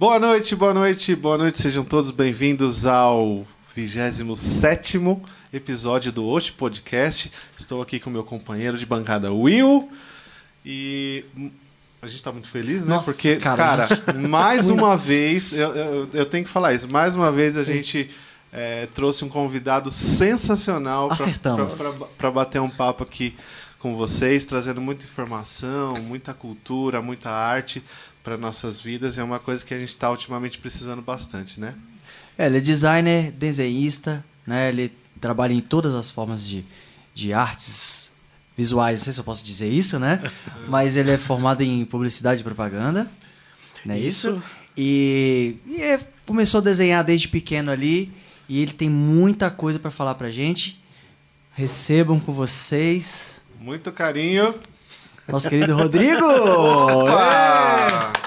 Boa 0.00 0.20
noite, 0.20 0.54
boa 0.54 0.72
noite, 0.72 1.16
boa 1.16 1.36
noite. 1.36 1.60
Sejam 1.60 1.82
todos 1.82 2.12
bem-vindos 2.12 2.86
ao 2.86 3.44
27 3.74 4.96
episódio 5.52 6.12
do 6.12 6.24
Osh 6.24 6.50
Podcast. 6.50 7.32
Estou 7.58 7.82
aqui 7.82 7.98
com 7.98 8.08
meu 8.08 8.22
companheiro 8.22 8.78
de 8.78 8.86
bancada, 8.86 9.32
Will. 9.32 9.90
E 10.64 11.24
a 12.00 12.06
gente 12.06 12.18
está 12.18 12.30
muito 12.30 12.46
feliz, 12.46 12.84
né? 12.84 12.94
Nossa, 12.94 13.06
Porque, 13.10 13.38
cara. 13.38 13.88
cara, 13.88 14.18
mais 14.28 14.70
uma 14.70 14.96
vez, 14.96 15.52
eu, 15.52 15.74
eu, 15.74 16.08
eu 16.12 16.26
tenho 16.26 16.44
que 16.44 16.50
falar 16.50 16.74
isso, 16.74 16.88
mais 16.88 17.16
uma 17.16 17.32
vez 17.32 17.56
a 17.56 17.64
gente 17.64 18.08
é, 18.52 18.86
trouxe 18.94 19.24
um 19.24 19.28
convidado 19.28 19.90
sensacional 19.90 21.10
para 22.16 22.30
bater 22.30 22.60
um 22.60 22.70
papo 22.70 23.02
aqui 23.02 23.34
com 23.80 23.96
vocês, 23.96 24.44
trazendo 24.46 24.80
muita 24.80 25.02
informação, 25.02 25.94
muita 25.94 26.32
cultura, 26.32 27.02
muita 27.02 27.30
arte 27.30 27.82
para 28.28 28.36
nossas 28.36 28.78
vidas. 28.78 29.16
É 29.16 29.22
uma 29.22 29.38
coisa 29.38 29.64
que 29.64 29.72
a 29.72 29.78
gente 29.78 29.88
está 29.88 30.10
ultimamente 30.10 30.58
precisando 30.58 31.00
bastante, 31.00 31.58
né? 31.58 31.74
É, 32.36 32.44
ele 32.44 32.58
é 32.58 32.60
designer, 32.60 33.32
desenhista, 33.32 34.22
né? 34.46 34.68
Ele 34.68 34.92
trabalha 35.18 35.54
em 35.54 35.60
todas 35.60 35.94
as 35.94 36.10
formas 36.10 36.46
de, 36.46 36.62
de 37.14 37.32
artes 37.32 38.12
visuais, 38.54 38.98
não 38.98 39.04
sei 39.04 39.12
se 39.14 39.20
eu 39.20 39.24
posso 39.24 39.42
dizer 39.44 39.68
isso, 39.70 39.98
né? 39.98 40.20
Mas 40.68 40.98
ele 40.98 41.10
é 41.10 41.16
formado 41.16 41.62
em 41.62 41.86
publicidade 41.86 42.42
e 42.42 42.44
propaganda, 42.44 43.10
não 43.84 43.94
é 43.94 43.98
isso? 43.98 44.28
Isso. 44.32 44.42
E, 44.76 45.56
e 45.66 45.80
é- 45.80 45.98
começou 46.26 46.60
a 46.60 46.64
desenhar 46.64 47.02
desde 47.02 47.28
pequeno 47.28 47.70
ali 47.70 48.12
e 48.46 48.60
ele 48.60 48.72
tem 48.74 48.90
muita 48.90 49.50
coisa 49.50 49.78
para 49.78 49.90
falar 49.90 50.14
pra 50.16 50.30
gente. 50.30 50.78
Recebam 51.54 52.20
com 52.20 52.32
vocês 52.32 53.40
Muito 53.58 53.90
carinho. 53.90 54.54
nosso 55.26 55.48
querido 55.48 55.74
Rodrigo! 55.74 56.24
Opa! 56.26 58.17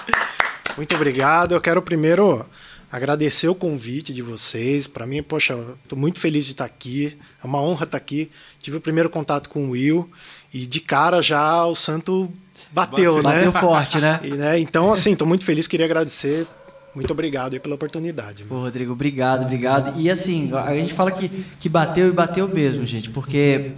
Muito 0.78 0.96
obrigado. 0.96 1.54
Eu 1.54 1.62
quero 1.62 1.82
primeiro 1.82 2.46
agradecer 2.92 3.48
o 3.48 3.56
convite 3.56 4.14
de 4.14 4.22
vocês. 4.22 4.88
Para 4.88 5.06
mim, 5.06 5.24
poxa, 5.24 5.58
estou 5.84 5.98
muito 5.98 6.20
feliz 6.20 6.46
de 6.46 6.52
estar 6.52 6.66
aqui. 6.66 7.18
É 7.42 7.48
uma 7.48 7.62
honra 7.62 7.86
estar 7.86 7.98
aqui. 7.98 8.30
Tive 8.60 8.78
o 8.78 8.82
primeiro 8.82 9.10
contato 9.10 9.50
com 9.50 9.66
o 9.66 9.70
Will 9.72 10.10
e 10.54 10.66
de 10.66 10.80
cara 10.80 11.22
já 11.22 11.66
o 11.66 11.76
santo 11.76 12.32
bateu, 12.72 13.18
né? 13.18 13.46
Bateu 13.46 13.52
forte, 13.54 14.00
né? 14.00 14.20
E, 14.24 14.32
né? 14.32 14.60
Então, 14.60 14.92
assim, 14.92 15.14
estou 15.14 15.28
muito 15.28 15.46
feliz. 15.46 15.68
Queria 15.68 15.86
agradecer. 15.86 16.48
Muito 16.94 17.12
obrigado 17.12 17.58
pela 17.62 17.76
oportunidade. 17.76 18.44
Pô, 18.44 18.60
Rodrigo, 18.60 18.92
obrigado, 18.92 19.44
obrigado. 19.44 19.98
E 20.00 20.10
assim, 20.10 20.52
a 20.54 20.74
gente 20.74 20.94
fala 20.94 21.10
que, 21.10 21.30
que 21.58 21.70
bateu 21.70 22.10
e 22.10 22.12
bateu 22.12 22.50
mesmo, 22.50 22.86
gente, 22.86 23.10
porque 23.10 23.72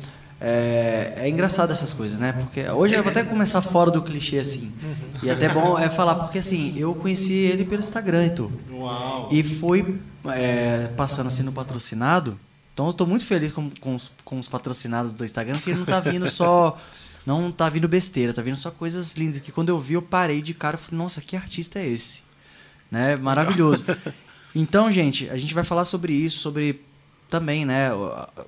é, 0.45 1.13
é 1.16 1.30
engraçado 1.30 1.72
essas 1.72 1.94
coisas, 1.94 2.19
né? 2.19 2.33
Porque 2.33 2.67
hoje 2.67 2.94
eu 2.94 3.02
vou 3.02 3.11
até 3.11 3.23
começar 3.23 3.61
fora 3.61 3.89
do 3.89 4.02
clichê, 4.02 4.39
assim. 4.39 4.73
E 5.23 5.30
até 5.30 5.47
bom 5.47 5.80
é 5.80 5.89
falar, 5.89 6.16
porque 6.16 6.39
assim, 6.39 6.77
eu 6.77 6.94
conheci 6.94 7.33
ele 7.33 7.63
pelo 7.63 7.80
Instagram 7.80 8.25
e 8.25 8.30
tudo. 8.31 8.59
Uau! 8.69 9.30
E 9.31 9.41
fui 9.41 10.02
é, 10.25 10.89
passando 10.97 11.27
assim 11.27 11.44
no 11.44 11.53
patrocinado. 11.53 12.38
Então 12.73 12.88
eu 12.88 12.94
tô 12.94 13.05
muito 13.05 13.25
feliz 13.25 13.53
com, 13.53 13.69
com, 13.69 13.95
os, 13.95 14.11
com 14.25 14.38
os 14.38 14.49
patrocinados 14.49 15.14
do 15.14 15.23
Instagram, 15.23 15.55
porque 15.55 15.73
não 15.73 15.86
tá 15.86 16.02
vindo 16.02 16.30
só. 16.30 16.77
Não 17.25 17.53
tá 17.53 17.69
vindo 17.69 17.88
besteira, 17.88 18.33
tá 18.33 18.41
vindo 18.41 18.58
só 18.58 18.69
coisas 18.69 19.16
lindas. 19.16 19.39
Que 19.39 19.49
quando 19.49 19.69
eu 19.69 19.80
vi, 19.80 19.94
eu 19.94 20.02
parei 20.02 20.41
de 20.41 20.53
cara 20.53 20.75
e 20.75 20.77
falei, 20.77 20.97
nossa, 20.97 21.21
que 21.21 21.38
artista 21.38 21.80
é 21.80 21.88
esse? 21.88 22.21
Né? 22.91 23.16
Maravilhoso. 23.16 23.86
Então, 24.55 24.91
gente, 24.91 25.27
a 25.31 25.36
gente 25.36 25.52
vai 25.52 25.64
falar 25.64 25.83
sobre 25.83 26.14
isso, 26.14 26.38
sobre 26.38 26.80
também, 27.29 27.66
né? 27.66 27.89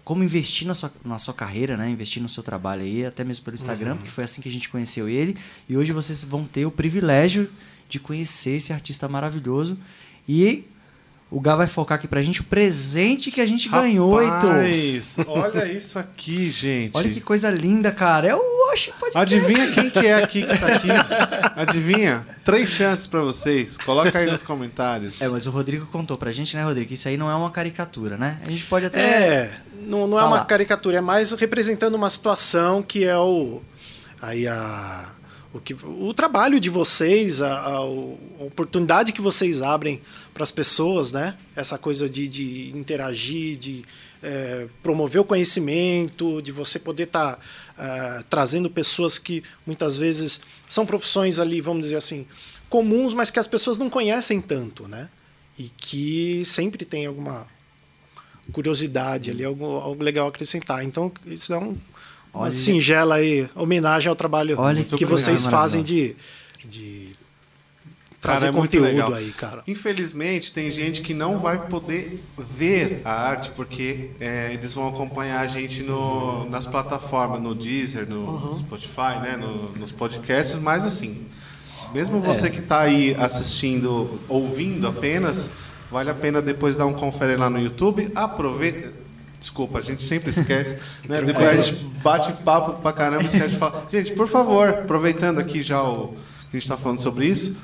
Como 0.03 0.23
investir 0.23 0.67
na 0.67 0.73
sua, 0.73 0.91
na 1.03 1.17
sua 1.17 1.33
carreira, 1.33 1.75
né? 1.75 1.89
Investir 1.89 2.21
no 2.21 2.29
seu 2.29 2.43
trabalho 2.43 2.83
aí, 2.83 3.05
até 3.05 3.23
mesmo 3.23 3.43
pelo 3.45 3.55
Instagram, 3.55 3.95
porque 3.97 4.09
foi 4.09 4.23
assim 4.23 4.41
que 4.41 4.49
a 4.49 4.51
gente 4.51 4.69
conheceu 4.69 5.09
ele. 5.09 5.37
E 5.67 5.75
hoje 5.75 5.91
vocês 5.91 6.23
vão 6.23 6.45
ter 6.45 6.65
o 6.65 6.71
privilégio 6.71 7.49
de 7.89 7.99
conhecer 7.99 8.57
esse 8.57 8.73
artista 8.73 9.07
maravilhoso. 9.07 9.77
E 10.27 10.65
o 11.35 11.41
Gá 11.41 11.55
vai 11.55 11.67
focar 11.67 11.97
aqui 11.97 12.07
pra 12.07 12.21
gente 12.21 12.39
o 12.39 12.43
presente 12.45 13.29
que 13.29 13.41
a 13.41 13.45
gente 13.45 13.67
ganhou, 13.67 14.21
Heitor. 14.21 14.49
Rapaz, 14.49 15.17
olha 15.27 15.71
isso 15.71 15.99
aqui, 15.99 16.49
gente. 16.49 16.95
Olha 16.95 17.09
que 17.09 17.19
coisa 17.19 17.49
linda, 17.51 17.91
cara. 17.91 18.27
É 18.29 18.33
o 18.35 18.71
Oxe 18.71 18.91
Podcast. 18.97 19.17
Adivinha 19.17 19.71
quem 19.73 19.89
que 19.89 20.07
é 20.07 20.13
aqui 20.13 20.43
que 20.43 20.57
tá 20.57 20.67
aqui? 20.67 20.87
Adivinha? 21.55 22.25
Três 22.43 22.69
chances 22.69 23.05
pra 23.05 23.21
vocês. 23.21 23.77
Coloca 23.77 24.17
aí 24.17 24.31
nos 24.31 24.41
comentários. 24.43 25.15
É, 25.21 25.27
mas 25.27 25.45
o 25.45 25.51
Rodrigo 25.51 25.85
contou 25.87 26.17
pra 26.17 26.31
gente, 26.31 26.55
né, 26.55 26.63
Rodrigo? 26.63 26.87
Que 26.87 26.93
isso 26.93 27.07
aí 27.07 27.17
não 27.17 27.29
é 27.29 27.35
uma 27.35 27.51
caricatura, 27.51 28.17
né? 28.17 28.37
A 28.45 28.49
gente 28.49 28.63
pode 28.65 28.85
até. 28.85 28.99
É, 29.01 29.53
não, 29.85 30.07
não 30.07 30.17
é 30.17 30.23
uma 30.23 30.45
caricatura, 30.45 30.97
é 30.97 31.01
mais 31.01 31.31
representando 31.33 31.95
uma 31.95 32.09
situação 32.09 32.81
que 32.81 33.03
é 33.03 33.17
o 33.17 33.61
aí 34.21 34.47
a 34.47 35.09
o, 35.53 35.59
que, 35.59 35.73
o 35.73 36.13
trabalho 36.13 36.59
de 36.59 36.69
vocês, 36.69 37.41
a, 37.41 37.47
a- 37.47 37.75
a 37.77 38.43
oportunidade 38.43 39.13
que 39.13 39.21
vocês 39.21 39.61
abrem 39.61 40.01
para 40.35 40.43
as 40.43 40.51
pessoas, 40.51 41.13
né? 41.13 41.35
Essa 41.55 41.77
coisa 41.77 42.09
de, 42.09 42.27
de 42.27 42.69
interagir, 42.75 43.57
de 43.57 43.85
é, 44.21 44.67
promover 44.83 45.21
o 45.21 45.23
conhecimento, 45.23 46.41
de 46.41 46.51
você 46.51 46.77
poder 46.77 47.03
estar 47.03 47.39
trazendo 48.29 48.69
pessoas 48.69 49.17
que 49.17 49.41
muitas 49.65 49.95
vezes 49.97 50.41
são 50.67 50.85
profissões 50.85 51.39
ali, 51.39 51.61
vamos 51.61 51.83
dizer 51.83 51.95
assim, 51.95 52.27
comuns, 52.69 53.13
mas 53.13 53.31
que 53.31 53.39
as 53.39 53.47
pessoas 53.47 53.77
não 53.77 53.89
conhecem 53.89 54.41
tanto, 54.41 54.87
né? 54.87 55.09
E 55.57 55.69
que 55.77 56.43
sempre 56.43 56.83
tem 56.83 57.05
alguma 57.05 57.47
curiosidade 58.51 59.31
ali, 59.31 59.43
algo, 59.43 59.65
algo 59.65 60.03
legal 60.03 60.25
a 60.25 60.29
acrescentar. 60.29 60.83
Então, 60.83 61.11
isso 61.25 61.53
é 61.53 61.57
um, 61.57 61.77
uma 62.33 62.43
Olha- 62.43 62.51
singela 62.51 63.15
aí, 63.15 63.49
homenagem 63.55 64.09
ao 64.09 64.15
trabalho 64.15 64.59
Olha 64.59 64.83
que 64.83 64.97
que 64.97 65.05
vocês 65.05 65.45
fazem 65.45 65.81
de, 65.81 66.15
de 66.65 67.14
trazer 68.25 68.45
Cara, 68.47 68.57
é 68.57 68.61
conteúdo 68.61 69.13
aí, 69.15 69.31
cara. 69.31 69.63
Infelizmente, 69.67 70.51
tem 70.51 70.69
gente 70.71 71.01
que 71.01 71.13
não 71.13 71.37
vai 71.37 71.67
poder 71.67 72.23
ver 72.37 73.01
a 73.05 73.11
arte 73.11 73.51
porque 73.55 74.09
é, 74.19 74.51
eles 74.53 74.73
vão 74.73 74.87
acompanhar 74.89 75.39
a 75.41 75.47
gente 75.47 75.83
no, 75.83 76.49
nas 76.49 76.65
plataformas, 76.65 77.41
no 77.41 77.53
Deezer, 77.55 78.09
no 78.09 78.53
Spotify, 78.53 79.19
né, 79.21 79.37
no- 79.37 79.79
nos 79.79 79.91
podcasts, 79.91 80.57
mas 80.57 80.83
assim, 80.85 81.25
mesmo 81.93 82.19
você 82.19 82.49
que 82.49 82.59
está 82.59 82.81
aí 82.81 83.15
assistindo, 83.17 84.19
ouvindo 84.27 84.87
apenas, 84.87 85.51
vale 85.91 86.09
a 86.09 86.13
pena 86.13 86.41
depois 86.41 86.75
dar 86.75 86.85
um 86.85 86.93
confere 86.93 87.35
lá 87.35 87.49
no 87.49 87.59
YouTube, 87.59 88.11
aproveita. 88.15 89.05
Desculpa, 89.39 89.77
a 89.77 89.81
gente 89.81 90.01
sempre 90.01 90.31
esquece, 90.31 90.77
né? 91.07 91.21
Depois 91.21 91.47
a 91.47 91.55
gente 91.61 91.75
bate 92.01 92.33
papo 92.41 92.81
pra 92.81 92.91
caramba 92.91 93.23
e 93.23 93.27
esquece 93.27 93.49
de 93.49 93.57
falar. 93.57 93.85
Gente, 93.91 94.13
por 94.13 94.27
favor, 94.27 94.69
aproveitando 94.69 95.37
aqui 95.39 95.61
já 95.61 95.83
o 95.83 96.07
que 96.49 96.57
a 96.57 96.59
gente 96.59 96.63
está 96.63 96.75
falando 96.77 96.99
sobre 96.99 97.27
isso, 97.27 97.55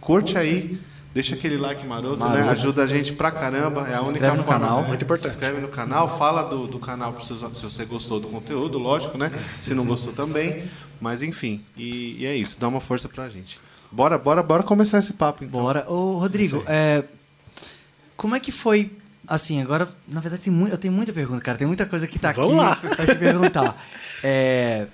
curte 0.00 0.36
aí, 0.38 0.78
deixa 1.14 1.34
aquele 1.34 1.56
like 1.56 1.86
maroto, 1.86 2.18
né? 2.24 2.28
Maroto. 2.40 2.50
Ajuda 2.50 2.82
a 2.84 2.86
gente 2.86 3.12
pra 3.12 3.30
caramba. 3.30 3.82
É 3.88 3.90
a 3.90 3.94
Se 3.94 3.98
única 4.00 4.10
inscreve 4.12 4.36
no 4.38 4.44
forma. 4.44 4.60
canal. 4.66 4.82
né? 4.82 4.88
Muito 4.88 5.04
importante. 5.04 5.30
Se 5.30 5.36
inscreve 5.36 5.60
no 5.60 5.68
canal, 5.68 6.18
fala 6.18 6.42
do, 6.42 6.66
do 6.66 6.78
canal 6.78 7.18
seus- 7.20 7.40
se 7.58 7.62
você 7.64 7.84
gostou 7.84 8.18
do 8.20 8.28
conteúdo, 8.28 8.78
lógico, 8.78 9.16
né? 9.18 9.30
Se 9.60 9.74
não 9.74 9.84
gostou 9.84 10.12
também. 10.12 10.64
Mas 11.00 11.22
enfim, 11.22 11.62
e, 11.76 12.16
e 12.20 12.26
é 12.26 12.34
isso, 12.34 12.58
dá 12.58 12.66
uma 12.68 12.80
força 12.80 13.08
pra 13.08 13.28
gente. 13.28 13.60
Bora, 13.90 14.18
bora, 14.18 14.42
bora 14.42 14.62
começar 14.62 14.98
esse 14.98 15.12
papo 15.12 15.44
então. 15.44 15.60
Bora. 15.62 15.84
Ô, 15.88 16.18
Rodrigo, 16.18 16.62
é, 16.66 17.04
como 18.16 18.34
é 18.34 18.40
que 18.40 18.50
foi. 18.52 18.90
Assim, 19.26 19.60
agora, 19.60 19.86
na 20.08 20.20
verdade, 20.20 20.42
tem 20.44 20.52
mu- 20.52 20.68
eu 20.68 20.78
tenho 20.78 20.92
muita 20.92 21.12
pergunta, 21.12 21.40
cara. 21.42 21.58
Tem 21.58 21.66
muita 21.66 21.84
coisa 21.84 22.06
que 22.08 22.18
tá 22.18 22.32
Vamos 22.32 22.58
aqui 22.64 22.86
lá. 22.86 22.94
pra 22.96 23.06
te 23.06 23.14
perguntar. 23.16 23.76
É, 24.24 24.86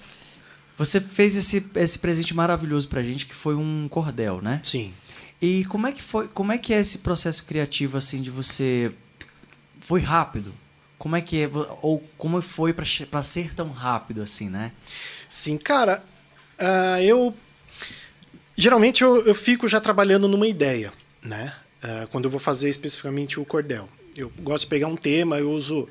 você 0.76 1.00
fez 1.00 1.36
esse, 1.36 1.64
esse 1.76 1.98
presente 1.98 2.34
maravilhoso 2.34 2.88
pra 2.88 3.02
gente, 3.02 3.26
que 3.26 3.34
foi 3.34 3.54
um 3.54 3.86
cordel, 3.88 4.40
né? 4.42 4.60
Sim. 4.62 4.92
E 5.40 5.64
como 5.66 5.86
é 5.86 5.92
que 5.92 6.02
foi, 6.02 6.28
como 6.28 6.52
é 6.52 6.58
que 6.58 6.72
é 6.72 6.80
esse 6.80 6.98
processo 6.98 7.44
criativo 7.44 7.96
assim 7.96 8.20
de 8.20 8.30
você 8.30 8.92
foi 9.80 10.00
rápido? 10.00 10.52
Como 10.98 11.16
é 11.16 11.20
que 11.20 11.42
é, 11.42 11.50
ou 11.82 12.02
como 12.16 12.40
foi 12.40 12.72
pra 12.72 13.22
ser 13.22 13.54
tão 13.54 13.70
rápido 13.70 14.22
assim, 14.22 14.48
né? 14.48 14.72
Sim, 15.28 15.58
cara, 15.58 16.02
ah, 16.58 17.02
eu 17.02 17.34
geralmente 18.56 19.02
eu, 19.02 19.24
eu 19.26 19.34
fico 19.34 19.68
já 19.68 19.80
trabalhando 19.80 20.26
numa 20.26 20.46
ideia, 20.46 20.92
né? 21.22 21.52
Ah, 21.82 22.06
quando 22.10 22.24
eu 22.24 22.30
vou 22.30 22.40
fazer 22.40 22.70
especificamente 22.70 23.38
o 23.38 23.44
cordel, 23.44 23.88
eu 24.16 24.32
gosto 24.40 24.62
de 24.62 24.68
pegar 24.68 24.86
um 24.86 24.96
tema, 24.96 25.38
eu 25.38 25.50
uso 25.52 25.88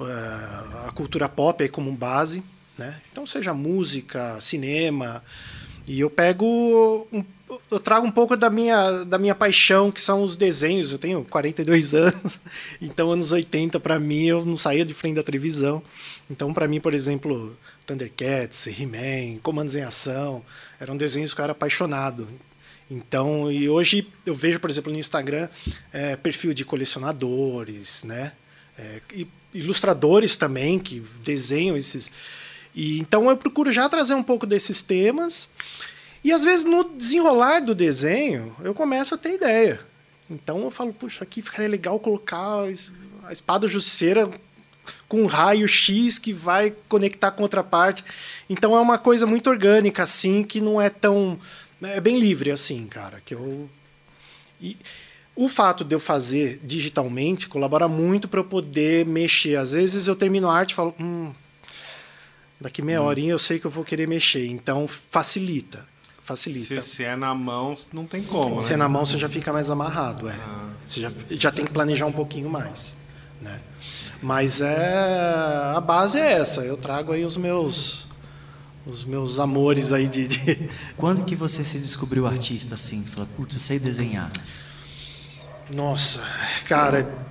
ah, 0.00 0.86
a 0.88 0.92
cultura 0.92 1.28
pop 1.28 1.62
aí 1.62 1.68
como 1.68 1.92
base, 1.92 2.42
né? 2.76 3.00
Então 3.10 3.26
seja 3.26 3.54
música, 3.54 4.38
cinema, 4.40 5.22
e 5.86 6.00
eu 6.00 6.10
pego 6.10 7.06
um, 7.12 7.24
eu 7.70 7.78
trago 7.78 8.06
um 8.06 8.10
pouco 8.10 8.36
da 8.36 8.50
minha, 8.50 9.04
da 9.04 9.18
minha 9.18 9.34
paixão, 9.34 9.92
que 9.92 10.00
são 10.00 10.22
os 10.22 10.36
desenhos. 10.36 10.90
Eu 10.90 10.98
tenho 10.98 11.24
42 11.24 11.94
anos, 11.94 12.40
então 12.80 13.10
anos 13.10 13.32
80 13.32 13.78
para 13.78 13.98
mim 13.98 14.24
eu 14.26 14.44
não 14.44 14.56
saía 14.56 14.84
de 14.84 14.94
frente 14.94 15.14
da 15.14 15.22
televisão. 15.22 15.82
Então 16.30 16.52
para 16.52 16.66
mim, 16.66 16.80
por 16.80 16.92
exemplo, 16.92 17.56
Thundercats, 17.86 18.66
He-Man, 18.66 19.38
Comandos 19.42 19.76
em 19.76 19.82
Ação, 19.82 20.44
eram 20.80 20.96
desenhos 20.96 21.32
que 21.32 21.40
eu 21.40 21.44
era 21.44 21.52
apaixonado. 21.52 22.28
Então, 22.90 23.50
e 23.50 23.68
hoje 23.68 24.06
eu 24.24 24.34
vejo, 24.34 24.60
por 24.60 24.70
exemplo, 24.70 24.92
no 24.92 24.98
Instagram, 24.98 25.48
é, 25.92 26.14
perfil 26.14 26.54
de 26.54 26.64
colecionadores, 26.64 28.04
né? 28.04 28.32
É, 28.78 29.00
ilustradores 29.52 30.36
também 30.36 30.78
que 30.78 31.02
desenham 31.22 31.76
esses. 31.76 32.10
E, 32.76 33.00
então 33.00 33.28
eu 33.30 33.36
procuro 33.36 33.72
já 33.72 33.88
trazer 33.88 34.14
um 34.14 34.22
pouco 34.22 34.46
desses 34.46 34.82
temas 34.82 35.50
E 36.22 36.30
às 36.30 36.44
vezes 36.44 36.64
no 36.64 36.84
desenrolar 36.84 37.60
do 37.60 37.74
desenho, 37.74 38.54
eu 38.62 38.74
começo 38.74 39.14
a 39.14 39.18
ter 39.18 39.34
ideia. 39.34 39.80
Então 40.30 40.62
eu 40.62 40.70
falo, 40.70 40.92
puxa, 40.92 41.24
aqui 41.24 41.40
ficaria 41.40 41.68
legal 41.68 41.98
colocar 41.98 42.64
a 43.24 43.32
espada 43.32 43.66
justiceira 43.66 44.30
com 45.08 45.22
um 45.22 45.26
raio 45.26 45.66
X 45.66 46.18
que 46.18 46.32
vai 46.32 46.72
conectar 46.88 47.30
com 47.30 47.42
outra 47.42 47.62
parte. 47.62 48.04
Então 48.48 48.76
é 48.76 48.80
uma 48.80 48.98
coisa 48.98 49.26
muito 49.26 49.48
orgânica, 49.48 50.02
assim, 50.02 50.42
que 50.42 50.60
não 50.60 50.80
é 50.80 50.90
tão. 50.90 51.38
É 51.82 52.00
bem 52.00 52.18
livre, 52.18 52.50
assim, 52.50 52.86
cara. 52.86 53.20
Que 53.24 53.34
eu. 53.34 53.68
E 54.60 54.76
o 55.34 55.48
fato 55.48 55.84
de 55.84 55.94
eu 55.94 56.00
fazer 56.00 56.60
digitalmente 56.64 57.48
colabora 57.48 57.86
muito 57.86 58.26
para 58.26 58.40
eu 58.40 58.44
poder 58.44 59.04
mexer. 59.06 59.56
Às 59.56 59.72
vezes 59.72 60.08
eu 60.08 60.16
termino 60.16 60.48
a 60.48 60.56
arte 60.56 60.70
e 60.72 60.74
falo, 60.74 60.94
hum, 60.98 61.32
daqui 62.60 62.82
meia 62.82 63.02
horinha 63.02 63.32
eu 63.32 63.38
sei 63.38 63.58
que 63.58 63.66
eu 63.66 63.70
vou 63.70 63.84
querer 63.84 64.06
mexer. 64.06 64.46
Então 64.46 64.86
facilita. 64.88 65.84
Facilita. 66.22 66.80
Se, 66.80 66.96
se 66.96 67.04
é 67.04 67.14
na 67.14 67.34
mão, 67.34 67.74
não 67.92 68.04
tem 68.04 68.22
como. 68.22 68.60
Se 68.60 68.70
né? 68.70 68.74
é 68.74 68.76
na 68.78 68.88
mão, 68.88 69.06
você 69.06 69.18
já 69.18 69.28
fica 69.28 69.52
mais 69.52 69.70
amarrado. 69.70 70.28
É. 70.28 70.32
Ah. 70.32 70.70
Você 70.86 71.00
já, 71.00 71.12
já 71.30 71.52
tem 71.52 71.64
que 71.64 71.72
planejar 71.72 72.06
um 72.06 72.12
pouquinho 72.12 72.50
mais. 72.50 72.96
Né? 73.40 73.60
Mas 74.22 74.60
é 74.60 75.72
a 75.74 75.80
base 75.80 76.18
é 76.18 76.32
essa. 76.32 76.62
Eu 76.62 76.76
trago 76.76 77.12
aí 77.12 77.24
os 77.24 77.36
meus 77.36 78.06
os 78.86 79.04
meus 79.04 79.40
amores 79.40 79.92
aí 79.92 80.08
de, 80.08 80.28
de... 80.28 80.70
Quando 80.96 81.24
que 81.24 81.34
você 81.34 81.64
se 81.64 81.78
descobriu 81.78 82.26
artista 82.26 82.74
assim? 82.74 83.04
Você 83.04 83.12
falou, 83.12 83.28
putz, 83.36 83.54
eu 83.54 83.60
sei 83.60 83.78
desenhar. 83.80 84.30
Nossa, 85.74 86.22
cara, 86.68 87.25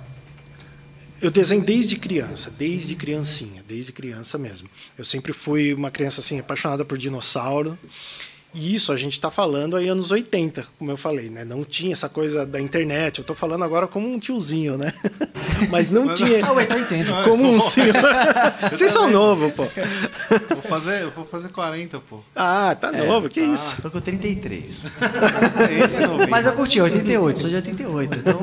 eu 1.22 1.32
desenho 1.32 1.64
desde 1.64 1.96
criança, 1.98 2.52
desde 2.58 2.96
criancinha, 2.96 3.64
desde 3.68 3.92
criança 3.92 4.38
mesmo. 4.38 4.70
Eu 4.98 5.06
sempre 5.06 5.34
fui 5.34 5.74
uma 5.74 5.90
criança 5.90 6.22
assim 6.22 6.40
apaixonada 6.40 6.84
por 6.86 6.98
dinossauro. 6.98 7.78
E 8.58 8.74
isso 8.74 8.94
a 8.94 8.96
gente 8.96 9.12
está 9.12 9.30
falando 9.30 9.76
aí 9.76 9.90
anos 9.90 10.12
80, 10.12 10.66
como 10.80 10.90
eu 10.90 10.96
falei, 10.96 11.30
né? 11.30 11.44
Não 11.44 11.66
tinha 11.66 11.92
essa 11.92 12.08
coisa 12.08 12.46
da 12.46 12.58
internet. 12.58 13.18
Eu 13.18 13.24
estou 13.24 13.36
falando 13.36 13.66
agora 13.66 13.86
como 13.86 14.10
um 14.10 14.18
tiozinho, 14.18 14.78
né? 14.78 14.94
Mas 15.70 15.90
não 15.90 16.14
tinha. 16.14 16.36
Ah, 16.46 16.54
ué, 16.54 16.66
tá 16.66 16.80
entendo. 16.80 17.12
Como 17.26 17.52
um 17.52 17.60
senhor. 17.60 17.94
Vocês 18.72 18.94
são 18.94 19.10
novos, 19.10 19.52
pô. 19.52 19.64
Vou 20.50 20.62
fazer, 20.70 21.02
eu 21.02 21.12
vou 21.12 21.26
fazer 21.26 21.52
40, 21.52 22.00
pô. 22.00 22.22
Ah, 22.34 22.76
tá 22.80 22.94
é, 22.94 23.06
novo, 23.06 23.28
que 23.28 23.42
ah, 23.42 23.54
isso? 23.54 23.82
Tô 23.82 23.92
com 23.92 24.00
33. 24.00 24.92
Mas 26.30 26.46
eu 26.46 26.54
curti 26.54 26.80
88, 26.80 27.40
sou 27.40 27.50
de 27.50 27.56
88, 27.58 28.18
então. 28.20 28.40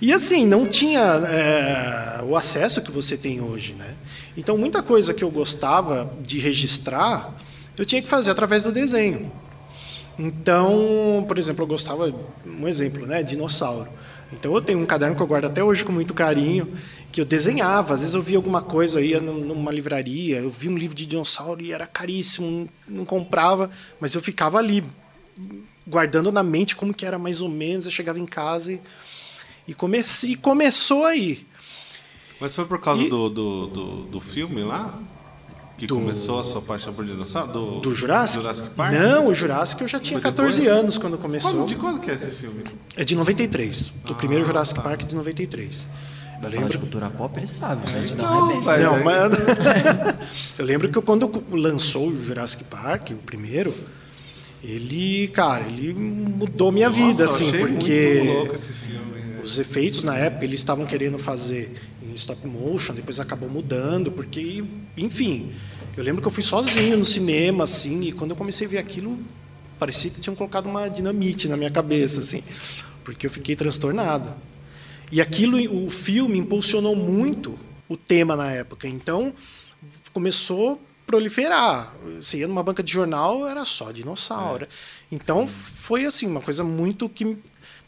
E 0.00 0.12
assim, 0.12 0.46
não 0.46 0.66
tinha 0.66 1.00
é, 1.00 2.22
o 2.22 2.36
acesso 2.36 2.82
que 2.82 2.90
você 2.90 3.16
tem 3.16 3.40
hoje, 3.40 3.72
né? 3.72 3.94
Então, 4.36 4.58
muita 4.58 4.82
coisa 4.82 5.14
que 5.14 5.24
eu 5.24 5.30
gostava 5.30 6.12
de 6.20 6.38
registrar 6.38 7.34
eu 7.78 7.84
tinha 7.84 8.00
que 8.00 8.08
fazer 8.08 8.30
através 8.30 8.62
do 8.62 8.72
desenho. 8.72 9.30
Então, 10.18 11.24
por 11.28 11.38
exemplo, 11.38 11.62
eu 11.62 11.66
gostava, 11.66 12.12
um 12.46 12.66
exemplo, 12.66 13.06
né, 13.06 13.22
dinossauro. 13.22 13.88
Então 14.32 14.54
eu 14.54 14.62
tenho 14.62 14.80
um 14.80 14.86
caderno 14.86 15.14
que 15.14 15.22
eu 15.22 15.26
guardo 15.26 15.44
até 15.44 15.62
hoje 15.62 15.84
com 15.84 15.92
muito 15.92 16.14
carinho, 16.14 16.72
que 17.12 17.20
eu 17.20 17.24
desenhava. 17.24 17.94
Às 17.94 18.00
vezes 18.00 18.14
eu 18.14 18.22
via 18.22 18.38
alguma 18.38 18.62
coisa, 18.62 19.00
ia 19.00 19.20
numa 19.20 19.70
livraria, 19.70 20.38
eu 20.38 20.50
vi 20.50 20.68
um 20.68 20.76
livro 20.76 20.96
de 20.96 21.04
dinossauro 21.04 21.62
e 21.62 21.70
era 21.70 21.86
caríssimo, 21.86 22.68
não 22.88 23.04
comprava, 23.04 23.70
mas 24.00 24.14
eu 24.14 24.22
ficava 24.22 24.58
ali 24.58 24.82
guardando 25.86 26.32
na 26.32 26.42
mente 26.42 26.74
como 26.74 26.94
que 26.94 27.04
era 27.04 27.18
mais 27.18 27.42
ou 27.42 27.48
menos. 27.48 27.84
Eu 27.84 27.92
chegava 27.92 28.18
em 28.18 28.26
casa 28.26 28.72
e, 28.72 28.80
e, 29.66 29.72
e 29.72 30.36
começou 30.36 31.04
aí. 31.04 31.46
Mas 32.40 32.54
foi 32.54 32.66
por 32.66 32.80
causa 32.80 33.02
e, 33.02 33.08
do, 33.08 33.28
do, 33.28 33.66
do, 33.66 34.02
do 34.04 34.20
filme 34.20 34.62
lá? 34.62 34.98
Que 35.78 35.86
do, 35.86 35.96
começou 35.96 36.40
a 36.40 36.44
sua 36.44 36.62
paixão 36.62 36.92
por 36.92 37.04
dinossauro? 37.04 37.52
Do, 37.52 37.80
do 37.80 37.94
Jurassic? 37.94 38.42
Jurassic 38.42 38.70
Park? 38.70 38.94
Não, 38.94 39.26
o 39.26 39.34
Jurassic 39.34 39.82
eu 39.82 39.88
já 39.88 40.00
tinha 40.00 40.18
14 40.18 40.66
anos 40.66 40.96
quando 40.96 41.18
começou. 41.18 41.52
Quando, 41.52 41.68
de 41.68 41.74
quando 41.74 42.00
que 42.00 42.10
é 42.10 42.14
esse 42.14 42.30
filme? 42.30 42.64
É 42.96 43.04
de 43.04 43.14
93. 43.14 43.92
Do 44.04 44.12
ah, 44.12 44.16
primeiro 44.16 44.44
Jurassic 44.44 44.76
tá. 44.76 44.88
Park 44.88 45.02
de 45.02 45.14
93. 45.14 45.86
Vai 46.40 46.50
lembro... 46.50 46.70
de 46.70 46.78
cultura 46.78 47.10
pop, 47.10 47.38
ele 47.38 47.46
sabe, 47.46 47.90
vai 47.90 48.02
te 48.02 48.14
dar 48.14 48.30
um 48.30 48.60
vai, 48.60 48.82
Não, 48.82 49.02
mas... 49.02 49.32
eu 50.58 50.64
lembro 50.66 50.88
que 50.88 51.00
quando 51.00 51.42
lançou 51.50 52.08
o 52.08 52.24
Jurassic 52.24 52.64
Park, 52.64 53.10
o 53.10 53.16
primeiro, 53.16 53.74
ele, 54.62 55.28
cara, 55.28 55.64
ele 55.64 55.94
mudou 55.94 56.70
minha 56.70 56.90
Nossa, 56.90 57.00
vida, 57.00 57.24
assim, 57.24 57.50
porque 57.52 58.22
muito 58.22 58.34
louco 58.34 58.54
esse 58.54 58.72
filme. 58.72 59.15
Os 59.50 59.58
efeitos 59.58 60.02
na 60.02 60.16
época 60.16 60.44
eles 60.44 60.60
estavam 60.60 60.86
querendo 60.86 61.18
fazer 61.18 61.72
stop 62.14 62.46
motion, 62.46 62.94
depois 62.94 63.20
acabou 63.20 63.48
mudando, 63.48 64.10
porque, 64.10 64.64
enfim, 64.96 65.52
eu 65.96 66.02
lembro 66.02 66.22
que 66.22 66.28
eu 66.28 66.32
fui 66.32 66.42
sozinho 66.42 66.96
no 66.96 67.04
cinema, 67.04 67.64
assim, 67.64 68.04
e 68.04 68.12
quando 68.12 68.30
eu 68.30 68.36
comecei 68.36 68.66
a 68.66 68.70
ver 68.70 68.78
aquilo, 68.78 69.18
parecia 69.78 70.10
que 70.10 70.20
tinham 70.20 70.34
colocado 70.34 70.66
uma 70.66 70.88
dinamite 70.88 71.48
na 71.48 71.56
minha 71.56 71.70
cabeça, 71.70 72.20
assim, 72.20 72.42
porque 73.04 73.26
eu 73.26 73.30
fiquei 73.30 73.54
transtornado. 73.54 74.32
E 75.10 75.20
aquilo, 75.20 75.86
o 75.86 75.90
filme 75.90 76.38
impulsionou 76.38 76.96
muito 76.96 77.58
o 77.88 77.96
tema 77.96 78.34
na 78.34 78.50
época, 78.50 78.88
então 78.88 79.32
começou 80.12 80.72
a 80.72 80.76
proliferar. 81.06 81.94
Você 82.20 82.38
ia 82.38 82.48
numa 82.48 82.62
banca 82.62 82.82
de 82.82 82.92
jornal, 82.92 83.46
era 83.46 83.64
só 83.64 83.92
dinossauro. 83.92 84.64
É. 84.64 84.68
Então 85.12 85.46
foi 85.46 86.04
assim, 86.04 86.26
uma 86.26 86.40
coisa 86.40 86.64
muito 86.64 87.08
que. 87.08 87.36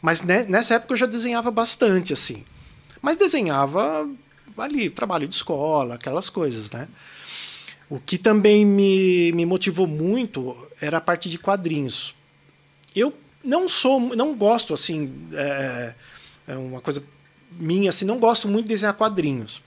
Mas 0.01 0.21
nessa 0.21 0.75
época 0.75 0.93
eu 0.93 0.97
já 0.97 1.05
desenhava 1.05 1.51
bastante, 1.51 2.13
assim. 2.13 2.45
Mas 3.01 3.17
desenhava 3.17 4.09
ali, 4.57 4.89
trabalho 4.89 5.27
de 5.27 5.35
escola, 5.35 5.95
aquelas 5.95 6.29
coisas, 6.29 6.69
né? 6.69 6.87
O 7.89 7.99
que 7.99 8.17
também 8.17 8.65
me, 8.65 9.31
me 9.33 9.45
motivou 9.45 9.87
muito 9.87 10.55
era 10.79 10.97
a 10.97 11.01
parte 11.01 11.29
de 11.29 11.37
quadrinhos. 11.37 12.15
Eu 12.95 13.13
não 13.43 13.67
sou, 13.67 13.99
não 13.99 14.35
gosto 14.35 14.73
assim, 14.73 15.11
é, 15.33 15.95
é 16.47 16.55
uma 16.55 16.81
coisa 16.81 17.03
minha 17.51 17.89
assim, 17.89 18.05
não 18.05 18.19
gosto 18.19 18.47
muito 18.47 18.67
de 18.67 18.73
desenhar 18.73 18.93
quadrinhos. 18.93 19.61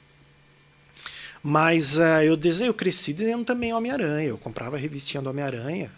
Mas 1.42 1.98
uh, 1.98 2.22
eu 2.22 2.36
desenho, 2.36 2.68
eu 2.68 2.74
cresci 2.74 3.12
desenhando 3.12 3.44
também 3.44 3.74
Homem-Aranha. 3.74 4.28
Eu 4.28 4.38
comprava 4.38 4.76
a 4.76 4.78
revistinha 4.78 5.20
do 5.20 5.28
Homem-Aranha 5.28 5.90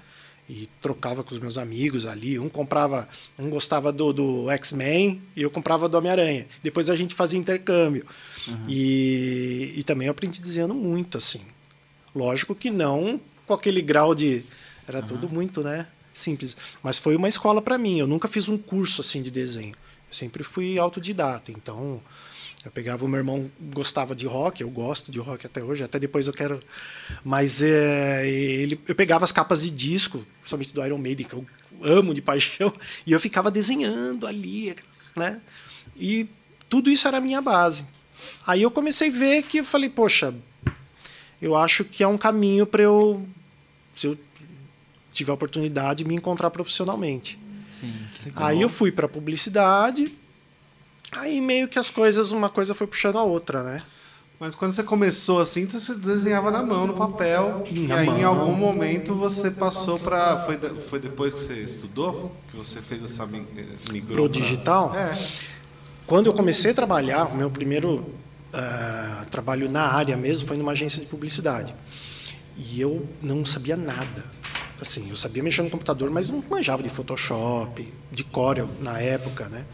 e 0.49 0.69
trocava 0.81 1.25
com 1.25 1.35
os 1.35 1.41
meus 1.41 1.56
amigos 1.56 2.06
ali. 2.06 2.38
Um 2.38 2.49
comprava, 2.49 3.08
um 3.38 3.49
gostava 3.49 3.91
do, 3.93 4.12
do 4.12 4.50
X-Men 4.50 5.23
e 5.35 5.43
eu 5.43 5.50
comprava 5.50 5.88
do 5.88 5.96
Homem-Aranha. 5.96 6.46
Depois 6.62 6.91
a 6.91 6.96
gente 6.96 7.14
fazia 7.14 7.38
intercâmbio. 7.38 8.06
Uhum. 8.46 8.62
E, 8.69 9.75
e 9.76 9.82
também 9.85 10.06
eu 10.06 10.12
aprendi 10.12 10.41
desenhando 10.41 10.75
muito, 10.75 11.17
assim. 11.19 11.41
Lógico 12.14 12.55
que 12.55 12.70
não 12.70 13.20
com 13.46 13.55
aquele 13.55 13.81
grau 13.81 14.14
de. 14.14 14.44
Era 14.87 15.00
uhum. 15.00 15.06
tudo 15.06 15.29
muito, 15.29 15.62
né? 15.62 15.87
Simples. 16.12 16.56
Mas 16.82 16.99
foi 16.99 17.17
uma 17.17 17.29
escola 17.29 17.61
para 17.61 17.79
mim. 17.79 17.99
Eu 17.99 18.06
nunca 18.06 18.29
fiz 18.29 18.49
um 18.49 18.58
curso 18.58 19.00
assim 19.00 19.23
de 19.23 19.31
desenho. 19.31 19.75
Eu 20.08 20.14
sempre 20.14 20.44
fui 20.44 20.79
autodidata. 20.79 21.50
Então, 21.50 22.00
eu 22.64 22.71
pegava 22.71 23.04
o 23.04 23.09
meu 23.09 23.18
irmão 23.18 23.50
gostava 23.73 24.14
de 24.14 24.26
rock, 24.26 24.62
eu 24.62 24.71
gosto 24.71 25.12
de 25.12 25.18
rock 25.18 25.44
até 25.47 25.62
hoje, 25.62 25.83
até 25.83 25.99
depois 25.99 26.26
eu 26.26 26.33
quero. 26.33 26.61
Mas 27.23 27.62
é, 27.62 28.26
ele, 28.26 28.80
eu 28.88 28.94
pegava 28.94 29.25
as 29.25 29.33
capas 29.33 29.62
de 29.62 29.71
disco, 29.71 30.25
principalmente 30.40 30.73
do 30.73 30.85
Iron 30.85 30.99
Maiden, 30.99 31.26
que 31.26 31.35
eu 31.35 31.47
amo 31.83 32.14
de 32.14 32.23
paixão, 32.23 32.73
e 33.06 33.12
eu 33.12 33.21
ficava 33.21 33.50
desenhando 33.50 34.26
ali, 34.26 34.75
né? 35.14 35.40
E 35.97 36.26
tudo 36.68 36.90
isso 36.90 37.06
era 37.06 37.18
a 37.18 37.21
minha 37.21 37.42
base. 37.42 37.85
Aí 38.47 38.62
eu 38.62 38.71
comecei 38.71 39.09
a 39.09 39.12
ver 39.12 39.42
que 39.42 39.59
eu 39.59 39.64
falei, 39.64 39.90
poxa, 39.90 40.35
eu 41.42 41.54
acho 41.54 41.85
que 41.85 42.02
é 42.02 42.09
um 42.09 42.16
caminho 42.16 42.64
para 42.64 42.83
eu, 42.83 43.28
se 43.94 44.06
eu 44.06 44.18
tiver 45.12 45.33
a 45.33 45.35
oportunidade, 45.35 46.02
me 46.02 46.14
encontrar 46.14 46.49
profissionalmente. 46.49 47.38
Sim, 47.68 47.92
Aí 48.37 48.62
eu 48.62 48.71
fui 48.71 48.90
para 48.90 49.06
publicidade 49.06 50.16
Aí 51.16 51.40
meio 51.40 51.68
que 51.68 51.78
as 51.78 51.90
coisas, 51.90 52.30
uma 52.33 52.49
coisa 52.49 52.75
foi 52.75 52.87
puxando 52.87 53.18
a 53.18 53.23
outra, 53.23 53.62
né? 53.62 53.83
Mas 54.38 54.54
quando 54.54 54.73
você 54.73 54.83
começou 54.83 55.40
assim, 55.40 55.64
você 55.64 55.94
desenhava 55.94 56.50
na 56.50 56.62
mão, 56.62 56.87
no 56.87 56.94
papel, 56.94 57.66
na 57.71 57.94
e 57.94 57.99
aí 57.99 58.06
mão. 58.06 58.18
em 58.18 58.25
algum 58.25 58.52
momento 58.52 59.14
você 59.14 59.50
passou 59.50 59.99
para 59.99 60.44
foi, 60.44 60.59
foi 60.80 60.99
depois 60.99 61.33
que 61.35 61.40
você 61.40 61.54
estudou 61.54 62.35
que 62.50 62.56
você 62.56 62.83
fez 62.83 63.04
essa 63.04 63.25
migrou 63.26 64.16
pro 64.16 64.28
digital? 64.28 64.90
Pra... 64.90 65.00
É. 65.00 65.28
Quando 66.06 66.26
eu 66.26 66.35
comecei 66.35 66.73
a 66.73 66.75
trabalhar, 66.75 67.26
o 67.26 67.37
meu 67.37 67.49
primeiro 67.49 67.94
uh, 67.94 69.26
trabalho 69.30 69.71
na 69.71 69.83
área 69.83 70.16
mesmo 70.16 70.47
foi 70.47 70.56
numa 70.56 70.73
agência 70.73 71.00
de 71.00 71.06
publicidade. 71.06 71.75
E 72.56 72.80
eu 72.80 73.09
não 73.23 73.44
sabia 73.44 73.76
nada. 73.76 74.25
Assim, 74.80 75.09
eu 75.09 75.16
sabia 75.16 75.42
mexer 75.42 75.62
no 75.62 75.71
computador, 75.71 76.11
mas 76.11 76.28
não 76.28 76.44
manjava 76.50 76.83
de 76.83 76.88
Photoshop, 76.88 77.90
de 78.12 78.25
Corel 78.25 78.68
na 78.80 78.99
época, 79.00 79.49
né? 79.49 79.64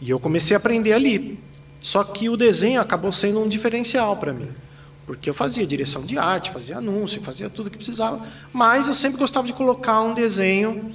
E 0.00 0.10
eu 0.10 0.18
comecei 0.18 0.54
a 0.54 0.58
aprender 0.58 0.92
ali. 0.92 1.38
Só 1.80 2.04
que 2.04 2.28
o 2.28 2.36
desenho 2.36 2.80
acabou 2.80 3.12
sendo 3.12 3.40
um 3.40 3.48
diferencial 3.48 4.16
para 4.16 4.32
mim. 4.32 4.48
Porque 5.06 5.28
eu 5.28 5.34
fazia 5.34 5.66
direção 5.66 6.02
de 6.02 6.16
arte, 6.18 6.50
fazia 6.50 6.78
anúncio, 6.78 7.22
fazia 7.22 7.50
tudo 7.50 7.70
que 7.70 7.76
precisava. 7.76 8.24
Mas 8.52 8.86
eu 8.86 8.94
sempre 8.94 9.18
gostava 9.18 9.46
de 9.46 9.52
colocar 9.52 10.00
um 10.02 10.14
desenho. 10.14 10.94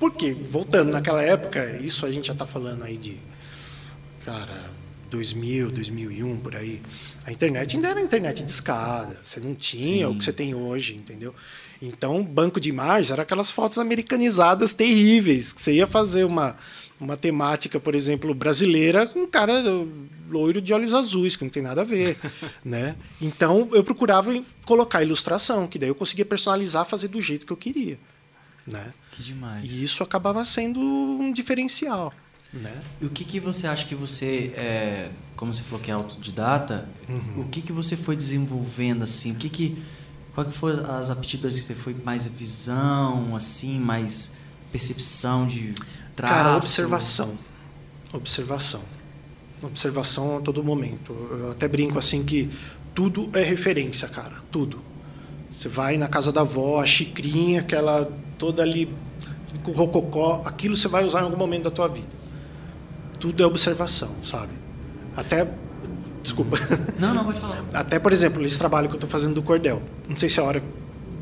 Porque, 0.00 0.32
voltando 0.32 0.92
naquela 0.92 1.22
época, 1.22 1.78
isso 1.82 2.06
a 2.06 2.10
gente 2.10 2.28
já 2.28 2.32
está 2.32 2.46
falando 2.46 2.84
aí 2.84 2.96
de. 2.96 3.18
Cara, 4.24 4.70
2000, 5.10 5.70
2001, 5.70 6.36
por 6.38 6.56
aí. 6.56 6.80
A 7.24 7.32
internet 7.32 7.76
ainda 7.76 7.88
era 7.88 8.00
internet 8.00 8.42
de 8.42 8.50
escada. 8.50 9.18
Você 9.22 9.40
não 9.40 9.54
tinha 9.54 10.06
Sim. 10.06 10.12
o 10.12 10.16
que 10.16 10.24
você 10.24 10.32
tem 10.32 10.54
hoje, 10.54 10.94
entendeu? 10.94 11.34
Então, 11.80 12.22
banco 12.22 12.60
de 12.60 12.68
imagens 12.68 13.10
era 13.10 13.22
aquelas 13.22 13.50
fotos 13.50 13.78
americanizadas 13.78 14.72
terríveis. 14.72 15.52
Que 15.52 15.60
você 15.60 15.74
ia 15.74 15.86
fazer 15.86 16.24
uma, 16.24 16.56
uma 17.00 17.16
temática, 17.16 17.78
por 17.78 17.94
exemplo, 17.94 18.34
brasileira 18.34 19.06
com 19.06 19.20
um 19.20 19.26
cara 19.26 19.62
loiro 20.28 20.60
de 20.60 20.72
olhos 20.74 20.92
azuis, 20.92 21.36
que 21.36 21.44
não 21.44 21.50
tem 21.50 21.62
nada 21.62 21.80
a 21.80 21.84
ver, 21.84 22.18
né? 22.64 22.96
Então, 23.20 23.68
eu 23.72 23.82
procurava 23.84 24.32
colocar 24.66 25.02
ilustração, 25.02 25.66
que 25.66 25.78
daí 25.78 25.88
eu 25.88 25.94
conseguia 25.94 26.24
personalizar, 26.24 26.84
fazer 26.84 27.08
do 27.08 27.20
jeito 27.22 27.46
que 27.46 27.52
eu 27.52 27.56
queria, 27.56 27.98
né? 28.66 28.92
Que 29.12 29.22
demais. 29.22 29.70
E 29.70 29.84
isso 29.84 30.02
acabava 30.02 30.44
sendo 30.44 30.80
um 30.80 31.32
diferencial, 31.32 32.12
né? 32.52 32.82
E 33.00 33.06
o 33.06 33.10
que, 33.10 33.24
que 33.24 33.40
você 33.40 33.66
acha 33.66 33.86
que 33.86 33.94
você, 33.94 34.52
é, 34.56 35.10
como 35.36 35.54
você 35.54 35.62
falou 35.62 35.80
que 35.80 35.90
é 35.90 35.94
autodidata, 35.94 36.88
Uhum. 37.08 37.42
o 37.42 37.44
que, 37.48 37.62
que 37.62 37.72
você 37.72 37.96
foi 37.96 38.14
desenvolvendo 38.16 39.02
assim? 39.04 39.32
O 39.32 39.36
que 39.36 39.48
que, 39.48 39.82
qual 40.34 40.46
que 40.46 40.52
foi 40.52 40.72
as 40.98 41.10
aptidões 41.10 41.58
que 41.58 41.66
você 41.66 41.74
foi 41.74 41.94
mais 42.04 42.26
visão, 42.26 43.34
assim, 43.34 43.78
mais 43.78 44.36
percepção 44.70 45.46
de 45.46 45.72
traço? 46.18 46.34
Cara, 46.34 46.56
observação. 46.56 47.38
Observação. 48.12 48.82
Observação 49.62 50.38
a 50.38 50.40
todo 50.40 50.62
momento. 50.62 51.14
Eu 51.30 51.52
até 51.52 51.68
brinco 51.68 51.98
assim 51.98 52.24
que 52.24 52.50
tudo 52.94 53.30
é 53.32 53.42
referência, 53.42 54.08
cara. 54.08 54.34
Tudo. 54.50 54.80
Você 55.52 55.68
vai 55.68 55.96
na 55.96 56.08
casa 56.08 56.32
da 56.32 56.42
avó, 56.42 56.80
a 56.80 56.86
xicrinha, 56.86 57.60
aquela 57.60 58.10
toda 58.36 58.62
ali 58.62 58.92
com 59.62 59.72
rococó, 59.72 60.42
aquilo 60.44 60.76
você 60.76 60.88
vai 60.88 61.04
usar 61.04 61.20
em 61.20 61.24
algum 61.24 61.36
momento 61.36 61.64
da 61.64 61.70
tua 61.70 61.88
vida. 61.88 62.18
Tudo 63.18 63.42
é 63.42 63.46
observação, 63.46 64.10
sabe? 64.22 64.52
Até. 65.16 65.48
Desculpa. 66.22 66.58
Não, 66.98 67.14
não, 67.14 67.24
pode 67.24 67.40
falar. 67.40 67.64
Até, 67.72 67.98
por 67.98 68.12
exemplo, 68.12 68.44
esse 68.44 68.58
trabalho 68.58 68.88
que 68.88 68.94
eu 68.94 68.98
estou 68.98 69.08
fazendo 69.08 69.34
do 69.34 69.42
cordel. 69.42 69.82
Não 70.08 70.16
sei 70.16 70.28
se 70.28 70.38
é 70.38 70.42
a 70.42 70.46
hora 70.46 70.62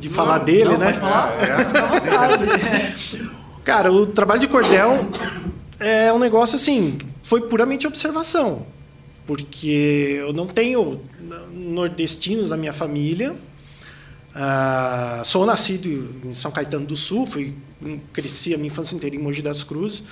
de 0.00 0.08
falar 0.08 0.38
dele, 0.38 0.64
não, 0.64 0.78
né? 0.78 0.86
pode 0.86 1.00
falar. 1.00 1.30
Cara, 3.66 3.90
o 3.90 4.06
trabalho 4.06 4.40
de 4.40 4.46
cordel 4.46 5.08
é 5.80 6.12
um 6.12 6.20
negócio 6.20 6.54
assim, 6.54 6.98
foi 7.20 7.48
puramente 7.48 7.84
observação. 7.84 8.64
Porque 9.26 10.18
eu 10.20 10.32
não 10.32 10.46
tenho 10.46 11.02
nordestinos 11.52 12.50
na 12.50 12.56
minha 12.56 12.72
família. 12.72 13.34
Ah, 14.32 15.20
sou 15.24 15.44
nascido 15.44 15.88
em 16.24 16.32
São 16.32 16.52
Caetano 16.52 16.86
do 16.86 16.96
Sul, 16.96 17.26
fui, 17.26 17.56
cresci 18.12 18.54
a 18.54 18.56
minha 18.56 18.68
infância 18.68 18.94
inteira 18.94 19.16
em 19.16 19.18
Mogi 19.18 19.42
das 19.42 19.64
Cruzes, 19.64 20.04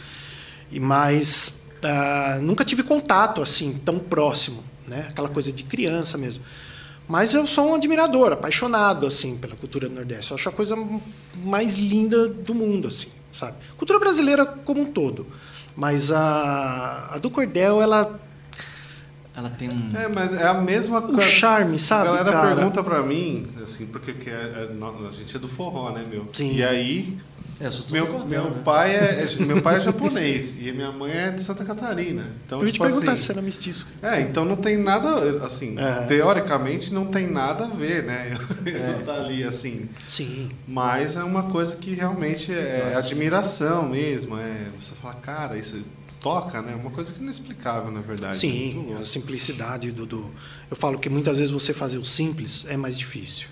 mas 0.73 1.63
ah, 1.81 2.41
nunca 2.43 2.65
tive 2.65 2.83
contato 2.83 3.41
assim 3.41 3.81
tão 3.85 4.01
próximo, 4.01 4.65
né? 4.89 5.07
Aquela 5.11 5.29
coisa 5.29 5.53
de 5.53 5.63
criança 5.63 6.19
mesmo. 6.19 6.43
Mas 7.07 7.35
eu 7.35 7.47
sou 7.47 7.69
um 7.69 7.75
admirador, 7.77 8.33
apaixonado 8.33 9.07
assim 9.07 9.37
pela 9.37 9.55
cultura 9.55 9.89
do 9.89 9.95
Nordeste. 9.95 10.33
Eu 10.33 10.39
acho 10.39 10.49
a 10.49 10.53
coisa 10.53 10.77
mais 11.37 11.77
linda 11.77 12.29
do 12.29 12.53
mundo, 12.53 12.89
assim, 12.89 13.11
sabe? 13.35 13.57
Cultura 13.77 13.99
brasileira 13.99 14.47
como 14.47 14.81
um 14.83 14.87
todo, 14.87 15.27
mas 15.77 16.11
a, 16.11 17.09
a 17.13 17.19
do 17.19 17.29
cordel 17.31 17.83
ela 17.83 18.19
Ela 19.37 19.51
tem 19.51 19.69
um. 19.69 19.97
É, 19.99 20.09
mas 20.09 20.33
é 20.41 20.47
a 20.47 20.55
mesma 20.55 20.99
um 21.01 21.09
coisa. 21.15 21.23
charme, 21.23 21.79
sabe? 21.79 22.09
A 22.09 22.13
galera 22.13 22.33
cara? 22.33 22.55
pergunta 22.55 22.83
pra 22.85 23.03
mim, 23.03 23.45
assim, 23.63 23.85
porque 23.87 24.13
que 24.13 24.31
é- 24.31 24.33
é- 24.33 24.69
a 25.09 25.11
gente 25.11 25.35
é 25.37 25.39
do 25.41 25.49
forró, 25.49 25.91
né, 25.91 26.05
meu? 26.09 26.29
Sim. 26.33 26.55
E 26.55 26.63
aí, 26.63 27.19
É, 27.61 27.71
meu, 27.91 28.07
cordel, 28.09 28.43
meu, 28.45 28.51
né? 28.51 28.63
pai 28.65 28.97
é, 28.97 29.23
é- 29.23 29.45
meu 29.45 29.63
pai 29.63 29.77
é 29.77 29.81
japonês 29.81 30.55
e 30.59 30.73
minha 30.73 30.91
mãe 30.91 31.13
é 31.13 31.31
de 31.31 31.43
Santa 31.43 31.65
Catarina. 31.65 32.27
Então, 32.45 32.61
Eu 32.61 32.67
ia 32.67 32.73
te 32.73 32.75
tipo 32.75 32.85
perguntar 32.87 33.13
assim, 33.13 33.23
se 33.23 33.31
era 33.33 33.41
mestiço. 33.41 33.87
É, 34.03 34.21
então 34.21 34.45
não 34.45 34.57
tem 34.57 34.77
nada, 34.77 35.45
assim, 35.45 35.77
É. 35.79 36.07
teoricamente 36.07 36.93
não 36.93 37.07
tem 37.07 37.31
nada 37.31 37.65
a 37.65 37.69
ver, 37.69 38.03
né? 38.05 38.37
É. 38.67 38.99
Eu 39.01 39.05
tá 39.05 39.15
ali, 39.15 39.45
assim. 39.45 39.89
Sim. 40.09 40.49
Mas 40.67 41.17
é 41.17 41.23
uma 41.23 41.45
coisa 41.45 41.77
que 41.77 41.95
realmente 41.95 42.53
é 42.53 42.95
admiração 42.97 43.89
mesmo. 43.89 44.37
É, 44.37 44.67
você 44.79 44.93
fala, 45.01 45.15
cara, 45.15 45.57
isso 45.57 45.81
toca, 46.21 46.61
né? 46.63 46.75
Uma 46.75 46.91
coisa 46.91 47.13
que 47.13 47.21
é 47.21 47.23
inexplicável, 47.23 47.91
na 47.93 48.01
verdade. 48.01 48.37
Sim, 48.37 48.97
a 49.01 49.05
simplicidade 49.05 49.93
do, 49.93 50.07
do. 50.07 50.31
Eu 50.71 50.77
falo 50.77 50.99
que 50.99 51.09
muitas 51.09 51.39
vezes 51.39 51.53
você 51.53 51.73
fazer 51.73 51.99
o 51.99 52.05
simples 52.05 52.65
é 52.69 52.77
mais 52.77 52.99
difícil. 52.99 53.49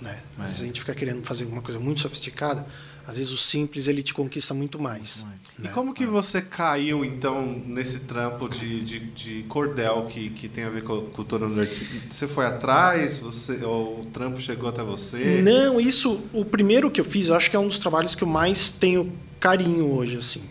Né? 0.00 0.18
Mas 0.36 0.60
a 0.60 0.64
gente 0.64 0.80
fica 0.80 0.94
querendo 0.94 1.22
fazer 1.24 1.44
uma 1.46 1.62
coisa 1.62 1.80
muito 1.80 2.00
sofisticada, 2.00 2.66
às 3.06 3.18
vezes 3.18 3.32
o 3.32 3.36
simples 3.36 3.86
ele 3.86 4.02
te 4.02 4.12
conquista 4.12 4.52
muito 4.52 4.80
mais. 4.80 5.22
mais. 5.22 5.40
E 5.58 5.62
né? 5.62 5.70
como 5.72 5.94
que 5.94 6.04
você 6.04 6.42
caiu, 6.42 7.04
então, 7.04 7.62
nesse 7.64 8.00
trampo 8.00 8.48
de, 8.48 8.82
de, 8.82 8.98
de 8.98 9.42
cordel 9.44 10.06
que, 10.10 10.30
que 10.30 10.48
tem 10.48 10.64
a 10.64 10.70
ver 10.70 10.82
com 10.82 10.98
a 10.98 11.02
cultura 11.02 11.46
nordestina? 11.46 12.02
Você 12.10 12.26
foi 12.26 12.46
atrás? 12.46 13.18
Você, 13.18 13.64
ou 13.64 14.00
o 14.00 14.06
trampo 14.06 14.40
chegou 14.40 14.68
até 14.68 14.82
você? 14.82 15.40
Não, 15.40 15.80
isso, 15.80 16.20
o 16.32 16.44
primeiro 16.44 16.90
que 16.90 17.00
eu 17.00 17.04
fiz, 17.04 17.28
eu 17.28 17.36
acho 17.36 17.48
que 17.48 17.54
é 17.54 17.60
um 17.60 17.68
dos 17.68 17.78
trabalhos 17.78 18.16
que 18.16 18.24
eu 18.24 18.28
mais 18.28 18.70
tenho 18.70 19.12
carinho 19.38 19.88
hoje, 19.92 20.16
assim. 20.16 20.42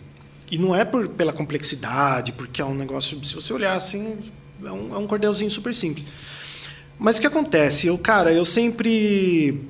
E 0.50 0.56
não 0.56 0.74
é 0.74 0.84
por, 0.84 1.08
pela 1.08 1.34
complexidade, 1.34 2.32
porque 2.32 2.62
é 2.62 2.64
um 2.64 2.74
negócio, 2.74 3.22
se 3.22 3.34
você 3.34 3.52
olhar 3.52 3.74
assim, 3.74 4.16
é 4.64 4.72
um, 4.72 4.94
é 4.94 4.98
um 4.98 5.06
cordelzinho 5.06 5.50
super 5.50 5.74
simples. 5.74 6.06
Mas 6.98 7.18
o 7.18 7.20
que 7.20 7.26
acontece? 7.26 7.88
Eu, 7.88 7.98
cara, 7.98 8.32
eu 8.32 8.44
sempre. 8.46 9.60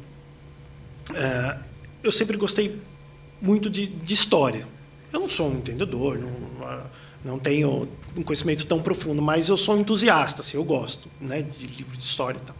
é, 1.12 1.66
eu 2.07 2.13
sempre 2.13 2.37
gostei 2.37 2.81
muito 3.41 3.69
de, 3.69 3.87
de 3.87 4.15
história. 4.15 4.67
Eu 5.13 5.21
não 5.21 5.29
sou 5.29 5.51
um 5.51 5.57
entendedor, 5.57 6.19
não, 6.19 6.83
não 7.25 7.39
tenho 7.39 7.89
um 8.17 8.23
conhecimento 8.23 8.65
tão 8.67 8.81
profundo, 8.81 9.21
mas 9.21 9.49
eu 9.49 9.57
sou 9.57 9.77
um 9.77 9.81
entusiasta, 9.81 10.43
assim, 10.43 10.57
eu 10.57 10.65
gosto 10.65 11.09
né, 11.21 11.43
de 11.43 11.67
livro 11.67 11.97
de 11.97 12.03
história 12.03 12.39
e 12.39 12.47
tal. 12.47 12.57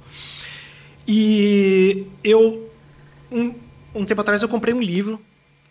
E 1.09 2.07
eu, 2.25 2.71
um, 3.31 3.55
um 3.95 4.05
tempo 4.05 4.21
atrás, 4.21 4.43
eu 4.43 4.49
comprei 4.49 4.75
um 4.75 4.83
livro. 4.83 5.21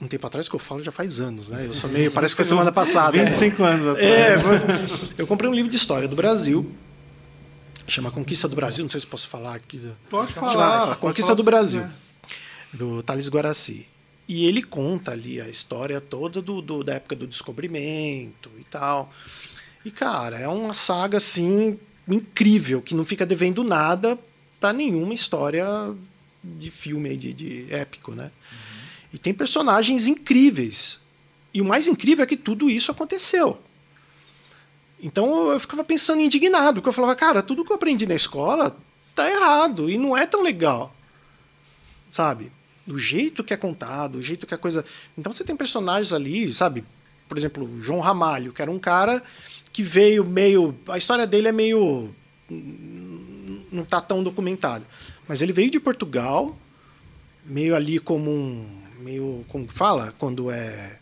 Um 0.01 0.07
tempo 0.07 0.25
atrás 0.27 0.47
que 0.47 0.55
eu 0.55 0.59
falo 0.59 0.83
já 0.83 0.91
faz 0.91 1.19
anos, 1.19 1.49
né? 1.49 1.65
Eu 1.65 1.73
sou 1.73 1.89
meio. 1.89 2.11
Parece 2.11 2.33
que 2.33 2.37
foi 2.37 2.45
semana 2.45 2.71
passada. 2.71 3.17
25 3.17 3.63
anos 3.63 3.87
atrás. 3.87 4.05
É, 4.05 4.35
eu 5.17 5.25
comprei 5.25 5.49
um 5.49 5.53
livro 5.53 5.71
de 5.71 5.77
história 5.77 6.07
do 6.07 6.15
Brasil. 6.15 6.69
Chama 7.87 8.11
Conquista 8.11 8.47
do 8.47 8.55
Brasil. 8.55 8.83
Não 8.83 8.89
sei 8.89 8.99
se 8.99 9.07
posso 9.07 9.27
falar 9.27 9.55
aqui. 9.55 9.81
Pode 10.09 10.33
Falar. 10.33 10.91
A 10.91 10.95
Conquista 10.95 11.27
falar 11.27 11.35
do 11.35 11.43
Brasil, 11.43 11.81
quiser. 11.81 11.95
Do 12.73 13.01
Thales 13.03 13.29
Guaraci. 13.29 13.87
E 14.27 14.45
ele 14.45 14.63
conta 14.63 15.11
ali 15.11 15.39
a 15.39 15.47
história 15.47 16.01
toda 16.01 16.41
do, 16.41 16.61
do- 16.61 16.83
da 16.83 16.95
época 16.95 17.15
do 17.15 17.27
descobrimento 17.27 18.49
e 18.59 18.63
tal. 18.63 19.11
E, 19.83 19.91
cara, 19.91 20.37
é 20.39 20.47
uma 20.47 20.73
saga, 20.73 21.17
assim, 21.17 21.77
incrível, 22.07 22.81
que 22.81 22.95
não 22.95 23.05
fica 23.05 23.25
devendo 23.25 23.63
nada 23.63 24.17
para 24.59 24.73
nenhuma 24.73 25.13
história 25.13 25.65
de 26.43 26.71
filme 26.71 27.15
de, 27.15 27.33
de 27.33 27.67
épico, 27.69 28.13
né? 28.13 28.31
E 29.13 29.17
tem 29.19 29.33
personagens 29.33 30.07
incríveis. 30.07 30.97
E 31.53 31.61
o 31.61 31.65
mais 31.65 31.87
incrível 31.87 32.23
é 32.23 32.27
que 32.27 32.35
tudo 32.35 32.69
isso 32.69 32.91
aconteceu. 32.91 33.59
Então 34.99 35.49
eu 35.51 35.59
ficava 35.59 35.83
pensando 35.83 36.21
indignado, 36.21 36.75
porque 36.81 36.89
eu 36.89 36.93
falava, 36.93 37.15
cara, 37.15 37.43
tudo 37.43 37.63
que 37.63 37.71
eu 37.71 37.75
aprendi 37.75 38.07
na 38.07 38.15
escola 38.15 38.75
tá 39.13 39.29
errado 39.29 39.89
e 39.89 39.97
não 39.97 40.17
é 40.17 40.25
tão 40.25 40.41
legal. 40.41 40.93
Sabe? 42.15 42.49
Do 42.87 42.97
jeito 42.97 43.43
que 43.43 43.53
é 43.53 43.57
contado, 43.57 44.13
do 44.13 44.21
jeito 44.21 44.47
que 44.47 44.53
a 44.53 44.57
coisa. 44.57 44.85
Então 45.17 45.33
você 45.33 45.43
tem 45.43 45.53
personagens 45.53 46.13
ali, 46.13 46.49
sabe? 46.49 46.85
Por 47.27 47.37
exemplo, 47.37 47.65
o 47.65 47.81
João 47.81 47.99
Ramalho, 47.99 48.53
que 48.53 48.61
era 48.61 48.71
um 48.71 48.79
cara 48.79 49.21
que 49.73 49.83
veio 49.83 50.23
meio. 50.23 50.73
A 50.87 50.97
história 50.97 51.27
dele 51.27 51.49
é 51.49 51.51
meio. 51.51 52.15
Não 53.69 53.83
tá 53.83 53.99
tão 53.99 54.23
documentada. 54.23 54.85
Mas 55.27 55.41
ele 55.41 55.51
veio 55.51 55.69
de 55.69 55.77
Portugal, 55.77 56.57
meio 57.45 57.75
ali 57.75 57.99
como 57.99 58.31
um. 58.31 58.65
Meio. 58.99 59.43
Como 59.49 59.67
fala? 59.67 60.15
Quando 60.17 60.49
é. 60.49 60.97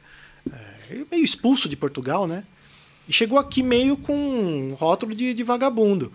é 0.52 1.06
meio 1.12 1.24
expulso 1.24 1.70
de 1.70 1.78
Portugal, 1.78 2.26
né? 2.26 2.44
E 3.08 3.14
chegou 3.14 3.38
aqui 3.38 3.62
meio 3.62 3.96
com 3.98 4.16
um 4.16 4.74
rótulo 4.74 5.14
de, 5.14 5.32
de 5.36 5.44
vagabundo. 5.44 6.12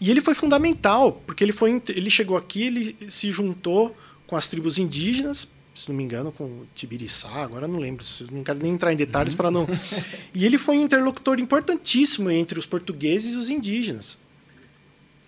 E 0.00 0.10
ele 0.10 0.20
foi 0.20 0.34
fundamental, 0.34 1.12
porque 1.26 1.42
ele, 1.42 1.52
foi, 1.52 1.82
ele 1.88 2.10
chegou 2.10 2.36
aqui, 2.36 2.64
ele 2.64 3.10
se 3.10 3.30
juntou 3.30 3.96
com 4.26 4.36
as 4.36 4.48
tribos 4.48 4.78
indígenas, 4.78 5.48
se 5.74 5.88
não 5.88 5.96
me 5.96 6.02
engano, 6.02 6.32
com 6.32 6.44
o 6.44 6.68
Tibiriçá, 6.74 7.30
agora 7.30 7.68
não 7.68 7.78
lembro, 7.78 8.04
não 8.30 8.42
quero 8.42 8.58
nem 8.58 8.72
entrar 8.72 8.92
em 8.92 8.96
detalhes 8.96 9.34
para 9.34 9.50
não. 9.50 9.66
E 10.34 10.44
ele 10.44 10.58
foi 10.58 10.78
um 10.78 10.84
interlocutor 10.84 11.38
importantíssimo 11.38 12.30
entre 12.30 12.58
os 12.58 12.66
portugueses 12.66 13.34
e 13.34 13.36
os 13.36 13.50
indígenas, 13.50 14.18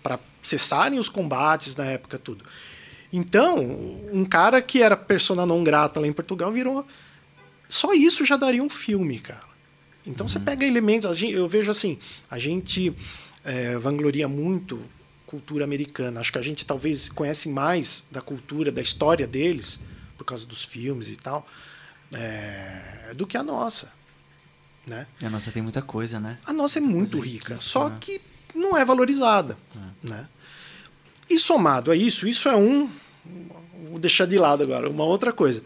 para 0.01 0.19
cessarem 0.41 0.99
os 0.99 1.09
combates 1.09 1.75
na 1.75 1.85
época, 1.85 2.17
tudo. 2.17 2.43
Então, 3.11 3.59
um 4.11 4.23
cara 4.23 4.61
que 4.61 4.81
era 4.81 4.95
persona 4.95 5.45
não 5.45 5.63
grata 5.63 5.99
lá 5.99 6.07
em 6.07 6.13
Portugal 6.13 6.51
virou. 6.51 6.85
Só 7.67 7.93
isso 7.93 8.25
já 8.25 8.37
daria 8.37 8.63
um 8.63 8.69
filme, 8.69 9.19
cara. 9.19 9.49
Então 10.05 10.27
você 10.27 10.39
pega 10.39 10.65
elementos. 10.65 11.21
Eu 11.21 11.47
vejo 11.47 11.71
assim, 11.71 11.97
a 12.29 12.37
gente 12.37 12.93
é, 13.43 13.77
vangloria 13.77 14.27
muito 14.27 14.79
cultura 15.29 15.63
americana. 15.63 16.19
Acho 16.19 16.31
que 16.31 16.39
a 16.39 16.41
gente 16.41 16.65
talvez 16.65 17.07
conhece 17.07 17.47
mais 17.47 18.03
da 18.09 18.19
cultura, 18.19 18.71
da 18.71 18.81
história 18.81 19.27
deles, 19.27 19.79
por 20.17 20.25
causa 20.25 20.43
dos 20.43 20.63
filmes 20.63 21.07
e 21.07 21.15
tal, 21.15 21.47
é, 22.11 23.13
do 23.15 23.27
que 23.27 23.37
a 23.37 23.43
nossa. 23.43 23.91
Né? 24.87 25.05
E 25.21 25.25
a 25.27 25.29
nossa 25.29 25.51
tem 25.51 25.61
muita 25.61 25.83
coisa, 25.83 26.19
né? 26.19 26.39
A 26.47 26.51
nossa 26.51 26.79
é 26.79 26.81
muito 26.81 27.19
rica, 27.19 27.49
riquíssima. 27.49 27.57
só 27.57 27.89
que 27.91 28.19
não 28.55 28.75
é 28.75 28.83
valorizada. 28.83 29.55
Né? 30.01 30.27
E 31.29 31.37
somado 31.37 31.91
a 31.91 31.95
isso, 31.95 32.27
isso 32.27 32.49
é 32.49 32.55
um, 32.55 32.89
vou 33.87 33.99
deixar 33.99 34.25
de 34.25 34.35
lado 34.35 34.63
agora. 34.63 34.89
Uma 34.89 35.03
outra 35.03 35.31
coisa. 35.31 35.63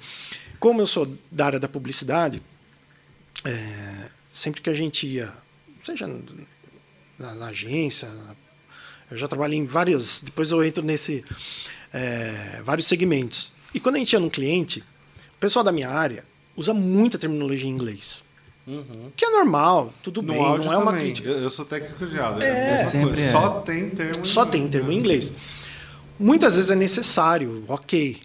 Como 0.60 0.82
eu 0.82 0.88
sou 0.88 1.18
da 1.32 1.46
área 1.46 1.60
da 1.60 1.70
publicidade, 1.70 2.44
é, 3.46 4.10
sempre 4.30 4.62
que 4.62 4.70
a 4.70 4.74
gente 4.74 5.08
ia, 5.08 5.34
seja 5.82 6.06
na, 7.18 7.34
na 7.34 7.46
agência, 7.46 8.10
eu 9.12 9.18
já 9.18 9.28
trabalhei 9.28 9.58
em 9.58 9.66
vários. 9.66 10.22
Depois 10.22 10.52
eu 10.52 10.64
entro 10.64 10.84
nesse. 10.84 11.24
É, 11.94 12.62
vários 12.66 12.88
segmentos. 12.88 13.52
E 13.74 13.80
quando 13.80 13.96
a 13.96 14.00
gente 14.00 14.14
ia 14.14 14.20
num 14.20 14.30
cliente, 14.30 14.80
o 15.36 15.38
pessoal 15.40 15.64
da 15.64 15.72
minha 15.72 15.90
área 15.90 16.26
usa 16.56 16.74
muita 16.74 17.18
terminologia 17.18 17.68
em 17.68 17.72
inglês. 17.72 18.24
Uhum. 18.66 19.12
Que 19.16 19.26
é 19.26 19.30
normal, 19.30 19.94
tudo 20.02 20.22
No 20.22 20.32
bem, 20.34 20.42
áudio 20.42 20.66
não 20.66 20.74
é 20.74 20.78
uma 20.78 20.92
também. 20.92 21.06
crítica. 21.06 21.28
Eu, 21.30 21.40
eu 21.40 21.50
sou 21.50 21.66
técnico 21.66 22.06
de 22.08 22.18
áudio. 22.18 22.44
É. 22.44 22.74
É, 22.74 22.78
Sempre 22.78 23.20
é. 23.22 23.30
Só 23.32 23.60
tem 23.62 23.90
termo. 23.90 24.26
Só 24.26 24.46
tem 24.46 24.68
termo 24.68 24.92
em 24.92 24.98
inglês. 24.98 25.32
Muitas 26.20 26.56
vezes 26.56 26.72
é 26.72 26.76
necessário, 26.76 27.66
ok. 27.68 28.18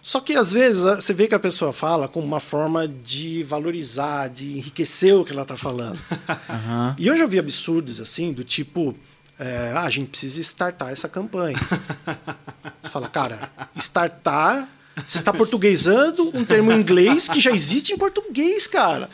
Só 0.00 0.20
que 0.20 0.34
às 0.34 0.52
vezes 0.52 0.82
você 0.82 1.12
vê 1.14 1.26
que 1.26 1.34
a 1.34 1.38
pessoa 1.38 1.72
fala 1.72 2.06
como 2.06 2.26
uma 2.26 2.40
forma 2.40 2.86
de 2.86 3.42
valorizar, 3.42 4.28
de 4.28 4.58
enriquecer 4.58 5.14
o 5.16 5.24
que 5.24 5.32
ela 5.32 5.42
está 5.42 5.56
falando. 5.56 5.98
Aham. 6.48 6.94
E 6.98 7.06
eu 7.06 7.16
já 7.16 7.26
vi 7.26 7.38
absurdos 7.38 8.00
assim, 8.00 8.32
do 8.32 8.44
tipo, 8.44 8.94
é, 9.38 9.72
ah, 9.74 9.82
a 9.82 9.90
gente 9.90 10.08
precisa 10.08 10.40
startar 10.40 10.90
essa 10.90 11.08
campanha. 11.08 11.56
Você 12.82 12.90
fala, 12.90 13.08
cara, 13.08 13.50
startar, 13.76 14.68
você 15.06 15.18
está 15.18 15.32
portuguesando 15.32 16.36
um 16.36 16.44
termo 16.44 16.72
em 16.72 16.80
inglês 16.80 17.28
que 17.28 17.38
já 17.38 17.50
existe 17.52 17.92
em 17.92 17.98
português, 17.98 18.66
cara. 18.66 19.08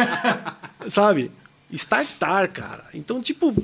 Sabe? 0.88 1.30
Startar, 1.70 2.50
cara. 2.50 2.84
Então, 2.94 3.20
tipo, 3.20 3.54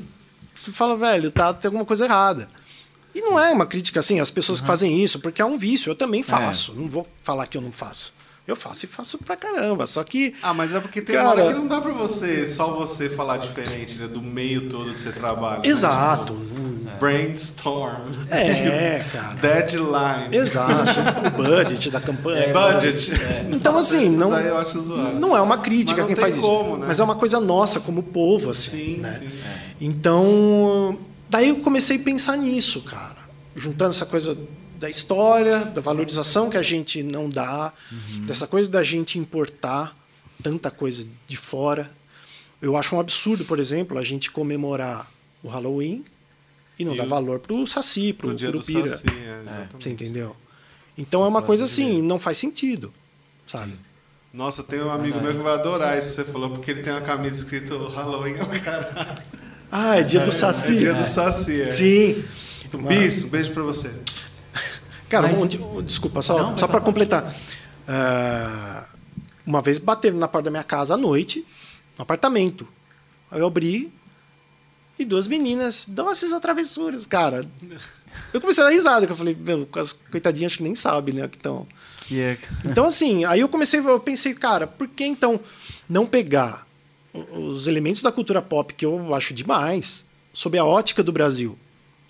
você 0.55 0.73
fala, 0.73 0.97
velho, 0.97 1.31
tá, 1.31 1.55
tem 1.55 1.69
alguma 1.69 1.85
coisa 1.85 2.05
errada. 2.05 2.49
E 3.15 3.21
não 3.23 3.39
é 3.39 3.53
uma 3.53 3.67
crítica 3.67 4.01
assim, 4.01 4.21
as 4.21 4.31
pessoas 4.31 4.61
que 4.61 4.67
fazem 4.67 5.03
isso, 5.03 5.21
porque 5.21 5.41
é 5.41 5.45
um 5.45 5.57
vício. 5.57 5.91
Eu 5.91 5.97
também 5.97 6.23
faço. 6.23 6.75
Não 6.75 6.89
vou 6.89 7.09
falar 7.23 7.47
que 7.47 7.57
eu 7.57 7.63
não 7.63 7.73
faço. 7.73 8.13
Eu 8.51 8.57
faço 8.57 8.85
e 8.85 8.89
faço 8.89 9.17
pra 9.19 9.37
caramba. 9.37 9.87
Só 9.87 10.03
que. 10.03 10.35
Ah, 10.43 10.53
mas 10.53 10.75
é 10.75 10.81
porque 10.81 11.01
tem 11.01 11.15
Cara- 11.15 11.29
uma 11.29 11.35
hora 11.45 11.55
que 11.55 11.59
não 11.61 11.69
dá 11.69 11.81
pra 11.81 11.93
você, 11.93 12.45
só 12.47 12.73
você 12.73 13.09
falar 13.09 13.37
diferente, 13.37 13.95
né? 13.97 14.09
Do 14.09 14.21
meio 14.21 14.69
todo 14.69 14.93
que 14.93 15.01
você 15.01 15.13
trabalha. 15.13 15.61
né? 15.61 15.69
Exato. 15.69 16.35
Tipo, 16.35 16.99
brainstorm. 16.99 18.09
É, 18.31 19.05
cara. 19.13 19.35
Deadline. 19.35 20.37
Exato. 20.37 20.91
O 21.31 21.31
budget 21.43 21.91
da 21.91 22.01
campanha. 22.01 22.53
Budget. 22.53 23.13
Então, 23.53 23.73
Nossa, 23.73 23.97
assim, 23.97 24.17
não, 24.17 24.31
não 25.15 25.37
é 25.37 25.41
uma 25.41 25.59
crítica 25.59 26.05
quem 26.05 26.15
tem 26.15 26.23
faz 26.25 26.37
como, 26.39 26.71
isso. 26.71 26.79
né? 26.79 26.87
Mas 26.89 26.99
é 27.01 27.05
uma 27.05 27.15
coisa 27.15 27.39
nossa, 27.41 27.79
como 27.81 28.03
povo, 28.03 28.51
assim. 28.51 28.71
Sim, 28.71 28.97
né? 28.97 29.21
sim. 29.23 29.29
Então, 29.81 30.99
daí 31.29 31.49
eu 31.51 31.57
comecei 31.57 31.97
a 31.97 32.01
pensar 32.01 32.37
nisso, 32.37 32.83
cara. 32.83 33.17
Juntando 33.55 33.91
essa 33.91 34.07
coisa 34.07 34.37
da 34.81 34.89
história, 34.89 35.59
da 35.67 35.81
valorização 35.83 36.49
que 36.49 36.57
a 36.57 36.63
gente 36.63 37.03
não 37.03 37.29
dá, 37.29 37.73
Uhum. 37.93 38.25
dessa 38.25 38.47
coisa 38.47 38.69
da 38.71 38.83
gente 38.83 39.19
importar 39.19 39.95
tanta 40.43 40.71
coisa 40.71 41.07
de 41.27 41.37
fora. 41.37 41.91
Eu 42.63 42.77
acho 42.77 42.97
um 42.97 43.01
absurdo, 43.01 43.45
por 43.45 43.59
exemplo, 43.59 43.99
a 43.99 44.03
gente 44.03 44.31
comemorar 44.31 45.07
o 45.43 45.49
Halloween 45.49 46.03
e 46.79 46.85
não 46.85 46.95
E 46.95 46.97
dar 46.97 47.05
o- 47.05 47.09
valor 47.09 47.41
pro 47.41 47.67
Saci, 47.67 48.13
pro 48.15 48.29
Pro 48.35 48.39
Curupira. 48.39 48.89
Saci, 48.89 49.09
é. 49.09 49.67
Você 49.79 49.91
entendeu? 49.91 50.35
Então 50.97 51.23
é 51.25 51.29
uma 51.29 51.43
coisa 51.43 51.65
assim, 51.65 52.01
não 52.03 52.19
faz 52.19 52.39
sentido, 52.39 52.93
sabe? 53.47 53.75
Nossa, 54.33 54.63
tem 54.63 54.81
um 54.81 54.91
amigo 54.91 55.21
meu 55.21 55.33
que 55.33 55.43
vai 55.43 55.55
adorar 55.55 55.99
isso 55.99 56.09
que 56.11 56.15
você 56.15 56.25
falou, 56.25 56.51
porque 56.51 56.71
ele 56.71 56.83
tem 56.83 56.93
uma 56.93 57.01
camisa 57.03 57.37
escrito 57.37 57.77
Halloween 57.89 58.35
é 58.39 58.43
o 58.43 58.61
caralho. 58.63 59.23
Ah, 59.71 59.99
é 59.99 60.03
dia 60.03 60.21
do 60.21 60.31
É 60.31 60.33
Saci. 60.33 60.79
dia 60.79 60.95
do 60.95 61.05
Saci, 61.05 61.61
é. 61.63 61.69
Sim. 61.69 62.25
Bis, 62.89 63.25
um 63.25 63.29
beijo 63.29 63.53
pra 63.53 63.63
você. 63.63 63.91
Cara, 65.11 65.29
Mas- 65.29 65.39
um 65.57 65.79
um- 65.79 65.83
desculpa, 65.83 66.23
só, 66.23 66.39
Não, 66.39 66.57
só 66.57 66.67
para 66.67 66.81
completar. 66.81 67.35
Ah, 67.87 68.87
uma 69.45 69.61
vez 69.61 69.79
bateram 69.79 70.17
na 70.17 70.29
porta 70.29 70.45
da 70.45 70.51
minha 70.51 70.63
casa 70.63 70.95
à 70.95 70.97
noite, 70.97 71.45
no 71.99 72.03
apartamento. 72.03 72.67
Aí 73.31 73.41
eu 73.41 73.47
abri 73.47 73.93
e 74.99 75.05
duas 75.05 75.27
meninas, 75.27 75.87
nossa, 75.89 76.27
essas 76.27 76.41
travessuras, 76.41 77.07
cara. 77.07 77.45
Eu 78.33 78.41
comecei 78.41 78.63
a 78.63 78.67
dar 78.69 78.73
risada, 78.73 79.07
que 79.07 79.13
eu 79.13 79.17
falei, 79.17 79.35
meu, 79.35 79.69
as 79.77 79.93
coitadinhas 79.93 80.53
acho 80.53 80.59
que 80.59 80.63
nem 80.63 80.75
sabem, 80.75 81.15
né, 81.15 81.27
que 81.29 81.37
estão... 81.37 81.67
Que 82.07 82.21
é... 82.21 82.39
Então, 82.65 82.85
assim, 82.85 83.25
aí 83.25 83.41
eu 83.41 83.49
comecei, 83.49 83.81
eu 83.81 84.01
pensei, 84.01 84.35
cara, 84.35 84.67
por 84.67 84.87
que 84.89 85.05
então 85.05 85.41
não 85.89 86.07
pegar 86.07 86.67
os 87.13 87.67
elementos 87.67 88.03
da 88.03 88.13
cultura 88.13 88.41
pop 88.43 88.73
que 88.75 88.85
eu 88.87 89.15
acho 89.15 89.35
demais, 89.35 90.05
sob 90.33 90.57
a 90.59 90.65
ótica 90.65 91.03
do 91.03 91.13
Brasil, 91.13 91.59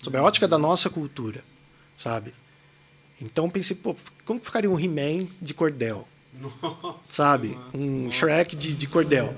sob 0.03 0.17
a 0.17 0.23
ótica 0.23 0.47
da 0.47 0.57
nossa 0.57 0.89
cultura, 0.89 1.43
sabe? 1.97 2.33
Então 3.21 3.49
pensei, 3.49 3.75
pô, 3.75 3.95
como 4.25 4.39
que 4.39 4.45
ficaria 4.47 4.69
um 4.69 4.79
He-Man 4.79 5.27
de 5.41 5.53
cordel? 5.53 6.07
Sabe? 7.03 7.57
Um 7.73 8.09
Shrek 8.09 8.55
de, 8.55 8.75
de 8.75 8.87
cordel. 8.87 9.35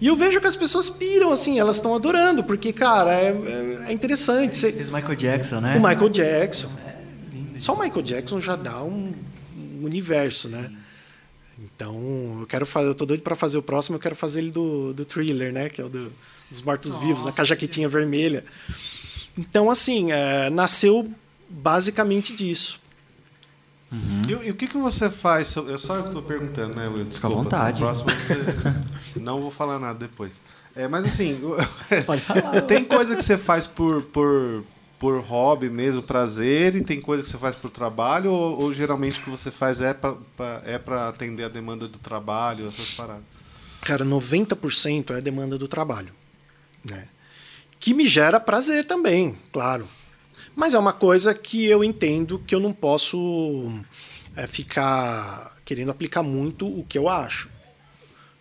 E 0.00 0.06
eu 0.06 0.14
vejo 0.14 0.40
que 0.40 0.46
as 0.46 0.54
pessoas 0.54 0.88
piram, 0.88 1.32
assim, 1.32 1.58
elas 1.58 1.76
estão 1.76 1.92
adorando, 1.94 2.44
porque, 2.44 2.72
cara, 2.72 3.12
é, 3.12 3.30
é- 3.30 3.86
é 3.88 3.92
interessante. 3.92 4.56
Você- 4.56 4.72
Fez 4.72 4.90
Michael 4.90 5.16
Jackson, 5.16 5.60
né? 5.60 5.76
o 5.76 5.80
Michael 5.82 6.08
Jackson. 6.08 6.70
Só 7.58 7.74
o 7.74 7.78
Michael 7.80 8.02
Jackson 8.02 8.40
já 8.40 8.54
dá 8.54 8.84
um, 8.84 9.12
um 9.56 9.84
universo, 9.84 10.48
né? 10.48 10.70
Então, 11.58 12.36
eu 12.40 12.46
quero 12.46 12.64
fazer, 12.64 12.86
eu 12.88 12.94
tô 12.94 13.04
doido 13.04 13.22
para 13.22 13.34
fazer 13.34 13.58
o 13.58 13.62
próximo, 13.62 13.96
eu 13.96 14.00
quero 14.00 14.14
fazer 14.14 14.38
ele 14.38 14.52
do, 14.52 14.94
do 14.94 15.04
thriller, 15.04 15.52
né? 15.52 15.68
Que 15.68 15.80
é 15.80 15.84
o 15.84 15.88
do, 15.88 16.12
dos 16.48 16.62
mortos-vivos, 16.62 17.24
né? 17.24 17.32
com 17.34 17.40
a 17.42 17.44
jaquetinha 17.44 17.88
vermelha. 17.88 18.44
Então, 19.36 19.68
assim, 19.68 20.12
é, 20.12 20.48
nasceu 20.50 21.10
basicamente 21.50 22.34
disso. 22.36 22.80
E, 24.28 24.34
o- 24.34 24.42
e 24.44 24.50
o 24.50 24.54
que, 24.54 24.66
que 24.66 24.76
você 24.76 25.08
faz? 25.08 25.48
so- 25.48 25.66
Eu 25.68 25.78
só 25.78 25.96
eu 25.96 26.04
que 26.04 26.10
tô 26.12 26.20
perguntando, 26.22 26.74
né, 26.74 26.86
Will? 26.88 27.10
Fica 27.10 27.26
à 27.26 27.30
vontade. 27.30 27.78
Próximo 27.78 28.10
você... 28.10 29.18
não 29.20 29.40
vou 29.40 29.50
falar 29.50 29.78
nada 29.78 29.98
depois. 29.98 30.40
É, 30.76 30.86
mas 30.86 31.06
assim, 31.06 31.40
Pode 32.06 32.20
falar. 32.20 32.60
tem 32.68 32.84
coisa 32.84 33.16
que 33.16 33.22
você 33.22 33.38
faz 33.38 33.66
por, 33.66 34.02
por, 34.02 34.62
por 34.98 35.20
hobby 35.22 35.70
mesmo, 35.70 36.02
prazer, 36.02 36.76
e 36.76 36.82
tem 36.84 37.00
coisa 37.00 37.22
que 37.22 37.30
você 37.30 37.38
faz 37.38 37.56
por 37.56 37.70
trabalho, 37.70 38.30
ou, 38.30 38.60
ou 38.60 38.74
geralmente 38.74 39.20
o 39.20 39.24
que 39.24 39.30
você 39.30 39.50
faz 39.50 39.80
é 39.80 39.94
pra- 39.94 40.16
é 40.66 40.78
para 40.78 41.08
atender 41.08 41.44
a 41.44 41.48
demanda 41.48 41.88
do 41.88 41.98
trabalho, 41.98 42.68
essas 42.68 42.90
paradas? 42.90 43.24
Cara, 43.80 44.04
90% 44.04 45.12
é 45.14 45.16
a 45.16 45.20
demanda 45.20 45.56
do 45.56 45.66
trabalho, 45.66 46.12
né? 46.88 47.08
Que 47.80 47.94
me 47.94 48.06
gera 48.06 48.38
prazer 48.38 48.84
também, 48.84 49.38
claro. 49.52 49.86
Mas 50.58 50.74
é 50.74 50.78
uma 50.78 50.92
coisa 50.92 51.32
que 51.32 51.66
eu 51.66 51.84
entendo 51.84 52.42
que 52.44 52.52
eu 52.52 52.58
não 52.58 52.72
posso 52.72 53.70
é, 54.34 54.44
ficar 54.44 55.56
querendo 55.64 55.92
aplicar 55.92 56.24
muito 56.24 56.66
o 56.66 56.82
que 56.82 56.98
eu 56.98 57.08
acho. 57.08 57.48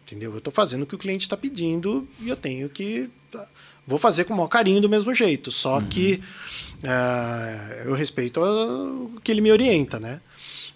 Entendeu? 0.01 0.31
Eu 0.31 0.39
estou 0.39 0.51
fazendo 0.51 0.81
o 0.81 0.87
que 0.87 0.95
o 0.95 0.97
cliente 0.97 1.27
está 1.27 1.37
pedindo 1.37 2.07
e 2.19 2.27
eu 2.27 2.35
tenho 2.35 2.69
que. 2.69 3.07
tá, 3.29 3.47
Vou 3.85 3.99
fazer 3.99 4.23
com 4.23 4.33
o 4.33 4.37
maior 4.37 4.47
carinho 4.47 4.81
do 4.81 4.89
mesmo 4.89 5.13
jeito. 5.13 5.51
Só 5.51 5.79
que 5.79 6.19
é, 6.81 7.83
eu 7.85 7.93
respeito 7.93 8.41
o 8.41 9.21
que 9.23 9.31
ele 9.31 9.39
me 9.39 9.51
orienta, 9.51 9.99
né? 9.99 10.19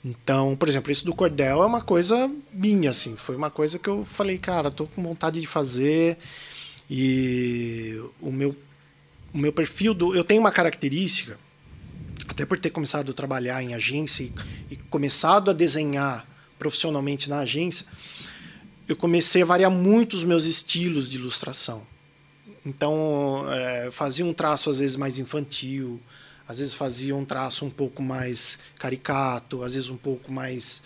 Então, 0.06 0.56
por 0.56 0.70
exemplo, 0.70 0.92
isso 0.92 1.06
do 1.06 1.16
cordel 1.16 1.64
é 1.64 1.66
uma 1.66 1.82
coisa 1.82 2.30
minha, 2.54 2.92
assim. 2.92 3.16
Foi 3.16 3.36
uma 3.36 3.50
coisa 3.50 3.80
que 3.80 3.90
eu 3.90 4.06
falei, 4.06 4.38
cara, 4.38 4.70
tô 4.70 4.86
com 4.86 5.02
vontade 5.02 5.42
de 5.42 5.48
fazer. 5.48 6.20
E 6.88 8.00
o 8.22 8.32
meu, 8.32 8.56
o 9.34 9.38
meu 9.38 9.52
perfil 9.54 9.94
do. 9.94 10.16
Eu 10.16 10.24
tenho 10.24 10.42
uma 10.42 10.52
característica, 10.52 11.38
até 12.28 12.46
por 12.46 12.58
ter 12.60 12.70
começado 12.70 13.12
a 13.12 13.14
trabalhar 13.14 13.62
em 13.64 13.74
agência 13.74 14.24
e, 14.24 14.34
e 14.72 14.76
começado 14.76 15.52
a 15.52 15.54
desenhar 15.54 16.26
profissionalmente 16.58 17.30
na 17.30 17.40
agência, 17.40 17.86
eu 18.88 18.96
comecei 18.96 19.42
a 19.42 19.46
variar 19.46 19.72
muito 19.72 20.16
os 20.16 20.24
meus 20.24 20.46
estilos 20.46 21.10
de 21.10 21.18
ilustração. 21.18 21.86
Então, 22.66 23.46
é, 23.52 23.90
fazia 23.92 24.24
um 24.26 24.34
traço 24.34 24.70
às 24.70 24.80
vezes 24.80 24.96
mais 24.96 25.18
infantil, 25.18 26.00
às 26.48 26.60
vezes 26.60 26.74
fazia 26.74 27.16
um 27.16 27.26
traço 27.26 27.66
um 27.66 27.70
pouco 27.70 28.04
mais 28.04 28.60
caricato, 28.78 29.64
às 29.64 29.74
vezes 29.74 29.90
um 29.90 29.98
pouco 29.98 30.32
mais 30.32 30.84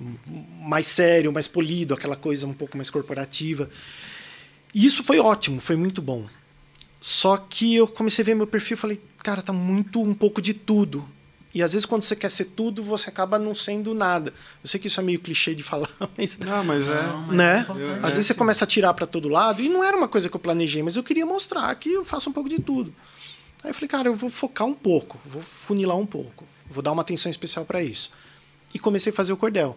m- 0.00 0.44
mais 0.60 0.86
sério, 0.86 1.32
mais 1.32 1.48
polido, 1.48 1.92
aquela 1.94 2.16
coisa 2.16 2.46
um 2.46 2.54
pouco 2.54 2.76
mais 2.76 2.88
corporativa. 2.88 3.68
E 4.74 4.86
isso 4.86 5.02
foi 5.04 5.18
ótimo, 5.18 5.60
foi 5.60 5.76
muito 5.76 6.00
bom. 6.00 6.26
Só 7.06 7.36
que 7.36 7.74
eu 7.76 7.86
comecei 7.86 8.22
a 8.22 8.24
ver 8.24 8.34
meu 8.34 8.46
perfil 8.46 8.76
e 8.76 8.80
falei, 8.80 9.02
cara, 9.18 9.42
tá 9.42 9.52
muito 9.52 10.00
um 10.00 10.14
pouco 10.14 10.40
de 10.40 10.54
tudo. 10.54 11.06
E 11.54 11.62
às 11.62 11.74
vezes 11.74 11.84
quando 11.84 12.02
você 12.02 12.16
quer 12.16 12.30
ser 12.30 12.46
tudo, 12.46 12.82
você 12.82 13.10
acaba 13.10 13.38
não 13.38 13.54
sendo 13.54 13.92
nada. 13.92 14.32
Eu 14.62 14.66
sei 14.70 14.80
que 14.80 14.86
isso 14.86 14.98
é 15.00 15.02
meio 15.02 15.20
clichê 15.20 15.54
de 15.54 15.62
falar, 15.62 15.90
mas 16.16 16.38
Não, 16.38 16.64
mas 16.64 16.82
é. 16.88 17.32
né? 17.34 17.66
Eu- 17.68 17.74
Às 17.74 17.98
é 17.98 18.00
vezes 18.06 18.26
você 18.28 18.32
assim. 18.32 18.38
começa 18.38 18.64
a 18.64 18.66
tirar 18.66 18.94
para 18.94 19.06
todo 19.06 19.28
lado 19.28 19.60
e 19.60 19.68
não 19.68 19.84
era 19.84 19.94
uma 19.94 20.08
coisa 20.08 20.30
que 20.30 20.34
eu 20.34 20.40
planejei, 20.40 20.82
mas 20.82 20.96
eu 20.96 21.02
queria 21.04 21.26
mostrar 21.26 21.74
que 21.74 21.92
eu 21.92 22.06
faço 22.06 22.30
um 22.30 22.32
pouco 22.32 22.48
de 22.48 22.58
tudo. 22.62 22.94
Aí 23.62 23.68
eu 23.68 23.74
falei, 23.74 23.88
cara, 23.88 24.08
eu 24.08 24.14
vou 24.14 24.30
focar 24.30 24.66
um 24.66 24.72
pouco, 24.74 25.20
vou 25.26 25.42
funilar 25.42 25.98
um 25.98 26.06
pouco, 26.06 26.46
vou 26.70 26.82
dar 26.82 26.92
uma 26.92 27.02
atenção 27.02 27.30
especial 27.30 27.66
para 27.66 27.82
isso. 27.82 28.10
E 28.72 28.78
comecei 28.78 29.12
a 29.12 29.14
fazer 29.14 29.34
o 29.34 29.36
cordel. 29.36 29.76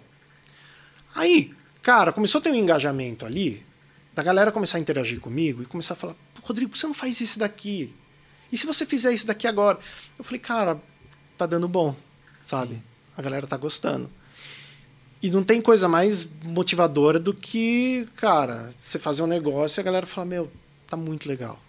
Aí, 1.14 1.54
cara, 1.82 2.14
começou 2.14 2.40
a 2.40 2.42
ter 2.42 2.52
um 2.52 2.56
engajamento 2.56 3.26
ali, 3.26 3.66
da 4.16 4.24
galera 4.24 4.52
começar 4.52 4.78
a 4.78 4.82
interagir 4.82 5.20
comigo 5.20 5.62
e 5.62 5.66
começar 5.66 5.94
a 5.94 5.98
falar, 5.98 6.16
"Pô, 6.16 6.20
Rodrigo, 6.48 6.70
por 6.70 6.76
que 6.76 6.80
você 6.82 6.88
não 6.88 6.94
faz 6.94 7.20
isso 7.22 7.40
daqui? 7.40 7.94
E 8.52 8.58
se 8.58 8.66
você 8.66 8.86
fizer 8.86 9.14
isso 9.14 9.28
daqui 9.28 9.48
agora? 9.48 9.78
Eu 10.18 10.24
falei, 10.24 10.40
cara, 10.40 10.80
tá 11.38 11.46
dando 11.46 11.68
bom, 11.68 11.96
sabe? 12.46 12.76
Sim. 12.76 12.84
A 13.18 13.22
galera 13.22 13.46
tá 13.46 13.58
gostando. 13.58 14.10
E 15.22 15.30
não 15.32 15.44
tem 15.44 15.62
coisa 15.62 15.88
mais 15.88 16.30
motivadora 16.44 17.20
do 17.20 17.34
que, 17.34 18.08
cara, 18.16 18.72
você 18.80 19.00
fazer 19.00 19.24
um 19.24 19.28
negócio 19.28 19.80
e 19.80 19.82
a 19.82 19.84
galera 19.84 20.06
fala, 20.06 20.26
meu, 20.26 20.52
tá 20.88 20.96
muito 20.96 21.28
legal. 21.28 21.60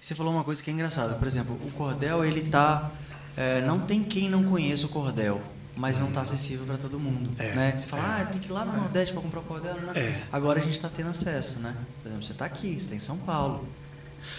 Você 0.00 0.14
falou 0.14 0.32
uma 0.32 0.44
coisa 0.44 0.62
que 0.62 0.70
é 0.70 0.72
engraçada. 0.72 1.14
Por 1.14 1.26
exemplo, 1.26 1.54
o 1.64 1.70
cordel, 1.72 2.24
ele 2.24 2.42
tá. 2.42 2.90
É, 3.36 3.62
não 3.62 3.80
tem 3.80 4.04
quem 4.04 4.28
não 4.28 4.44
conheça 4.44 4.84
o 4.84 4.88
cordel, 4.88 5.40
mas 5.74 6.00
não 6.00 6.08
está 6.08 6.20
acessível 6.20 6.66
para 6.66 6.76
todo 6.76 6.98
mundo. 6.98 7.30
É, 7.38 7.54
né? 7.54 7.74
Você 7.78 7.86
fala, 7.86 8.02
é, 8.02 8.22
ah, 8.22 8.26
tem 8.26 8.40
que 8.40 8.48
ir 8.48 8.52
lá 8.52 8.64
no 8.64 8.76
Nordeste 8.76 9.12
para 9.14 9.22
comprar 9.22 9.40
o 9.40 9.44
cordel. 9.44 9.74
Né? 9.76 9.92
É. 9.96 10.22
Agora 10.30 10.60
a 10.60 10.62
gente 10.62 10.74
está 10.74 10.88
tendo 10.88 11.08
acesso, 11.08 11.60
né? 11.60 11.74
Por 12.02 12.08
exemplo, 12.08 12.26
você 12.26 12.32
está 12.32 12.44
aqui, 12.44 12.74
você 12.74 12.80
está 12.80 12.94
em 12.94 13.00
São 13.00 13.16
Paulo, 13.18 13.66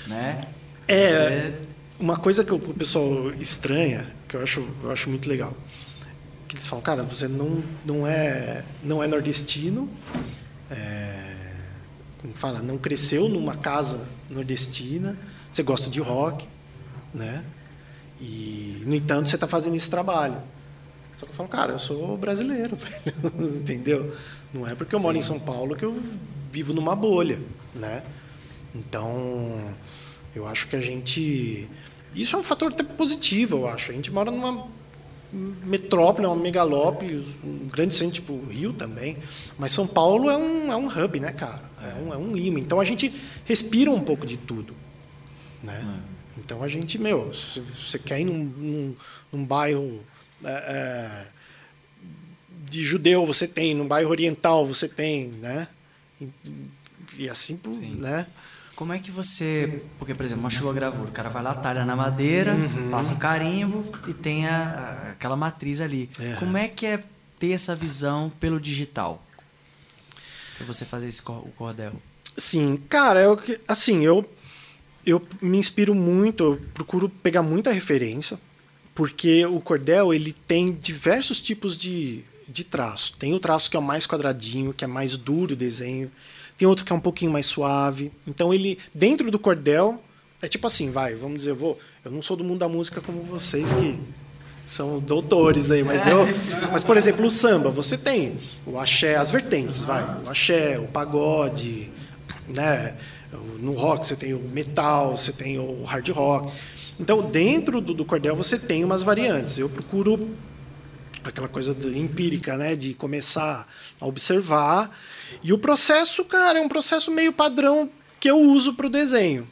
né? 0.07 0.47
É. 0.87 1.07
Você... 1.09 1.53
Uma 1.99 2.17
coisa 2.17 2.43
que 2.43 2.53
o 2.53 2.59
pessoal 2.59 3.31
estranha, 3.39 4.07
que 4.27 4.35
eu 4.35 4.41
acho, 4.41 4.67
eu 4.83 4.91
acho 4.91 5.09
muito 5.09 5.29
legal 5.29 5.55
que 6.53 6.57
eles 6.57 6.67
falam, 6.67 6.83
cara, 6.83 7.01
você 7.01 7.27
não, 7.27 7.63
não, 7.83 8.05
é, 8.05 8.63
não 8.83 9.03
é 9.03 9.07
nordestino, 9.07 9.89
é, 10.69 11.55
como 12.21 12.33
fala, 12.35 12.61
não 12.61 12.77
cresceu 12.77 13.27
numa 13.27 13.57
casa 13.57 14.07
nordestina, 14.29 15.17
você 15.51 15.63
gosta 15.63 15.89
de 15.89 15.99
rock, 15.99 16.47
né? 17.11 17.43
E, 18.21 18.83
no 18.85 18.93
entanto, 18.93 19.29
você 19.29 19.35
está 19.35 19.47
fazendo 19.47 19.75
esse 19.75 19.89
trabalho. 19.89 20.37
Só 21.17 21.25
que 21.25 21.31
eu 21.31 21.35
falo, 21.35 21.49
cara, 21.49 21.71
eu 21.73 21.79
sou 21.79 22.15
brasileiro, 22.17 22.77
entendeu? 23.59 24.15
Não 24.53 24.67
é 24.67 24.75
porque 24.75 24.93
eu 24.93 24.99
moro 24.99 25.15
Sim. 25.15 25.19
em 25.19 25.23
São 25.23 25.39
Paulo 25.39 25.75
que 25.75 25.83
eu 25.83 25.99
vivo 26.51 26.71
numa 26.71 26.95
bolha, 26.95 27.39
né? 27.73 28.03
Então, 28.73 29.75
eu 30.35 30.47
acho 30.47 30.67
que 30.67 30.75
a 30.75 30.81
gente... 30.81 31.67
Isso 32.15 32.35
é 32.35 32.39
um 32.39 32.43
fator 32.43 32.71
até 32.71 32.83
positivo, 32.83 33.57
eu 33.57 33.67
acho. 33.67 33.91
A 33.91 33.93
gente 33.93 34.11
mora 34.11 34.29
numa 34.29 34.67
metrópole, 35.33 36.25
é 36.25 36.29
uma 36.29 36.41
megalópole, 36.41 37.25
um 37.43 37.67
grande 37.67 37.95
centro 37.95 38.13
tipo 38.13 38.45
Rio 38.45 38.71
também. 38.71 39.17
Mas 39.57 39.71
São 39.71 39.87
Paulo 39.87 40.29
é 40.29 40.37
um, 40.37 40.71
é 40.71 40.75
um 40.75 40.87
hub, 40.87 41.19
né, 41.19 41.31
cara? 41.31 41.63
É 41.81 41.93
um, 41.95 42.13
é 42.13 42.17
um 42.17 42.37
imã. 42.37 42.59
Então 42.59 42.79
a 42.79 42.85
gente 42.85 43.11
respira 43.45 43.89
um 43.89 43.99
pouco 43.99 44.25
de 44.25 44.37
tudo. 44.37 44.75
Né? 45.63 45.83
É. 45.83 46.39
Então 46.39 46.61
a 46.61 46.67
gente, 46.67 46.99
meu, 46.99 47.33
se 47.33 47.59
você 47.61 47.97
quer 47.97 48.19
ir 48.19 48.25
num, 48.25 48.43
num, 48.43 48.95
num 49.31 49.43
bairro 49.43 50.01
é, 50.43 50.51
é, 50.51 51.27
de 52.69 52.83
judeu, 52.83 53.25
você 53.25 53.47
tem, 53.47 53.73
num 53.73 53.87
bairro 53.87 54.09
oriental 54.09 54.65
você 54.65 54.87
tem, 54.87 55.29
né? 55.29 55.67
E, 56.21 56.29
e 57.17 57.29
assim, 57.29 57.57
por, 57.57 57.73
né? 57.75 58.27
Como 58.83 58.91
é 58.91 58.99
que 58.99 59.11
você. 59.11 59.81
Porque, 59.97 60.13
por 60.13 60.25
exemplo, 60.25 60.45
uma 60.45 60.73
gravura, 60.73 61.07
o 61.07 61.11
cara 61.13 61.29
vai 61.29 61.41
lá, 61.41 61.55
talha 61.55 61.85
na 61.85 61.95
madeira, 61.95 62.53
uhum. 62.53 62.91
passa 62.91 63.15
o 63.15 63.17
carimbo 63.17 63.81
e 64.09 64.13
tem 64.13 64.45
a, 64.45 65.13
aquela 65.13 65.37
matriz 65.37 65.79
ali. 65.79 66.09
É. 66.19 66.33
Como 66.33 66.57
é 66.57 66.67
que 66.67 66.85
é 66.85 67.01
ter 67.39 67.51
essa 67.51 67.77
visão 67.77 68.29
pelo 68.41 68.59
digital? 68.59 69.25
Para 70.57 70.67
você 70.67 70.83
fazer 70.83 71.07
esse 71.07 71.21
o 71.21 71.53
cordel? 71.55 71.93
Sim, 72.35 72.75
cara, 72.89 73.21
eu, 73.21 73.39
assim, 73.69 74.03
eu, 74.03 74.29
eu 75.05 75.25
me 75.41 75.57
inspiro 75.57 75.95
muito, 75.95 76.43
eu 76.43 76.61
procuro 76.73 77.07
pegar 77.07 77.41
muita 77.41 77.71
referência, 77.71 78.37
porque 78.93 79.45
o 79.45 79.61
cordel 79.61 80.13
ele 80.13 80.33
tem 80.45 80.73
diversos 80.73 81.41
tipos 81.41 81.77
de, 81.77 82.21
de 82.49 82.65
traço. 82.65 83.15
Tem 83.17 83.33
o 83.33 83.39
traço 83.39 83.71
que 83.71 83.77
é 83.77 83.79
o 83.79 83.83
mais 83.83 84.05
quadradinho, 84.05 84.73
que 84.73 84.83
é 84.83 84.87
mais 84.87 85.15
duro 85.15 85.53
o 85.53 85.55
desenho 85.55 86.11
tem 86.57 86.67
outro 86.67 86.85
que 86.85 86.91
é 86.91 86.95
um 86.95 86.99
pouquinho 86.99 87.31
mais 87.31 87.45
suave. 87.45 88.11
Então 88.27 88.53
ele, 88.53 88.77
dentro 88.93 89.29
do 89.29 89.39
cordel, 89.39 90.01
é 90.41 90.47
tipo 90.47 90.67
assim, 90.67 90.91
vai, 90.91 91.15
vamos 91.15 91.39
dizer, 91.39 91.51
eu 91.51 91.55
vou. 91.55 91.79
Eu 92.03 92.11
não 92.11 92.21
sou 92.21 92.35
do 92.35 92.43
mundo 92.43 92.59
da 92.59 92.67
música 92.67 93.01
como 93.01 93.21
vocês 93.23 93.73
que 93.73 93.97
são 94.65 94.99
doutores 94.99 95.71
aí, 95.71 95.83
mas 95.83 96.05
eu. 96.07 96.25
Mas, 96.71 96.83
por 96.83 96.97
exemplo, 96.97 97.25
o 97.25 97.31
samba, 97.31 97.69
você 97.69 97.97
tem 97.97 98.37
o 98.65 98.77
axé, 98.77 99.15
as 99.15 99.31
vertentes, 99.31 99.83
vai. 99.83 100.03
O 100.25 100.29
axé, 100.29 100.79
o 100.79 100.87
pagode, 100.87 101.89
né? 102.47 102.95
No 103.59 103.73
rock 103.73 104.05
você 104.05 104.15
tem 104.15 104.33
o 104.33 104.39
metal, 104.39 105.17
você 105.17 105.31
tem 105.31 105.57
o 105.59 105.83
hard 105.83 106.09
rock. 106.09 106.53
Então, 106.99 107.21
dentro 107.21 107.81
do, 107.81 107.93
do 107.93 108.05
cordel 108.05 108.35
você 108.35 108.57
tem 108.57 108.83
umas 108.83 109.01
variantes. 109.01 109.57
Eu 109.57 109.69
procuro 109.69 110.29
aquela 111.23 111.47
coisa 111.47 111.75
empírica, 111.95 112.57
né? 112.57 112.75
De 112.75 112.93
começar 112.93 113.67
a 113.99 114.05
observar 114.05 114.91
e 115.41 115.53
o 115.53 115.57
processo, 115.57 116.23
cara, 116.25 116.59
é 116.59 116.61
um 116.61 116.67
processo 116.67 117.09
meio 117.09 117.31
padrão 117.31 117.89
que 118.19 118.29
eu 118.29 118.39
uso 118.39 118.73
para 118.73 118.87
o 118.87 118.89
desenho. 118.89 119.47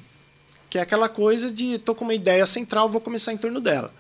Que 0.69 0.77
é 0.77 0.81
aquela 0.81 1.09
coisa 1.09 1.51
de 1.51 1.79
tô 1.79 1.95
com 1.95 2.03
uma 2.03 2.13
ideia 2.13 2.45
central, 2.45 2.89
vou 2.89 3.01
começar 3.01 3.33
em 3.33 3.37
torno 3.37 3.59
dela. 3.59 3.93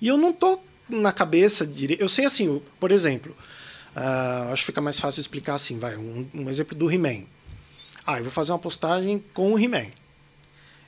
E 0.00 0.08
eu 0.08 0.16
não 0.16 0.32
tô 0.32 0.58
na 0.88 1.12
cabeça 1.12 1.66
de. 1.66 1.96
Eu 2.00 2.08
sei 2.08 2.24
assim, 2.24 2.60
por 2.78 2.92
exemplo, 2.92 3.36
uh, 3.94 4.52
acho 4.52 4.62
que 4.62 4.66
fica 4.66 4.80
mais 4.80 5.00
fácil 5.00 5.20
explicar 5.20 5.54
assim, 5.54 5.78
vai, 5.78 5.96
um, 5.96 6.26
um 6.34 6.48
exemplo 6.48 6.76
do 6.76 6.90
He-Man. 6.90 7.24
Ah, 8.06 8.18
eu 8.18 8.24
vou 8.24 8.32
fazer 8.32 8.52
uma 8.52 8.58
postagem 8.58 9.22
com 9.34 9.52
o 9.52 9.58
He-Man. 9.58 9.86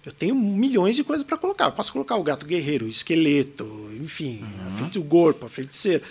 Eu 0.04 0.12
tenho 0.12 0.34
milhões 0.34 0.96
de 0.96 1.04
coisas 1.04 1.26
para 1.26 1.36
colocar. 1.36 1.66
Eu 1.66 1.72
posso 1.72 1.92
colocar 1.92 2.16
o 2.16 2.22
gato 2.22 2.46
guerreiro, 2.46 2.86
o 2.86 2.88
esqueleto, 2.88 3.90
enfim, 4.00 4.42
uhum. 4.42 5.02
o 5.02 5.04
corpo, 5.04 5.46
a 5.46 5.48
feiticeira. 5.48 6.02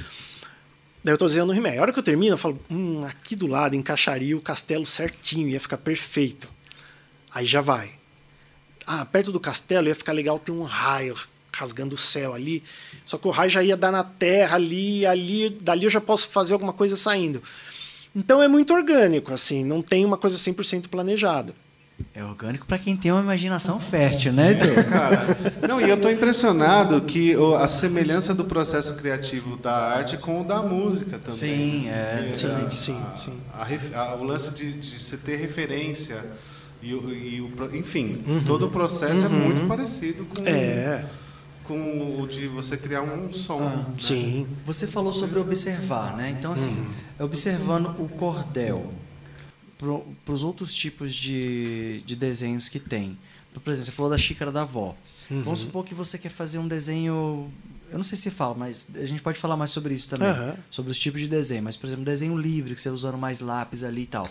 Daí 1.03 1.13
eu 1.13 1.17
tô 1.17 1.25
desenhando 1.25 1.51
o 1.51 1.55
He-Man. 1.55 1.77
A 1.77 1.81
hora 1.81 1.93
que 1.93 1.99
eu 1.99 2.03
termino, 2.03 2.33
eu 2.33 2.37
falo, 2.37 2.59
hum, 2.69 3.05
aqui 3.05 3.35
do 3.35 3.47
lado 3.47 3.75
encaixaria 3.75 4.35
o 4.35 4.41
castelo 4.41 4.85
certinho, 4.85 5.47
ia 5.47 5.59
ficar 5.59 5.77
perfeito. 5.77 6.49
Aí 7.33 7.45
já 7.45 7.61
vai. 7.61 7.91
Ah, 8.85 9.05
perto 9.05 9.31
do 9.31 9.39
castelo 9.39 9.87
ia 9.87 9.95
ficar 9.95 10.11
legal 10.11 10.37
ter 10.37 10.51
um 10.51 10.63
raio 10.63 11.17
rasgando 11.53 11.95
o 11.95 11.97
céu 11.97 12.33
ali. 12.33 12.63
Só 13.05 13.17
que 13.17 13.27
o 13.27 13.31
raio 13.31 13.49
já 13.49 13.63
ia 13.63 13.77
dar 13.77 13.91
na 13.91 14.03
terra 14.03 14.55
ali, 14.55 15.05
ali, 15.05 15.49
dali 15.49 15.85
eu 15.85 15.89
já 15.89 16.01
posso 16.01 16.29
fazer 16.29 16.53
alguma 16.53 16.73
coisa 16.73 16.95
saindo. 16.95 17.41
Então 18.15 18.41
é 18.41 18.47
muito 18.47 18.73
orgânico, 18.73 19.33
assim, 19.33 19.63
não 19.63 19.81
tem 19.81 20.03
uma 20.03 20.17
coisa 20.17 20.37
100% 20.37 20.87
planejada. 20.87 21.55
É 22.13 22.23
orgânico 22.23 22.65
para 22.65 22.77
quem 22.77 22.95
tem 22.95 23.11
uma 23.11 23.21
imaginação 23.21 23.79
fértil, 23.79 24.33
né, 24.33 24.51
Edu? 24.51 24.67
É, 24.67 24.83
cara. 24.83 25.37
Não, 25.67 25.81
e 25.81 25.89
eu 25.89 25.95
estou 25.95 26.11
impressionado 26.11 27.01
que 27.01 27.35
a 27.59 27.67
semelhança 27.67 28.33
do 28.33 28.45
processo 28.45 28.93
criativo 28.95 29.57
da 29.57 29.73
arte 29.73 30.17
com 30.17 30.41
o 30.41 30.43
da 30.43 30.61
música 30.61 31.17
também. 31.17 31.33
Sim, 31.33 31.89
é. 31.89 32.27
Sim, 32.35 32.47
a, 32.47 32.69
sim, 32.69 33.01
sim. 33.17 33.33
A, 33.53 34.01
a, 34.01 34.15
o 34.15 34.23
lance 34.23 34.51
de, 34.51 34.73
de 34.73 34.99
você 34.99 35.17
ter 35.17 35.37
referência 35.37 36.23
e, 36.81 36.89
e 36.89 37.41
o, 37.41 37.75
enfim, 37.75 38.23
uhum. 38.27 38.43
todo 38.43 38.67
o 38.67 38.69
processo 38.69 39.23
é 39.23 39.27
uhum. 39.27 39.35
é 39.35 39.45
muito 39.45 39.67
parecido 39.67 40.25
com 40.25 40.47
é. 40.47 41.05
com 41.63 42.21
o 42.21 42.27
de 42.27 42.47
você 42.47 42.77
criar 42.77 43.01
um 43.01 43.31
som. 43.33 43.59
Ah, 43.59 43.75
né? 43.75 43.85
Sim. 43.99 44.47
Você 44.65 44.85
falou 44.85 45.11
sobre 45.11 45.39
observar, 45.39 46.15
né? 46.15 46.35
Então 46.37 46.51
assim, 46.51 46.77
uhum. 47.19 47.25
observando 47.25 47.95
o 47.99 48.07
cordel 48.07 48.91
para 49.77 50.33
os 50.33 50.43
outros 50.43 50.73
tipos 50.73 51.13
de, 51.13 52.01
de 52.05 52.15
desenhos 52.15 52.67
que 52.67 52.79
tem. 52.79 53.17
Por 53.63 53.71
exemplo, 53.71 53.85
você 53.85 53.91
falou 53.91 54.11
da 54.11 54.17
xícara 54.17 54.51
da 54.51 54.61
avó. 54.61 54.95
Uhum. 55.29 55.41
Vamos 55.43 55.59
supor 55.59 55.83
que 55.83 55.93
você 55.93 56.17
quer 56.17 56.29
fazer 56.29 56.59
um 56.59 56.67
desenho. 56.67 57.51
Eu 57.89 57.97
não 57.97 58.03
sei 58.03 58.17
se 58.17 58.29
fala, 58.29 58.53
mas 58.55 58.89
a 58.95 59.05
gente 59.05 59.21
pode 59.21 59.39
falar 59.39 59.57
mais 59.57 59.71
sobre 59.71 59.93
isso 59.93 60.09
também. 60.09 60.29
Uhum. 60.29 60.55
Sobre 60.69 60.91
os 60.91 60.99
tipos 60.99 61.21
de 61.21 61.27
desenho. 61.27 61.63
Mas, 61.63 61.75
por 61.75 61.87
exemplo, 61.87 62.05
desenho 62.05 62.37
livre, 62.37 62.73
que 62.73 62.79
você 62.79 62.89
usando 62.89 63.17
mais 63.17 63.39
lápis 63.39 63.83
ali 63.83 64.03
e 64.03 64.07
tal. 64.07 64.29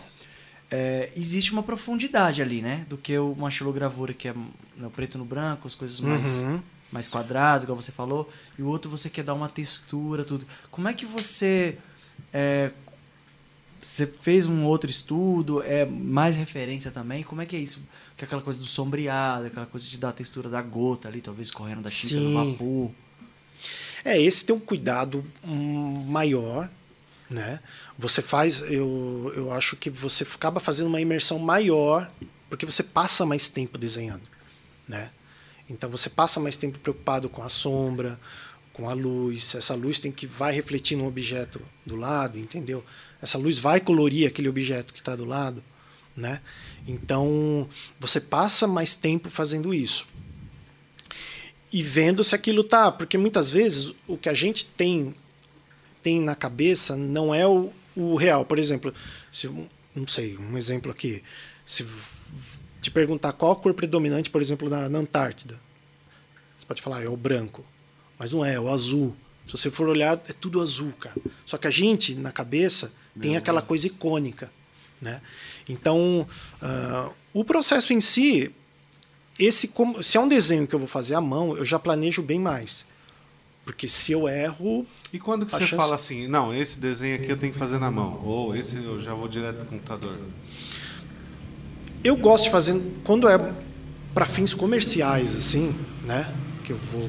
É, 0.71 1.13
existe 1.17 1.53
uma 1.53 1.63
profundidade 1.63 2.43
ali, 2.43 2.61
né? 2.61 2.87
Do 2.89 2.97
que 2.97 3.17
uma 3.19 3.51
xilogravura 3.51 4.13
que 4.13 4.29
é 4.29 4.35
no 4.77 4.91
preto 4.91 5.17
no 5.17 5.25
branco, 5.25 5.67
as 5.67 5.75
coisas 5.75 6.01
mais, 6.01 6.43
uhum. 6.43 6.61
mais 6.91 7.09
quadradas, 7.09 7.65
igual 7.65 7.81
você 7.81 7.93
falou. 7.93 8.31
E 8.59 8.63
o 8.63 8.67
outro 8.67 8.91
você 8.91 9.09
quer 9.09 9.23
dar 9.23 9.35
uma 9.35 9.49
textura, 9.49 10.25
tudo. 10.25 10.47
Como 10.71 10.89
é 10.89 10.93
que 10.93 11.07
você 11.07 11.79
é, 12.33 12.71
você 13.81 14.07
fez 14.07 14.47
um 14.47 14.65
outro 14.65 14.91
estudo, 14.91 15.63
é 15.63 15.85
mais 15.85 16.37
referência 16.37 16.91
também? 16.91 17.23
Como 17.23 17.41
é 17.41 17.47
que 17.47 17.57
é 17.57 17.59
isso? 17.59 17.87
Que 18.17 18.25
é 18.25 18.27
aquela 18.27 18.43
coisa 18.43 18.59
do 18.59 18.67
sombreado, 18.67 19.47
aquela 19.47 19.67
coisa 19.67 19.89
de 19.89 19.99
dar 19.99 20.11
a 20.11 20.13
textura 20.13 20.49
da 20.49 20.63
gota 20.63 21.09
ali, 21.09 21.21
talvez 21.21 21.51
correndo 21.51 21.83
da 21.83 21.89
xícara 21.89 22.21
do 22.21 22.33
vapor. 22.33 22.91
É, 24.05 24.21
esse 24.21 24.45
tem 24.45 24.55
um 24.55 24.61
cuidado 24.61 25.25
maior, 26.07 26.71
né? 27.29 27.61
Você 27.99 28.23
faz, 28.23 28.61
eu, 28.63 29.33
eu 29.35 29.53
acho 29.53 29.77
que 29.77 29.91
você 29.91 30.25
acaba 30.25 30.61
fazendo 30.61 30.87
uma 30.87 31.01
imersão 31.01 31.39
maior, 31.39 32.11
porque 32.49 32.65
você 32.65 32.83
passa 32.83 33.27
mais 33.27 33.49
tempo 33.49 33.77
desenhando, 33.77 34.23
né? 34.89 35.11
Então 35.69 35.91
você 35.91 36.09
passa 36.09 36.39
mais 36.39 36.57
tempo 36.57 36.79
preocupado 36.79 37.29
com 37.29 37.43
a 37.43 37.49
sombra, 37.49 38.19
com 38.73 38.89
a 38.89 38.93
luz. 38.93 39.55
Essa 39.55 39.75
luz 39.75 39.99
tem 39.99 40.13
que 40.13 40.27
vai 40.27 40.53
refletir 40.53 40.97
no 40.97 41.07
objeto 41.07 41.61
do 41.85 41.97
lado, 41.97 42.39
entendeu? 42.39 42.85
Essa 43.27 43.39
luz 43.39 43.59
vai 43.59 43.81
colorir 43.81 44.25
aquele 44.25 44.49
objeto 44.49 44.95
que 44.95 45.01
está 45.01 45.17
do 45.17 45.25
lado, 45.25 45.61
né? 46.17 46.41
Então 46.87 47.69
você 47.99 48.21
passa 48.21 48.69
mais 48.69 48.95
tempo 48.95 49.29
fazendo 49.29 49.75
isso 49.75 50.07
e 51.73 51.83
vendo 51.83 52.23
se 52.23 52.37
aquilo 52.37 52.63
tá, 52.63 52.93
porque 52.93 53.19
muitas 53.19 53.51
vezes 53.51 53.93
o 54.07 54.17
que 54.17 54.29
a 54.29 54.33
gente 54.33 54.65
tem 54.65 55.13
tem 56.05 56.21
na 56.21 56.37
cabeça 56.37 56.97
não 56.97 57.35
é 57.35 57.45
o, 57.45 57.73
o 57.97 58.15
real. 58.15 58.45
Por 58.45 58.61
exemplo, 58.61 58.95
se 59.33 59.49
não 59.93 60.07
sei, 60.07 60.39
um 60.39 60.57
exemplo 60.57 60.93
aqui, 60.93 61.21
se 61.67 61.85
te 62.81 62.93
perguntar 62.93 63.33
qual 63.33 63.51
a 63.51 63.57
cor 63.57 63.75
predominante, 63.75 64.31
por 64.31 64.41
exemplo, 64.41 64.71
na, 64.71 64.89
na 64.89 65.01
Antártida, 65.01 65.59
você 66.57 66.65
pode 66.65 66.81
falar 66.81 67.03
é 67.03 67.09
o 67.09 67.17
branco, 67.17 67.67
mas 68.17 68.31
não 68.31 68.45
é, 68.45 68.55
é 68.55 68.61
o 68.61 68.69
azul, 68.69 69.17
Se 69.47 69.53
você 69.53 69.71
for 69.71 69.89
olhar, 69.89 70.21
é 70.29 70.33
tudo 70.33 70.61
azul, 70.61 70.93
cara. 70.99 71.17
Só 71.45 71.57
que 71.57 71.67
a 71.67 71.71
gente, 71.71 72.15
na 72.15 72.33
cabeça, 72.33 72.93
tem 73.21 73.37
aquela 73.37 73.63
coisa 73.63 73.87
icônica. 73.87 74.51
Né? 75.01 75.21
Então, 75.69 76.27
uh, 76.63 77.13
o 77.33 77.45
processo 77.45 77.93
em 77.93 78.01
si, 78.01 78.51
esse, 79.39 79.71
se 80.03 80.17
é 80.17 80.21
um 80.21 80.29
desenho 80.29 80.67
que 80.67 80.75
eu 80.75 80.79
vou 80.79 80.89
fazer 80.89 81.15
à 81.15 81.21
mão, 81.21 81.57
eu 81.57 81.65
já 81.65 81.79
planejo 81.79 82.23
bem 82.23 82.41
mais. 82.41 82.85
Porque 83.65 83.89
se 83.89 84.13
eu 84.13 84.29
erro. 84.29 84.87
E 85.13 85.19
quando 85.19 85.45
que 85.45 85.51
você 85.51 85.67
chance... 85.67 85.77
fala 85.77 85.97
assim, 85.97 86.29
não, 86.29 86.55
esse 86.55 86.79
desenho 86.79 87.17
aqui 87.17 87.29
eu 87.29 87.37
tenho 87.37 87.53
que 87.53 87.59
fazer 87.59 87.79
na 87.79 87.91
mão, 87.91 88.21
ou 88.25 88.55
esse 88.55 88.77
eu 88.77 89.01
já 89.01 89.13
vou 89.13 89.29
direto 89.29 89.59
no 89.59 89.67
computador? 89.67 90.19
Eu 92.03 92.17
gosto 92.17 92.45
de 92.45 92.51
fazer. 92.51 92.81
Quando 93.03 93.29
é 93.29 93.53
para 94.15 94.25
fins 94.25 94.55
comerciais, 94.55 95.35
assim, 95.35 95.75
né? 96.05 96.33
Que 96.65 96.73
eu 96.73 96.77
vou 96.77 97.09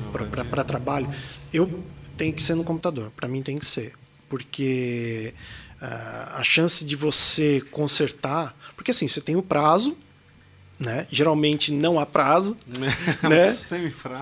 para 0.50 0.64
trabalho, 0.64 1.08
eu 1.54 1.84
tenho 2.18 2.34
que 2.34 2.44
ser 2.44 2.56
no 2.56 2.64
computador. 2.64 3.12
Para 3.16 3.28
mim 3.28 3.42
tem 3.42 3.58
que 3.58 3.66
ser. 3.66 3.94
Porque 4.30 5.34
uh, 5.82 6.40
a 6.40 6.42
chance 6.44 6.84
de 6.84 6.96
você 6.96 7.62
consertar. 7.72 8.56
Porque 8.76 8.92
assim, 8.92 9.08
você 9.08 9.22
tem 9.22 9.36
o 9.36 9.42
prazo 9.42 9.98
né? 10.80 11.08
Geralmente 11.10 11.72
não 11.72 12.00
há 12.00 12.06
prazo, 12.06 12.58
é 13.24 13.30
né? 13.30 13.52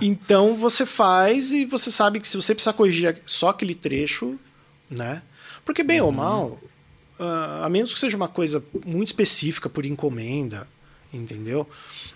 Então 0.01 0.55
você 0.55 0.85
faz 0.85 1.51
e 1.51 1.65
você 1.65 1.91
sabe 1.91 2.19
que 2.19 2.27
se 2.27 2.37
você 2.37 2.53
precisar 2.53 2.73
corrigir 2.73 3.21
só 3.25 3.49
aquele 3.49 3.75
trecho, 3.75 4.39
né? 4.89 5.21
Porque 5.65 5.83
bem 5.83 5.99
uhum. 5.99 6.07
ou 6.07 6.11
mal, 6.11 6.59
uh, 7.19 7.63
a 7.63 7.69
menos 7.69 7.93
que 7.93 7.99
seja 7.99 8.15
uma 8.15 8.27
coisa 8.27 8.63
muito 8.85 9.07
específica 9.07 9.67
por 9.67 9.85
encomenda, 9.85 10.67
entendeu? 11.13 11.67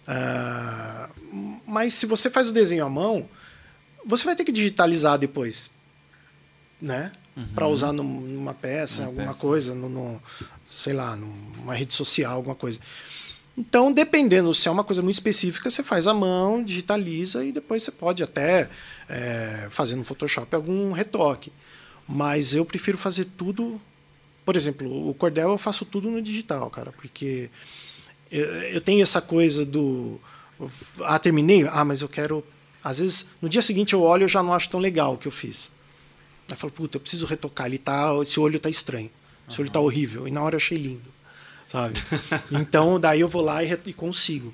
Uh, 0.08 1.60
mas 1.68 1.94
se 1.94 2.06
você 2.06 2.30
faz 2.30 2.48
o 2.48 2.54
desenho 2.54 2.86
à 2.86 2.90
mão, 2.90 3.28
você 4.06 4.26
vai 4.26 4.36
ter 4.36 4.44
que 4.44 4.52
digitalizar 4.52 5.18
depois, 5.18 5.70
né? 6.82 7.12
Uhum. 7.36 7.48
Para 7.56 7.68
usar 7.68 7.94
numa 7.94 8.54
peça, 8.54 9.02
uma 9.02 9.08
alguma 9.08 9.28
peça. 9.28 9.40
coisa, 9.40 9.76
no, 9.76 9.90
no, 9.90 10.22
sei 10.68 10.94
lá, 10.94 11.16
numa 11.16 11.74
rede 11.74 11.94
social, 11.94 12.36
alguma 12.36 12.56
coisa. 12.56 12.80
Então, 13.58 13.92
dependendo 13.92 14.54
se 14.54 14.68
é 14.68 14.72
uma 14.72 14.86
coisa 14.86 15.02
muito 15.02 15.16
específica, 15.16 15.70
você 15.70 15.84
faz 15.84 16.08
à 16.08 16.14
mão, 16.14 16.64
digitaliza 16.64 17.44
e 17.44 17.52
depois 17.52 17.84
você 17.84 17.92
pode 17.92 18.24
até 18.24 18.70
é, 19.10 19.68
fazer 19.70 19.96
no 19.98 20.06
Photoshop 20.06 20.56
algum 20.56 20.92
retoque. 20.94 21.52
Mas 22.08 22.56
eu 22.56 22.66
prefiro 22.66 22.98
fazer 22.98 23.26
tudo. 23.26 23.80
Por 24.46 24.56
exemplo, 24.56 25.10
o 25.10 25.14
cordel 25.14 25.50
eu 25.50 25.58
faço 25.58 25.86
tudo 25.86 26.10
no 26.10 26.22
digital, 26.22 26.70
cara, 26.70 26.92
porque 26.94 27.50
eu, 28.32 28.46
eu 28.46 28.82
tenho 28.82 29.02
essa 29.02 29.22
coisa 29.22 29.66
do. 29.66 30.20
Ah, 31.02 31.20
terminei? 31.20 31.68
Ah, 31.68 31.84
mas 31.84 32.02
eu 32.02 32.10
quero. 32.10 32.44
Às 32.84 33.00
vezes, 33.00 33.28
no 33.42 33.50
dia 33.50 33.62
seguinte 33.62 33.94
eu 33.94 34.02
olho 34.02 34.26
e 34.26 34.30
já 34.30 34.42
não 34.42 34.54
acho 34.54 34.70
tão 34.70 34.80
legal 34.80 35.16
o 35.16 35.18
que 35.18 35.28
eu 35.28 35.32
fiz. 35.32 35.70
Aí 36.48 36.54
eu 36.54 36.58
falo, 36.58 36.72
puta, 36.72 36.98
eu 36.98 37.02
preciso 37.02 37.26
retocar. 37.26 37.68
Ele 37.68 37.78
tá, 37.78 38.12
esse 38.22 38.40
olho 38.40 38.60
tá 38.60 38.70
estranho. 38.70 39.12
Esse 39.48 39.58
uhum. 39.58 39.66
olho 39.66 39.72
tá 39.72 39.80
horrível. 39.80 40.28
E 40.28 40.32
na 40.32 40.42
hora 40.42 40.56
eu 40.56 40.58
achei 40.58 40.78
lindo 40.78 41.20
sabe? 41.70 42.02
então, 42.52 43.00
daí 43.00 43.22
eu 43.22 43.28
vou 43.28 43.42
lá 43.42 43.64
e, 43.64 43.80
e 43.86 43.94
consigo. 43.94 44.54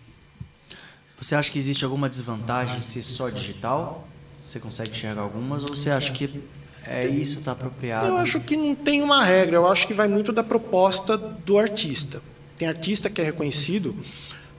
Você 1.19 1.33
acha 1.33 1.49
que 1.49 1.57
existe 1.57 1.83
alguma 1.85 2.09
desvantagem 2.09 2.81
se 2.81 3.01
só 3.01 3.29
digital? 3.29 4.07
Você 4.39 4.59
consegue 4.59 4.91
enxergar 4.91 5.21
algumas 5.21 5.63
ou 5.63 5.75
você 5.75 5.89
acha 5.89 6.11
que 6.11 6.43
é 6.85 7.07
isso 7.07 7.39
está 7.39 7.53
apropriado? 7.53 8.07
Eu 8.07 8.17
acho 8.17 8.39
que 8.41 8.55
não 8.55 8.75
tem 8.75 9.01
uma 9.01 9.23
regra. 9.23 9.55
Eu 9.55 9.67
acho 9.67 9.87
que 9.87 9.93
vai 9.93 10.07
muito 10.07 10.31
da 10.31 10.43
proposta 10.43 11.17
do 11.17 11.57
artista. 11.57 12.21
Tem 12.57 12.67
artista 12.67 13.09
que 13.09 13.21
é 13.21 13.23
reconhecido 13.23 13.95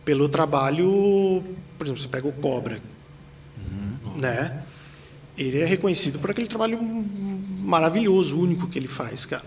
pelo 0.04 0.28
trabalho, 0.28 1.44
por 1.78 1.86
exemplo, 1.86 2.02
você 2.02 2.08
pega 2.08 2.26
o 2.26 2.32
Cobra, 2.32 2.80
uhum. 3.56 4.16
né? 4.18 4.62
Ele 5.36 5.60
é 5.60 5.64
reconhecido 5.64 6.18
por 6.18 6.30
aquele 6.30 6.46
trabalho 6.46 6.80
maravilhoso, 6.80 8.38
único 8.38 8.68
que 8.68 8.78
ele 8.78 8.88
faz, 8.88 9.26
cara. 9.26 9.44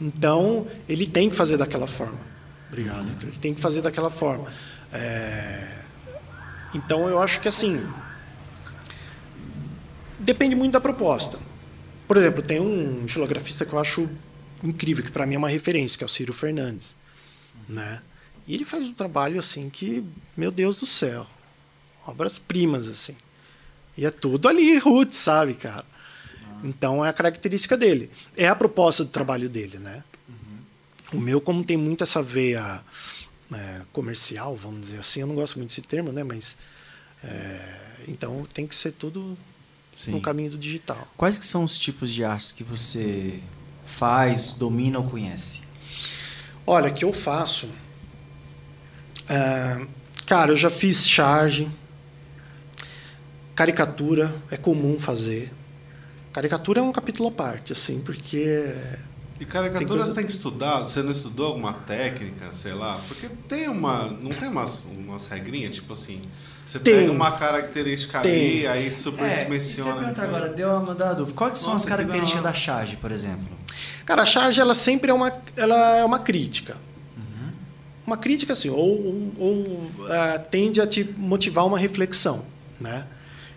Então, 0.00 0.66
ele 0.88 1.06
tem 1.06 1.30
que 1.30 1.36
fazer 1.36 1.56
daquela 1.56 1.86
forma. 1.86 2.18
Obrigado. 2.68 3.06
Ele 3.22 3.38
tem 3.38 3.54
que 3.54 3.60
fazer 3.60 3.82
daquela 3.82 4.10
forma. 4.10 4.46
É... 4.92 5.78
Então 6.74 7.08
eu 7.08 7.20
acho 7.20 7.40
que 7.40 7.48
assim 7.48 7.86
depende 10.18 10.54
muito 10.54 10.72
da 10.72 10.80
proposta. 10.80 11.38
Por 12.06 12.16
exemplo, 12.16 12.42
tem 12.42 12.60
um 12.60 13.04
estilografista 13.04 13.64
que 13.64 13.72
eu 13.72 13.78
acho 13.78 14.08
incrível, 14.62 15.04
que 15.04 15.10
para 15.10 15.26
mim 15.26 15.34
é 15.34 15.38
uma 15.38 15.48
referência, 15.48 15.96
que 15.96 16.04
é 16.04 16.06
o 16.06 16.08
Ciro 16.08 16.32
Fernandes, 16.32 16.96
né? 17.68 18.00
E 18.46 18.54
ele 18.54 18.64
faz 18.64 18.82
um 18.82 18.92
trabalho 18.92 19.38
assim 19.38 19.68
que, 19.68 20.04
meu 20.36 20.50
Deus 20.50 20.76
do 20.76 20.86
céu, 20.86 21.26
obras 22.06 22.38
primas 22.38 22.88
assim. 22.88 23.14
E 23.98 24.06
é 24.06 24.12
tudo 24.12 24.48
ali 24.48 24.78
roots, 24.78 25.18
sabe, 25.18 25.54
cara? 25.54 25.84
Então 26.62 27.04
é 27.04 27.08
a 27.08 27.12
característica 27.12 27.76
dele. 27.76 28.08
É 28.36 28.46
a 28.46 28.54
proposta 28.54 29.04
do 29.04 29.10
trabalho 29.10 29.48
dele, 29.48 29.78
né? 29.78 30.04
O 31.12 31.18
meu, 31.18 31.40
como 31.40 31.64
tem 31.64 31.76
muito 31.76 32.04
essa 32.04 32.22
veia 32.22 32.80
é, 33.52 33.80
comercial, 33.92 34.54
vamos 34.54 34.82
dizer 34.82 35.00
assim, 35.00 35.20
eu 35.20 35.26
não 35.26 35.34
gosto 35.34 35.56
muito 35.56 35.70
desse 35.70 35.82
termo, 35.82 36.12
né? 36.12 36.22
Mas 36.22 36.56
é, 37.24 37.60
então 38.06 38.46
tem 38.54 38.68
que 38.68 38.74
ser 38.76 38.92
tudo 38.92 39.36
Sim. 39.96 40.12
no 40.12 40.20
caminho 40.20 40.52
do 40.52 40.58
digital. 40.58 41.08
Quais 41.16 41.36
que 41.36 41.46
são 41.46 41.64
os 41.64 41.76
tipos 41.76 42.08
de 42.12 42.22
artes 42.22 42.52
que 42.52 42.62
você 42.62 43.42
faz, 43.84 44.52
domina 44.52 45.00
ou 45.00 45.04
conhece? 45.04 45.62
Olha, 46.64 46.88
que 46.88 47.04
eu 47.04 47.12
faço. 47.12 47.68
É, 49.28 49.86
cara, 50.24 50.52
eu 50.52 50.56
já 50.56 50.70
fiz 50.70 51.08
charge, 51.08 51.68
caricatura 53.58 54.32
é 54.52 54.56
comum 54.56 55.00
fazer. 55.00 55.52
Caricatura 56.32 56.78
é 56.78 56.82
um 56.82 56.92
capítulo 56.92 57.28
à 57.28 57.32
parte, 57.32 57.72
assim, 57.72 57.98
porque 57.98 58.72
e 59.40 59.44
caricatura 59.44 59.78
tem 59.78 59.86
coisa... 59.88 60.04
você 60.06 60.14
tem 60.14 60.24
que 60.24 60.30
estudar? 60.30 60.82
Você 60.82 61.02
não 61.02 61.10
estudou 61.10 61.46
alguma 61.48 61.72
técnica, 61.72 62.52
sei 62.52 62.72
lá? 62.72 63.00
Porque 63.08 63.28
tem 63.48 63.68
uma. 63.68 64.04
Não 64.04 64.30
tem 64.30 64.48
umas, 64.48 64.86
umas 64.96 65.26
regrinhas, 65.26 65.74
tipo 65.74 65.92
assim. 65.92 66.22
Você 66.64 66.78
tem. 66.78 67.00
pega 67.00 67.10
uma 67.10 67.32
característica 67.32 68.20
tem. 68.20 68.64
ali, 68.64 68.66
aí 68.68 68.92
superdimensiona. 68.92 70.14
É, 70.16 70.20
agora, 70.20 70.48
deu 70.50 70.68
uma 70.70 70.94
dúvida. 70.94 71.36
Quais 71.36 71.58
são 71.58 71.72
Nossa, 71.72 71.84
as 71.84 71.88
características 71.88 72.42
da 72.44 72.54
charge, 72.54 72.96
por 72.96 73.10
exemplo? 73.10 73.48
Cara, 74.06 74.22
a 74.22 74.26
charge 74.26 74.60
ela 74.60 74.74
sempre 74.74 75.10
é 75.10 75.14
uma, 75.14 75.32
ela 75.56 75.96
é 75.96 76.04
uma 76.04 76.20
crítica. 76.20 76.76
Uhum. 77.16 77.50
Uma 78.06 78.16
crítica, 78.16 78.52
assim, 78.52 78.70
ou, 78.70 78.78
ou, 78.78 79.32
ou 79.36 79.54
uh, 79.56 80.38
tende 80.48 80.80
a 80.80 80.86
te 80.86 81.02
motivar 81.16 81.66
uma 81.66 81.78
reflexão, 81.78 82.44
né? 82.80 83.04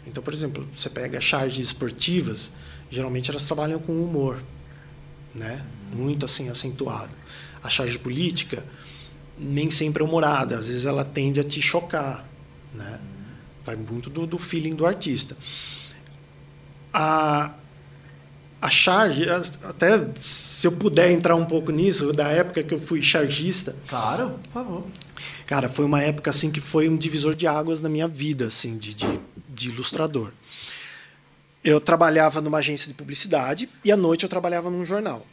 Então, 0.05 0.21
por 0.21 0.33
exemplo, 0.33 0.67
você 0.73 0.89
pega 0.89 1.21
charges 1.21 1.67
esportivas, 1.67 2.51
geralmente 2.89 3.29
elas 3.29 3.45
trabalham 3.45 3.79
com 3.79 3.93
humor 3.93 4.41
né? 5.33 5.63
Muito 5.93 6.25
assim 6.25 6.49
acentuado. 6.49 7.11
A 7.63 7.69
charge 7.69 7.97
política 7.97 8.63
nem 9.37 9.71
sempre 9.71 10.03
é 10.03 10.05
humorada, 10.05 10.57
às 10.57 10.67
vezes 10.67 10.85
ela 10.85 11.03
tende 11.03 11.39
a 11.39 11.43
te 11.43 11.61
chocar, 11.61 12.25
né? 12.73 12.99
Vai 13.65 13.75
muito 13.75 14.09
do, 14.09 14.25
do 14.27 14.37
feeling 14.37 14.75
do 14.75 14.85
artista. 14.85 15.35
A 16.93 17.55
a 18.61 18.69
charge, 18.69 19.25
até 19.27 20.07
se 20.19 20.67
eu 20.67 20.71
puder 20.73 21.09
entrar 21.09 21.35
um 21.35 21.45
pouco 21.45 21.71
nisso, 21.71 22.13
da 22.13 22.27
época 22.27 22.61
que 22.61 22.71
eu 22.71 22.79
fui 22.79 23.01
chargista. 23.01 23.75
Claro, 23.87 24.35
por 24.43 24.51
favor. 24.51 24.83
Cara, 25.47 25.67
foi 25.67 25.83
uma 25.83 25.99
época 26.03 26.29
assim 26.29 26.51
que 26.51 26.61
foi 26.61 26.87
um 26.87 26.95
divisor 26.95 27.33
de 27.33 27.47
águas 27.47 27.81
na 27.81 27.89
minha 27.89 28.07
vida, 28.07 28.45
assim, 28.45 28.77
de, 28.77 28.93
de, 28.93 29.19
de 29.51 29.69
ilustrador 29.69 30.33
eu 31.63 31.79
trabalhava 31.79 32.41
numa 32.41 32.57
agência 32.57 32.87
de 32.87 32.93
publicidade 32.93 33.69
e 33.83 33.91
à 33.91 33.97
noite 33.97 34.23
eu 34.23 34.29
trabalhava 34.29 34.69
num 34.69 34.85
jornal. 34.85 35.25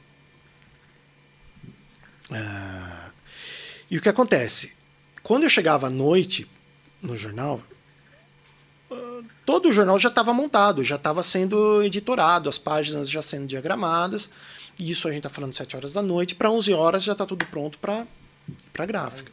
Ah, 2.31 3.11
e 3.90 3.96
o 3.96 4.02
que 4.02 4.09
acontece? 4.09 4.76
Quando 5.22 5.44
eu 5.44 5.48
chegava 5.48 5.87
à 5.87 5.90
noite 5.90 6.46
no 7.00 7.16
jornal, 7.16 7.61
ah, 8.90 9.22
todo 9.46 9.70
o 9.70 9.72
jornal 9.72 9.98
já 9.98 10.11
estava 10.11 10.35
montado, 10.35 10.85
já 10.85 10.96
estava 10.96 11.22
sendo 11.22 11.83
editorado, 11.83 12.48
as 12.48 12.59
páginas 12.59 13.09
já 13.09 13.22
sendo 13.22 13.46
diagramadas. 13.46 14.28
E 14.78 14.90
isso 14.90 15.09
a 15.09 15.11
gente 15.11 15.20
está 15.20 15.31
falando 15.31 15.54
7 15.54 15.76
horas 15.76 15.92
da 15.92 16.02
noite, 16.02 16.35
para 16.35 16.50
11 16.50 16.72
horas 16.74 17.02
já 17.02 17.12
está 17.12 17.24
tudo 17.24 17.44
pronto 17.46 17.78
para 17.78 18.87
gráfica. 18.87 19.33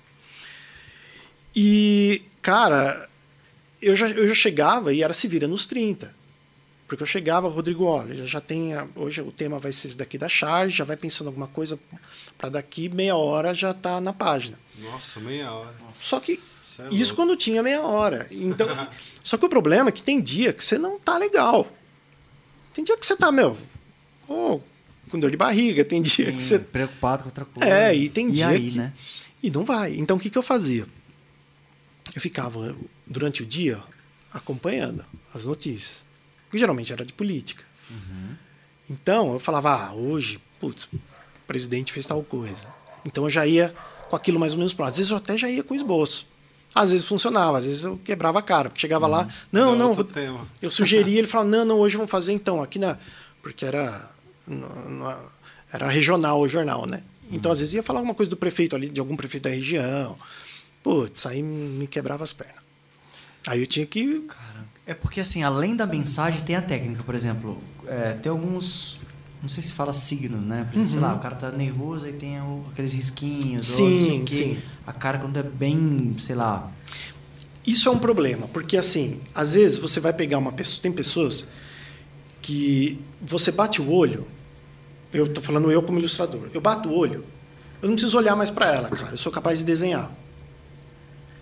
E, 1.55 2.23
cara, 2.41 3.07
eu 3.81 3.95
já, 3.95 4.09
eu 4.09 4.27
já 4.27 4.33
chegava 4.33 4.93
e 4.93 5.03
era 5.03 5.13
se 5.13 5.27
vira 5.27 5.47
nos 5.47 5.65
30. 5.65 6.13
Porque 6.87 7.01
eu 7.01 7.07
chegava, 7.07 7.49
Rodrigo, 7.49 7.85
olha, 7.85 8.13
já 8.27 8.39
tem. 8.39 8.73
Hoje 8.95 9.21
o 9.21 9.31
tema 9.31 9.57
vai 9.57 9.71
ser 9.71 9.87
esse 9.87 9.97
daqui 9.97 10.17
da 10.17 10.29
charge, 10.29 10.77
já 10.77 10.83
vai 10.83 10.95
pensando 10.95 11.27
alguma 11.27 11.47
coisa 11.47 11.79
para 12.37 12.49
daqui 12.49 12.89
meia 12.89 13.15
hora 13.15 13.53
já 13.53 13.73
tá 13.73 13.99
na 13.99 14.13
página. 14.13 14.59
Nossa, 14.79 15.19
meia 15.19 15.51
hora. 15.51 15.73
Nossa, 15.79 16.03
só 16.03 16.19
que 16.19 16.33
é 16.33 16.93
isso 16.93 17.15
quando 17.15 17.35
tinha 17.35 17.63
meia 17.63 17.81
hora. 17.81 18.27
Então, 18.29 18.67
só 19.23 19.35
que 19.35 19.45
o 19.45 19.49
problema 19.49 19.89
é 19.89 19.91
que 19.91 20.03
tem 20.03 20.21
dia 20.21 20.53
que 20.53 20.63
você 20.63 20.77
não 20.77 20.99
tá 20.99 21.17
legal. 21.17 21.67
Tem 22.71 22.83
dia 22.83 22.97
que 22.97 23.05
você 23.05 23.15
tá, 23.15 23.31
meu, 23.31 23.57
oh, 24.27 24.59
com 25.09 25.19
dor 25.19 25.31
de 25.31 25.37
barriga, 25.37 25.83
tem 25.83 26.03
dia 26.03 26.27
Sim, 26.27 26.35
que 26.35 26.41
você. 26.43 26.59
Preocupado 26.59 27.23
com 27.23 27.29
outra 27.29 27.45
coisa. 27.45 27.67
É, 27.67 27.95
e 27.95 28.09
tem 28.09 28.27
e 28.27 28.31
dia. 28.31 28.47
Aí, 28.49 28.71
que... 28.71 28.77
né? 28.77 28.93
E 29.41 29.49
não 29.49 29.63
vai. 29.63 29.95
Então 29.95 30.17
o 30.17 30.19
que, 30.19 30.29
que 30.29 30.37
eu 30.37 30.43
fazia? 30.43 30.85
Eu 32.13 32.21
ficava 32.21 32.75
durante 33.07 33.43
o 33.43 33.45
dia 33.45 33.79
acompanhando 34.33 35.05
as 35.33 35.45
notícias 35.45 36.03
que 36.51 36.57
geralmente 36.57 36.91
era 36.93 37.05
de 37.05 37.13
política. 37.13 37.63
Uhum. 37.89 38.35
Então, 38.89 39.33
eu 39.33 39.39
falava, 39.39 39.71
ah, 39.73 39.93
hoje, 39.93 40.39
putz, 40.59 40.85
o 40.85 40.99
presidente 41.47 41.91
fez 41.91 42.05
tal 42.05 42.23
coisa. 42.23 42.65
Então 43.03 43.23
eu 43.25 43.29
já 43.29 43.45
ia 43.45 43.73
com 44.09 44.15
aquilo 44.15 44.39
mais 44.39 44.53
ou 44.53 44.59
menos 44.59 44.73
pronto. 44.73 44.89
Às 44.91 44.97
vezes 44.97 45.11
eu 45.11 45.17
até 45.17 45.37
já 45.37 45.49
ia 45.49 45.63
com 45.63 45.75
esboço. 45.75 46.27
Às 46.73 46.91
vezes 46.91 47.05
funcionava, 47.05 47.57
às 47.57 47.65
vezes 47.65 47.83
eu 47.83 47.97
quebrava 48.03 48.39
a 48.39 48.41
cara. 48.41 48.69
Porque 48.69 48.81
chegava 48.81 49.07
lá, 49.07 49.27
não, 49.51 49.69
Era 49.69 49.75
não, 49.79 49.89
outro 49.91 50.07
vou- 50.31 50.47
eu 50.61 50.69
sugeria, 50.71 51.17
ele 51.19 51.27
falava, 51.27 51.49
não, 51.49 51.65
não, 51.65 51.79
hoje 51.79 51.95
vamos 51.97 52.11
fazer 52.11 52.31
então, 52.33 52.61
aqui 52.61 52.77
na. 52.79 52.97
Porque 53.41 53.65
era. 53.65 54.09
no- 54.47 55.35
era 55.71 55.87
regional 55.89 56.39
o 56.39 56.47
jornal, 56.47 56.85
né? 56.85 57.03
Então, 57.31 57.51
às 57.51 57.59
vezes, 57.59 57.73
ia 57.73 57.83
falar 57.83 57.99
alguma 57.99 58.13
coisa 58.15 58.29
do 58.29 58.37
prefeito 58.37 58.75
ali, 58.75 58.87
de 58.87 58.99
algum 58.99 59.15
prefeito 59.15 59.43
da 59.45 59.49
região. 59.49 60.15
Putz, 60.83 61.25
aí 61.25 61.41
me 61.41 61.87
quebrava 61.87 62.23
as 62.23 62.31
pernas. 62.33 62.63
Aí 63.47 63.61
eu 63.61 63.67
tinha 63.67 63.85
que. 63.85 64.21
Cara, 64.21 64.65
é 64.85 64.93
porque 64.93 65.19
assim, 65.19 65.43
além 65.43 65.75
da 65.75 65.85
mensagem, 65.85 66.41
tem 66.41 66.55
a 66.55 66.61
técnica, 66.61 67.03
por 67.03 67.15
exemplo. 67.15 67.61
é, 67.87 68.13
tem 68.13 68.29
alguns. 68.29 68.97
Não 69.41 69.49
sei 69.49 69.61
se 69.61 69.73
fala 69.73 69.93
signos, 69.93 70.41
né? 70.41 70.65
Por 70.69 70.75
exemplo, 70.75 70.91
sei 70.93 71.01
lá, 71.01 71.13
o 71.13 71.19
cara 71.19 71.35
tá 71.35 71.51
nervoso 71.51 72.07
e 72.07 72.13
tem 72.13 72.37
aqueles 72.71 72.93
risquinhos. 72.93 73.79
ou 73.79 73.87
Sim, 73.97 74.21
o 74.21 74.25
quê. 74.25 74.35
sim. 74.35 74.57
A 74.87 74.91
cara 74.93 75.19
quando 75.19 75.37
é 75.37 75.43
bem, 75.43 76.15
sei 76.17 76.35
lá. 76.35 76.71
Isso 77.65 77.87
é 77.89 77.91
um 77.91 77.99
problema, 77.99 78.47
porque 78.47 78.77
assim, 78.77 79.19
às 79.33 79.53
vezes 79.53 79.77
você 79.77 79.99
vai 79.99 80.13
pegar 80.13 80.37
uma 80.39 80.51
pessoa. 80.51 80.81
Tem 80.81 80.91
pessoas 80.91 81.47
que 82.41 82.99
você 83.21 83.51
bate 83.51 83.81
o 83.81 83.91
olho. 83.91 84.27
Eu 85.13 85.31
tô 85.31 85.41
falando 85.41 85.71
eu 85.71 85.81
como 85.81 85.97
ilustrador. 85.99 86.47
Eu 86.53 86.61
bato 86.61 86.89
o 86.89 86.97
olho, 86.97 87.23
eu 87.81 87.87
não 87.87 87.95
preciso 87.95 88.17
olhar 88.17 88.35
mais 88.35 88.49
para 88.49 88.73
ela, 88.73 88.89
cara. 88.89 89.11
Eu 89.11 89.17
sou 89.17 89.31
capaz 89.31 89.59
de 89.59 89.65
desenhar. 89.65 90.11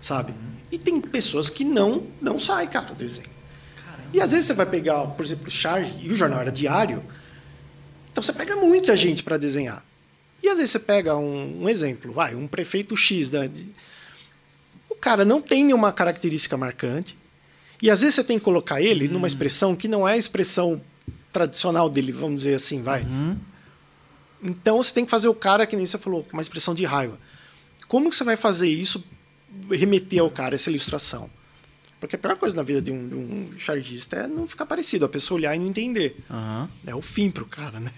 Sabe? 0.00 0.34
E 0.74 0.78
tem 0.78 1.00
pessoas 1.00 1.48
que 1.48 1.64
não 1.64 2.04
não 2.20 2.36
sai, 2.36 2.66
cara, 2.68 2.86
do 2.86 2.94
desenho. 2.94 3.28
Caramba. 3.76 4.08
E 4.12 4.20
às 4.20 4.32
vezes 4.32 4.46
você 4.46 4.54
vai 4.54 4.66
pegar, 4.66 5.06
por 5.06 5.24
exemplo, 5.24 5.46
o 5.46 5.50
Charge, 5.50 5.94
e 6.02 6.10
o 6.10 6.16
jornal 6.16 6.40
era 6.40 6.50
diário, 6.50 7.00
então 8.10 8.20
você 8.20 8.32
pega 8.32 8.56
muita 8.56 8.96
gente 8.96 9.22
para 9.22 9.36
desenhar. 9.36 9.84
E 10.42 10.48
às 10.48 10.56
vezes 10.56 10.72
você 10.72 10.80
pega 10.80 11.16
um, 11.16 11.62
um 11.62 11.68
exemplo, 11.68 12.12
vai, 12.12 12.34
um 12.34 12.48
prefeito 12.48 12.96
X. 12.96 13.30
Da, 13.30 13.46
de- 13.46 13.68
o 14.90 14.96
cara 14.96 15.24
não 15.24 15.40
tem 15.40 15.64
nenhuma 15.64 15.92
característica 15.92 16.56
marcante, 16.56 17.16
e 17.80 17.88
às 17.88 18.00
vezes 18.00 18.16
você 18.16 18.24
tem 18.24 18.36
que 18.38 18.44
colocar 18.44 18.80
ele 18.82 19.06
numa 19.06 19.28
expressão 19.28 19.76
que 19.76 19.86
não 19.86 20.08
é 20.08 20.14
a 20.14 20.16
expressão 20.16 20.80
tradicional 21.32 21.88
dele, 21.88 22.10
vamos 22.10 22.42
dizer 22.42 22.54
assim, 22.54 22.82
vai. 22.82 23.02
Hum? 23.04 23.36
Então 24.42 24.82
você 24.82 24.92
tem 24.92 25.04
que 25.04 25.10
fazer 25.10 25.28
o 25.28 25.34
cara, 25.34 25.66
que 25.66 25.76
nem 25.76 25.86
você 25.86 25.98
falou, 25.98 26.24
com 26.24 26.32
uma 26.32 26.42
expressão 26.42 26.74
de 26.74 26.84
raiva. 26.84 27.16
Como 27.86 28.10
que 28.10 28.16
você 28.16 28.24
vai 28.24 28.36
fazer 28.36 28.68
isso, 28.68 29.04
remeter 29.70 30.20
ao 30.20 30.30
cara 30.30 30.54
essa 30.54 30.70
ilustração? 30.70 31.30
Porque 32.00 32.16
a 32.16 32.18
pior 32.18 32.36
coisa 32.36 32.54
na 32.54 32.62
vida 32.62 32.82
de 32.82 32.92
um, 32.92 33.08
de 33.08 33.14
um 33.14 33.58
chargista 33.58 34.16
é 34.16 34.26
não 34.26 34.46
ficar 34.46 34.66
parecido, 34.66 35.06
a 35.06 35.08
pessoa 35.08 35.38
olhar 35.38 35.56
e 35.56 35.58
não 35.58 35.68
entender. 35.68 36.16
Aham. 36.30 36.68
É 36.86 36.94
o 36.94 37.00
fim 37.00 37.30
pro 37.30 37.46
cara, 37.46 37.80
né? 37.80 37.90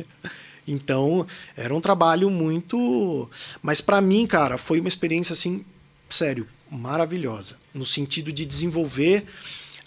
Então, 0.69 1.27
era 1.57 1.75
um 1.75 1.81
trabalho 1.81 2.29
muito. 2.29 3.31
Mas 3.63 3.81
para 3.81 4.01
mim, 4.01 4.27
cara, 4.27 4.59
foi 4.59 4.81
uma 4.81 4.89
experiência, 4.89 5.33
assim, 5.33 5.65
sério, 6.09 6.49
maravilhosa. 6.71 7.57
No 7.73 7.85
sentido 7.85 8.33
de 8.33 8.45
desenvolver 8.45 9.25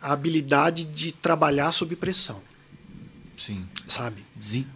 a 0.02 0.14
habilidade 0.14 0.86
de 0.86 1.12
trabalhar 1.12 1.72
sob 1.72 1.96
pressão, 1.96 2.42
Sim. 3.38 3.66
sabe? 3.88 4.24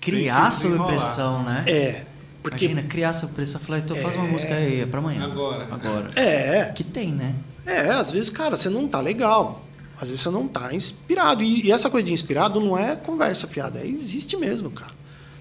Criar 0.02 0.52
sob 0.52 0.78
pressão, 0.86 1.44
né? 1.44 1.64
É. 1.68 2.06
Porque. 2.44 2.66
Imagina, 2.66 2.88
criar 2.88 3.14
pressão. 3.34 3.60
Falei, 3.62 3.82
então 3.82 3.96
faz 3.96 4.16
uma 4.16 4.26
música 4.26 4.54
aí, 4.54 4.82
é 4.82 4.86
pra 4.86 5.00
amanhã. 5.00 5.24
Agora. 5.24 5.68
Agora. 5.72 6.10
É, 6.16 6.66
Que 6.66 6.84
tem, 6.84 7.12
né? 7.12 7.34
É, 7.66 7.90
às 7.92 8.12
vezes, 8.12 8.30
cara, 8.30 8.58
você 8.58 8.70
não 8.70 8.88
tá 8.88 9.00
legal. 9.00 9.66
Às 9.96 10.10
vezes 10.10 10.22
você 10.22 10.30
não 10.30 10.48
tá 10.48 10.74
inspirado. 10.74 11.44
E, 11.44 11.68
e 11.68 11.72
essa 11.72 11.90
coisa 11.90 12.06
de 12.06 12.14
inspirado 12.14 12.60
não 12.60 12.78
é 12.78 12.96
conversa 12.96 13.48
fiada, 13.48 13.80
é 13.80 13.88
existe 13.88 14.36
mesmo, 14.36 14.70
cara. 14.70 14.92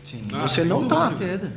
Sim. 0.05 0.23
Ah, 0.33 0.47
Você 0.47 0.65
não 0.65 0.87
tá. 0.87 1.11
Com 1.11 1.19
certeza. 1.19 1.53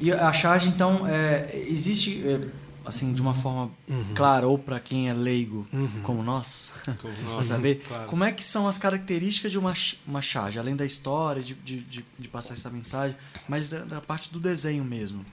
E 0.00 0.12
a 0.12 0.32
charge, 0.32 0.68
então, 0.68 1.06
é, 1.06 1.64
existe, 1.68 2.22
é, 2.26 2.40
assim, 2.84 3.12
de 3.12 3.20
uma 3.22 3.34
forma 3.34 3.70
Uhum. 3.88 4.14
clara, 4.14 4.46
ou 4.46 4.58
para 4.58 4.78
quem 4.80 5.08
é 5.08 5.12
leigo, 5.14 5.66
como 6.02 6.22
nós, 6.22 6.70
Como 7.00 7.14
nós, 7.24 7.46
saber, 7.46 7.82
claro. 7.86 8.06
como 8.06 8.24
é 8.24 8.32
que 8.32 8.42
são 8.44 8.66
as 8.66 8.78
características 8.78 9.50
de 9.52 9.58
uma, 9.58 9.74
uma 10.06 10.22
charge, 10.22 10.58
além 10.58 10.74
da 10.76 10.84
história, 10.84 11.42
de, 11.42 11.54
de, 11.54 11.80
de, 11.80 12.04
de 12.18 12.28
passar 12.28 12.54
essa 12.54 12.70
mensagem, 12.70 13.16
mas 13.48 13.68
da, 13.68 13.80
da 13.84 14.00
parte 14.00 14.32
do 14.32 14.38
desenho 14.40 14.84
mesmo. 14.84 15.24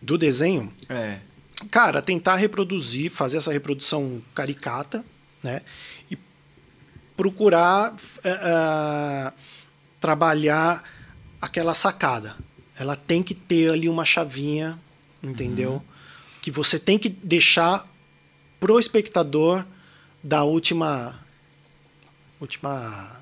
Do 0.00 0.18
desenho, 0.18 0.72
É. 0.88 1.18
cara, 1.70 2.02
tentar 2.02 2.36
reproduzir, 2.36 3.10
fazer 3.10 3.36
essa 3.38 3.52
reprodução 3.52 4.20
caricata, 4.34 5.04
né? 5.42 5.62
E 6.10 6.18
procurar 7.16 7.94
eh, 8.24 9.32
trabalhar 10.00 10.82
aquela 11.40 11.74
sacada. 11.74 12.34
Ela 12.76 12.96
tem 12.96 13.22
que 13.22 13.34
ter 13.34 13.70
ali 13.70 13.88
uma 13.88 14.04
chavinha, 14.04 14.78
entendeu? 15.22 15.82
Que 16.42 16.50
você 16.50 16.78
tem 16.78 16.98
que 16.98 17.08
deixar 17.08 17.88
pro 18.60 18.78
espectador 18.78 19.64
da 20.22 20.44
última 20.44 21.18
última 22.40 23.16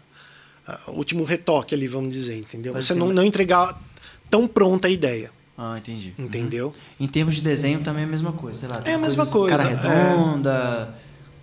ah, 0.67 0.81
último 0.89 1.25
retoque 1.25 1.75
ali, 1.75 1.87
vamos 1.87 2.13
dizer, 2.15 2.37
entendeu? 2.39 2.73
Você 2.75 2.95
não, 2.95 3.13
não 3.13 3.23
entregar 3.25 3.81
tão 4.31 4.47
pronta 4.49 4.89
a 4.89 4.91
ideia, 4.91 5.31
Ah, 5.57 5.77
entendi. 5.79 6.15
entendeu? 6.19 6.73
Em 6.99 7.07
termos 7.07 7.35
de 7.37 7.43
desenho 7.43 7.81
também 7.81 8.03
é 8.03 8.07
a 8.07 8.09
mesma 8.11 8.33
coisa, 8.33 8.61
sei 8.61 8.69
lá. 8.69 8.81
É 8.85 8.95
a 8.95 8.99
mesma 8.99 9.27
coisas- 9.27 9.59
Cara 9.59 9.71
coisa, 9.77 9.89
é. 9.89 10.09
redonda, 10.11 10.95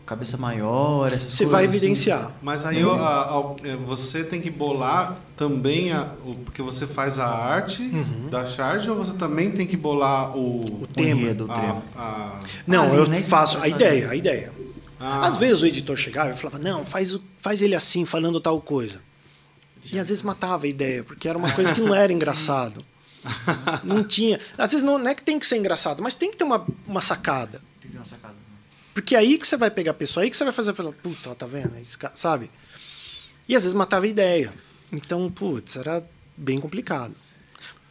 cabeça 0.07 0.37
maior, 0.37 1.07
essas 1.13 1.33
Você 1.33 1.43
coisas. 1.43 1.51
vai 1.51 1.65
assim. 1.65 1.77
evidenciar. 1.77 2.31
Mas 2.41 2.65
aí 2.65 2.83
o- 2.83 2.91
a- 2.91 3.37
a- 3.39 3.55
é, 3.67 3.75
você 3.75 4.23
tem 4.23 4.41
que 4.41 4.49
bolar 4.49 5.17
também, 5.35 5.91
a- 5.91 6.09
o- 6.25 6.33
porque 6.35 6.61
você 6.61 6.87
faz 6.87 7.19
a 7.19 7.27
arte 7.27 7.83
da 8.31 8.45
charge, 8.47 8.89
ou 8.89 8.95
você 8.95 9.13
também 9.17 9.51
tem 9.51 9.67
que 9.67 9.77
bolar 9.77 10.35
o, 10.35 10.83
O 10.83 10.87
tema. 10.87 11.21
o 11.21 11.51
a- 11.51 11.55
tema. 11.55 11.83
a- 11.95 12.39
Não, 12.65 12.83
Ali, 12.87 12.95
eu 12.95 13.07
né, 13.07 13.21
faço 13.21 13.57
a 13.61 13.67
ideia, 13.67 14.09
a 14.09 14.15
ideia. 14.15 14.51
Ah. 14.99 15.27
Às 15.27 15.37
vezes 15.37 15.61
o 15.61 15.65
editor 15.67 15.95
chegava 15.95 16.31
e 16.31 16.35
falava, 16.35 16.57
não, 16.57 16.83
faz, 16.85 17.13
o- 17.13 17.21
faz 17.37 17.61
ele 17.61 17.75
assim, 17.75 18.03
falando 18.05 18.39
tal 18.41 18.59
coisa. 18.59 18.99
E 19.93 19.99
às 19.99 20.09
vezes 20.09 20.23
matava 20.23 20.65
a 20.65 20.69
ideia, 20.69 21.03
porque 21.03 21.27
era 21.29 21.37
uma 21.37 21.51
coisa 21.51 21.71
que 21.73 21.81
não 21.81 21.93
era 21.93 22.11
engraçado. 22.13 22.83
Não 23.83 24.03
tinha. 24.03 24.39
Às 24.57 24.71
vezes 24.71 24.85
não, 24.85 24.97
não 24.97 25.09
é 25.09 25.13
que 25.13 25.21
tem 25.21 25.37
que 25.37 25.45
ser 25.45 25.57
engraçado, 25.57 26.01
mas 26.01 26.15
tem 26.15 26.31
que 26.31 26.37
ter 26.37 26.43
uma, 26.45 26.65
uma 26.87 27.01
sacada. 27.01 27.61
Tem 27.81 27.89
que 27.89 27.95
ter 27.95 27.97
uma 27.97 28.05
sacada. 28.05 28.33
Porque 28.97 29.13
é 29.15 29.19
aí 29.19 29.38
que 29.38 29.45
você 29.47 29.55
vai 29.55 29.69
pegar 29.69 29.91
a 29.91 29.93
pessoa, 29.93 30.23
aí 30.23 30.29
que 30.31 30.36
você 30.36 30.43
vai 30.43 30.51
fazer, 30.51 30.73
falar, 30.73 30.91
puta, 30.91 31.36
tá 31.36 31.45
vendo? 31.45 31.77
Esse 31.77 31.95
cara", 31.95 32.15
sabe? 32.15 32.49
E 33.47 33.55
às 33.55 33.62
vezes 33.62 33.75
matava 33.75 34.05
a 34.05 34.10
ideia. 34.10 34.51
Então, 34.91 35.29
putz, 35.29 35.75
era 35.75 36.03
bem 36.36 36.60
complicado. 36.60 37.13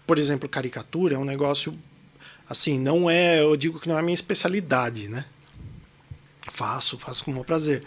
Por 0.04 0.18
exemplo, 0.18 0.48
caricatura 0.48 1.14
é 1.14 1.18
um 1.18 1.24
negócio 1.24 1.78
assim, 2.48 2.76
não 2.76 3.08
é, 3.08 3.40
eu 3.40 3.56
digo 3.56 3.78
que 3.78 3.88
não 3.88 3.94
é 3.94 4.00
a 4.00 4.02
minha 4.02 4.16
especialidade, 4.16 5.06
né? 5.06 5.24
Faço, 6.50 6.98
faço 6.98 7.24
com 7.24 7.30
o 7.30 7.34
maior 7.34 7.44
prazer. 7.44 7.84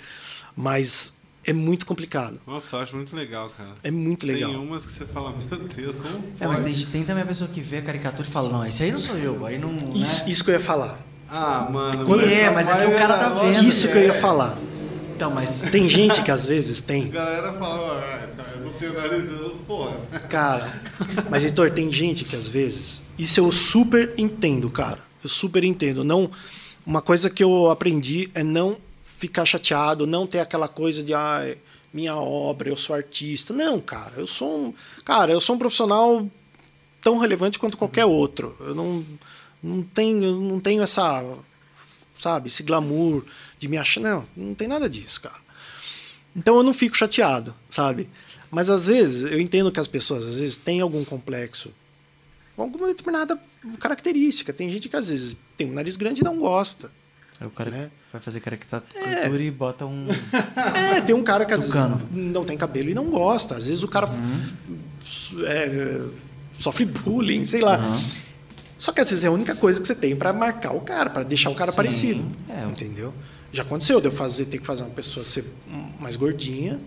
Mas 0.55 1.13
é 1.43 1.51
muito 1.51 1.85
complicado. 1.85 2.39
Nossa, 2.47 2.77
eu 2.77 2.81
acho 2.83 2.95
muito 2.95 3.13
legal, 3.13 3.49
cara. 3.49 3.75
É 3.83 3.91
muito 3.91 4.25
legal. 4.25 4.49
Tem 4.49 4.59
umas 4.61 4.85
que 4.85 4.93
você 4.93 5.05
fala, 5.05 5.31
meu 5.33 5.59
Deus, 5.59 5.93
como 5.97 6.33
É, 6.39 6.47
mas 6.47 6.61
tem, 6.61 6.85
tem 6.85 7.03
também 7.03 7.23
a 7.23 7.27
pessoa 7.27 7.51
que 7.51 7.59
vê 7.59 7.79
a 7.79 7.81
caricatura 7.81 8.25
e 8.25 8.31
fala, 8.31 8.49
não, 8.49 8.65
esse 8.65 8.81
aí 8.81 8.93
não 8.93 8.99
sou 8.99 9.17
eu, 9.17 9.45
aí 9.45 9.57
não. 9.57 9.75
Isso, 9.93 10.23
né? 10.23 10.31
isso 10.31 10.41
que 10.41 10.51
eu 10.51 10.53
ia 10.53 10.61
falar. 10.61 11.08
Ah, 11.31 11.67
mano. 11.69 12.05
Que 12.05 12.33
é, 12.33 12.49
mas 12.49 12.69
é 12.69 12.85
que 12.85 12.91
o 12.91 12.95
cara 12.95 13.17
tá 13.17 13.29
vendo. 13.29 13.67
Isso 13.67 13.87
que 13.87 13.97
eu 13.97 14.03
ia 14.03 14.11
é. 14.11 14.13
falar. 14.13 14.57
Então, 15.15 15.31
mas. 15.31 15.61
Tem 15.71 15.87
gente 15.87 16.23
que 16.23 16.31
às 16.31 16.45
vezes 16.45 16.79
A 16.79 16.83
tem. 16.83 17.09
galera 17.09 17.53
fala, 17.53 17.99
ah, 17.99 18.27
cara, 18.35 18.53
eu 18.55 18.65
não 18.65 18.73
tenho 18.73 18.93
nariz, 18.93 19.29
eu 19.29 19.49
porra. 19.69 19.97
Cara, 20.27 20.81
mas 21.29 21.45
Heitor, 21.45 21.69
tem 21.69 21.91
gente 21.91 22.25
que 22.25 22.35
às 22.35 22.47
vezes. 22.47 23.03
Isso 23.17 23.39
eu 23.39 23.51
super 23.51 24.13
entendo, 24.17 24.67
cara. 24.71 24.99
Eu 25.23 25.29
super 25.29 25.63
entendo. 25.63 26.03
Não, 26.03 26.31
uma 26.85 27.01
coisa 27.01 27.29
que 27.29 27.43
eu 27.43 27.69
aprendi 27.69 28.31
é 28.33 28.43
não 28.43 28.77
ficar 29.03 29.45
chateado, 29.45 30.07
não 30.07 30.25
ter 30.25 30.39
aquela 30.39 30.67
coisa 30.67 31.03
de 31.03 31.13
ah, 31.13 31.55
minha 31.93 32.15
obra, 32.15 32.69
eu 32.69 32.77
sou 32.77 32.95
artista. 32.95 33.53
Não, 33.53 33.79
cara, 33.79 34.13
eu 34.17 34.25
sou 34.25 34.67
um, 34.67 34.73
cara, 35.05 35.31
eu 35.31 35.39
sou 35.39 35.55
um 35.55 35.59
profissional 35.59 36.25
tão 37.01 37.19
relevante 37.19 37.59
quanto 37.59 37.77
qualquer 37.77 38.05
outro. 38.05 38.55
Eu 38.59 38.73
não, 38.73 39.05
não 39.61 39.81
tenho, 39.83 40.39
não 40.39 40.59
tenho 40.59 40.81
essa, 40.81 41.23
sabe, 42.17 42.47
esse 42.47 42.63
glamour 42.63 43.23
de 43.57 43.67
me 43.67 43.77
achar, 43.77 43.99
não, 44.01 44.25
não 44.35 44.53
tem 44.55 44.67
nada 44.67 44.89
disso, 44.89 45.21
cara. 45.21 45.35
Então 46.35 46.55
eu 46.57 46.63
não 46.63 46.73
fico 46.73 46.95
chateado, 46.95 47.53
sabe? 47.69 48.09
Mas 48.51 48.69
às 48.69 48.87
vezes 48.87 49.31
eu 49.31 49.39
entendo 49.39 49.71
que 49.71 49.79
as 49.79 49.87
pessoas 49.87 50.25
às 50.27 50.39
vezes 50.39 50.55
têm 50.55 50.79
algum 50.81 51.03
complexo, 51.05 51.71
com 52.55 52.63
alguma 52.63 52.87
determinada 52.87 53.39
característica. 53.79 54.51
Tem 54.53 54.69
gente 54.69 54.89
que 54.89 54.95
às 54.95 55.09
vezes 55.09 55.35
tem 55.57 55.67
um 55.69 55.73
nariz 55.73 55.95
grande 55.97 56.21
e 56.21 56.23
não 56.23 56.37
gosta. 56.39 56.91
Aí 57.39 57.47
o 57.47 57.51
cara 57.51 57.71
Né? 57.71 57.91
vai 58.11 58.19
fazer 58.21 58.39
caricatura 58.41 59.41
e 59.41 59.51
bota 59.51 59.85
um. 59.85 60.07
É, 60.95 60.99
tem 61.01 61.15
um 61.15 61.23
cara 61.23 61.45
que 61.45 61.53
às 61.53 61.65
Tucano. 61.67 61.97
vezes 62.11 62.33
não 62.33 62.43
tem 62.43 62.57
cabelo 62.57 62.89
e 62.89 62.93
não 62.93 63.05
gosta. 63.09 63.55
Às 63.55 63.67
vezes 63.67 63.81
o 63.83 63.87
cara 63.87 64.09
é, 65.45 66.01
sofre 66.57 66.85
bullying, 66.85 67.45
sei 67.45 67.61
lá. 67.61 67.77
Uhum. 67.77 68.09
Só 68.79 68.91
que 68.91 68.99
às 69.01 69.09
vezes 69.11 69.23
é 69.25 69.27
a 69.27 69.31
única 69.31 69.53
coisa 69.53 69.79
que 69.79 69.85
você 69.85 69.93
tem 69.93 70.15
para 70.15 70.33
marcar 70.33 70.71
o 70.73 70.81
cara, 70.81 71.09
para 71.11 71.21
deixar 71.21 71.51
o 71.51 71.55
cara 71.55 71.69
Sim, 71.69 71.77
parecido. 71.77 72.25
é. 72.49 72.63
Entendeu? 72.63 73.13
Já 73.51 73.61
aconteceu 73.61 73.99
de 74.01 74.07
eu 74.07 74.11
fazer, 74.11 74.45
ter 74.45 74.57
que 74.57 74.65
fazer 74.65 74.81
uma 74.83 74.89
pessoa 74.91 75.23
ser 75.23 75.45
mais 75.99 76.15
gordinha 76.15 76.79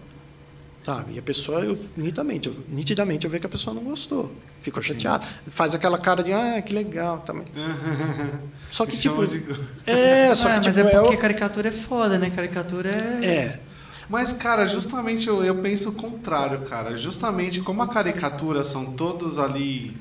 Sabe? 0.84 1.12
E 1.14 1.18
a 1.20 1.22
pessoa, 1.22 1.60
eu, 1.60 1.78
nitidamente, 1.96 2.48
eu, 2.48 2.56
nitidamente, 2.68 3.24
eu 3.24 3.30
vejo 3.30 3.40
que 3.42 3.46
a 3.46 3.50
pessoa 3.50 3.72
não 3.72 3.84
gostou. 3.84 4.32
Ficou 4.62 4.82
chateada. 4.82 5.24
Faz 5.46 5.76
aquela 5.76 5.96
cara 5.96 6.24
de, 6.24 6.32
ah, 6.32 6.60
que 6.60 6.74
legal 6.74 7.20
também. 7.20 7.44
Só 8.68 8.84
que, 8.84 8.96
tipo. 8.98 9.24
De- 9.24 9.44
É, 9.86 10.34
só 10.34 10.48
Ah, 10.48 10.58
que, 10.58 10.66
mas 10.66 10.74
tipo, 10.74 10.88
é 10.88 11.00
porque 11.00 11.14
o- 11.14 11.18
caricatura 11.18 11.68
é 11.68 11.72
foda, 11.72 12.18
né? 12.18 12.30
Caricatura 12.30 12.90
é. 12.90 13.24
É. 13.24 13.60
Mas, 14.08 14.32
cara, 14.32 14.66
justamente 14.66 15.28
eu, 15.28 15.44
eu 15.44 15.54
penso 15.62 15.90
o 15.90 15.92
contrário, 15.92 16.62
cara. 16.62 16.96
Justamente 16.96 17.60
como 17.60 17.80
a 17.82 17.88
caricatura 17.88 18.64
são 18.64 18.86
todos 18.86 19.38
ali. 19.38 19.96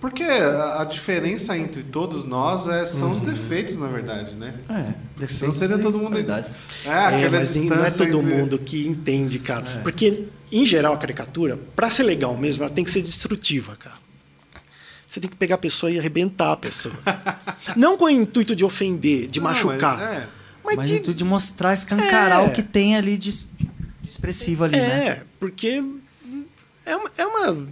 Porque 0.00 0.22
a, 0.22 0.82
diferença 0.84 1.56
entre 1.58 1.82
todos 1.82 2.24
nós 2.24 2.66
é, 2.66 2.86
são 2.86 3.08
Uhum. 3.08 3.12
os 3.14 3.20
defeitos, 3.20 3.76
na 3.76 3.86
verdade, 3.86 4.34
né? 4.34 4.54
É, 4.68 4.72
Senão 4.74 4.94
defeitos 5.18 5.56
seria 5.58 5.76
e 5.76 5.80
todo 5.82 5.98
mundo. 5.98 6.08
qualidades. 6.12 6.52
É, 6.86 6.88
É, 6.88 6.92
aquela 6.92 7.30
mas 7.38 7.54
nem- 7.54 7.62
distância. 7.68 7.76
não 7.76 7.84
é 7.84 7.90
todo 7.90 8.22
entre- 8.22 8.34
mundo 8.36 8.58
que 8.58 8.86
entende, 8.86 9.38
cara. 9.38 9.80
Porque, 9.82 10.24
em 10.50 10.64
geral, 10.64 10.94
a 10.94 10.96
caricatura, 10.96 11.58
pra 11.76 11.90
ser 11.90 12.04
legal 12.04 12.34
mesmo, 12.36 12.64
ela 12.64 12.72
tem 12.72 12.82
que 12.82 12.90
ser 12.90 13.02
destrutiva, 13.02 13.76
cara. 13.76 13.96
Você 15.06 15.20
tem 15.20 15.28
que 15.28 15.36
pegar 15.36 15.56
a 15.56 15.58
pessoa 15.58 15.90
e 15.90 15.98
arrebentar 15.98 16.52
a 16.52 16.56
pessoa. 16.56 16.94
não 17.76 17.96
com 17.98 18.04
o 18.06 18.10
intuito 18.10 18.56
de 18.56 18.64
ofender, 18.64 19.26
de 19.26 19.38
Não, 19.40 19.44
mas 19.50 19.62
machucar. 19.62 20.00
é. 20.00 20.28
Mas, 20.64 20.76
Mas 20.76 20.88
de, 20.88 21.00
de... 21.00 21.14
de 21.14 21.24
mostrar, 21.24 21.74
escancarar 21.74 22.42
É. 22.42 22.46
o 22.46 22.52
que 22.52 22.62
tem 22.62 22.96
ali 22.96 23.18
de, 23.18 23.30
de 23.32 24.08
expressivo 24.08 24.64
ali, 24.64 24.76
é, 24.76 24.78
né? 24.88 25.22
porque 25.40 25.82
é 26.86 26.96
uma, 26.96 27.10
é 27.18 27.26
uma, 27.26 27.68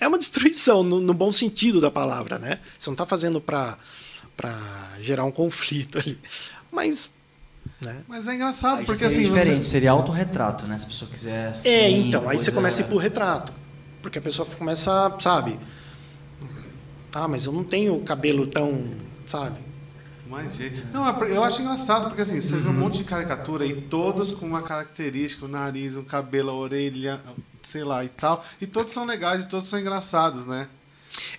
é 0.00 0.08
uma 0.08 0.18
destruição, 0.18 0.82
no, 0.82 1.00
no 1.00 1.14
bom 1.14 1.30
sentido 1.30 1.80
da 1.80 1.90
palavra, 1.90 2.38
né? 2.38 2.58
Você 2.78 2.88
não 2.88 2.94
está 2.94 3.04
fazendo 3.06 3.40
para 3.40 3.76
gerar 5.00 5.24
um 5.24 5.30
conflito 5.30 5.98
ali. 5.98 6.18
Mas. 6.72 7.10
Né? 7.80 8.02
Mas 8.08 8.26
é 8.26 8.34
engraçado, 8.34 8.80
Aí 8.80 8.86
porque 8.86 9.08
seria 9.08 9.16
assim. 9.28 9.34
diferente, 9.34 9.66
Você... 9.66 9.70
seria 9.70 9.90
autorretrato, 9.90 10.66
né? 10.66 10.78
Se 10.78 10.86
a 10.86 10.88
pessoa 10.88 11.10
quiser 11.10 11.48
assim, 11.48 11.68
é, 11.68 11.90
então, 11.90 12.28
aí 12.28 12.38
você 12.38 12.50
começa 12.50 12.82
a 12.82 12.84
ir 12.84 12.88
pro 12.88 12.96
retrato. 12.96 13.52
Porque 14.02 14.18
a 14.18 14.22
pessoa 14.22 14.46
começa, 14.46 15.14
sabe? 15.20 15.60
Ah, 17.14 17.28
mas 17.28 17.44
eu 17.44 17.52
não 17.52 17.64
tenho 17.64 17.98
cabelo 18.00 18.46
tão. 18.46 18.88
Sabe? 19.26 19.58
Mais 20.28 20.54
jeito. 20.54 20.86
Não, 20.92 21.06
é 21.06 21.30
eu 21.30 21.42
acho 21.42 21.60
engraçado, 21.60 22.06
porque 22.06 22.22
assim, 22.22 22.40
você 22.40 22.56
vê 22.56 22.68
Uhum. 22.68 22.74
um 22.74 22.78
monte 22.78 22.98
de 22.98 23.04
caricatura 23.04 23.66
e 23.66 23.74
todos 23.74 24.30
com 24.30 24.46
uma 24.46 24.62
característica, 24.62 25.44
o 25.44 25.48
nariz, 25.48 25.96
um 25.96 26.04
cabelo, 26.04 26.50
a 26.50 26.54
orelha, 26.54 27.20
sei 27.70 27.84
lá 27.84 28.04
e 28.04 28.08
tal. 28.08 28.44
E 28.60 28.66
todos 28.66 28.92
são 28.92 29.04
legais 29.04 29.44
e 29.44 29.48
todos 29.48 29.68
são 29.68 29.78
engraçados, 29.78 30.44
né? 30.46 30.68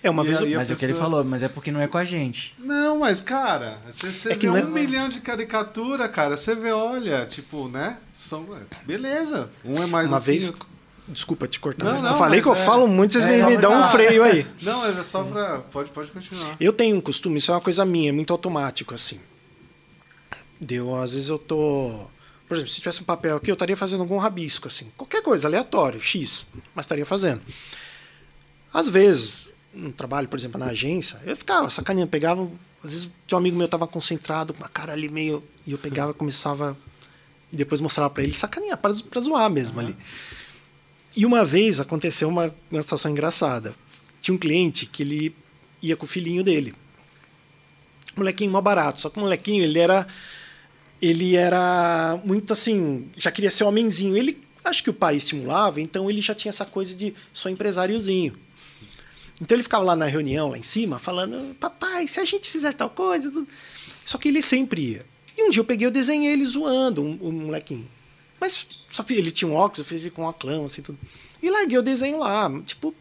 É, 0.02 0.10
uma 0.10 0.22
E 0.22 0.26
vez. 0.28 0.40
eu- 0.40 0.58
Mas 0.58 0.70
é 0.70 0.74
o 0.74 0.76
que 0.76 0.84
ele 0.84 0.92
pessoa- 0.92 1.10
falou, 1.10 1.24
mas 1.24 1.42
é 1.42 1.48
porque 1.48 1.70
não 1.72 1.80
é 1.80 1.88
com 1.88 1.98
a 1.98 2.04
gente. 2.04 2.54
Não, 2.58 2.98
mas, 3.00 3.20
cara, 3.20 3.78
você, 3.90 4.12
você 4.12 4.32
É 4.32 4.36
que 4.36 4.46
vê 4.48 4.60
não 4.62 4.70
um 4.70 4.76
é- 4.78 4.80
milhão 4.80 5.08
de 5.08 5.20
caricatura, 5.20 6.08
cara, 6.08 6.36
você 6.36 6.54
vê, 6.54 6.70
olha, 6.70 7.26
tipo, 7.26 7.68
né? 7.68 7.98
São, 8.16 8.46
beleza. 8.86 9.50
Um 9.64 9.82
é 9.82 9.86
mais 9.86 10.08
Uma 10.08 10.18
assim, 10.18 10.26
vez. 10.32 10.48
outro- 10.50 10.66
Desculpa 11.08 11.48
te 11.48 11.58
cortar. 11.58 11.84
Não, 11.84 11.96
eu 11.96 12.02
não, 12.02 12.16
falei 12.16 12.40
mas 12.40 12.44
que 12.44 12.48
eu 12.48 12.62
é- 12.62 12.64
falo 12.64 12.86
muito, 12.86 13.12
vocês 13.12 13.24
é 13.24 13.42
me, 13.44 13.50
me 13.50 13.58
dão 13.58 13.72
um 13.74 13.78
pra- 13.78 13.88
freio 13.88 14.22
aí. 14.22 14.46
Não, 14.62 14.78
mas 14.82 14.96
é 14.96 15.02
só 15.02 15.24
pra. 15.24 15.58
Pode, 15.58 15.90
pode 15.90 16.10
continuar. 16.12 16.56
Eu 16.60 16.72
tenho 16.72 16.96
um 16.96 17.00
costume, 17.00 17.38
isso 17.38 17.50
é 17.50 17.54
uma 17.54 17.60
coisa 17.60 17.84
minha, 17.84 18.10
é 18.10 18.12
muito 18.12 18.32
automático, 18.32 18.94
assim. 18.94 19.18
Deu, 20.60 20.94
às 20.94 21.12
vezes 21.12 21.28
eu 21.28 21.38
tô. 21.38 22.06
Por 22.52 22.56
exemplo, 22.56 22.70
se 22.70 22.80
tivesse 22.82 23.00
um 23.00 23.04
papel 23.04 23.36
aqui, 23.38 23.50
eu 23.50 23.54
estaria 23.54 23.74
fazendo 23.74 24.00
algum 24.00 24.18
rabisco, 24.18 24.68
assim. 24.68 24.92
Qualquer 24.94 25.22
coisa, 25.22 25.48
aleatório, 25.48 25.98
X, 25.98 26.46
mas 26.74 26.84
estaria 26.84 27.06
fazendo. 27.06 27.40
Às 28.70 28.90
vezes, 28.90 29.50
no 29.72 29.90
trabalho, 29.90 30.28
por 30.28 30.38
exemplo, 30.38 30.60
na 30.60 30.66
agência, 30.66 31.18
eu 31.24 31.34
ficava 31.34 31.70
sacaneando, 31.70 32.10
pegava. 32.10 32.46
Às 32.84 32.90
vezes 32.90 33.10
um 33.32 33.36
amigo 33.38 33.56
meu 33.56 33.66
tava 33.66 33.86
concentrado, 33.86 34.52
com 34.52 34.62
a 34.62 34.68
cara 34.68 34.92
ali 34.92 35.08
meio. 35.08 35.42
E 35.66 35.72
eu 35.72 35.78
pegava, 35.78 36.12
começava. 36.12 36.76
E 37.50 37.56
depois 37.56 37.80
mostrava 37.80 38.10
para 38.10 38.22
ele, 38.22 38.36
sacanear, 38.36 38.76
para 38.76 38.92
pra 39.08 39.22
zoar 39.22 39.48
mesmo 39.48 39.80
ali. 39.80 39.96
E 41.16 41.24
uma 41.24 41.46
vez 41.46 41.80
aconteceu 41.80 42.28
uma, 42.28 42.54
uma 42.70 42.82
situação 42.82 43.10
engraçada. 43.10 43.74
Tinha 44.20 44.34
um 44.34 44.38
cliente 44.38 44.84
que 44.84 45.02
ele 45.02 45.34
ia 45.80 45.96
com 45.96 46.04
o 46.04 46.08
filhinho 46.08 46.44
dele. 46.44 46.74
Molequinho 48.14 48.50
mó 48.50 48.60
barato, 48.60 49.00
só 49.00 49.08
que 49.08 49.16
o 49.16 49.22
molequinho, 49.22 49.64
ele 49.64 49.78
era 49.78 50.06
ele 51.02 51.34
era 51.34 52.20
muito 52.24 52.52
assim, 52.52 53.10
já 53.16 53.32
queria 53.32 53.50
ser 53.50 53.64
homenzinho. 53.64 54.16
Ele 54.16 54.40
acho 54.64 54.84
que 54.84 54.90
o 54.90 54.94
pai 54.94 55.16
estimulava, 55.16 55.80
então 55.80 56.08
ele 56.08 56.20
já 56.20 56.32
tinha 56.32 56.50
essa 56.50 56.64
coisa 56.64 56.94
de 56.94 57.12
sou 57.32 57.50
empresáriozinho. 57.50 58.38
Então 59.40 59.56
ele 59.56 59.64
ficava 59.64 59.82
lá 59.82 59.96
na 59.96 60.06
reunião, 60.06 60.50
lá 60.50 60.56
em 60.56 60.62
cima, 60.62 61.00
falando: 61.00 61.56
Papai, 61.56 62.06
se 62.06 62.20
a 62.20 62.24
gente 62.24 62.48
fizer 62.48 62.72
tal 62.72 62.88
coisa. 62.88 63.32
tudo." 63.32 63.48
Só 64.04 64.16
que 64.16 64.28
ele 64.28 64.40
sempre 64.40 64.92
ia. 64.92 65.06
E 65.36 65.42
um 65.42 65.50
dia 65.50 65.60
eu 65.60 65.64
peguei, 65.64 65.86
eu 65.86 65.90
desenhei 65.90 66.32
ele 66.32 66.44
zoando, 66.44 67.02
um, 67.02 67.18
um 67.20 67.32
molequinho. 67.32 67.88
Mas 68.40 68.66
só 68.88 69.04
ele 69.10 69.30
tinha 69.30 69.50
um 69.50 69.54
óculos, 69.54 69.80
eu 69.80 69.84
fiz 69.84 70.02
ele 70.02 70.10
com 70.10 70.22
um 70.22 70.26
óculos, 70.26 70.72
assim, 70.72 70.82
tudo. 70.82 70.98
E 71.42 71.50
larguei 71.50 71.78
o 71.78 71.82
desenho 71.82 72.18
lá, 72.18 72.50
tipo. 72.64 72.94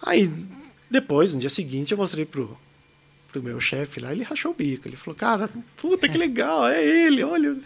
Aí, 0.00 0.32
depois, 0.88 1.34
no 1.34 1.40
dia 1.40 1.50
seguinte, 1.50 1.90
eu 1.90 1.98
mostrei 1.98 2.24
pro, 2.24 2.56
pro 3.28 3.42
meu 3.42 3.60
chefe 3.60 4.00
lá, 4.00 4.12
ele 4.12 4.24
rachou 4.24 4.52
o 4.52 4.54
bico. 4.54 4.88
Ele 4.88 4.96
falou, 4.96 5.14
cara, 5.16 5.50
puta 5.76 6.08
que 6.08 6.16
legal, 6.18 6.66
é 6.68 6.82
ele, 6.84 7.22
olha. 7.22 7.56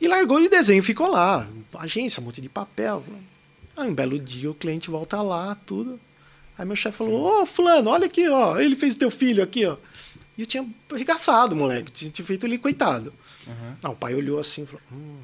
E 0.00 0.06
largou 0.06 0.40
e 0.40 0.46
o 0.46 0.50
desenho 0.50 0.82
ficou 0.82 1.08
lá. 1.10 1.48
Agência, 1.74 2.20
um 2.20 2.24
monte 2.24 2.40
de 2.40 2.48
papel. 2.48 3.04
Aí 3.76 3.88
um 3.88 3.94
belo 3.94 4.18
dia 4.18 4.50
o 4.50 4.54
cliente 4.54 4.90
volta 4.90 5.20
lá, 5.22 5.54
tudo. 5.66 6.00
Aí 6.56 6.66
meu 6.66 6.74
chefe 6.76 6.98
falou, 6.98 7.42
ô 7.42 7.46
fulano, 7.46 7.90
olha 7.90 8.06
aqui, 8.06 8.28
ó. 8.28 8.58
Ele 8.58 8.74
fez 8.76 8.94
o 8.94 8.98
teu 8.98 9.10
filho 9.10 9.42
aqui, 9.42 9.64
ó. 9.64 9.76
E 10.36 10.42
eu 10.42 10.46
tinha 10.46 10.68
arregaçado, 10.92 11.54
moleque. 11.56 11.90
Tinha, 11.90 12.10
tinha 12.10 12.24
feito 12.26 12.46
ele 12.46 12.58
coitado. 12.58 13.12
Ah, 13.82 13.90
o 13.90 13.96
pai 13.96 14.14
olhou 14.14 14.38
assim 14.38 14.62
e 14.62 14.66
falou, 14.66 14.82
hum, 14.92 15.18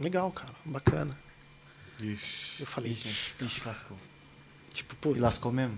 legal, 0.00 0.30
cara, 0.32 0.54
bacana. 0.64 1.16
Ixi. 2.00 2.60
Eu 2.60 2.66
falei, 2.66 2.92
Ixi, 2.92 3.34
ixi, 3.42 3.60
lascou. 3.66 3.96
tipo, 4.72 4.94
pô. 4.96 5.14
E 5.14 5.18
lascou 5.18 5.52
mesmo? 5.52 5.76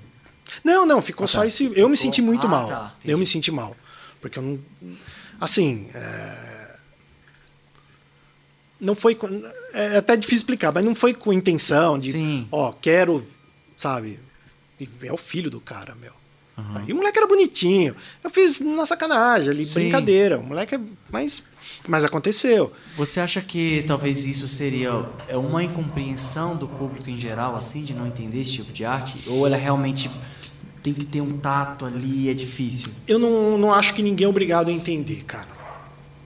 Não, 0.64 0.84
não, 0.86 1.01
ficou 1.03 1.24
Ah, 1.24 1.28
só 1.28 1.40
tá. 1.40 1.46
esse. 1.46 1.70
Eu 1.74 1.88
me 1.88 1.96
senti 1.96 2.20
muito 2.22 2.46
Ah, 2.46 2.51
mal. 2.51 2.68
tá, 2.68 2.94
eu 3.05 3.16
me 3.18 3.26
senti 3.26 3.51
mal. 3.51 3.76
Porque 4.20 4.38
eu 4.38 4.42
não. 4.42 4.59
Assim. 5.40 5.88
é, 5.94 6.70
Não 8.80 8.94
foi. 8.94 9.14
com- 9.14 9.42
É 9.72 9.98
até 9.98 10.16
difícil 10.16 10.38
explicar, 10.38 10.72
mas 10.72 10.84
não 10.84 10.94
foi 10.94 11.14
com 11.14 11.32
intenção 11.32 11.96
de. 11.98 12.12
Sim. 12.12 12.48
Ó, 12.51 12.72
quero. 12.72 13.26
Sabe? 13.76 14.18
E 14.78 14.88
É 15.03 15.12
o 15.12 15.16
filho 15.16 15.51
do 15.51 15.61
cara, 15.61 15.94
meu. 15.94 16.12
Aí 16.74 16.92
o 16.92 16.96
moleque 16.96 17.16
era 17.16 17.26
bonitinho. 17.26 17.96
Eu 18.22 18.28
fiz 18.28 18.61
na 18.61 18.84
sacanagem 18.84 19.48
ali, 19.48 19.64
Sim. 19.64 19.74
brincadeira. 19.80 20.38
O 20.38 20.42
moleque 20.42 20.74
é. 20.74 20.80
Mas, 21.11 21.42
mas 21.88 22.05
aconteceu. 22.05 22.70
Você 22.96 23.18
acha 23.20 23.40
que 23.40 23.82
talvez 23.86 24.26
isso 24.26 24.46
seria 24.48 24.90
é 25.28 25.36
uma 25.38 25.62
incompreensão 25.64 26.55
do 26.57 26.68
público 26.68 27.09
em 27.09 27.18
geral, 27.18 27.57
assim, 27.57 27.82
de 27.82 27.94
não 27.94 28.07
entender 28.07 28.40
esse 28.40 28.53
tipo 28.53 28.72
de 28.72 28.84
arte? 28.84 29.22
Ou 29.26 29.46
ela 29.46 29.57
realmente 29.57 30.11
tem 30.83 30.93
que 30.93 31.05
ter 31.05 31.20
um 31.20 31.39
tato 31.39 31.85
ali, 31.85 32.28
é 32.28 32.35
difícil? 32.35 32.93
Eu 33.07 33.18
não, 33.18 33.59
não 33.59 33.72
acho 33.72 33.95
que 33.95 34.03
ninguém 34.03 34.24
é 34.24 34.28
obrigado 34.28 34.68
a 34.68 34.72
entender, 34.72 35.24
cara. 35.24 35.49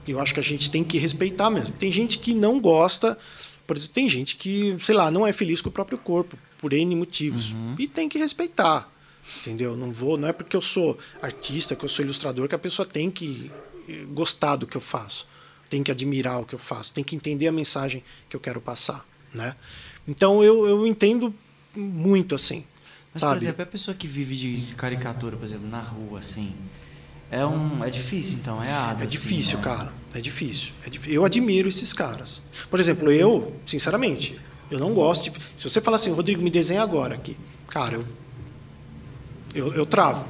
Eu 0.06 0.20
acho 0.20 0.34
que 0.34 0.40
a 0.40 0.42
gente 0.42 0.70
tem 0.70 0.84
que 0.84 0.98
respeitar 0.98 1.50
mesmo. 1.50 1.74
Tem 1.74 1.90
gente 1.90 2.18
que 2.18 2.34
não 2.34 2.60
gosta, 2.60 3.18
por 3.66 3.76
exemplo, 3.76 3.94
tem 3.94 4.08
gente 4.08 4.36
que, 4.36 4.76
sei 4.80 4.94
lá, 4.94 5.10
não 5.10 5.26
é 5.26 5.32
feliz 5.32 5.60
com 5.60 5.70
o 5.70 5.72
próprio 5.72 5.98
corpo, 5.98 6.38
por 6.58 6.72
N 6.72 6.94
motivos. 6.94 7.54
E 7.78 7.88
tem 7.88 8.08
que 8.08 8.18
respeitar. 8.18 8.90
Entendeu? 9.40 9.76
Não 9.76 9.90
vou, 9.90 10.18
não 10.18 10.28
é 10.28 10.32
porque 10.32 10.54
eu 10.54 10.60
sou 10.60 10.98
artista, 11.22 11.74
que 11.74 11.84
eu 11.84 11.88
sou 11.88 12.04
ilustrador, 12.04 12.48
que 12.48 12.54
a 12.54 12.58
pessoa 12.58 12.84
tem 12.84 13.10
que 13.10 13.50
eh, 13.88 14.04
gostar 14.12 14.56
do 14.56 14.66
que 14.66 14.76
eu 14.76 14.80
faço. 14.80 15.26
Tem 15.70 15.82
que 15.82 15.90
admirar 15.90 16.40
o 16.40 16.44
que 16.44 16.54
eu 16.54 16.58
faço, 16.58 16.92
tem 16.92 17.02
que 17.02 17.16
entender 17.16 17.48
a 17.48 17.52
mensagem 17.52 18.04
que 18.28 18.36
eu 18.36 18.40
quero 18.40 18.60
passar, 18.60 19.06
né? 19.32 19.56
Então 20.06 20.44
eu, 20.44 20.66
eu 20.66 20.86
entendo 20.86 21.34
muito 21.74 22.34
assim. 22.34 22.64
Mas, 23.14 23.20
sabe? 23.20 23.36
por 23.36 23.42
exemplo, 23.44 23.62
a 23.62 23.66
pessoa 23.66 23.94
que 23.94 24.06
vive 24.06 24.36
de 24.36 24.74
caricatura, 24.74 25.36
por 25.36 25.44
exemplo, 25.46 25.66
na 25.68 25.80
rua, 25.80 26.18
assim, 26.18 26.52
é 27.30 27.46
um 27.46 27.82
é 27.84 27.88
difícil, 27.88 28.38
então, 28.38 28.62
é 28.62 28.70
árduo, 28.72 29.04
É 29.04 29.06
assim, 29.06 29.16
difícil, 29.16 29.58
né? 29.58 29.64
cara. 29.64 29.92
É 30.14 30.20
difícil. 30.20 30.72
É 30.86 30.90
difí- 30.90 31.12
Eu 31.14 31.24
admiro 31.24 31.68
esses 31.68 31.92
caras. 31.92 32.42
Por 32.70 32.78
exemplo, 32.80 33.10
eu, 33.10 33.54
sinceramente, 33.66 34.38
eu 34.70 34.78
não 34.78 34.92
gosto 34.92 35.30
de. 35.30 35.38
Se 35.56 35.68
você 35.68 35.80
falar 35.80 35.96
assim, 35.96 36.10
Rodrigo, 36.10 36.42
me 36.42 36.50
desenha 36.50 36.82
agora 36.82 37.14
aqui. 37.14 37.36
Cara, 37.68 37.94
eu. 37.94 38.04
Eu, 39.54 39.72
eu 39.74 39.86
travo. 39.86 40.26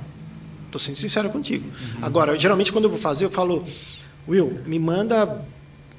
Tô 0.70 0.78
sendo 0.78 0.96
sincero 0.96 1.30
contigo. 1.30 1.70
Agora, 2.02 2.38
geralmente, 2.38 2.72
quando 2.72 2.84
eu 2.84 2.90
vou 2.90 2.98
fazer, 2.98 3.24
eu 3.24 3.30
falo, 3.30 3.66
Will, 4.28 4.60
me 4.66 4.78
manda 4.78 5.42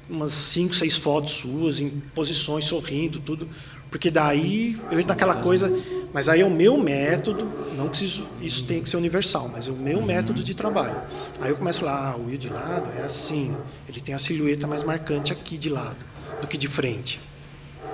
umas 0.08 0.32
cinco, 0.32 0.74
seis 0.74 0.96
fotos 0.96 1.32
suas 1.32 1.80
em 1.80 1.88
posições, 2.14 2.64
sorrindo, 2.66 3.18
tudo. 3.20 3.48
Porque 3.96 4.10
daí 4.10 4.78
eu 4.90 4.98
entro 4.98 5.08
naquela 5.08 5.36
coisa. 5.36 5.74
Mas 6.12 6.28
aí 6.28 6.42
é 6.42 6.44
o 6.44 6.50
meu 6.50 6.76
método, 6.76 7.50
não 7.78 7.88
que 7.88 8.04
isso, 8.04 8.28
isso 8.42 8.64
tenha 8.64 8.82
que 8.82 8.88
ser 8.90 8.98
universal, 8.98 9.50
mas 9.50 9.66
é 9.66 9.70
o 9.70 9.74
meu 9.74 10.02
método 10.02 10.44
de 10.44 10.54
trabalho. 10.54 10.96
Aí 11.40 11.48
eu 11.50 11.56
começo 11.56 11.82
lá, 11.82 12.10
ah, 12.10 12.16
o 12.16 12.26
Will 12.26 12.36
de 12.36 12.50
lado 12.50 12.90
é 12.98 13.04
assim. 13.04 13.56
Ele 13.88 13.98
tem 14.02 14.14
a 14.14 14.18
silhueta 14.18 14.66
mais 14.66 14.82
marcante 14.82 15.32
aqui 15.32 15.56
de 15.56 15.70
lado 15.70 15.96
do 16.42 16.46
que 16.46 16.58
de 16.58 16.68
frente. 16.68 17.18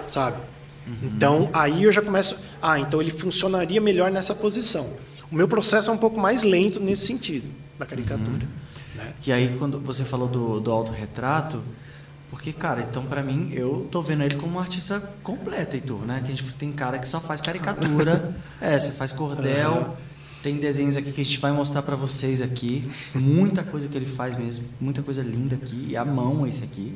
Sabe? 0.08 0.38
Então 1.04 1.48
aí 1.52 1.84
eu 1.84 1.92
já 1.92 2.02
começo. 2.02 2.36
Ah, 2.60 2.80
então 2.80 3.00
ele 3.00 3.12
funcionaria 3.12 3.80
melhor 3.80 4.10
nessa 4.10 4.34
posição. 4.34 4.94
O 5.30 5.36
meu 5.36 5.46
processo 5.46 5.88
é 5.88 5.94
um 5.94 5.98
pouco 5.98 6.18
mais 6.18 6.42
lento 6.42 6.80
nesse 6.80 7.06
sentido, 7.06 7.48
da 7.78 7.86
caricatura. 7.86 8.48
Né? 8.96 9.14
E 9.24 9.32
aí, 9.32 9.54
quando 9.56 9.78
você 9.78 10.04
falou 10.04 10.26
do, 10.26 10.58
do 10.58 10.70
autorretrato, 10.72 11.62
Porque, 12.32 12.50
cara, 12.50 12.80
então 12.80 13.04
pra 13.04 13.22
mim, 13.22 13.50
eu 13.52 13.86
tô 13.90 14.00
vendo 14.00 14.22
ele 14.22 14.36
como 14.36 14.56
um 14.56 14.58
artista 14.58 14.98
completo, 15.22 15.76
Heitor, 15.76 16.00
né? 16.00 16.22
Que 16.24 16.32
a 16.32 16.34
gente 16.34 16.54
tem 16.54 16.72
cara 16.72 16.98
que 16.98 17.06
só 17.06 17.20
faz 17.20 17.42
caricatura. 17.42 18.34
é, 18.58 18.78
você 18.78 18.90
faz 18.92 19.12
cordel. 19.12 19.94
Tem 20.42 20.56
desenhos 20.56 20.96
aqui 20.96 21.12
que 21.12 21.20
a 21.20 21.24
gente 21.24 21.38
vai 21.38 21.52
mostrar 21.52 21.82
pra 21.82 21.94
vocês 21.94 22.40
aqui. 22.40 22.90
Muita 23.14 23.62
coisa 23.62 23.86
que 23.86 23.94
ele 23.94 24.06
faz 24.06 24.34
mesmo. 24.34 24.64
Muita 24.80 25.02
coisa 25.02 25.22
linda 25.22 25.56
aqui. 25.56 25.88
E 25.90 25.94
a 25.94 26.06
mão 26.06 26.46
esse 26.46 26.64
aqui, 26.64 26.94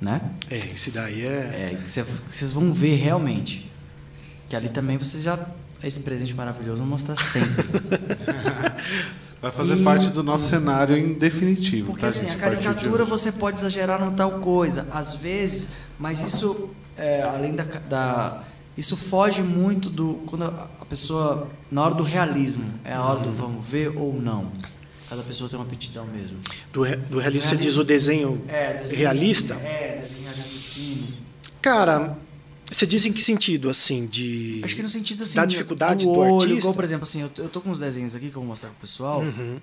né? 0.00 0.22
É, 0.50 0.56
esse 0.56 0.90
daí 0.90 1.20
é. 1.22 1.74
É, 1.74 1.78
que 1.84 1.90
vocês 1.90 2.50
vão 2.50 2.72
ver 2.72 2.94
realmente. 2.94 3.70
Que 4.48 4.56
ali 4.56 4.70
também 4.70 4.96
vocês 4.96 5.22
já. 5.22 5.38
Esse 5.84 6.00
presente 6.00 6.32
maravilhoso 6.32 6.78
vão 6.78 6.88
mostrar 6.88 7.16
sempre. 7.18 7.62
Vai 9.40 9.50
fazer 9.52 9.76
E- 9.76 9.84
parte 9.84 10.08
do 10.10 10.22
nosso 10.22 10.48
cenário 10.48 10.96
em 10.96 11.14
definitivo. 11.14 11.86
Porque 11.88 12.02
tá, 12.02 12.08
assim, 12.08 12.26
gente? 12.26 12.36
a 12.36 12.38
caricatura 12.38 13.04
você 13.04 13.30
pode 13.30 13.58
exagerar 13.58 14.04
no 14.04 14.10
tal 14.12 14.32
coisa, 14.40 14.86
às 14.92 15.14
vezes, 15.14 15.68
mas 15.98 16.20
isso, 16.22 16.70
é, 16.96 17.22
além 17.22 17.54
da, 17.54 17.62
da- 17.64 18.42
Isso 18.76 18.96
foge 18.96 19.42
muito 19.42 19.90
do. 19.90 20.22
Quando 20.26 20.44
a 20.44 20.84
pessoa. 20.88 21.48
Na 21.70 21.84
hora 21.84 21.94
do 21.94 22.02
realismo, 22.04 22.64
é 22.84 22.92
a 22.94 23.02
hora 23.02 23.20
do 23.20 23.30
vamos 23.32 23.64
ver 23.66 23.92
ou 23.96 24.12
não. 24.14 24.52
Cada 25.08 25.22
pessoa 25.22 25.48
tem 25.50 25.58
uma 25.58 25.64
aptidão 25.66 26.04
mesmo. 26.06 26.36
Do, 26.72 26.82
re- 26.82 26.96
do 26.96 27.18
realista, 27.18 27.48
você 27.48 27.56
diz 27.56 27.76
o 27.78 27.82
desenho 27.84 28.40
desenho 28.78 28.98
realista? 29.00 29.54
assim, 29.54 29.64
é, 29.66 29.98
desenho 30.00 30.22
realista 30.24 30.58
sim. 30.60 31.08
Cara, 31.62 32.16
você 32.70 32.86
diz 32.86 33.06
em 33.06 33.12
que 33.12 33.22
sentido, 33.22 33.70
assim, 33.70 34.06
de. 34.06 34.60
Acho 34.62 34.76
que 34.76 34.82
no 34.82 34.88
sentido 34.88 35.22
assim. 35.22 35.36
Da 35.36 35.46
dificuldade 35.46 36.04
do 36.04 36.10
olho, 36.10 36.34
artista? 36.34 36.58
Igual, 36.58 36.74
por 36.74 36.84
exemplo, 36.84 37.02
assim, 37.04 37.22
eu, 37.22 37.30
eu 37.38 37.48
tô 37.48 37.60
com 37.60 37.70
uns 37.70 37.78
desenhos 37.78 38.14
aqui 38.14 38.30
que 38.30 38.36
eu 38.36 38.40
vou 38.40 38.48
mostrar 38.48 38.70
pro 38.70 38.80
pessoal. 38.80 39.20
Uhum. 39.20 39.58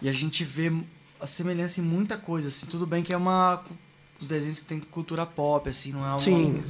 E 0.00 0.08
a 0.08 0.12
gente 0.12 0.44
vê 0.44 0.72
a 1.20 1.26
semelhança 1.26 1.80
em 1.80 1.82
muita 1.82 2.16
coisa, 2.16 2.48
assim. 2.48 2.66
Tudo 2.66 2.86
bem 2.86 3.02
que 3.02 3.12
é 3.12 3.16
uma... 3.16 3.62
Os 4.20 4.28
desenhos 4.28 4.60
que 4.60 4.66
tem 4.66 4.78
cultura 4.78 5.26
pop, 5.26 5.68
assim, 5.68 5.92
não 5.92 6.14
é. 6.14 6.18
Sim. 6.18 6.62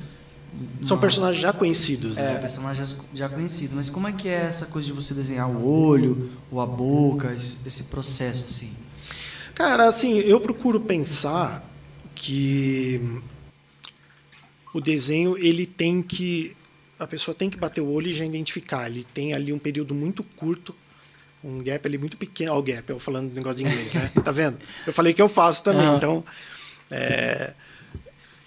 São 0.83 0.99
personagens 0.99 1.41
já 1.41 1.53
conhecidos, 1.53 2.17
É, 2.17 2.35
né? 2.35 2.39
personagens 2.39 2.97
já 3.15 3.29
conhecidos. 3.29 3.75
Mas 3.75 3.89
como 3.89 4.09
é 4.09 4.13
que 4.13 4.29
é 4.29 4.43
essa 4.43 4.67
coisa 4.67 4.87
de 4.87 4.93
você 4.93 5.15
desenhar 5.15 5.49
o 5.49 5.67
olho, 5.67 6.31
ou 6.51 6.61
a 6.61 6.67
boca, 6.67 7.33
esse, 7.35 7.59
esse 7.67 7.85
processo, 7.85 8.45
assim? 8.45 8.75
Cara, 9.55 9.89
assim, 9.89 10.19
eu 10.19 10.41
procuro 10.41 10.81
pensar 10.81 11.67
que 12.15 13.21
o 14.73 14.81
desenho, 14.81 15.37
ele 15.37 15.67
tem 15.67 16.03
que. 16.03 16.57
A 16.99 17.07
pessoa 17.07 17.35
tem 17.35 17.51
que 17.51 17.57
bater 17.57 17.81
o 17.81 17.89
olho 17.89 18.09
e 18.09 18.15
já 18.15 18.25
identificar. 18.25 18.87
Ele 18.87 19.05
tem 19.13 19.35
ali 19.35 19.53
um 19.53 19.59
período 19.59 19.95
muito 19.95 20.23
curto, 20.23 20.75
um 21.43 21.63
gap 21.63 21.87
ali 21.87 21.99
muito 21.99 22.17
pequeno. 22.17 22.53
Olha 22.53 22.61
o 22.61 22.63
gap, 22.63 22.91
eu 22.91 22.99
falando 22.99 23.31
do 23.31 23.35
negócio 23.35 23.59
de 23.59 23.65
inglês, 23.65 23.93
né? 23.93 24.11
Tá 24.25 24.31
vendo? 24.31 24.59
Eu 24.87 24.93
falei 24.93 25.13
que 25.13 25.21
eu 25.21 25.29
faço 25.29 25.65
também, 25.65 25.87
Aham. 25.87 25.97
então. 25.97 26.25
é, 26.91 27.55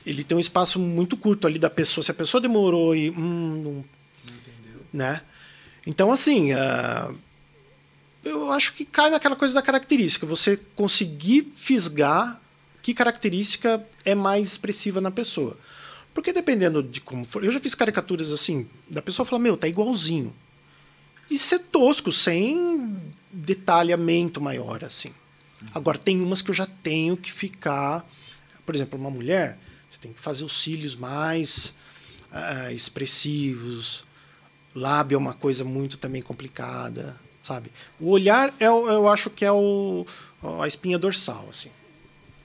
ele 0.06 0.24
tem 0.24 0.38
um 0.38 0.42
espaço 0.42 0.80
muito 0.80 1.18
curto 1.18 1.48
ali 1.48 1.60
da 1.60 1.70
pessoa. 1.70 2.04
Se 2.04 2.12
a 2.12 2.14
pessoa 2.14 2.40
demorou 2.40 2.96
e. 2.96 3.10
Hum, 3.10 3.62
não, 3.64 3.86
né? 4.94 5.22
Então, 5.86 6.12
assim. 6.12 6.54
ah, 6.54 7.14
eu 8.24 8.52
acho 8.52 8.74
que 8.74 8.84
cai 8.84 9.12
naquela 9.12 9.36
coisa 9.36 9.54
da 9.54 9.62
característica. 9.62 10.26
Você 10.26 10.60
conseguir 10.76 11.52
fisgar 11.56 12.42
que 12.82 12.94
característica 12.94 13.86
é 14.04 14.16
mais 14.16 14.48
expressiva 14.48 15.00
na 15.00 15.12
pessoa. 15.12 15.58
Porque 16.16 16.32
dependendo 16.32 16.82
de 16.82 17.02
como 17.02 17.26
for. 17.26 17.44
Eu 17.44 17.52
já 17.52 17.60
fiz 17.60 17.76
caricaturas 17.76 18.32
assim, 18.32 18.66
da 18.90 19.02
pessoa 19.02 19.26
falar, 19.26 19.42
meu, 19.42 19.58
tá 19.58 19.68
igualzinho. 19.68 20.34
E 21.30 21.38
ser 21.38 21.60
tosco, 21.60 22.10
sem 22.10 22.98
detalhamento 23.30 24.40
maior, 24.40 24.82
assim. 24.86 25.14
Agora, 25.74 25.98
tem 25.98 26.22
umas 26.22 26.42
que 26.42 26.50
eu 26.52 26.56
já 26.56 26.66
tenho 26.66 27.18
que 27.18 27.34
ficar. 27.34 28.10
Por 28.66 28.74
exemplo, 28.74 28.98
uma 28.98 29.10
mulher, 29.10 29.60
você 29.92 30.00
tem 30.00 30.14
que 30.14 30.22
fazer 30.22 30.46
os 30.46 30.64
cílios 30.64 30.96
mais 30.96 31.74
ah, 32.32 32.72
expressivos. 32.72 34.06
Lábio 34.74 35.16
é 35.16 35.20
uma 35.20 35.34
coisa 35.34 35.66
muito 35.66 35.98
também 35.98 36.22
complicada, 36.22 37.20
sabe? 37.44 37.72
O 38.00 38.10
olhar, 38.10 38.54
é, 38.58 38.68
eu 38.68 39.08
acho 39.10 39.30
que 39.30 39.44
é 39.44 39.52
o, 39.52 40.06
a 40.62 40.68
espinha 40.68 40.98
dorsal, 40.98 41.46
assim, 41.50 41.72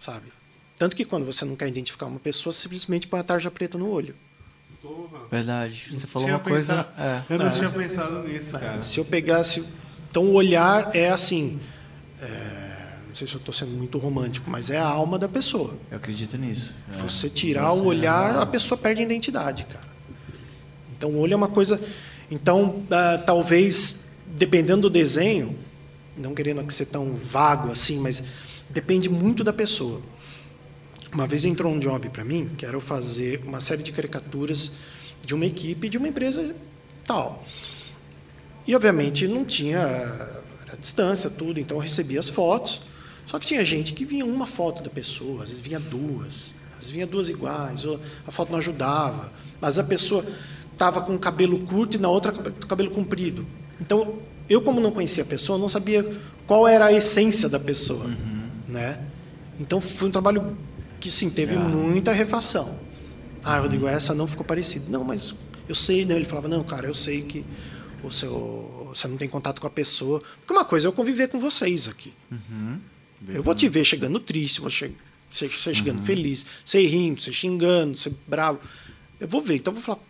sabe? 0.01 0.33
Tanto 0.81 0.97
que 0.97 1.05
quando 1.05 1.27
você 1.27 1.45
não 1.45 1.55
quer 1.55 1.69
identificar 1.69 2.07
uma 2.07 2.19
pessoa, 2.19 2.55
simplesmente 2.55 3.07
põe 3.07 3.21
a 3.21 3.23
tarja 3.23 3.51
preta 3.51 3.77
no 3.77 3.91
olho. 3.91 4.15
Porra. 4.81 5.29
Verdade. 5.31 5.89
Você 5.91 6.07
falou 6.07 6.27
uma 6.27 6.39
coisa... 6.39 6.89
É. 6.99 7.23
Eu 7.29 7.39
não 7.39 7.53
tinha 7.53 7.69
pensado 7.69 8.27
nisso, 8.27 8.59
cara. 8.59 8.81
Se 8.81 8.99
eu 8.99 9.05
pegasse. 9.05 9.63
Então, 10.11 10.25
o 10.25 10.33
olhar 10.33 10.97
é 10.97 11.11
assim. 11.11 11.61
é, 12.19 12.97
não 13.07 13.15
sei 13.15 13.29
se 13.29 13.35
eu 13.35 13.39
estou 13.39 13.53
sendo 13.53 13.73
muito 13.73 13.99
romântico, 13.99 14.51
mas 14.51 14.71
é 14.71 14.79
a 14.79 14.87
alma 14.87 15.19
da 15.19 15.29
pessoa. 15.29 15.77
Eu 15.91 15.99
acredito 15.99 16.39
nisso. 16.39 16.75
É. 16.95 17.03
Você 17.03 17.29
tirar 17.29 17.73
o 17.73 17.85
olhar, 17.85 18.39
a 18.39 18.47
pessoa 18.47 18.79
perde 18.79 19.03
a 19.03 19.05
identidade, 19.05 19.65
cara. 19.65 19.91
Então, 20.97 21.11
o 21.11 21.19
olho 21.19 21.35
é 21.35 21.37
uma 21.37 21.49
coisa. 21.49 21.79
Então, 22.31 22.83
ah, 22.91 23.23
talvez, 23.27 24.07
dependendo 24.27 24.81
do 24.81 24.91
desenho, 24.91 25.59
não 26.17 26.35
querendo 26.35 26.65
que 26.65 26.73
ser 26.73 26.87
tão 26.87 27.17
vago 27.17 27.71
assim, 27.71 27.99
mas 27.99 28.25
depende 28.71 29.11
muito 29.11 29.45
da 29.45 29.53
pessoa. 29.53 30.01
Uma 31.13 31.27
vez 31.27 31.45
entrou 31.45 31.73
um 31.73 31.79
job 31.79 32.09
para 32.11 32.25
mim, 32.25 32.51
que 32.57 32.65
era 32.65 32.77
eu 32.77 32.81
fazer 32.81 33.43
uma 33.45 33.61
série 33.61 33.83
de 33.83 33.91
caricaturas 33.91 34.73
de 35.27 35.35
uma 35.35 35.45
equipe 35.45 35.89
de 35.89 35.99
uma 35.99 36.09
empresa 36.09 36.55
tal. 37.05 37.45
E, 38.67 38.75
obviamente, 38.75 39.27
não 39.27 39.45
tinha. 39.45 39.79
Era 39.79 40.77
distância, 40.79 41.29
tudo, 41.29 41.59
então 41.59 41.79
eu 41.79 41.83
recebia 41.83 42.21
as 42.21 42.29
fotos. 42.29 42.81
Só 43.27 43.39
que 43.39 43.47
tinha 43.47 43.65
gente 43.65 43.93
que 43.93 44.05
vinha 44.05 44.25
uma 44.25 44.47
foto 44.47 44.83
da 44.83 44.91
pessoa, 44.91 45.43
às 45.43 45.51
vezes 45.51 45.61
vinha 45.61 45.79
duas, 45.79 46.53
às 46.73 46.79
vezes 46.79 46.91
vinha 46.91 47.07
duas 47.07 47.29
iguais, 47.29 47.85
ou 47.85 48.01
a 48.27 48.31
foto 48.33 48.51
não 48.51 48.59
ajudava. 48.59 49.33
Mas 49.61 49.79
a 49.79 49.85
pessoa 49.85 50.25
estava 50.73 51.01
com 51.01 51.15
o 51.15 51.19
cabelo 51.19 51.59
curto 51.61 51.97
e 51.97 52.01
na 52.01 52.09
outra 52.09 52.33
com 52.33 52.49
o 52.49 52.67
cabelo 52.67 52.91
comprido. 52.91 53.47
Então, 53.81 54.19
eu, 54.49 54.61
como 54.61 54.81
não 54.81 54.91
conhecia 54.91 55.23
a 55.23 55.27
pessoa, 55.27 55.59
não 55.59 55.69
sabia 55.69 56.17
qual 56.47 56.67
era 56.67 56.87
a 56.87 56.93
essência 56.93 57.49
da 57.49 57.61
pessoa. 57.61 58.07
Né? 58.67 58.99
Então, 59.61 59.81
foi 59.81 60.09
um 60.09 60.11
trabalho 60.11 60.57
que, 61.01 61.11
sim, 61.11 61.31
teve 61.31 61.57
muita 61.57 62.13
refação. 62.13 62.79
Ah, 63.43 63.59
Rodrigo, 63.59 63.87
essa 63.89 64.15
não 64.15 64.27
ficou 64.27 64.45
parecida. 64.45 64.85
Não, 64.89 65.03
mas 65.03 65.35
eu 65.69 65.75
sei, 65.75 66.05
né? 66.05 66.15
Ele 66.15 66.25
falava, 66.25 66.47
não, 66.49 66.63
cara, 66.63 66.87
eu 66.87 66.95
sei 66.95 67.23
que 67.23 67.45
o 68.03 68.11
seu, 68.11 68.91
você 68.95 69.09
não 69.09 69.17
tem 69.17 69.29
contato 69.29 69.61
com 69.61 69.67
a 69.67 69.71
pessoa. 69.71 70.21
Porque 70.41 70.53
uma 70.53 70.65
coisa 70.65 70.87
é 70.87 70.89
eu 70.89 70.93
conviver 70.93 71.29
com 71.29 71.39
vocês 71.39 71.89
aqui. 71.89 72.13
Eu 73.29 73.43
vou 73.43 73.55
te 73.55 73.69
ver 73.69 73.85
chegando 73.85 74.19
triste, 74.21 74.61
vou 74.61 74.71
che 74.71 74.91
você, 75.31 75.49
chegando 75.49 76.03
feliz, 76.03 76.45
você 76.65 76.85
rindo, 76.85 77.21
você 77.21 77.33
xingando, 77.33 77.97
você 77.97 78.13
bravo. 78.27 78.59
Eu 79.21 79.29
vou 79.29 79.41
ver, 79.41 79.57
então 79.57 79.71
eu 79.73 79.77
vou 79.77 79.83
falar, 79.83 80.01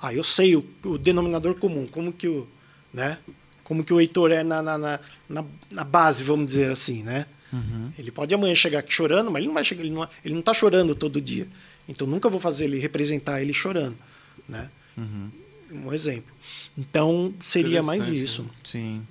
ah, 0.00 0.14
eu 0.14 0.24
sei 0.24 0.56
o, 0.56 0.64
o 0.84 0.96
denominador 0.96 1.54
comum, 1.56 1.86
como 1.86 2.12
que 2.12 2.26
o, 2.28 2.46
né? 2.94 3.18
Como 3.64 3.84
que 3.84 3.92
o 3.92 4.00
Heitor 4.00 4.30
é 4.32 4.42
na, 4.42 4.62
na, 4.62 4.78
na- 4.78 4.98
na 5.70 5.84
base, 5.84 6.24
vamos 6.24 6.46
dizer 6.46 6.70
assim, 6.70 7.02
né? 7.02 7.26
Ele 7.98 8.10
pode 8.10 8.34
amanhã 8.34 8.54
chegar 8.54 8.78
aqui 8.78 8.92
chorando, 8.92 9.30
mas 9.30 9.40
ele 9.40 9.48
não 9.48 9.54
vai 9.54 9.64
chegar, 9.64 9.82
ele 9.82 9.92
não, 9.92 10.08
ele 10.24 10.34
não 10.34 10.42
tá 10.42 10.54
chorando 10.54 10.94
todo 10.94 11.20
dia. 11.20 11.46
Então 11.88 12.06
nunca 12.06 12.28
vou 12.30 12.40
fazer 12.40 12.64
ele 12.64 12.78
representar 12.78 13.42
ele 13.42 13.52
chorando, 13.52 13.96
né? 14.48 14.70
Um 15.70 15.92
exemplo. 15.92 16.32
Então 16.76 17.34
seria 17.40 17.82
mais 17.82 18.00
Interessante, 18.00 18.24
isso. 18.24 18.46
Sim. 18.62 19.02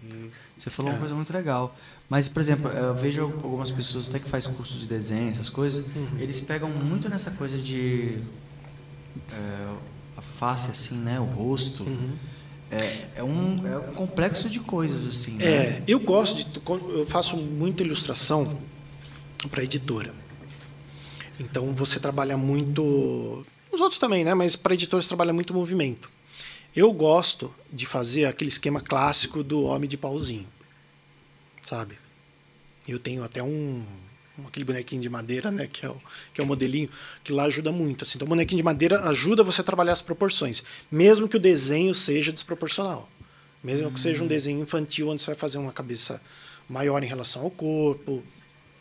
Você 0.58 0.70
falou 0.70 0.92
uma 0.92 1.00
coisa 1.00 1.16
muito 1.16 1.32
legal. 1.34 1.76
Mas, 2.10 2.28
por 2.28 2.42
exemplo, 2.42 2.70
eu 2.70 2.94
vejo 2.94 3.22
algumas 3.22 3.72
pessoas 3.72 4.10
até 4.10 4.20
que 4.20 4.30
faz 4.30 4.46
curso 4.46 4.78
de 4.78 4.86
desenho, 4.86 5.32
essas 5.32 5.50
coisas, 5.50 5.86
eles 6.20 6.42
pegam 6.42 6.70
muito 6.70 7.08
nessa 7.08 7.32
coisa 7.32 7.58
de 7.58 8.18
é, 9.32 9.74
a 10.18 10.22
face 10.22 10.70
assim, 10.70 10.98
né, 10.98 11.20
o 11.20 11.24
rosto. 11.24 11.86
É, 12.72 13.20
é, 13.20 13.24
um, 13.24 13.68
é 13.68 13.78
um 13.78 13.94
complexo 13.94 14.50
de 14.50 14.60
coisas 14.62 15.06
assim. 15.06 15.34
né? 15.34 15.46
É, 15.46 15.84
eu 15.86 16.00
gosto 16.00 16.38
de. 16.38 16.62
Eu 16.98 17.06
faço 17.06 17.36
muita 17.36 17.84
ilustração 17.84 18.58
para 19.50 19.64
editora. 19.64 20.14
Então 21.40 21.74
você 21.74 22.00
trabalha 22.00 22.38
muito. 22.38 23.46
Os 23.72 23.82
outros 23.82 24.00
também, 24.00 24.24
né? 24.24 24.34
Mas 24.34 24.56
para 24.56 24.74
editores 24.74 25.08
trabalha 25.08 25.34
muito 25.34 25.54
movimento. 25.54 26.10
Eu 26.74 26.94
gosto 26.94 27.54
de 27.72 27.86
fazer 27.86 28.26
aquele 28.26 28.50
esquema 28.50 28.80
clássico 28.80 29.44
do 29.44 29.64
homem 29.64 29.90
de 29.90 29.98
pauzinho. 29.98 30.48
Sabe? 31.62 31.98
Eu 32.88 32.98
tenho 33.00 33.24
até 33.24 33.44
um. 33.44 33.84
Aquele 34.48 34.66
bonequinho 34.66 35.02
de 35.02 35.10
madeira, 35.10 35.52
né? 35.52 35.68
Que 35.68 35.86
é, 35.86 35.90
o, 35.90 35.98
que 36.34 36.42
é 36.42 36.44
o 36.44 36.48
modelinho, 36.48 36.90
que 37.24 37.32
lá 37.32 37.44
ajuda 37.44 37.72
muito. 37.72 38.04
Assim. 38.04 38.18
Então, 38.18 38.26
o 38.26 38.30
bonequinho 38.30 38.58
de 38.58 38.64
madeira 38.64 39.02
ajuda 39.10 39.44
você 39.44 39.62
a 39.62 39.64
trabalhar 39.64 39.94
as 39.94 40.02
proporções, 40.02 40.64
mesmo 40.92 41.28
que 41.28 41.38
o 41.38 41.40
desenho 41.40 41.94
seja 41.96 42.32
desproporcional. 42.32 43.10
Mesmo 43.64 43.92
que 43.92 44.00
seja 44.00 44.24
um 44.24 44.28
desenho 44.28 44.62
infantil, 44.62 45.10
onde 45.10 45.22
você 45.22 45.28
vai 45.28 45.36
fazer 45.36 45.60
uma 45.60 45.72
cabeça 45.72 46.20
maior 46.68 47.04
em 47.04 47.08
relação 47.08 47.44
ao 47.44 47.52
corpo. 47.52 48.24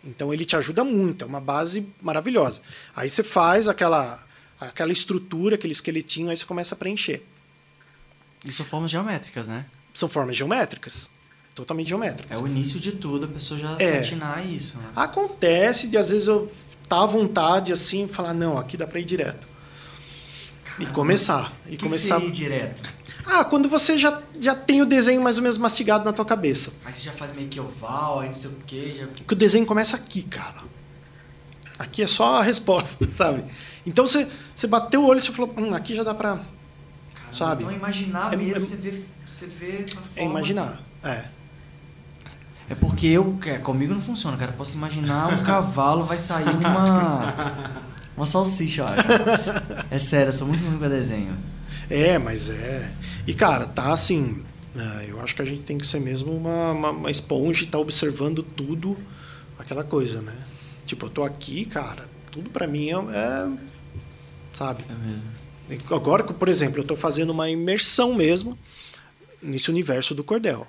Então 0.03 0.33
ele 0.33 0.45
te 0.45 0.57
ajuda 0.57 0.83
muito, 0.85 1.25
é 1.25 1.29
uma 1.29 1.41
base 1.41 1.87
maravilhosa. 2.01 2.63
Aí 2.97 3.09
você 3.09 3.23
faz 3.23 3.69
aquela, 3.69 4.25
aquela 4.59 4.93
estrutura, 4.93 5.57
aquele 5.57 5.73
esqueletinho, 5.73 6.31
aí 6.31 6.37
você 6.37 6.45
começa 6.45 6.75
a 6.75 6.79
preencher. 6.79 7.23
E 8.45 8.51
são 8.51 8.65
formas 8.65 8.91
geométricas, 8.91 9.49
né? 9.49 9.67
São 9.93 10.09
formas 10.09 10.37
geométricas, 10.37 11.11
totalmente 11.55 11.89
geométricas. 11.89 12.37
É 12.37 12.41
o 12.41 12.47
início 12.47 12.79
de 12.81 12.93
tudo, 12.93 13.27
a 13.27 13.29
pessoa 13.29 13.59
já 13.59 13.77
É. 13.79 13.93
se 13.93 13.97
atinar 13.99 14.39
a 14.39 14.43
isso. 14.43 14.79
Né? 14.79 14.85
Acontece 14.97 15.89
de 15.89 15.97
às 15.97 16.11
vezes 16.11 16.27
eu 16.27 16.51
tá 16.89 17.03
à 17.03 17.07
vontade 17.07 17.73
assim, 17.73 18.09
falar 18.09 18.35
não, 18.35 18.59
aqui 18.59 18.77
dá 18.77 18.87
para 18.87 18.99
ir 19.01 19.05
direto. 19.05 19.47
E 20.79 20.87
começar, 20.87 21.53
e 21.67 21.77
que 21.77 21.83
começar. 21.85 22.15
Que 22.17 22.21
seria 22.23 22.33
direto? 22.35 22.83
Ah, 23.27 23.45
quando 23.45 23.69
você 23.69 23.99
já, 23.99 24.23
já 24.41 24.55
tem 24.55 24.81
o 24.81 24.87
desenho 24.87 25.21
mais 25.23 25.37
ou 25.37 25.43
menos 25.43 25.59
mastigado 25.59 26.05
na 26.05 26.13
tua 26.13 26.25
cabeça. 26.25 26.73
Aí 26.85 26.95
você 26.95 27.03
já 27.03 27.13
faz 27.13 27.33
meio 27.35 27.49
que 27.49 27.61
oval, 27.61 28.21
aí 28.21 28.29
não 28.29 28.35
sei 28.35 28.51
o 28.51 28.57
quê. 28.67 28.97
Já... 28.99 29.07
Porque 29.09 29.35
o 29.35 29.37
desenho 29.37 29.67
começa 29.67 29.95
aqui, 29.95 30.23
cara. 30.23 30.63
Aqui 31.79 32.03
é 32.03 32.07
só 32.07 32.37
a 32.39 32.43
resposta, 32.43 33.09
sabe? 33.11 33.45
Então 33.85 34.07
você, 34.07 34.27
você 34.55 34.67
bateu 34.67 35.03
o 35.03 35.07
olho 35.07 35.19
e 35.19 35.23
você 35.23 35.33
falou, 35.33 35.53
hum, 35.59 35.75
aqui 35.75 35.95
já 35.95 36.03
dá 36.03 36.15
pra. 36.15 36.37
Caramba, 37.15 37.33
sabe? 37.33 37.63
Então 37.65 37.75
imaginar 37.77 38.33
É- 38.33 38.37
mesmo, 38.37 38.57
é- 38.57 38.59
você 38.61 38.77
vê, 38.77 39.03
você 39.27 39.47
vê 39.47 39.87
É 40.17 40.25
imaginar. 40.25 40.81
É. 41.05 41.25
É 42.71 42.75
porque 42.77 43.09
eu, 43.09 43.37
é, 43.47 43.59
comigo 43.59 43.93
não 43.93 44.01
funciona, 44.01 44.37
cara. 44.37 44.53
Eu 44.53 44.57
posso 44.57 44.77
imaginar 44.77 45.27
um 45.27 45.43
cavalo, 45.43 46.05
vai 46.05 46.17
sair 46.17 46.49
uma. 46.55 47.71
Uma 48.17 48.27
salsicha, 48.27 48.83
eu 48.83 48.87
acho. 48.87 49.03
É 49.91 49.99
sério, 49.99 50.29
eu 50.29 50.33
sou 50.33 50.47
muito 50.47 50.63
ruim 50.65 50.79
pra 50.79 50.89
desenho. 50.89 51.37
É, 51.89 52.19
mas 52.19 52.51
é. 52.51 52.93
E, 53.27 53.35
cara, 53.35 53.67
tá 53.67 53.93
assim. 53.93 54.45
né, 54.75 55.07
eu 55.09 55.21
acho 55.21 55.35
que 55.35 55.43
a 55.43 55.45
gente 55.45 55.63
tem 55.63 55.79
que 55.79 55.87
ser 55.87 56.01
mesmo 56.01 56.33
uma, 56.33 56.71
uma, 56.73 56.91
uma 56.91 57.11
esponja 57.11 57.65
e 57.65 57.67
tá 57.67 57.79
observando 57.79 58.43
tudo, 58.43 58.97
aquela 59.59 59.83
coisa, 59.83 60.23
né? 60.23 60.37
Tipo, 60.87 61.07
eu 61.07 61.11
tô 61.11 61.25
aqui, 61.25 61.65
cara, 61.65 62.05
tudo 62.31 62.51
pra 62.51 62.67
mim 62.67 62.91
é. 62.91 62.95
é, 62.95 63.49
sabe? 64.53 64.85
É 64.89 65.69
mesmo. 65.69 65.95
Agora, 65.95 66.23
por 66.25 66.49
exemplo, 66.49 66.81
eu 66.81 66.85
tô 66.85 66.97
fazendo 66.97 67.31
uma 67.31 67.49
imersão 67.49 68.15
mesmo 68.15 68.57
nesse 69.43 69.71
universo 69.71 70.15
do 70.15 70.23
cordel. 70.23 70.67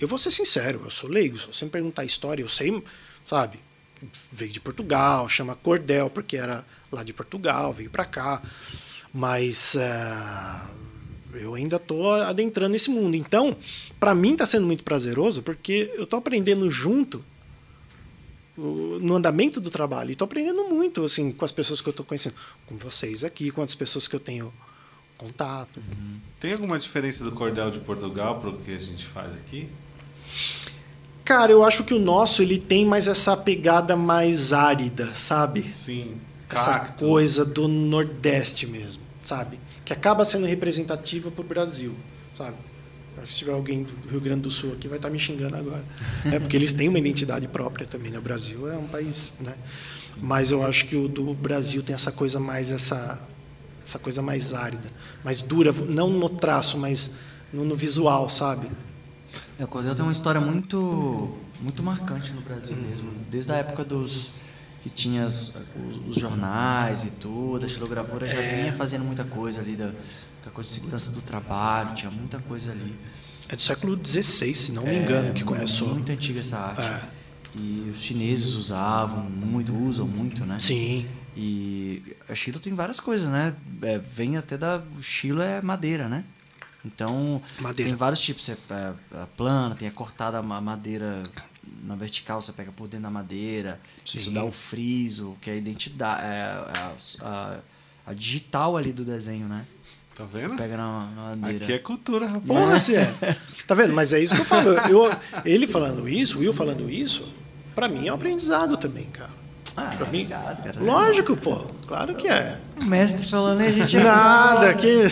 Eu 0.00 0.06
vou 0.06 0.18
ser 0.18 0.30
sincero, 0.30 0.82
eu 0.84 0.90
sou 0.90 1.08
leigo. 1.08 1.38
Se 1.38 1.46
você 1.46 1.64
me 1.64 1.70
perguntar 1.70 2.02
a 2.02 2.04
história, 2.04 2.42
eu 2.42 2.48
sei, 2.48 2.82
sabe? 3.24 3.58
Veio 4.30 4.52
de 4.52 4.60
Portugal, 4.60 5.28
chama 5.28 5.54
cordel, 5.54 6.10
porque 6.10 6.36
era 6.36 6.64
lá 6.92 7.02
de 7.02 7.12
Portugal, 7.12 7.72
veio 7.72 7.88
pra 7.88 8.04
cá. 8.04 8.42
Mas 9.12 9.76
ah, 9.78 10.68
eu 11.32 11.54
ainda 11.54 11.78
tô 11.78 12.10
adentrando 12.10 12.76
esse 12.76 12.90
mundo. 12.90 13.16
Então, 13.16 13.56
pra 13.98 14.14
mim 14.14 14.36
tá 14.36 14.44
sendo 14.44 14.66
muito 14.66 14.84
prazeroso, 14.84 15.42
porque 15.42 15.90
eu 15.96 16.06
tô 16.06 16.16
aprendendo 16.16 16.68
junto 16.70 17.24
no 18.56 19.14
andamento 19.14 19.60
do 19.60 19.70
trabalho. 19.70 20.10
E 20.10 20.14
tô 20.14 20.24
aprendendo 20.24 20.64
muito, 20.64 21.04
assim, 21.04 21.32
com 21.32 21.44
as 21.44 21.52
pessoas 21.52 21.80
que 21.80 21.88
eu 21.88 21.92
tô 21.92 22.04
conhecendo. 22.04 22.34
Com 22.66 22.76
vocês 22.76 23.24
aqui, 23.24 23.50
com 23.50 23.62
as 23.62 23.74
pessoas 23.74 24.06
que 24.06 24.16
eu 24.16 24.20
tenho 24.20 24.52
contato. 25.16 25.80
Tem 26.38 26.52
alguma 26.52 26.78
diferença 26.78 27.24
do 27.24 27.32
cordel 27.32 27.70
de 27.70 27.80
Portugal 27.80 28.40
para 28.40 28.50
o 28.50 28.58
que 28.58 28.74
a 28.74 28.78
gente 28.78 29.04
faz 29.04 29.32
aqui? 29.34 29.68
Cara, 31.24 31.50
eu 31.50 31.64
acho 31.64 31.82
que 31.82 31.92
o 31.92 31.98
nosso, 31.98 32.40
ele 32.40 32.56
tem 32.56 32.86
mais 32.86 33.08
essa 33.08 33.36
pegada 33.36 33.96
mais 33.96 34.52
árida, 34.52 35.12
sabe? 35.14 35.68
Sim. 35.68 36.20
Essa 36.48 36.78
Cacto. 36.78 37.04
coisa 37.04 37.44
do 37.44 37.66
Nordeste 37.66 38.66
mesmo, 38.66 39.02
sabe? 39.24 39.58
Que 39.84 39.92
acaba 39.92 40.24
sendo 40.24 40.46
representativa 40.46 41.28
pro 41.30 41.42
Brasil, 41.42 41.96
sabe? 42.32 42.54
Acho 43.16 43.26
que 43.26 43.32
se 43.32 43.38
tiver 43.40 43.52
alguém 43.52 43.82
do 43.82 44.08
Rio 44.08 44.20
Grande 44.20 44.42
do 44.42 44.50
Sul 44.50 44.74
aqui, 44.74 44.86
vai 44.86 44.98
estar 44.98 45.10
me 45.10 45.18
xingando 45.18 45.56
agora. 45.56 45.84
É 46.32 46.38
porque 46.38 46.56
eles 46.56 46.72
têm 46.72 46.88
uma 46.88 46.98
identidade 46.98 47.48
própria 47.48 47.86
também, 47.86 48.12
né? 48.12 48.18
O 48.18 48.22
Brasil 48.22 48.70
é 48.70 48.76
um 48.76 48.86
país, 48.86 49.32
né? 49.40 49.54
Mas 50.18 50.52
eu 50.52 50.62
acho 50.62 50.86
que 50.86 50.94
o 50.94 51.08
do 51.08 51.34
Brasil 51.34 51.82
tem 51.82 51.94
essa 51.94 52.12
coisa 52.12 52.38
mais, 52.38 52.70
essa, 52.70 53.18
essa 53.84 53.98
coisa 53.98 54.22
mais 54.22 54.54
árida, 54.54 54.88
mais 55.24 55.42
dura, 55.42 55.72
não 55.72 56.08
no 56.08 56.28
traço, 56.28 56.78
mas 56.78 57.10
no, 57.52 57.64
no 57.64 57.74
visual, 57.74 58.30
sabe? 58.30 58.68
É, 59.58 59.64
o 59.64 59.68
Cordel 59.68 59.94
tem 59.94 60.02
uma 60.04 60.12
história 60.12 60.40
muito, 60.40 61.36
muito 61.60 61.82
marcante 61.82 62.32
no 62.32 62.40
Brasil 62.42 62.76
mesmo. 62.76 63.10
Desde 63.30 63.52
a 63.52 63.56
época 63.56 63.84
dos 63.84 64.30
que 64.82 64.90
tinha 64.90 65.24
as- 65.24 65.56
os, 65.88 66.08
os 66.08 66.16
jornais 66.20 67.04
e 67.04 67.10
tudo, 67.12 67.64
a 67.64 67.68
xilogravura 67.68 68.28
já 68.28 68.40
vinha 68.40 68.72
fazendo 68.72 69.04
muita 69.04 69.24
coisa 69.24 69.60
ali 69.60 69.74
da, 69.74 69.92
da 70.44 70.50
coisa 70.52 70.68
de 70.68 70.74
segurança 70.74 71.10
do 71.10 71.20
trabalho, 71.22 71.94
tinha 71.94 72.10
muita 72.10 72.38
coisa 72.40 72.70
ali. 72.70 72.94
É 73.48 73.56
do 73.56 73.62
século 73.62 73.98
XVI, 74.04 74.54
se 74.54 74.72
não 74.72 74.84
me 74.84 74.96
engano, 74.98 75.32
que 75.32 75.42
É 75.42 75.44
começou. 75.44 75.88
muito 75.88 76.10
antiga 76.12 76.40
essa 76.40 76.58
arte. 76.58 76.82
É. 76.82 77.02
E 77.58 77.90
os 77.90 78.00
chineses 78.02 78.52
usavam 78.54 79.22
muito, 79.30 79.74
usam 79.74 80.06
muito, 80.06 80.44
né? 80.44 80.58
Sim. 80.58 81.06
E 81.34 82.02
a 82.28 82.34
Chilo 82.34 82.58
tem 82.58 82.74
várias 82.74 83.00
coisas, 83.00 83.28
né? 83.28 83.54
É, 83.82 83.98
vem 83.98 84.36
até 84.36 84.58
da. 84.58 84.82
O 84.98 85.02
Chilo 85.02 85.40
é 85.40 85.60
madeira, 85.62 86.08
né? 86.08 86.24
Então, 86.86 87.42
Madeira. 87.60 87.90
tem 87.90 87.96
vários 87.96 88.20
tipos. 88.22 88.48
É, 88.48 88.56
é, 88.70 88.92
a 89.22 89.26
plana, 89.36 89.74
tem 89.74 89.88
a 89.88 89.90
cortada 89.90 90.40
ma- 90.42 90.60
madeira 90.60 91.22
na 91.82 91.96
vertical, 91.96 92.40
você 92.40 92.52
pega 92.52 92.70
por 92.72 92.86
dentro 92.88 93.04
da 93.04 93.10
madeira. 93.10 93.80
Isso 94.04 94.18
Sim. 94.30 94.32
dá 94.34 94.44
o 94.44 94.52
friso, 94.52 95.36
que 95.40 95.50
é 95.50 95.54
a 95.54 95.56
identidade. 95.56 96.22
É, 96.22 96.42
a, 96.78 96.94
a- 97.26 97.58
a 98.06 98.14
digital 98.14 98.76
ali 98.76 98.92
do 98.92 99.04
desenho, 99.04 99.48
né? 99.48 99.66
Tá 100.14 100.24
vendo? 100.24 100.54
Pega 100.56 100.76
na, 100.76 101.10
na 101.10 101.36
madeira. 101.36 101.64
Aqui 101.64 101.72
é 101.74 101.78
cultura, 101.78 102.26
rapaz. 102.26 102.46
Porra, 102.46 102.76
é. 102.96 103.36
Tá 103.66 103.74
vendo? 103.74 103.92
Mas 103.92 104.12
é 104.12 104.20
isso 104.22 104.34
que 104.34 104.40
eu 104.40 104.44
falo. 104.46 104.70
Eu, 104.88 105.10
ele 105.44 105.66
falando 105.66 106.08
isso, 106.08 106.38
o 106.38 106.40
Will 106.40 106.54
falando 106.54 106.88
isso, 106.88 107.28
pra 107.74 107.88
mim 107.88 108.06
é 108.06 108.12
um 108.12 108.14
aprendizado 108.14 108.76
também, 108.78 109.04
cara. 109.06 109.30
Ah, 109.76 109.90
Pra 109.96 110.06
mim, 110.06 110.22
obrigado, 110.22 110.62
cara. 110.64 110.80
lógico, 110.80 111.36
pô. 111.36 111.56
Claro 111.86 112.14
que 112.14 112.26
é. 112.28 112.58
O 112.80 112.84
mestre 112.84 113.28
falando, 113.28 113.58
né, 113.58 113.70
gente? 113.70 113.96
Nada, 114.00 114.74
que. 114.74 115.04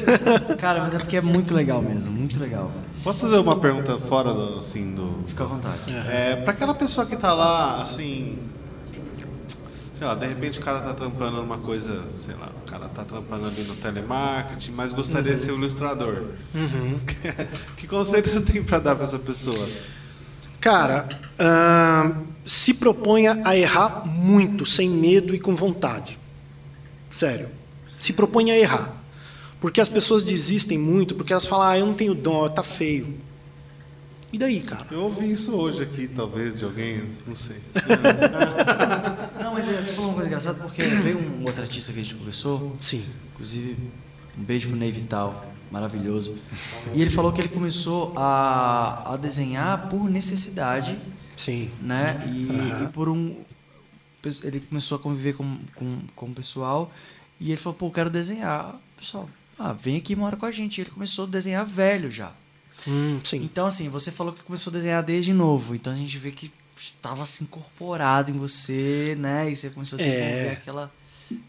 Cara, 0.59 0.81
mas 0.81 0.95
é 0.95 0.99
porque 0.99 1.17
é 1.17 1.21
muito 1.21 1.55
legal 1.55 1.83
mesmo, 1.83 2.13
muito 2.15 2.39
legal. 2.41 2.71
Posso 3.03 3.27
fazer 3.27 3.37
uma 3.39 3.57
pergunta 3.57 3.99
fora 3.99 4.33
do, 4.33 4.61
assim, 4.61 4.93
do... 4.95 5.23
Fica 5.27 5.45
à 5.45 5.47
vontade. 5.47 5.77
É, 6.11 6.37
para 6.37 6.53
aquela 6.55 6.75
pessoa 6.75 7.05
que 7.05 7.15
tá 7.17 7.35
lá, 7.35 7.83
assim... 7.83 8.39
Sei 9.99 10.07
lá, 10.07 10.15
de 10.15 10.27
repente 10.27 10.59
o 10.59 10.63
cara 10.63 10.81
tá 10.81 10.93
trampando 10.95 11.37
numa 11.37 11.59
coisa, 11.59 12.03
sei 12.11 12.35
lá, 12.35 12.49
o 12.67 12.69
cara 12.69 12.89
tá 12.89 13.05
trampando 13.05 13.47
ali 13.47 13.63
no 13.63 13.77
telemarketing, 13.77 14.73
mas 14.73 14.93
gostaria 14.93 15.35
de 15.35 15.39
ser 15.39 15.53
um 15.53 15.57
ilustrador. 15.57 16.25
que 17.77 17.87
conselho 17.87 18.27
você 18.27 18.41
tem 18.41 18.63
para 18.63 18.79
dar 18.81 18.95
para 18.97 19.05
essa 19.05 19.19
pessoa? 19.19 19.69
Cara, 20.61 21.07
se 22.45 22.75
proponha 22.75 23.41
a 23.45 23.57
errar 23.57 24.07
muito, 24.07 24.67
sem 24.67 24.89
medo 24.89 25.35
e 25.35 25.39
com 25.39 25.55
vontade. 25.55 26.19
Sério. 27.11 27.49
Se 27.99 28.13
proponha 28.13 28.55
a 28.55 28.59
errar. 28.59 29.05
Porque 29.61 29.81
as 29.81 29.89
pessoas 29.89 30.23
desistem 30.23 30.77
muito, 30.77 31.15
porque 31.15 31.33
elas 31.33 31.47
falam, 31.47 31.67
ah, 31.67 31.79
eu 31.79 31.87
não 31.87 31.95
tenho 31.95 32.15
dom, 32.15 32.49
tá 32.49 32.63
feio. 32.63 33.15
E 34.31 34.37
daí, 34.37 34.61
cara? 34.61 34.87
Eu 34.91 35.03
ouvi 35.03 35.31
isso 35.31 35.53
hoje 35.53 35.83
aqui, 35.85 36.09
talvez, 36.09 36.59
de 36.59 36.65
alguém, 36.65 37.05
não 37.27 37.37
sei. 37.37 37.57
Não, 39.41 39.53
mas 39.53 39.69
é, 39.69 39.81
você 39.81 39.93
falou 39.93 40.11
uma 40.11 40.15
coisa 40.15 40.29
engraçada 40.29 40.59
porque 40.59 40.83
veio 40.83 41.19
um 41.19 41.45
outro 41.45 41.63
artista 41.63 41.93
que 41.93 42.01
a 42.01 42.03
gente 42.03 42.17
conversou, 42.17 42.75
Sim. 42.81 43.05
inclusive 43.33 43.77
um 44.37 44.43
beijo 44.43 44.69
pro 44.69 44.77
Ney 44.77 44.91
Vital, 44.91 45.47
maravilhoso. 45.71 46.35
E 46.93 47.01
ele 47.01 47.11
falou 47.11 47.33
que 47.33 47.41
ele 47.41 47.49
começou 47.49 48.13
a, 48.17 49.15
a 49.15 49.17
desenhar 49.17 49.89
por 49.89 50.11
necessidade, 50.11 50.99
Sim. 51.37 51.71
né? 51.81 52.23
E, 52.29 52.85
e 52.85 52.89
por 52.93 53.09
um. 53.09 53.37
Ele 54.43 54.61
começou 54.61 54.97
a 54.97 54.99
conviver 54.99 55.35
com, 55.35 55.59
com, 55.75 56.01
com 56.17 56.27
o 56.27 56.35
pessoal 56.35 56.91
e 57.39 57.51
ele 57.53 57.61
falou, 57.61 57.77
pô, 57.77 57.87
eu 57.87 57.91
quero 57.91 58.09
desenhar. 58.11 58.75
Pessoal, 58.97 59.29
ah, 59.59 59.73
vem 59.75 59.99
aqui 59.99 60.15
e 60.15 60.17
mora 60.17 60.37
com 60.37 60.47
a 60.47 60.51
gente. 60.51 60.79
E 60.79 60.81
ele 60.83 60.91
começou 60.91 61.25
a 61.27 61.29
desenhar 61.29 61.67
velho 61.67 62.11
já. 62.11 62.33
Hum, 62.89 63.21
sim. 63.23 63.43
Então, 63.43 63.67
assim, 63.67 63.89
você 63.91 64.11
falou 64.11 64.33
que 64.33 64.43
começou 64.43 64.71
a 64.71 64.75
desenhar 64.75 65.03
desde 65.03 65.33
novo. 65.33 65.75
Então 65.75 65.93
a 65.93 65.97
gente 65.97 66.17
vê 66.17 66.31
que 66.31 66.51
estava 66.81 67.23
assim 67.23 67.45
incorporado 67.45 68.31
em 68.31 68.35
você, 68.35 69.15
né? 69.19 69.51
E 69.51 69.57
você 69.57 69.69
começou 69.71 69.99
a 69.99 70.03
desenvolver 70.03 70.47
É. 70.47 70.53
aquela, 70.53 70.93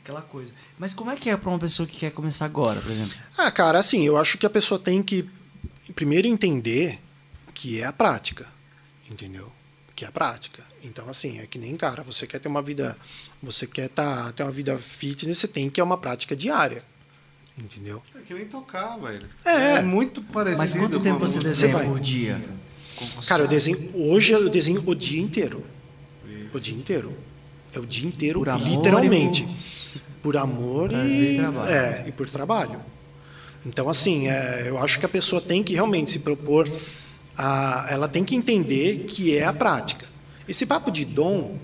aquela 0.01 0.21
coisa. 0.21 0.51
Mas 0.77 0.93
como 0.93 1.11
é 1.11 1.15
que 1.15 1.29
é 1.29 1.37
para 1.37 1.49
uma 1.49 1.59
pessoa 1.59 1.87
que 1.87 1.97
quer 1.97 2.11
começar 2.11 2.45
agora, 2.45 2.81
por 2.81 2.91
exemplo? 2.91 3.15
Ah, 3.37 3.51
cara, 3.51 3.79
assim, 3.79 4.03
eu 4.03 4.17
acho 4.17 4.37
que 4.37 4.45
a 4.45 4.49
pessoa 4.49 4.79
tem 4.79 5.01
que 5.01 5.27
primeiro 5.93 6.27
entender 6.27 6.99
que 7.53 7.79
é 7.79 7.85
a 7.85 7.93
prática, 7.93 8.47
entendeu? 9.09 9.51
Que 9.95 10.03
é 10.03 10.07
a 10.07 10.11
prática. 10.11 10.63
Então, 10.83 11.07
assim, 11.09 11.39
é 11.39 11.47
que 11.47 11.57
nem, 11.57 11.75
cara, 11.77 12.03
você 12.03 12.27
quer 12.27 12.39
ter 12.39 12.47
uma 12.47 12.61
vida, 12.61 12.97
você 13.41 13.65
quer 13.65 13.89
tá, 13.89 14.31
ter 14.33 14.43
uma 14.43 14.51
vida 14.51 14.77
fitness, 14.77 15.39
você 15.39 15.47
tem 15.47 15.69
que 15.69 15.79
é 15.79 15.83
uma 15.83 15.97
prática 15.97 16.35
diária, 16.35 16.83
entendeu? 17.57 18.03
É 18.15 18.19
que 18.19 18.33
nem 18.33 18.45
tocar, 18.45 18.97
velho. 18.97 19.27
É. 19.45 19.81
muito 19.81 20.21
parecido 20.21 20.57
Mas 20.57 20.73
quanto 20.73 20.99
tempo 20.99 21.19
você 21.19 21.37
música. 21.37 21.49
desenha 21.49 21.73
vai. 21.73 21.87
por 21.87 21.99
dia? 21.99 22.43
Cara, 23.27 23.43
eu 23.43 23.47
desenho, 23.47 23.91
hoje 23.93 24.31
eu 24.33 24.49
desenho 24.49 24.83
o 24.85 24.95
dia 24.95 25.21
inteiro. 25.21 25.65
O 26.53 26.59
dia 26.59 26.75
inteiro. 26.75 27.13
É 27.73 27.79
o 27.79 27.85
dia 27.85 28.07
inteiro, 28.07 28.39
Por 28.39 28.61
literalmente. 28.61 29.45
Por 30.23 30.37
amor 30.37 30.89
Prazer 30.89 31.11
e, 31.11 31.35
e 31.35 31.37
trabalho. 31.37 31.71
É, 31.71 32.05
e 32.07 32.11
por 32.11 32.29
trabalho. 32.29 32.79
Então, 33.65 33.89
assim, 33.89 34.27
é, 34.27 34.69
eu 34.69 34.77
acho 34.77 34.99
que 34.99 35.05
a 35.05 35.09
pessoa 35.09 35.41
tem 35.41 35.63
que 35.63 35.73
realmente 35.73 36.11
se 36.11 36.19
propor 36.19 36.67
a. 37.37 37.85
Ela 37.89 38.07
tem 38.07 38.23
que 38.23 38.35
entender 38.35 39.05
que 39.05 39.35
é 39.35 39.45
a 39.45 39.53
prática. 39.53 40.05
Esse 40.47 40.65
papo 40.65 40.91
de 40.91 41.05
dom 41.05 41.57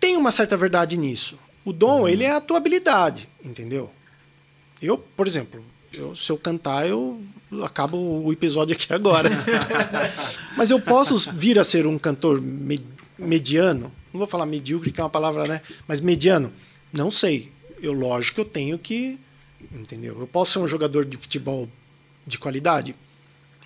tem 0.00 0.16
uma 0.16 0.30
certa 0.30 0.56
verdade 0.56 0.96
nisso. 0.96 1.38
O 1.64 1.72
dom, 1.72 2.08
ele 2.08 2.24
é 2.24 2.32
a 2.32 2.40
tua 2.40 2.56
habilidade, 2.56 3.28
entendeu? 3.44 3.90
Eu, 4.80 4.96
por 4.96 5.26
exemplo, 5.26 5.62
eu, 5.92 6.16
se 6.16 6.30
eu 6.32 6.38
cantar, 6.38 6.88
eu 6.88 7.20
acabo 7.62 7.98
o 7.98 8.32
episódio 8.32 8.74
aqui 8.74 8.92
agora. 8.92 9.28
Mas 10.56 10.70
eu 10.70 10.80
posso 10.80 11.30
vir 11.32 11.58
a 11.58 11.64
ser 11.64 11.86
um 11.86 11.98
cantor 11.98 12.40
me- 12.40 12.80
mediano, 13.18 13.92
não 14.12 14.18
vou 14.18 14.26
falar 14.26 14.46
medíocre, 14.46 14.90
que 14.90 15.00
é 15.00 15.04
uma 15.04 15.10
palavra, 15.10 15.46
né? 15.46 15.60
Mas 15.86 16.00
mediano, 16.00 16.50
não 16.92 17.10
sei. 17.10 17.52
Eu, 17.82 17.92
lógico 17.92 18.36
que 18.36 18.40
eu 18.40 18.44
tenho 18.46 18.78
que. 18.78 19.18
Entendeu? 19.72 20.18
Eu 20.18 20.26
posso 20.26 20.52
ser 20.52 20.58
um 20.60 20.66
jogador 20.66 21.04
de 21.04 21.18
futebol 21.18 21.68
de 22.26 22.38
qualidade? 22.38 22.94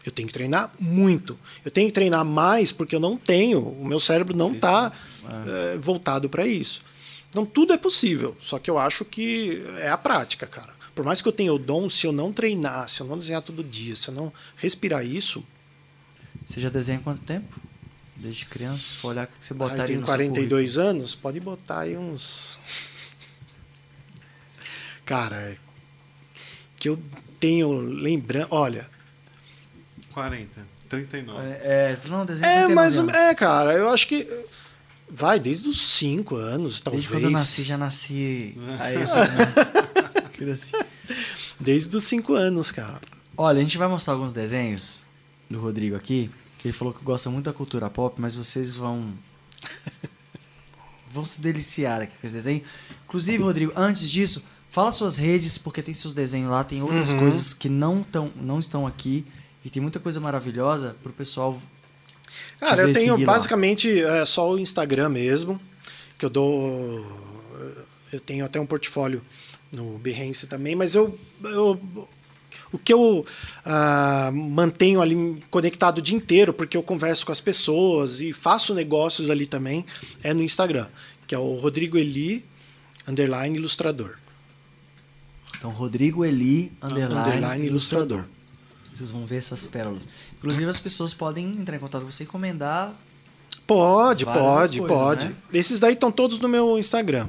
Eu 0.05 0.13
tenho 0.13 0.29
que 0.29 0.35
treinar 0.35 0.71
muito. 0.79 1.39
Eu 1.65 1.71
tenho 1.71 1.89
que 1.89 1.95
treinar 1.95 2.25
mais 2.25 2.71
porque 2.73 2.95
eu 2.95 3.01
não 3.01 3.17
tenho. 3.17 3.61
O 3.61 3.85
meu 3.85 3.99
cérebro 3.99 4.37
não 4.37 4.53
está 4.53 4.93
é, 5.47 5.79
voltado 5.79 6.29
para 6.29 6.47
isso. 6.47 6.83
Então 7.31 7.47
tudo 7.47 7.73
é 7.73 7.79
possível. 7.79 8.37
Só 8.41 8.59
que 8.59 8.71
eu 8.71 8.79
acho 8.79 9.05
que 9.05 9.65
é 9.79 9.89
a 9.89 9.97
prática, 9.97 10.47
cara. 10.47 10.75
Por 10.95 11.05
mais 11.05 11.21
que 11.21 11.27
eu 11.27 11.33
tenha 11.33 11.53
o 11.53 11.59
dom, 11.59 11.89
se 11.91 12.07
eu 12.07 12.13
não 12.13 12.33
treinar, 12.33 12.89
se 12.89 13.01
eu 13.01 13.07
não 13.07 13.19
desenhar 13.19 13.43
todo 13.43 13.65
dia, 13.65 13.97
se 13.97 14.09
eu 14.09 14.15
não 14.15 14.33
respirar 14.57 15.05
isso. 15.05 15.45
Você 16.45 16.61
já 16.61 16.69
desenha 16.69 16.99
há 16.99 17.03
quanto 17.03 17.23
tempo? 17.23 17.61
Desde 18.15 18.47
criança, 18.47 18.91
se 18.91 18.95
for 18.95 19.09
olhar 19.09 19.25
o 19.25 19.27
que 19.27 19.45
você 19.45 19.55
eu 19.55 19.57
botaria 19.57 19.87
tenho 19.87 20.01
no 20.01 20.07
42 20.07 20.73
seu 20.73 20.83
anos, 20.83 21.15
pode 21.15 21.41
botar 21.41 21.81
aí 21.81 21.97
uns. 21.97 22.61
Cara, 25.05 25.37
é 25.37 25.57
que 26.79 26.89
eu 26.89 26.99
tenho 27.41 27.73
lembrando. 27.73 28.49
Olha, 28.51 28.89
40, 30.15 30.49
39. 30.89 31.39
currículo. 31.39 31.65
É, 31.65 31.93
é, 31.93 32.09
não, 32.09 32.25
desenha 32.25 32.47
é, 32.49 32.55
39 32.67 32.75
mas 32.75 32.99
anos. 32.99 33.15
é, 33.15 33.35
cara, 33.35 33.73
eu 33.75 33.91
acho 33.91 34.07
que 34.09 34.29
vai 35.11 35.39
desde 35.41 35.69
os 35.69 35.81
5 35.83 36.37
anos, 36.37 36.81
talvez. 36.81 37.05
Desde 37.05 37.09
quando 37.09 37.25
eu 37.25 37.31
nasci, 37.31 37.63
já 37.65 37.77
nasci. 37.77 38.57
Aí 38.79 38.95
eu 38.95 39.07
falei, 39.09 40.29
Filho 40.33 40.53
assim. 40.53 40.73
Desde 41.61 41.97
os 41.97 42.05
5 42.05 42.35
anos, 42.35 42.73
cara. 42.73 43.01
Olha, 43.37 43.59
a 43.61 43.63
gente 43.63 43.79
vai 43.79 43.87
mostrar 43.89 44.15
alguns 44.15 44.33
desenhos 44.33 45.05
do 45.49 45.61
Rodrigo 45.61 45.95
aqui, 45.97 46.31
que 46.59 46.69
ele 46.69 46.73
falou 46.77 46.93
que 46.93 47.05
gosta 47.05 47.31
muito 47.31 47.45
da 47.45 47.53
cultura 47.53 47.89
pop, 47.91 48.21
mas 48.21 48.35
vocês 48.35 48.75
vão. 48.75 49.13
vão 51.13 51.25
se 51.25 51.41
deliciar 51.41 52.03
aqui 52.03 52.13
com 52.21 52.27
esse 52.27 52.37
desenho. 52.37 52.63
Inclusive, 53.07 53.43
Rodrigo, 53.43 53.73
antes 53.77 54.11
disso, 54.11 54.45
fala 54.69 54.91
suas 54.91 55.17
redes, 55.17 55.59
porque 55.59 55.83
tem 55.83 55.95
seus 55.95 56.13
desenhos 56.15 56.51
lá, 56.51 56.65
tem 56.65 56.83
outras 56.83 57.11
Uhum. 57.13 57.19
coisas 57.21 57.55
que 57.55 57.69
não, 57.69 58.03
tão, 58.03 58.33
não 58.37 58.59
estão 58.59 58.87
aqui. 58.87 59.25
E 59.65 59.71
tem 59.71 59.81
muita 59.81 59.99
coisa 59.99 60.21
maravilhosa 60.21 60.95
pro 61.03 61.13
pessoal. 61.13 61.61
Cara, 62.61 62.83
eu 62.83 62.93
tenho 62.93 63.17
basicamente 63.25 64.01
é, 64.01 64.25
só 64.25 64.53
o 64.53 64.59
Instagram 64.59 65.09
mesmo, 65.09 65.61
que 66.19 66.25
eu 66.25 66.31
dou. 66.31 67.05
Eu 68.13 68.21
tenho 68.21 68.45
até 68.45 68.61
um 68.61 68.67
portfólio 68.67 69.23
no 69.75 69.99
Behance 69.99 70.47
também, 70.47 70.75
mas 70.75 70.95
eu. 70.95 71.19
eu 71.43 71.81
o 72.73 72.79
que 72.79 72.93
eu 72.93 73.25
ah, 73.65 74.33
mantenho 74.33 75.01
ali 75.01 75.41
conectado 75.49 75.99
o 75.99 76.03
dia 76.03 76.17
inteiro, 76.17 76.53
porque 76.53 76.77
eu 76.77 76.83
converso 76.83 77.25
com 77.25 77.31
as 77.31 77.41
pessoas 77.41 78.21
e 78.21 78.33
faço 78.33 78.75
negócios 78.75 79.31
ali 79.31 79.47
também, 79.47 79.87
é 80.25 80.35
no 80.35 80.43
Instagram, 80.43 80.89
que 81.25 81.37
é 81.37 81.39
o 81.39 81.55
Rodrigo 81.55 81.97
Eli, 81.97 82.45
underline 83.07 83.57
ilustrador. 83.57 84.17
Então, 85.57 85.71
Rodrigo 85.71 86.25
Eli, 86.25 86.73
underline, 86.83 87.15
Underline 87.15 87.67
ilustrador. 87.67 88.19
ilustrador. 88.19 88.44
Vocês 88.95 89.11
vão 89.11 89.27
ver 89.27 89.37
essas 89.39 89.67
pérolas. 89.67 90.07
Inclusive, 90.39 90.71
as 90.71 90.79
pessoas 90.79 91.13
podem 91.13 91.47
entrar 91.47 91.77
em 91.77 91.81
contato 91.81 92.03
com 92.03 92.11
você 92.11 92.23
e 92.23 92.27
encomendar. 92.27 92.95
Pode, 93.67 94.25
pode, 94.25 94.79
coisas, 94.79 94.97
pode. 94.97 95.27
né? 95.29 95.35
Esses 95.53 95.81
daí 95.81 95.95
estão 95.95 96.13
todos 96.13 96.39
no 96.39 96.49
meu 96.49 96.79
Instagram. 96.79 97.29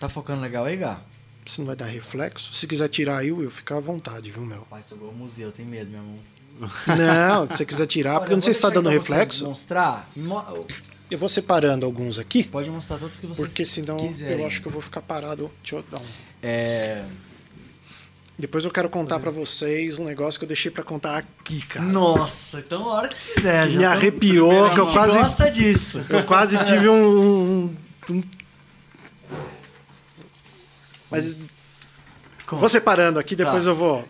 Tá 0.00 0.08
focando 0.08 0.40
legal 0.40 0.64
aí, 0.64 0.76
Gá? 0.76 1.00
Se 1.44 1.60
não 1.60 1.66
vai 1.66 1.76
dar 1.76 1.86
reflexo. 1.86 2.52
Se 2.52 2.66
quiser 2.66 2.88
tirar 2.88 3.18
aí, 3.18 3.30
Will, 3.32 3.50
fica 3.50 3.76
à 3.76 3.80
vontade, 3.80 4.30
viu, 4.30 4.44
meu? 4.44 4.58
Rapaz, 4.60 4.86
sobrou 4.86 5.10
o 5.10 5.14
museu, 5.14 5.50
tem 5.52 5.66
medo, 5.66 5.90
meu 5.90 6.00
irmão. 6.00 6.16
Não, 6.96 7.46
se 7.48 7.56
você 7.58 7.64
quiser 7.64 7.86
tirar, 7.86 8.18
porque 8.18 8.32
eu 8.32 8.36
não 8.36 8.42
sei 8.42 8.52
se 8.52 8.58
está 8.58 8.68
dando 8.68 8.88
reflexo. 8.88 9.44
Mostrar? 9.44 10.10
Mo- 10.16 10.66
Eu 11.08 11.16
vou 11.16 11.28
separando 11.28 11.86
alguns 11.86 12.18
aqui, 12.18 12.42
Pode 12.42 12.68
mostrar 12.68 12.98
todos 12.98 13.16
que 13.18 13.26
vocês 13.28 13.46
porque 13.48 13.64
senão 13.64 13.96
quiserem. 13.96 14.40
eu 14.40 14.46
acho 14.46 14.60
que 14.60 14.66
eu 14.66 14.72
vou 14.72 14.82
ficar 14.82 15.00
parado. 15.00 15.50
Deixa 15.62 15.76
eu 15.76 15.84
dar 15.88 15.98
um. 16.00 16.04
É... 16.42 17.04
Depois 18.38 18.64
eu 18.64 18.70
quero 18.70 18.88
contar 18.88 19.18
pra 19.18 19.30
vocês 19.32 19.98
um 19.98 20.04
negócio 20.04 20.38
que 20.38 20.44
eu 20.44 20.48
deixei 20.48 20.70
pra 20.70 20.84
contar 20.84 21.16
aqui, 21.18 21.60
cara. 21.66 21.84
Nossa, 21.84 22.60
então 22.60 22.88
a 22.88 22.94
hora 22.94 23.08
que 23.08 23.16
você 23.16 23.22
quiser. 23.34 23.68
Que 23.68 23.76
me 23.76 23.84
arrepiou, 23.84 24.70
que 24.70 24.78
eu 24.78 24.86
quase, 24.86 25.18
gosta 25.18 25.50
disso. 25.50 26.04
eu 26.08 26.22
quase 26.24 26.56
tive 26.64 26.88
um. 26.88 26.94
um- 28.10 28.14
um- 28.14 28.22
Mas 31.10 31.34
Como? 32.46 32.60
vou 32.60 32.68
separando 32.68 33.18
aqui, 33.18 33.34
depois 33.34 33.64
Tá. 33.64 33.70
eu 33.70 33.74
vou. 33.74 34.06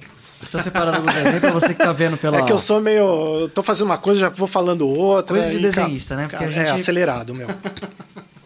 Tá 0.52 0.62
separando 0.62 0.98
alguns 0.98 1.14
desenhos 1.14 1.40
pra 1.40 1.50
você 1.50 1.68
que 1.68 1.74
tá 1.82 1.92
vendo 1.92 2.16
pela... 2.16 2.38
É 2.38 2.42
que 2.44 2.52
eu 2.52 2.58
sou 2.58 2.80
meio. 2.80 3.40
Eu 3.40 3.48
tô 3.48 3.60
fazendo 3.62 3.86
uma 3.86 3.98
coisa, 3.98 4.20
já 4.20 4.28
vou 4.28 4.46
falando 4.46 4.86
outra. 4.88 5.36
Coisa 5.36 5.50
de 5.52 5.58
desenhista, 5.58 6.14
né? 6.16 6.28
Porque 6.28 6.44
a 6.44 6.48
gente- 6.50 6.68
É 6.68 6.70
acelerado, 6.70 7.34
meu. 7.34 7.48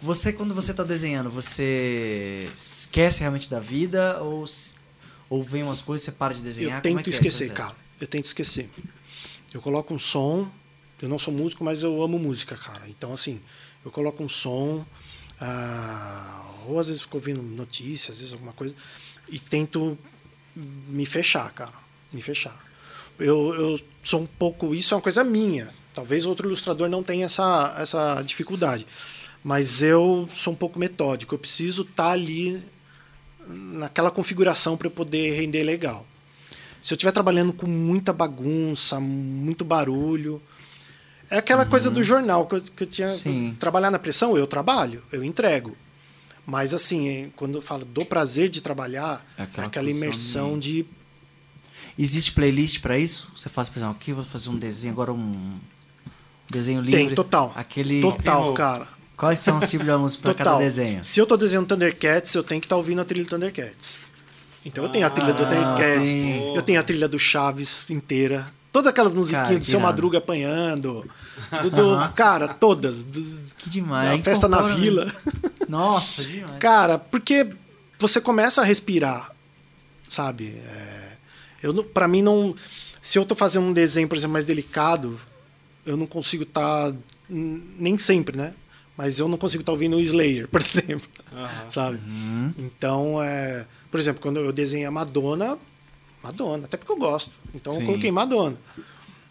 Você, 0.01 0.33
quando 0.33 0.55
você 0.55 0.73
tá 0.73 0.83
desenhando, 0.83 1.31
você 1.31 2.49
esquece 2.57 3.21
realmente 3.21 3.49
da 3.51 3.61
vida 3.61 4.19
ou, 4.23 4.45
ou 5.33 5.43
vem 5.43 5.63
umas 5.63 5.81
coisas 5.81 6.05
você 6.05 6.13
para 6.13 6.35
de 6.35 6.43
desenhar? 6.43 6.73
Eu 6.73 6.77
é 6.77 6.81
tento 6.83 7.07
é 7.07 7.11
esquecer, 7.11 7.47
processo? 7.47 7.55
cara. 7.55 7.77
Eu 7.99 8.07
tento 8.07 8.27
esquecer. 8.27 8.69
Eu 9.55 9.63
coloco 9.63 9.95
um 9.95 9.99
som. 9.99 10.47
Eu 11.01 11.09
não 11.09 11.19
sou 11.19 11.33
músico, 11.33 11.65
mas 11.65 11.83
eu 11.83 12.03
amo 12.03 12.19
música, 12.19 12.55
cara. 12.55 12.83
Então, 12.87 13.15
assim, 13.15 13.41
eu 13.83 13.91
coloco 13.91 14.23
um 14.23 14.29
som. 14.29 14.85
ah, 15.41 16.45
ou 16.67 16.79
às 16.79 16.89
vezes 16.89 17.01
fico 17.01 17.17
ouvindo 17.17 17.43
notícias, 17.43 18.11
às 18.11 18.19
vezes 18.19 18.35
alguma 18.35 18.53
coisa. 18.53 18.75
E 19.27 19.39
tento 19.39 19.97
me 20.55 21.07
fechar, 21.07 21.51
cara. 21.55 21.73
Me 22.13 22.21
fechar. 22.21 22.63
Eu, 23.19 23.55
eu 23.55 23.81
sou 24.05 24.21
um 24.21 24.27
pouco. 24.27 24.75
Isso 24.75 24.93
é 24.93 24.97
uma 24.99 25.03
coisa 25.03 25.25
minha. 25.25 25.71
Talvez 25.95 26.27
outro 26.27 26.47
ilustrador 26.47 26.91
não 26.91 27.03
tenha 27.03 27.25
essa, 27.25 27.75
essa 27.79 28.21
dificuldade. 28.21 28.87
Mas 29.43 29.83
eu 29.83 30.29
sou 30.35 30.53
um 30.53 30.57
pouco 30.57 30.79
metódico. 30.79 31.35
Eu 31.35 31.39
preciso 31.39 31.83
estar 31.83 32.11
ali 32.11 32.63
naquela 33.53 34.11
configuração 34.11 34.77
para 34.77 34.87
eu 34.87 34.91
poder 34.91 35.33
render 35.39 35.63
legal. 35.63 36.07
Se 36.81 36.93
eu 36.93 36.97
estiver 36.97 37.13
trabalhando 37.13 37.53
com 37.53 37.67
muita 37.67 38.13
bagunça, 38.13 38.99
muito 38.99 39.65
barulho. 39.65 40.43
É 41.31 41.39
aquela 41.39 41.65
coisa 41.65 41.91
do 41.91 42.03
jornal 42.03 42.47
que 42.47 42.57
eu, 42.57 42.61
que 42.61 42.83
eu 42.83 42.87
tinha. 42.87 43.09
Sim. 43.09 43.57
Trabalhar 43.59 43.91
na 43.91 43.99
pressão, 43.99 44.37
eu 44.37 44.47
trabalho, 44.47 45.03
eu 45.13 45.23
entrego. 45.23 45.77
Mas 46.45 46.75
assim, 46.75 47.09
eh, 47.09 47.29
quando 47.37 47.57
eu 47.57 47.63
falo 47.63 47.85
do 47.85 48.05
prazer 48.05 48.49
de 48.49 48.61
trabalhar, 48.61 49.25
É 49.39 49.45
aquela 49.45 49.67
aquela 49.69 49.91
imersão 49.91 50.59
de. 50.59 50.85
Existe 51.97 52.33
playlist 52.33 52.81
pra 52.81 52.99
isso? 52.99 53.31
Você 53.37 53.49
faz, 53.49 53.69
por 53.69 53.79
exemplo, 53.79 53.97
aqui 53.99 54.11
eu 54.11 54.17
vou 54.17 54.25
fazer 54.25 54.49
um 54.49 54.57
desenho, 54.57 54.93
agora 54.93 55.13
um 55.13 55.55
desenho 56.51 56.81
livre. 56.81 57.07
Tem, 57.07 57.15
total. 57.15 57.53
Aquele... 57.55 58.01
Total, 58.01 58.53
cara. 58.55 58.89
Quais 59.23 59.39
são 59.39 59.57
os 59.59 59.71
tipos 59.71 59.87
de 59.87 59.93
música 59.97 60.25
Total. 60.35 60.45
cada 60.55 60.59
desenho? 60.59 61.05
Se 61.05 61.21
eu 61.21 61.25
tô 61.27 61.37
desenhando 61.37 61.69
Thundercats, 61.69 62.35
eu 62.35 62.43
tenho 62.43 62.61
que 62.61 62.65
estar 62.67 62.75
ouvindo 62.77 63.01
a 63.01 63.05
trilha 63.05 63.23
do 63.25 63.31
Thundercats. 63.31 64.01
Então 64.67 64.83
eu 64.83 64.91
tenho 64.91 65.07
a 65.07 65.11
trilha 65.11 65.33
do 65.33 65.45
Ah, 65.45 65.47
Thundercats, 65.47 66.09
sim. 66.09 66.53
eu 66.57 66.61
tenho 66.63 66.81
a 66.81 66.83
trilha 66.83 67.07
do 67.07 67.21
Chaves 67.21 67.89
inteira. 67.89 68.49
Todas 68.73 68.91
aquelas 68.91 69.15
musiquinhas 69.15 69.47
Cara, 69.47 69.59
do 69.61 69.65
seu. 69.65 69.79
Madruga 69.79 70.19
apanhando. 70.19 71.09
Do, 71.63 71.71
do- 71.71 72.13
cara, 72.17 72.49
todas. 72.49 73.05
Do- 73.05 73.41
Que 73.59 73.71
demais. 73.71 74.19
da 74.19 74.25
festa 74.25 74.49
na 74.49 74.61
vila. 74.63 75.07
Nossa, 75.69 76.25
demais. 76.25 76.59
Cara, 76.59 76.99
porque 76.99 77.49
você 78.01 78.21
começa 78.21 78.61
a 78.61 78.65
respirar, 78.65 79.31
sabe? 80.09 80.61
É, 80.67 81.13
eu 81.63 81.85
pra 81.85 82.09
mim 82.09 82.23
não. 82.23 82.57
Se 83.01 83.19
eu 83.21 83.25
tô 83.25 83.37
fazendo 83.37 83.67
um 83.67 83.73
desenho, 83.73 84.09
por 84.09 84.17
exemplo, 84.17 84.33
mais 84.33 84.45
delicado, 84.45 85.21
eu 85.87 85.97
não 85.97 86.07
consigo 86.07 86.43
estar. 86.43 86.93
nem 87.29 87.97
sempre, 87.99 88.37
né? 88.37 88.53
Mas 88.97 89.19
eu 89.19 89.27
não 89.27 89.39
consigo 89.39 89.63
estar 89.63 89.73
ouvindo 89.73 89.97
o 89.97 90.01
Slayer, 90.01 90.47
por 90.49 90.61
exemplo. 90.61 91.09
Sabe? 91.69 91.99
Então, 92.59 93.23
é, 93.23 93.67
por 93.91 93.99
exemplo, 93.99 94.21
quando 94.21 94.39
eu 94.41 94.53
desenhei 94.53 94.87
a 94.87 94.91
Madonna, 94.91 95.59
Madonna, 96.23 96.67
até 96.67 96.77
porque 96.77 96.93
eu 96.93 96.97
gosto. 96.99 97.31
Então 97.55 97.73
Sim. 97.73 97.81
eu 97.81 97.87
coloquei 97.87 98.13
Madonna. 98.13 98.57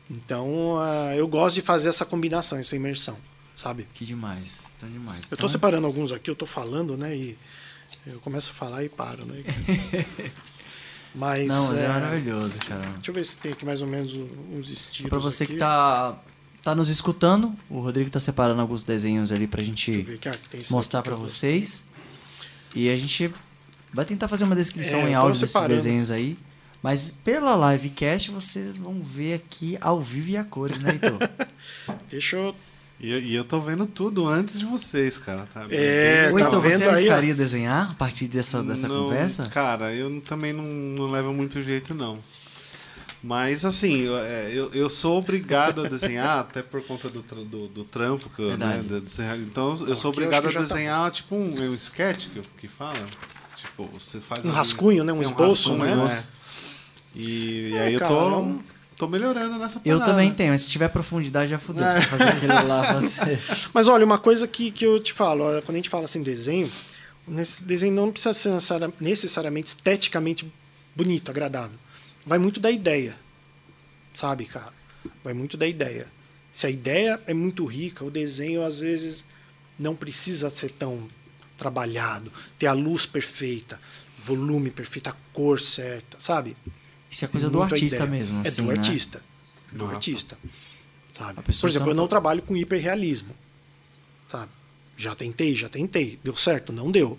Então, 0.10 0.78
é, 0.84 1.20
eu 1.20 1.28
gosto 1.28 1.56
de 1.56 1.62
fazer 1.62 1.90
essa 1.90 2.06
combinação, 2.06 2.58
essa 2.58 2.76
imersão, 2.76 3.18
sabe? 3.56 3.88
Que 3.94 4.04
demais. 4.04 4.64
Tão 4.80 4.90
demais. 4.90 5.22
Eu 5.24 5.30
tô 5.30 5.36
Então, 5.36 5.48
separando 5.50 5.88
alguns 5.88 6.12
aqui, 6.12 6.30
eu 6.30 6.36
tô 6.36 6.46
falando, 6.46 6.98
né? 6.98 7.16
E 7.16 7.38
eu 8.08 8.20
começo 8.20 8.52
a 8.52 8.54
falar 8.54 8.84
e 8.84 8.90
paro, 8.90 9.26
né? 9.26 9.44
Mas. 11.14 11.48
Não, 11.48 11.68
mas 11.68 11.82
é, 11.82 11.86
é, 11.86 11.88
maravilhoso, 11.90 12.58
cara. 12.60 12.82
Deixa 12.82 13.12
eu 13.12 13.14
ver 13.14 13.26
se 13.26 13.36
tem 13.36 13.52
aqui 13.52 13.66
mais 13.66 13.82
ou 13.82 13.88
menos 13.88 14.14
uns 14.14 14.70
estilos. 14.70 15.10
Pra 15.10 15.20
você 15.20 15.44
aqui. 15.44 15.54
que 15.54 15.60
tá, 15.60 16.18
tá 16.64 16.76
nos 16.76 16.90
escutando, 16.90 17.54
o 17.70 17.80
Rodrigo 17.80 18.10
tá 18.10 18.20
separando 18.20 18.62
alguns 18.62 18.84
desenhos 18.84 19.32
ali 19.32 19.48
pra 19.48 19.64
gente 19.64 20.06
ah, 20.28 20.58
mostrar 20.70 21.02
vou- 21.02 21.18
vocês. 21.18 21.86
E 22.76 22.90
a 22.90 22.96
gente 22.96 23.32
vai 23.94 24.06
tentar 24.06 24.28
fazer 24.28 24.44
uma 24.46 24.56
descrição 24.56 25.00
É, 25.00 25.10
em 25.12 25.14
áudio 25.16 25.42
desses 25.42 25.66
desenhos 25.68 26.12
aí. 26.12 26.38
Mas 26.82 27.12
pela 27.24 27.74
livecast 27.74 28.32
vocês 28.32 28.78
vão 28.80 29.02
ver 29.04 29.36
aqui 29.36 29.78
ao 29.82 30.02
vivo 30.02 30.30
e 30.30 30.38
a 30.38 30.44
cores, 30.44 30.80
né, 30.80 30.94
Heitor? 30.94 31.20
Deixa 32.10 32.38
eu. 32.38 32.56
E, 33.00 33.08
e 33.14 33.36
eu 33.36 33.44
tô 33.44 33.60
vendo 33.60 33.86
tudo 33.86 34.28
antes 34.28 34.58
de 34.60 34.66
vocês, 34.66 35.18
cara. 35.18 35.48
Tá 35.54 35.66
É, 35.70 36.26
bem 36.26 36.34
Ou 36.34 36.40
tá 36.40 36.48
então, 36.48 36.62
vendo 36.62 36.78
você 36.78 36.84
aí, 36.84 36.90
arriscaria 36.90 37.36
desenhar 37.36 37.92
a 37.92 37.94
partir 37.96 38.28
dessa, 38.28 38.64
dessa 38.64 38.88
Não, 38.88 39.04
conversa? 39.04 39.48
Cara, 39.48 39.94
eu 39.94 40.22
também 40.22 40.54
não, 40.54 40.64
não 40.64 41.12
levo 41.12 41.34
muito 41.34 41.62
jeito, 41.62 41.94
não. 41.94 42.18
Mas 43.24 43.64
assim, 43.66 44.02
eu, 44.02 44.18
é, 44.18 44.50
eu, 44.52 44.74
eu 44.74 44.90
sou 44.90 45.20
obrigado 45.20 45.86
a 45.86 45.88
desenhar, 45.88 46.40
até 46.40 46.64
por 46.64 46.82
conta 46.84 47.08
do, 47.08 47.22
do, 47.22 47.68
do 47.68 47.84
trampo 47.84 48.30
que 48.36 48.42
eu, 48.42 48.58
né, 48.58 48.82
de 48.84 49.00
desenhar. 49.02 49.38
Então 49.38 49.76
eu 49.76 49.84
Aqui 49.92 49.96
sou 49.96 50.10
eu 50.10 50.14
obrigado 50.14 50.46
a 50.46 50.48
que 50.48 50.54
já 50.56 50.62
tá 50.62 50.66
desenhar 50.66 51.12
tipo 51.12 51.36
um, 51.36 51.54
um 51.70 51.74
sketch 51.76 52.28
que, 52.30 52.42
que 52.60 52.68
fala. 52.68 52.98
Tipo, 53.56 53.88
você 53.94 54.20
faz 54.20 54.44
Um 54.44 54.50
ali- 54.50 54.58
rascunho, 54.58 55.04
né? 55.04 55.14
Um 55.14 55.20
é 55.22 55.26
esboço, 55.26 55.76
rascunho, 55.76 55.96
né? 56.08 56.14
é. 57.16 57.20
E, 57.20 57.70
e 57.70 57.78
É, 57.78 57.80
aí 57.82 57.94
eu 57.94 58.00
cara, 58.00 58.12
tô, 58.12 58.42
é 58.42 58.54
tô 58.98 59.08
melhorando 59.08 59.58
nessa 59.60 59.80
Eu 59.86 59.98
parada. 60.00 60.12
também 60.14 60.34
tenho, 60.34 60.52
mas 60.52 60.62
se 60.62 60.70
tiver 60.70 60.88
profundidade 60.88 61.52
já 61.52 61.60
fudeu. 61.60 61.86
É. 61.86 61.92
Pra 61.92 62.00
você 62.02 62.08
fazer 62.08 62.24
aquele 62.30 62.54
lá, 62.54 62.94
você... 63.00 63.40
Mas 63.72 63.88
olha, 63.88 64.04
uma 64.04 64.18
coisa 64.18 64.48
que, 64.48 64.72
que 64.72 64.84
eu 64.84 65.00
te 65.00 65.14
falo, 65.14 65.44
ó, 65.44 65.62
quando 65.62 65.76
a 65.76 65.78
gente 65.78 65.90
fala 65.90 66.06
assim 66.06 66.24
desenho, 66.24 66.68
nesse 67.28 67.64
desenho 67.64 67.94
não 67.94 68.12
precisa 68.12 68.34
ser 68.34 68.50
necessari- 68.50 68.94
necessariamente 69.00 69.68
esteticamente 69.70 70.52
bonito, 70.96 71.30
agradável. 71.30 71.78
Vai 72.26 72.38
muito 72.38 72.60
da 72.60 72.70
ideia. 72.72 73.16
Sabe, 74.14 74.46
cara? 74.46 74.74
Vai 75.24 75.34
muito 75.34 75.58
da 75.58 75.68
ideia. 75.68 76.08
Se 76.52 76.68
a 76.68 76.70
ideia 76.70 77.20
é 77.26 77.34
muito 77.34 77.66
rica, 77.66 78.04
o 78.04 78.12
desenho 78.12 78.62
às 78.64 78.80
vezes 78.82 79.26
não 79.80 79.96
precisa 79.96 80.50
ser 80.50 80.72
tão 80.72 81.08
trabalhado, 81.58 82.32
ter 82.60 82.68
a 82.68 82.74
luz 82.74 83.06
perfeita, 83.06 83.80
volume 84.24 84.70
perfeito, 84.70 85.10
a 85.10 85.16
cor 85.32 85.60
certa, 85.60 86.18
sabe? 86.20 86.58
Isso 87.10 87.24
é 87.26 87.28
coisa 87.28 87.50
do 87.50 87.60
Muito 87.60 87.72
a 87.74 87.76
artista 87.76 87.96
ideia. 87.98 88.10
mesmo, 88.12 88.42
É 88.44 88.48
assim, 88.48 88.62
do 88.64 88.68
né? 88.72 88.78
artista. 88.78 89.22
Do 89.72 89.78
Nossa. 89.80 89.94
artista. 89.94 90.38
Sabe? 91.14 91.42
Por 91.42 91.70
exemplo, 91.70 91.86
tá- 91.88 91.92
eu 91.92 91.96
não 91.96 92.08
trabalho 92.08 92.42
com 92.42 92.56
hiperrealismo. 92.56 93.34
Sabe? 94.28 94.52
Já 94.98 95.16
tentei, 95.16 95.56
já 95.56 95.70
tentei. 95.70 96.20
Deu 96.24 96.36
certo? 96.36 96.72
Não 96.74 96.92
deu. 96.92 97.18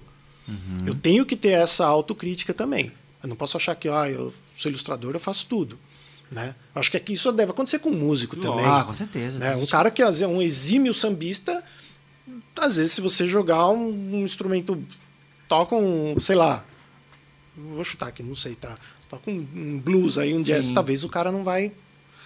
Uhum. 0.48 0.78
Eu 0.86 0.94
tenho 0.94 1.24
que 1.26 1.36
ter 1.36 1.50
essa 1.50 1.86
autocrítica 1.86 2.52
também. 2.54 2.92
Eu 3.22 3.28
não 3.28 3.36
posso 3.36 3.56
achar 3.56 3.74
que 3.74 3.88
ah, 3.88 4.08
eu 4.08 4.32
sou 4.56 4.70
ilustrador, 4.70 5.14
eu 5.14 5.20
faço 5.20 5.46
tudo. 5.46 5.78
Né? 6.30 6.54
Acho 6.74 6.90
que 6.90 6.96
aqui 6.96 7.12
isso 7.12 7.30
deve 7.30 7.50
acontecer 7.50 7.78
com 7.78 7.90
músico 7.90 8.36
também. 8.36 8.64
Ah, 8.64 8.84
com 8.84 8.92
certeza. 8.92 9.38
né? 9.38 9.54
Um 9.54 9.66
cara 9.66 9.90
que 9.90 10.02
às 10.02 10.18
vezes, 10.18 10.22
é 10.22 10.26
um 10.26 10.40
exímio 10.40 10.94
sambista, 10.94 11.62
às 12.56 12.76
vezes 12.76 12.92
se 12.92 13.00
você 13.02 13.28
jogar 13.28 13.68
um, 13.68 14.14
um 14.14 14.24
instrumento, 14.24 14.82
toca 15.46 15.74
um, 15.76 16.18
sei 16.18 16.34
lá, 16.36 16.64
vou 17.56 17.84
chutar 17.84 18.08
aqui, 18.08 18.22
não 18.22 18.34
sei, 18.34 18.54
tá? 18.54 18.78
Toca 19.08 19.30
um, 19.30 19.46
um 19.54 19.78
blues 19.78 20.16
aí, 20.16 20.32
um 20.34 20.40
jazz, 20.40 20.66
Sim. 20.66 20.74
talvez 20.74 21.04
o 21.04 21.08
cara 21.08 21.30
não 21.30 21.44
vai, 21.44 21.72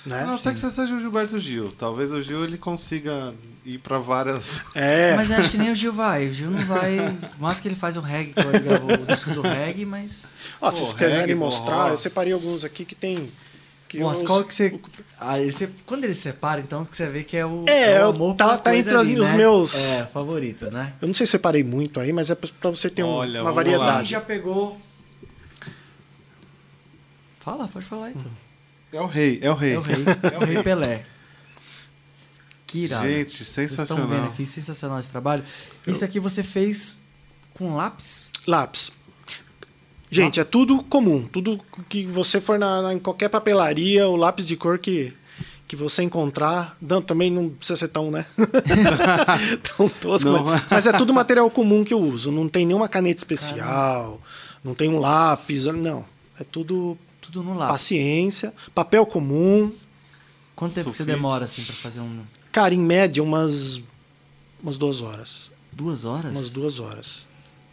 né? 0.09 0.23
A 0.23 0.27
não 0.27 0.39
ser 0.39 0.53
que 0.55 0.61
você 0.61 0.71
seja 0.71 0.95
o 0.95 1.01
Gilberto 1.01 1.39
Gil. 1.39 1.73
Talvez 1.73 2.13
o 2.13 2.23
Gil 2.23 2.45
ele 2.45 2.57
consiga 2.59 3.35
ir 3.65 3.79
pra 3.79 3.99
várias. 3.99 4.65
É, 4.75 5.15
Mas 5.17 5.31
eu 5.31 5.37
acho 5.39 5.51
que 5.51 5.59
nem 5.59 5.73
o 5.73 5.75
Gil 5.77 5.93
vai. 5.93 6.29
O 6.29 6.33
Gil 6.33 6.51
não 6.51 6.65
vai. 6.67 6.97
Mas 7.39 7.59
que 7.61 7.69
ele 7.69 7.75
faz 7.77 7.97
o 7.97 8.01
reggae, 8.01 8.33
que 8.33 8.41
ele 8.41 8.59
gravou 8.61 8.93
o 8.95 9.07
disco 9.07 9.31
do 9.31 9.43
reggae, 9.43 9.85
mas. 9.85 10.35
ó, 10.61 10.71
se 10.71 10.79
Pô, 10.81 10.85
vocês 10.87 10.93
quiserem 10.95 11.35
mostrar, 11.35 11.91
eu 11.91 11.97
separei 11.97 12.33
alguns 12.33 12.65
aqui 12.65 12.85
que 12.85 12.95
tem... 12.95 13.29
Que 13.89 14.01
Mas 14.01 14.19
os- 14.19 14.27
qual 14.27 14.43
que 14.43 14.53
você. 14.53 14.81
Aí 15.21 15.51
você. 15.53 15.71
Quando 15.87 16.03
ele 16.03 16.13
separa, 16.13 16.61
então, 16.61 16.85
que 16.85 16.97
você 16.97 17.09
vê 17.09 17.23
que 17.23 17.37
é 17.37 17.47
o. 17.47 17.65
É, 17.69 17.95
o 18.01 18.03
eu- 18.03 18.09
amor 18.09 18.35
tá- 18.35 18.59
tá 18.59 18.75
entre 18.77 18.97
ali, 18.97 19.17
os 19.19 19.29
né? 19.31 19.37
meus- 19.37 19.77
É, 19.77 20.07
favoritos, 20.07 20.73
né? 20.73 20.93
Eu 21.01 21.07
não 21.07 21.15
sei 21.15 21.25
se 21.25 21.31
separei 21.31 21.63
muito 21.63 22.01
aí, 22.01 22.13
mas 22.13 22.29
é 22.29 22.35
pra 22.35 22.51
pra 22.61 22.71
você 22.71 22.91
ter 22.91 23.05
um- 23.05 23.09
Olha, 23.09 23.43
uma 23.43 23.53
vamos 23.53 23.71
lá. 23.71 23.79
Variedade. 23.79 24.11
já 24.11 24.21
pegou. 24.21 24.77
Fala, 27.41 27.69
pode 27.69 27.87
falar 27.87 28.11
então. 28.11 28.31
É 28.97 29.01
o 29.01 29.07
rei, 29.07 29.39
é 29.43 29.51
o 29.51 29.55
rei. 29.55 29.75
É 29.75 29.79
o 29.79 29.83
rei. 29.83 30.05
É 30.35 30.39
o 30.39 30.45
rei 30.45 30.63
Pelé. 30.63 31.05
Que 32.67 32.79
irado. 32.85 33.07
Gente, 33.07 33.45
Vocês 33.45 33.71
estão 33.71 33.85
vendo 33.87 33.97
sensacional. 34.09 34.29
aqui, 34.31 34.47
sensacional 34.47 34.99
esse 35.01 35.11
trabalho. 35.11 35.45
Isso 35.87 36.05
aqui 36.05 36.19
você 36.19 36.43
fez 36.43 36.99
com 37.55 37.75
lápis? 37.75 38.31
Lápis. 38.47 38.93
Gente, 40.11 40.41
é 40.41 40.45
tudo 40.45 40.83
comum. 40.85 41.27
Tudo 41.27 41.61
que 41.89 42.07
você 42.07 42.41
for 42.41 42.59
na, 42.59 42.83
na- 42.83 42.95
em 42.95 42.99
qualquer 42.99 43.29
papelaria, 43.29 44.09
o 44.09 44.17
lápis 44.17 44.47
de 44.47 44.57
cor 44.57 44.79
que, 44.79 45.13
que 45.69 45.77
você 45.77 46.03
encontrar. 46.03 46.77
Não, 46.81 47.03
também 47.03 47.31
não 47.31 47.51
precisa 47.51 47.77
ser 47.77 47.89
tão, 47.89 48.11
né? 48.11 48.25
tão 49.77 49.89
tosco. 49.89 50.31
Mas, 50.31 50.63
mas 50.71 50.87
é 50.87 50.93
tudo 50.93 51.13
material 51.13 51.51
comum 51.51 51.85
que 51.85 51.93
eu 51.95 52.01
uso. 52.01 52.31
Não 52.33 52.49
tem 52.49 52.65
nenhuma 52.67 52.89
caneta 52.89 53.21
especial, 53.21 54.21
não 54.65 54.75
tem 54.75 54.89
um 54.89 54.99
lápis. 54.99 55.67
Não. 55.67 56.05
É 56.39 56.45
tudo 56.45 56.97
Tudo 57.27 57.43
no 57.43 57.55
lápis. 57.55 57.73
paciência, 57.75 58.53
papel 58.75 59.05
comum. 59.07 59.73
Quanto 60.55 60.75
tempo 60.75 60.91
que 60.91 60.97
você 60.97 61.05
demora 61.05 61.45
assim 61.45 61.63
pra 61.65 61.75
fazer 61.75 62.01
um. 62.01 62.21
Cara, 62.51 62.73
em 62.75 62.79
média, 62.79 63.23
umas, 63.23 63.83
umas 64.63 64.79
duas 64.79 65.01
horas. 65.03 65.51
Duas 65.73 66.05
horas? 66.05 66.31
Umas 66.33 66.51
duas 66.51 66.81
horas. 66.81 67.27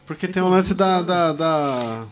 Porque 0.06 0.28
tem 0.28 0.44
um 0.44 0.50
lance 0.50 0.74
da. 0.74 1.02
da, 1.02 1.32
da- 1.32 2.06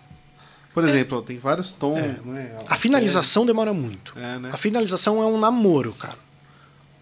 Por 0.74 0.84
exemplo, 0.86 1.22
tem 1.22 1.38
vários 1.38 1.72
tons, 1.72 1.98
né? 2.26 2.56
A 2.68 2.76
finalização 2.78 3.46
demora 3.46 3.74
muito. 3.74 4.14
É, 4.18 4.40
né? 4.40 4.50
A 4.54 4.58
finalização 4.58 5.22
é 5.22 5.26
um 5.26 5.38
namoro, 5.38 5.92
cara. 5.94 6.18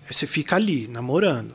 Você 0.09 0.25
fica 0.25 0.55
ali, 0.55 0.87
namorando. 0.87 1.53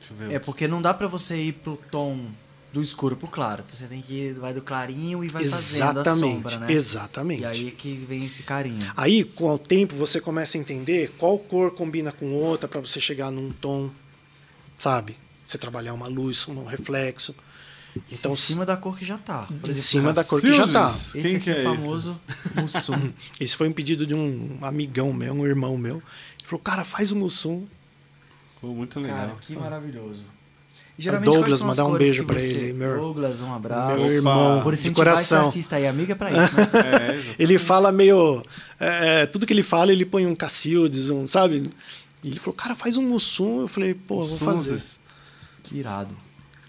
Deixa 0.00 0.12
eu 0.12 0.16
ver. 0.28 0.34
É 0.34 0.38
porque 0.40 0.66
não 0.66 0.82
dá 0.82 0.92
pra 0.92 1.06
você 1.06 1.36
ir 1.36 1.52
pro 1.52 1.76
tom 1.92 2.26
do 2.74 2.82
escuro 2.82 3.16
pro 3.16 3.28
claro. 3.28 3.62
Então 3.64 3.76
você 3.76 3.86
tem 3.86 4.02
que 4.02 4.12
ir, 4.12 4.34
vai 4.34 4.52
do 4.52 4.60
clarinho 4.60 5.22
e 5.22 5.28
vai 5.28 5.44
fazendo 5.46 5.98
a 5.98 6.02
exatamente. 6.02 6.18
sombra, 6.18 6.58
né? 6.58 6.72
Exatamente. 6.72 7.42
E 7.42 7.46
aí 7.46 7.70
que 7.70 7.94
vem 7.94 8.24
esse 8.24 8.42
carinho. 8.42 8.92
Aí, 8.96 9.22
com 9.22 9.48
o 9.48 9.56
tempo, 9.56 9.94
você 9.94 10.20
começa 10.20 10.58
a 10.58 10.60
entender 10.60 11.14
qual 11.16 11.38
cor 11.38 11.70
combina 11.72 12.10
com 12.10 12.32
outra 12.32 12.68
para 12.68 12.80
você 12.80 13.00
chegar 13.00 13.30
num 13.30 13.52
tom, 13.52 13.90
sabe? 14.76 15.16
Você 15.46 15.56
trabalhar 15.56 15.94
uma 15.94 16.08
luz, 16.08 16.48
um 16.48 16.64
reflexo. 16.64 17.32
Então, 18.10 18.32
em 18.32 18.36
cima 18.36 18.66
da 18.66 18.76
cor 18.76 18.98
que 18.98 19.04
já 19.04 19.18
tá. 19.18 19.42
Por 19.44 19.54
em 19.54 19.70
exemplo, 19.70 19.82
cima 19.82 20.12
da 20.12 20.24
cor 20.24 20.40
que 20.40 20.52
já 20.52 20.66
tá. 20.66 20.86
Cacildes. 20.86 21.14
esse 21.14 21.22
Quem 21.22 21.36
aqui 21.36 21.44
que 21.44 21.50
é 21.50 21.62
é 21.62 21.68
o 21.68 21.76
famoso 21.76 22.20
Mussum. 22.56 23.12
Esse 23.38 23.56
foi 23.56 23.68
um 23.68 23.72
pedido 23.72 24.04
de 24.04 24.14
um 24.14 24.58
amigão 24.62 25.12
meu, 25.12 25.32
um 25.32 25.46
irmão 25.46 25.78
meu. 25.78 26.02
Ele 26.38 26.46
falou, 26.48 26.60
cara, 26.60 26.84
faz 26.84 27.12
o 27.12 27.16
Mussum. 27.16 27.64
Pô, 28.60 28.74
muito 28.74 28.98
legal. 28.98 29.28
Cara, 29.28 29.38
que 29.40 29.54
maravilhoso. 29.54 30.24
E 30.96 31.10
Douglas, 31.10 31.60
mandar 31.62 31.86
um 31.86 31.98
beijo 31.98 32.24
você- 32.24 32.56
ele, 32.56 32.72
meu- 32.72 32.96
Douglas, 32.96 33.40
um 33.40 33.52
abraço. 33.52 33.96
Meu 33.96 34.12
irmão, 34.12 34.62
Por 34.62 34.76
de 34.76 34.90
coração. 34.92 35.46
artista 35.46 35.74
aí, 35.76 35.88
amiga 35.88 36.12
é 36.12 36.14
pra 36.14 36.30
isso, 36.32 36.56
né? 36.56 36.66
É. 37.18 37.34
Ele 37.36 37.58
fala 37.58 37.90
meio. 37.90 38.42
é, 38.78 39.22
é, 39.22 39.26
tudo 39.26 39.44
que 39.44 39.52
ele 39.52 39.64
fala, 39.64 39.90
ele 39.92 40.04
põe 40.04 40.24
um 40.24 40.36
Cacildes, 40.36 41.10
um, 41.10 41.26
sabe? 41.26 41.68
E 42.22 42.28
ele 42.28 42.38
falou, 42.38 42.54
cara, 42.54 42.74
faz 42.76 42.96
um 42.96 43.02
Mussum. 43.08 43.62
Eu 43.62 43.68
falei, 43.68 43.92
pô, 43.92 44.22
vou 44.22 44.38
fazer. 44.38 44.80
Que 45.64 45.78
irado. 45.78 46.16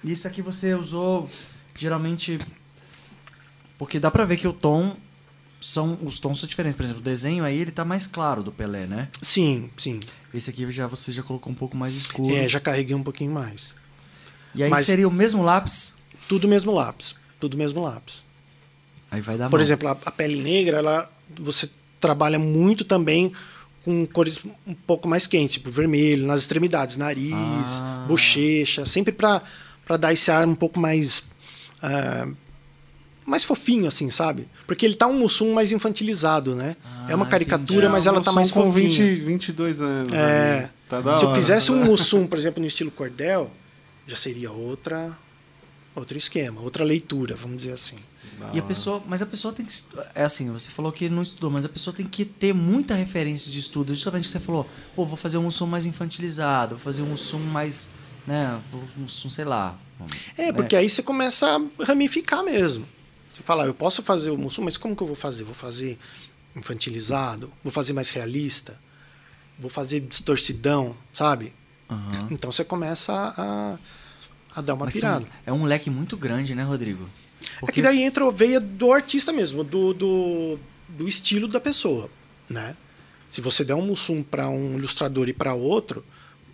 E 0.04 0.12
isso 0.12 0.28
aqui 0.28 0.42
você 0.42 0.74
usou 0.74 1.30
geralmente. 1.78 2.40
Porque 3.78 4.00
dá 4.00 4.10
pra 4.10 4.26
ver 4.26 4.38
que 4.38 4.48
o 4.48 4.54
tom. 4.54 4.96
São, 5.62 5.98
os 6.04 6.20
tons 6.20 6.40
são 6.40 6.48
diferentes. 6.48 6.78
Por 6.78 6.84
exemplo, 6.84 7.02
o 7.02 7.04
desenho 7.04 7.44
aí 7.44 7.58
ele 7.58 7.72
tá 7.72 7.84
mais 7.84 8.06
claro 8.06 8.44
do 8.44 8.52
Pelé, 8.52 8.86
né? 8.86 9.08
Sim, 9.22 9.70
sim. 9.78 10.00
Esse 10.32 10.50
aqui 10.52 10.70
já 10.72 10.86
você 10.86 11.12
já 11.12 11.24
colocou 11.24 11.52
um 11.52 11.56
pouco 11.56 11.76
mais 11.76 11.96
escuro. 11.96 12.36
É, 12.36 12.48
já 12.48 12.60
carreguei 12.60 12.96
um 12.96 13.02
pouquinho 13.02 13.32
mais. 13.32 13.74
E 14.56 14.64
aí 14.64 14.70
mas- 14.70 14.86
seria 14.86 15.08
o 15.08 15.12
mesmo 15.12 15.44
lápis. 15.44 15.96
Tudo 16.28 16.48
mesmo 16.48 16.72
lápis. 16.74 17.16
Tudo 17.40 17.58
mesmo 17.58 17.82
lápis. 17.84 18.26
Aí 19.12 19.22
vai 19.22 19.38
dar 19.38 19.50
Por 19.50 19.58
mão. 19.58 19.64
exemplo, 19.66 19.88
a, 19.90 19.92
a 20.06 20.12
pele 20.12 20.42
negra, 20.42 20.78
ela, 20.78 21.10
você 21.40 21.70
trabalha 22.00 22.40
muito 22.40 22.84
também 22.84 23.32
com 23.84 24.06
cores 24.08 24.40
um 24.66 24.74
pouco 24.74 25.08
mais 25.08 25.28
quentes, 25.28 25.54
tipo 25.56 25.70
vermelho, 25.70 26.26
nas 26.26 26.42
extremidades, 26.42 26.98
nariz, 26.98 27.32
Ah. 27.34 28.06
bochecha, 28.08 28.86
sempre 28.86 29.14
para 29.14 29.42
dar 30.00 30.12
esse 30.12 30.32
ar 30.32 30.48
um 30.48 30.56
pouco 30.56 30.80
mais. 30.80 31.30
ah, 31.84 32.28
mais 33.26 33.44
fofinho, 33.44 33.88
assim, 33.88 34.10
sabe? 34.12 34.48
Porque 34.68 34.86
ele 34.86 34.94
tá 34.96 35.08
um 35.08 35.18
Mussum 35.18 35.52
mais 35.54 35.72
infantilizado, 35.72 36.54
né? 36.56 36.76
Ah, 36.86 37.08
é 37.10 37.16
uma 37.16 37.26
caricatura, 37.26 37.88
É, 37.88 37.90
mas 37.90 38.06
ela 38.06 38.20
um 38.20 38.24
tá 38.24 38.32
mais 38.32 38.50
som 38.50 38.62
com 38.62 38.72
fofinha. 38.72 38.88
20, 38.90 39.16
22 39.24 39.82
anos. 39.82 40.14
É. 40.14 40.70
Tá 40.88 41.02
da 41.02 41.14
Se 41.16 41.26
eu 41.26 41.34
fizesse 41.34 41.72
um 41.72 41.84
Mussum, 41.84 42.28
por 42.28 42.38
exemplo, 42.38 42.62
no 42.62 42.68
estilo 42.68 42.92
cordel, 42.92 43.50
já 44.08 44.16
seria 44.16 44.52
outra 44.52 45.18
outro 45.96 46.18
esquema, 46.18 46.60
outra 46.62 46.84
leitura, 46.84 47.36
vamos 47.36 47.58
dizer 47.58 47.72
assim. 47.72 47.98
Da 48.38 48.52
E 48.54 48.60
a 48.60 48.64
pessoa, 48.64 49.02
mas 49.08 49.22
a 49.22 49.26
pessoa 49.26 49.54
tem 49.54 49.66
que 49.66 49.74
é 50.14 50.24
assim, 50.24 50.52
você 50.52 50.70
falou 50.70 50.92
que 50.92 51.08
não 51.08 51.24
estudou, 51.24 51.50
mas 51.50 51.64
a 51.64 51.70
pessoa 51.70 51.96
tem 51.96 52.06
que 52.06 52.26
ter 52.26 52.54
muita 52.54 52.94
referência 52.96 53.50
de 53.50 53.60
estudo, 53.60 53.94
justamente 53.94 54.24
que 54.24 54.30
você 54.30 54.40
falou, 54.40 54.68
pô, 54.94 55.06
vou 55.06 55.16
fazer 55.16 55.38
um 55.38 55.50
som 55.50 55.66
mais 55.66 55.86
infantilizado, 55.86 56.76
vou 56.76 56.84
fazer 56.84 57.02
um 57.02 57.16
som 57.16 57.40
mais, 57.40 57.90
né, 58.28 58.62
um 58.98 59.08
som, 59.08 59.30
sei 59.30 59.46
lá. 59.46 59.80
É, 60.38 60.48
né? 60.48 60.54
porque 60.54 60.76
aí 60.76 60.90
você 60.90 61.02
começa 61.02 61.48
a 61.48 61.84
ramificar 61.86 62.44
mesmo. 62.44 62.86
Você 63.32 63.42
fala, 63.44 63.64
"Ah, 63.64 63.68
eu 63.68 63.74
posso 63.74 64.02
fazer 64.02 64.30
o 64.30 64.38
Mussum, 64.38 64.64
mas 64.64 64.78
como 64.78 64.96
que 64.96 65.04
eu 65.04 65.08
vou 65.08 65.16
fazer? 65.16 65.44
Vou 65.44 65.54
fazer 65.54 65.98
infantilizado? 66.56 67.52
Vou 67.64 67.72
fazer 67.72 67.94
mais 67.94 68.10
realista? 68.10 68.80
Vou 69.60 69.70
fazer 69.70 70.02
distorcidão, 70.02 70.96
sabe? 71.14 71.54
Aham. 71.90 72.28
Então 72.32 72.52
você 72.52 72.64
começa 72.64 73.14
a, 73.14 73.78
a 74.56 74.62
dar 74.62 74.74
uma 74.74 74.86
Mas 74.86 74.96
pirada. 74.96 75.28
é 75.46 75.54
um 75.54 75.64
leque 75.66 75.90
muito 75.90 76.18
grande, 76.18 76.56
né, 76.56 76.64
Rodrigo? 76.64 77.10
É 77.68 77.72
que 77.72 77.82
daí 77.82 78.02
entra 78.04 78.28
a 78.28 78.32
veia 78.32 78.60
do 78.60 78.92
artista 78.92 79.32
mesmo, 79.32 79.64
do, 79.64 79.94
do, 79.94 80.60
do 80.90 81.08
estilo 81.08 81.48
da 81.48 81.60
pessoa, 81.60 82.10
né? 82.50 82.76
Se 83.30 83.42
você 83.42 83.64
der 83.64 83.76
um 83.76 83.82
Mussum 83.82 84.24
para 84.24 84.48
um 84.50 84.78
ilustrador 84.78 85.28
e 85.28 85.34
para 85.34 85.54
outro, 85.54 86.04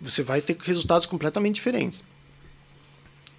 você 0.00 0.22
vai 0.22 0.40
ter 0.40 0.56
resultados 0.60 1.06
completamente 1.06 1.54
diferentes. 1.54 2.02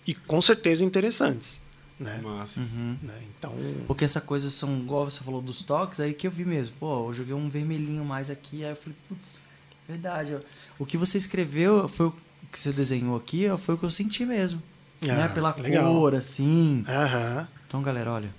E 0.05 0.13
com 0.13 0.41
certeza 0.41 0.83
interessantes, 0.83 1.59
né? 1.99 2.19
Massa. 2.23 2.59
Né? 2.59 3.21
Então, 3.37 3.53
Porque 3.87 4.03
essa 4.05 4.19
coisa 4.21 4.49
são, 4.49 4.77
igual 4.79 5.05
você 5.09 5.23
falou 5.23 5.41
dos 5.41 5.63
toques, 5.63 5.99
aí 5.99 6.13
que 6.13 6.27
eu 6.27 6.31
vi 6.31 6.45
mesmo. 6.45 6.75
Pô, 6.79 7.09
eu 7.09 7.13
joguei 7.13 7.33
um 7.33 7.49
vermelhinho 7.49 8.03
mais 8.03 8.29
aqui, 8.29 8.63
aí 8.63 8.71
eu 8.71 8.75
falei, 8.75 8.97
putz, 9.07 9.43
verdade. 9.87 10.35
ó. 10.35 10.39
O 10.79 10.85
que 10.85 10.97
você 10.97 11.17
escreveu 11.17 11.87
foi 11.87 12.07
o 12.07 12.13
que 12.51 12.59
você 12.59 12.71
desenhou 12.71 13.15
aqui, 13.15 13.45
foi 13.59 13.75
o 13.75 13.77
que 13.77 13.83
eu 13.85 13.91
senti 13.91 14.25
mesmo. 14.25 14.61
Ah, 15.09 15.13
né? 15.13 15.27
Pela 15.29 15.53
legal. 15.59 15.93
cor, 15.93 16.15
assim. 16.15 16.83
aham. 16.87 17.47
Então, 17.67 17.81
galera, 17.81 18.11
olha. 18.11 18.29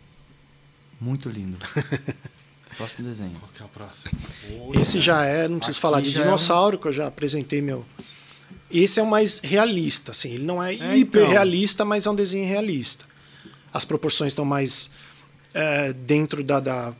Muito 1.00 1.28
lindo. 1.28 1.58
Próximo 2.76 3.06
desenho. 3.06 3.32
Qual 3.38 3.50
que 3.54 3.62
é 3.62 3.66
o 3.66 3.68
próximo? 3.68 4.12
Esse 4.80 5.00
já 5.00 5.24
é, 5.24 5.46
não 5.46 5.58
preciso 5.58 5.76
Aqui 5.76 5.82
falar 5.82 6.00
de 6.00 6.08
é 6.16 6.20
um- 6.20 6.24
dinossauro, 6.24 6.78
que 6.78 6.86
eu 6.86 6.92
já 6.92 7.06
apresentei 7.06 7.60
meu. 7.62 7.84
Esse 8.70 8.98
é 8.98 9.02
o 9.02 9.06
mais 9.06 9.38
realista, 9.38 10.10
assim. 10.12 10.30
Ele 10.30 10.44
não 10.44 10.62
é, 10.62 10.74
É, 10.74 10.96
hiper 10.96 11.22
então. 11.22 11.32
realista, 11.32 11.84
mas 11.84 12.06
é 12.06 12.10
um 12.10 12.14
desenho 12.14 12.46
realista. 12.46 13.04
As 13.72 13.84
proporções 13.84 14.32
estão 14.32 14.44
mais 14.44 14.90
é, 15.52 15.92
dentro 15.92 16.42
da, 16.42 16.58
da- 16.58 16.92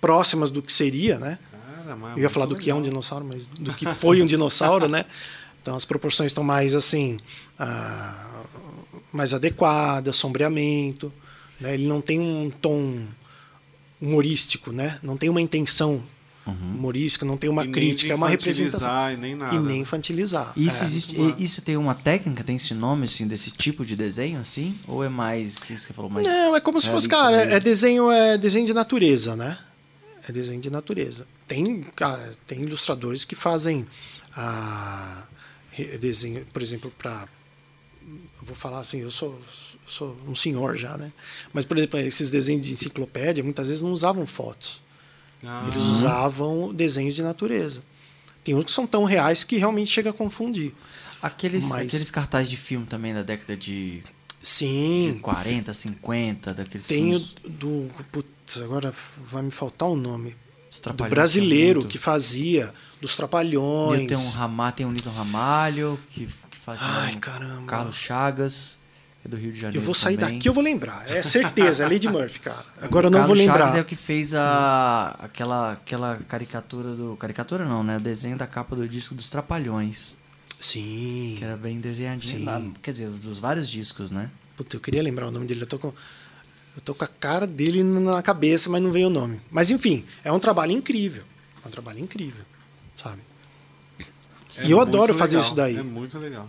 próximas 0.00 0.50
do 0.50 0.62
que 0.62 0.72
seria, 0.72 1.18
né? 1.18 1.38
Cara, 1.86 1.96
mas 1.96 2.16
Eu 2.16 2.22
ia 2.24 2.28
falar 2.30 2.46
do 2.46 2.56
que 2.56 2.68
é 2.68 2.74
um 2.74 2.82
dinossauro, 2.82 3.24
mas 3.24 3.46
do 3.46 3.72
que 3.72 3.86
foi 3.86 4.20
um 4.20 4.26
dinossauro, 4.26 4.88
né? 4.88 5.04
Então 5.62 5.76
as 5.76 5.84
proporções 5.84 6.30
estão 6.30 6.42
mais 6.42 6.74
assim, 6.74 7.16
ah, 7.58 8.42
mais 9.12 9.32
adequadas, 9.32 10.16
sombreamento, 10.16 11.12
né? 11.60 11.74
Ele 11.74 11.86
não 11.86 12.00
tem 12.00 12.18
um 12.20 12.50
tom 12.50 13.04
humorístico, 14.00 14.72
né? 14.72 14.98
Não 15.02 15.16
tem 15.16 15.28
uma 15.30 15.40
intenção 15.40 16.02
humorística, 16.46 17.24
não 17.26 17.36
tem 17.36 17.50
uma 17.50 17.64
E 17.64 17.68
crítica, 17.72 18.12
é 18.12 18.16
uma 18.16 18.28
representação 18.28 19.10
E 19.12 19.16
nem 19.16 19.34
nada. 19.34 19.56
e 19.56 19.58
nem 19.58 19.80
infantilizar. 19.80 20.52
Isso 20.56 20.82
É. 20.82 20.86
existe. 20.86 21.18
muito 21.18 21.42
Isso 21.42 21.60
tem 21.62 21.76
uma 21.76 21.94
técnica, 21.94 22.44
tem 22.44 22.54
esse 22.54 22.72
nome 22.74 23.04
assim 23.04 23.26
desse 23.26 23.50
tipo 23.50 23.84
de 23.84 23.96
desenho 23.96 24.38
assim, 24.38 24.78
ou 24.86 25.02
é 25.02 25.08
mais 25.08 25.54
isso 25.54 25.66
que 25.72 25.78
você 25.78 25.92
falou 25.92 26.08
mais 26.10 26.24
Não, 26.26 26.54
é 26.54 26.60
como 26.60 26.80
se 26.80 26.88
fosse, 26.88 27.08
cara, 27.08 27.38
mesmo? 27.38 27.52
é 27.52 27.58
desenho, 27.60 28.10
é 28.10 28.38
desenho 28.38 28.64
de 28.66 28.72
natureza, 28.74 29.34
né? 29.34 29.58
É 30.28 30.32
desenho 30.32 30.60
de 30.60 30.70
natureza. 30.70 31.26
Tem, 31.46 31.82
cara, 31.94 32.34
tem 32.46 32.60
ilustradores 32.62 33.24
que 33.24 33.34
fazem 33.36 33.86
a 34.34 35.26
re- 35.70 35.96
desenho, 35.98 36.44
por 36.52 36.60
exemplo, 36.62 36.90
para 36.98 37.28
vou 38.42 38.54
falar 38.54 38.78
assim, 38.80 38.98
eu 39.00 39.10
sou, 39.10 39.36
sou 39.86 40.16
um 40.28 40.34
senhor 40.34 40.76
já, 40.76 40.96
né? 40.96 41.12
Mas 41.52 41.64
por 41.64 41.76
exemplo, 41.76 41.98
esses 42.00 42.30
desenhos 42.30 42.64
de 42.66 42.72
enciclopédia 42.72 43.42
muitas 43.42 43.68
vezes 43.68 43.82
não 43.82 43.92
usavam 43.92 44.24
fotos. 44.26 44.80
Ah, 45.44 45.64
Eles 45.68 45.82
usavam 45.82 46.72
desenhos 46.72 47.14
de 47.14 47.22
natureza. 47.22 47.82
Tem 48.44 48.54
outros 48.54 48.72
que 48.72 48.76
são 48.76 48.86
tão 48.86 49.04
reais 49.04 49.42
que 49.42 49.56
realmente 49.56 49.90
chega 49.90 50.10
a 50.10 50.12
confundir. 50.12 50.72
Aqueles, 51.20 51.64
Mas- 51.68 51.88
aqueles 51.88 52.10
cartazes 52.10 52.48
de 52.48 52.56
filme 52.56 52.86
também 52.86 53.12
da 53.12 53.22
década 53.22 53.56
de, 53.56 54.02
de 54.46 55.12
Sim, 55.12 55.18
40, 55.20 55.74
50, 55.74 56.54
daqueles 56.54 56.86
tem 56.86 57.16
o 57.16 57.18
filmes 57.18 57.34
do 57.44 57.90
putz, 58.12 58.62
agora 58.62 58.94
vai 59.18 59.42
me 59.42 59.50
faltar 59.50 59.88
o 59.88 59.96
nome. 59.96 60.36
os 60.70 60.80
do 60.80 61.04
brasileiro 61.08 61.80
muito. 61.80 61.90
que 61.90 61.98
fazia, 61.98 62.72
dos 63.00 63.16
trapalhões. 63.16 64.06
Tem 64.06 64.16
um 64.16 64.30
Ramalho, 64.30 64.76
tem 64.76 64.86
um 64.86 64.92
Newton 64.92 65.10
Ramalho, 65.10 65.98
que, 66.10 66.26
que 66.26 66.56
faz 66.56 66.78
Ai, 66.80 67.16
um 67.16 67.18
caramba. 67.18 67.66
Carlos 67.66 67.96
Chagas, 67.96 68.78
é 69.24 69.28
do 69.28 69.36
Rio 69.36 69.52
de 69.52 69.58
Janeiro 69.58 69.82
Eu 69.82 69.84
vou 69.84 69.94
sair 69.94 70.16
também. 70.16 70.36
daqui, 70.36 70.48
eu 70.48 70.52
vou 70.52 70.62
lembrar. 70.62 71.10
É 71.10 71.24
certeza, 71.24 71.82
é 71.82 71.88
Lady 71.88 72.08
Murphy, 72.08 72.38
cara. 72.38 72.64
Agora 72.80 73.08
eu 73.08 73.10
não 73.10 73.18
Carlos 73.18 73.36
vou 73.36 73.44
lembrar. 73.44 73.58
Chagas 73.58 73.74
é 73.74 73.80
o 73.80 73.84
que 73.84 73.96
fez 73.96 74.32
a, 74.32 75.16
aquela, 75.18 75.72
aquela 75.72 76.20
caricatura 76.28 76.94
do... 76.94 77.16
Caricatura 77.16 77.64
não, 77.64 77.82
né? 77.82 77.96
O 77.96 78.00
desenho 78.00 78.36
da 78.36 78.46
capa 78.46 78.76
do 78.76 78.88
disco 78.88 79.12
dos 79.12 79.28
Trapalhões. 79.28 80.18
Sim. 80.58 81.34
Que 81.38 81.44
era 81.44 81.56
bem 81.56 81.80
desenhadinho. 81.80 82.38
Sim. 82.38 82.44
lá, 82.44 82.62
quer 82.82 82.92
dizer, 82.92 83.08
dos 83.08 83.38
vários 83.38 83.68
discos, 83.68 84.10
né? 84.10 84.30
Puta, 84.56 84.76
eu 84.76 84.80
queria 84.80 85.02
lembrar 85.02 85.28
o 85.28 85.30
nome 85.30 85.46
dele. 85.46 85.62
Eu 85.62 85.66
tô 85.66 85.78
com, 85.78 85.88
eu 85.88 86.82
tô 86.82 86.94
com 86.94 87.04
a 87.04 87.08
cara 87.08 87.46
dele 87.46 87.82
na 87.82 88.22
cabeça, 88.22 88.70
mas 88.70 88.82
não 88.82 88.90
veio 88.90 89.08
o 89.08 89.10
nome. 89.10 89.40
Mas 89.50 89.70
enfim, 89.70 90.04
é 90.24 90.32
um 90.32 90.38
trabalho 90.38 90.72
incrível. 90.72 91.24
É 91.64 91.68
um 91.68 91.70
trabalho 91.70 91.98
incrível, 91.98 92.44
sabe? 92.96 93.20
é 94.56 94.66
e 94.66 94.70
eu 94.70 94.80
adoro 94.80 95.14
fazer 95.14 95.36
legal, 95.36 95.46
isso 95.46 95.56
daí. 95.56 95.76
É 95.76 95.82
muito 95.82 96.18
legal. 96.18 96.48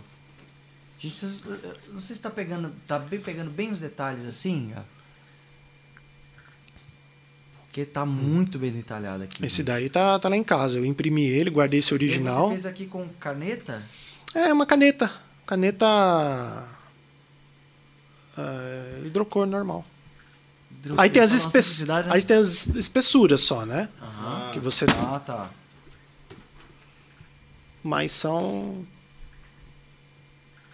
Gente, 0.98 1.14
vocês, 1.14 1.44
não 1.92 2.00
sei 2.00 2.16
se 2.16 2.22
tá 2.22 2.30
pegando, 2.30 2.72
tá 2.86 2.98
bem 2.98 3.20
pegando 3.20 3.50
bem 3.50 3.70
os 3.70 3.80
detalhes 3.80 4.24
assim, 4.24 4.72
ó. 4.76 4.82
Porque 7.64 7.84
tá 7.84 8.04
muito 8.04 8.58
bem 8.58 8.72
detalhado 8.72 9.22
aqui. 9.22 9.44
Esse 9.44 9.62
daí 9.62 9.88
tá, 9.88 10.18
tá 10.18 10.28
lá 10.28 10.36
em 10.36 10.42
casa. 10.42 10.78
Eu 10.78 10.84
imprimi 10.84 11.26
ele, 11.26 11.50
guardei 11.50 11.80
esse 11.80 11.92
E 11.92 11.94
original. 11.94 12.48
Você 12.48 12.54
fez 12.54 12.66
aqui 12.66 12.86
com 12.86 13.08
caneta? 13.20 13.86
É 14.34 14.52
uma 14.52 14.66
caneta. 14.66 15.10
Caneta. 15.46 15.86
ah, 18.36 19.00
hidrocor 19.04 19.46
normal. 19.46 19.84
Aí 20.96 21.10
tem, 21.10 21.22
as 21.22 21.30
simplicidade, 21.30 22.08
né? 22.08 22.14
aí 22.14 22.22
tem 22.22 22.36
as 22.36 22.66
espessuras 22.68 23.40
só, 23.40 23.66
né? 23.66 23.88
Aham. 24.00 24.50
Que 24.52 24.60
você. 24.60 24.86
Ah, 24.88 25.18
tá. 25.18 25.50
Mas 27.82 28.12
são. 28.12 28.86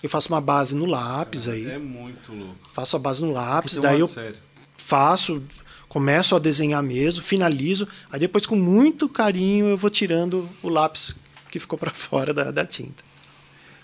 Eu 0.02 0.08
faço 0.10 0.28
uma 0.28 0.40
base 0.40 0.74
no 0.74 0.84
lápis 0.84 1.48
aí. 1.48 1.66
É 1.70 1.78
muito 1.78 2.32
louco. 2.32 2.68
Faço 2.74 2.96
a 2.96 2.98
base 2.98 3.22
no 3.22 3.32
lápis, 3.32 3.78
é 3.78 3.80
daí 3.80 4.00
eu 4.00 4.08
Sério. 4.08 4.36
faço, 4.76 5.42
começo 5.88 6.36
a 6.36 6.38
desenhar 6.38 6.82
mesmo, 6.82 7.22
finalizo. 7.22 7.88
Aí 8.10 8.20
depois, 8.20 8.44
com 8.44 8.56
muito 8.56 9.08
carinho, 9.08 9.66
eu 9.66 9.76
vou 9.76 9.88
tirando 9.88 10.46
o 10.62 10.68
lápis 10.68 11.16
que 11.50 11.58
ficou 11.58 11.78
para 11.78 11.90
fora 11.94 12.34
da, 12.34 12.50
da 12.50 12.66
tinta. 12.66 13.02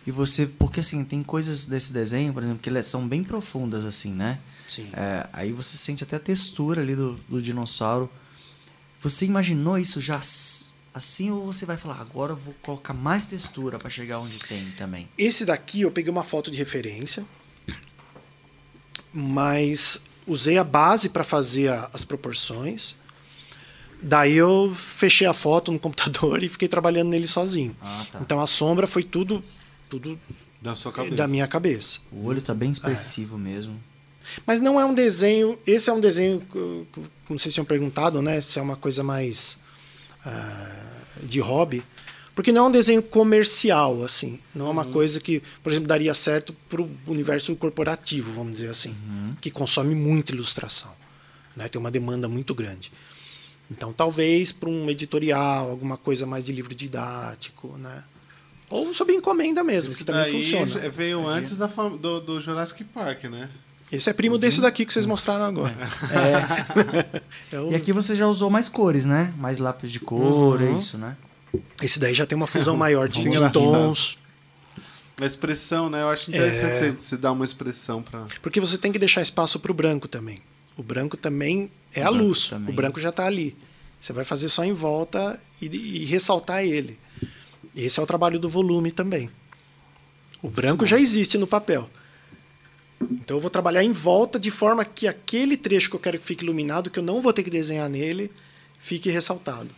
E 0.07 0.11
você, 0.11 0.47
porque 0.47 0.81
assim, 0.81 1.05
tem 1.05 1.23
coisas 1.23 1.67
desse 1.67 1.93
desenho, 1.93 2.33
por 2.33 2.43
exemplo, 2.43 2.59
que 2.61 2.69
elas 2.69 2.87
são 2.87 3.07
bem 3.07 3.23
profundas 3.23 3.85
assim, 3.85 4.13
né? 4.13 4.39
Sim. 4.67 4.89
É, 4.93 5.27
aí 5.33 5.53
você 5.53 5.77
sente 5.77 6.03
até 6.05 6.17
a 6.17 6.21
textura 6.21 6.81
ali 6.81 6.95
do, 6.97 7.15
do 7.29 7.41
dinossauro. 7.43 8.11
Você 9.03 9.25
imaginou 9.27 9.77
isso 9.79 10.01
já 10.01 10.19
assim 10.93 11.31
ou 11.31 11.47
você 11.53 11.65
vai 11.67 11.77
falar, 11.77 12.01
agora 12.01 12.33
eu 12.33 12.37
vou 12.37 12.55
colocar 12.63 12.93
mais 12.95 13.27
textura 13.27 13.79
para 13.79 13.89
chegar 13.91 14.19
onde 14.21 14.39
tem 14.39 14.71
também? 14.77 15.09
Esse 15.17 15.45
daqui 15.45 15.83
eu 15.83 15.91
peguei 15.91 16.11
uma 16.11 16.25
foto 16.25 16.51
de 16.51 16.57
referência, 16.59 17.25
mas 19.13 20.01
usei 20.27 20.59
a 20.59 20.65
base 20.65 21.09
para 21.09 21.25
fazer 21.25 21.69
a- 21.69 21.91
as 21.93 22.05
proporções. 22.05 22.97
Daí 24.03 24.33
eu 24.35 24.73
fechei 24.75 25.27
a 25.27 25.35
foto 25.35 25.71
no 25.71 25.79
computador 25.79 26.43
e 26.45 26.49
fiquei 26.49 26.69
trabalhando 26.69 27.09
nele 27.11 27.27
sozinho. 27.27 27.77
Ah, 27.81 28.07
tá. 28.11 28.19
Então 28.21 28.41
a 28.41 28.47
sombra 28.47 28.87
foi 28.87 29.03
tudo, 29.03 29.43
tudo 29.91 30.19
Da 30.63 30.75
sua 30.75 30.93
cabeça. 30.93 31.17
da 31.17 31.27
minha 31.27 31.47
cabeça. 31.47 31.99
O 32.13 32.25
olho 32.25 32.41
tá 32.41 32.55
bem 32.55 32.71
expressivo 32.71 33.37
mesmo. 33.37 33.79
Mas 34.47 34.61
não 34.61 34.81
é 34.81 34.85
um 34.85 34.95
desenho. 34.95 35.59
Esse 35.67 35.91
é 35.91 35.93
um 35.93 36.01
desenho, 36.01 36.41
como 36.51 37.39
vocês 37.39 37.53
tinham 37.53 37.65
perguntado, 37.65 38.23
né? 38.23 38.41
Se 38.41 38.59
é 38.59 38.63
uma 38.63 38.77
coisa 38.77 39.03
mais 39.03 39.59
ah, 40.25 40.87
de 41.23 41.41
hobby. 41.41 41.83
Porque 42.35 42.53
não 42.53 42.67
é 42.67 42.69
um 42.69 42.71
desenho 42.71 43.03
comercial, 43.03 44.03
assim. 44.05 44.39
Não 44.55 44.69
é 44.69 44.71
uma 44.71 44.85
coisa 44.85 45.21
que, 45.21 45.43
por 45.63 45.71
exemplo, 45.73 45.89
daria 45.89 46.15
certo 46.15 46.55
para 46.69 46.81
o 46.81 46.89
universo 47.07 47.55
corporativo, 47.57 48.33
vamos 48.33 48.53
dizer 48.53 48.71
assim. 48.71 48.95
Que 49.41 49.51
consome 49.51 49.95
muita 49.95 50.33
ilustração. 50.33 50.93
Né? 51.57 51.69
Tem 51.69 51.79
uma 51.79 51.91
demanda 51.91 52.29
muito 52.29 52.55
grande. 52.55 52.93
Então, 53.71 53.93
talvez 53.93 54.53
para 54.53 54.69
um 54.69 54.89
editorial, 54.89 55.71
alguma 55.71 55.97
coisa 55.97 56.25
mais 56.25 56.45
de 56.45 56.53
livro 56.53 56.75
didático, 56.75 57.77
né? 57.77 58.05
Ou 58.71 58.95
sob 58.95 59.13
encomenda 59.13 59.63
mesmo, 59.65 59.95
que 59.95 60.05
também 60.05 60.23
Daí 60.23 60.33
funciona. 60.33 60.89
veio 60.89 61.27
antes 61.27 61.57
da 61.57 61.67
do, 61.67 62.21
do 62.21 62.41
Jurassic 62.41 62.85
Park, 62.85 63.25
né? 63.25 63.51
Esse 63.91 64.09
é 64.09 64.13
primo 64.13 64.39
desse 64.39 64.61
daqui 64.61 64.87
que 64.87 64.93
vocês 64.93 65.05
mostraram 65.05 65.45
agora. 65.45 65.75
É 67.53 67.59
o- 67.61 67.73
E 67.73 67.75
aqui 67.75 67.93
você 67.93 68.15
já 68.15 68.27
usou 68.27 68.49
mais 68.51 68.69
cores, 68.69 69.05
né? 69.05 69.35
Mais 69.37 69.59
lápis 69.59 69.91
de 69.91 69.99
cor, 70.01 70.61
é 70.63 70.67
Uhum. 70.67 70.77
isso, 70.77 70.97
né? 70.97 71.17
Esse 71.83 71.99
daí 71.99 72.15
já 72.15 72.25
tem 72.25 72.37
uma 72.37 72.47
fusão 72.47 72.77
maior 72.79 73.09
de, 73.09 73.29
tons. 73.53 74.19
A 75.21 75.27
expressão, 75.27 75.91
né? 75.91 76.01
Eu 76.03 76.09
acho 76.09 76.31
interessante 76.31 76.71
É. 76.71 76.75
você, 76.75 76.91
você 76.93 77.17
dar 77.17 77.33
uma 77.33 77.45
expressão 77.45 78.03
pra. 78.03 78.25
Porque 78.41 78.61
você 78.61 78.79
tem 78.79 78.91
que 78.93 78.99
deixar 78.99 79.21
espaço 79.21 79.59
para 79.61 79.71
o 79.71 79.75
branco 79.75 80.09
também. 80.09 80.41
O 80.77 80.83
branco 80.83 81.17
também 81.17 81.71
é 81.93 82.05
O 82.05 82.07
a 82.07 82.11
luz. 82.11 82.47
também. 82.49 82.71
O 82.71 82.73
branco 82.73 82.99
já 83.01 83.11
está 83.11 83.27
ali. 83.27 83.55
Você 84.01 84.15
vai 84.15 84.25
fazer 84.25 84.49
só 84.49 84.65
em 84.65 84.73
volta 84.73 85.39
e, 85.61 85.67
e 85.67 86.05
ressaltar 86.07 86.65
ele. 86.65 86.99
Esse 87.75 88.01
é 88.01 88.03
o 88.03 88.07
trabalho 88.07 88.39
do 88.39 88.49
volume 88.49 88.91
também. 88.91 89.31
O 90.43 90.49
branco 90.49 90.87
já 90.87 90.99
existe 90.99 91.37
no 91.39 91.47
papel. 91.47 91.89
Então 93.01 93.37
eu 93.37 93.41
vou 93.41 93.51
trabalhar 93.51 93.83
em 93.83 93.93
volta 93.93 94.39
de 94.39 94.51
forma 94.51 94.85
que 94.85 95.07
aquele 95.07 95.57
trecho 95.57 95.89
que 95.91 95.97
eu 95.97 96.01
quero 96.01 96.19
que 96.19 96.25
fique 96.25 96.45
iluminado, 96.45 96.91
que 96.91 96.99
eu 96.99 97.03
não 97.03 97.21
vou 97.21 97.33
ter 97.33 97.43
que 97.43 97.51
desenhar 97.51 97.89
nele, 97.89 98.31
fique 98.79 99.11
ressaltado. 99.11 99.69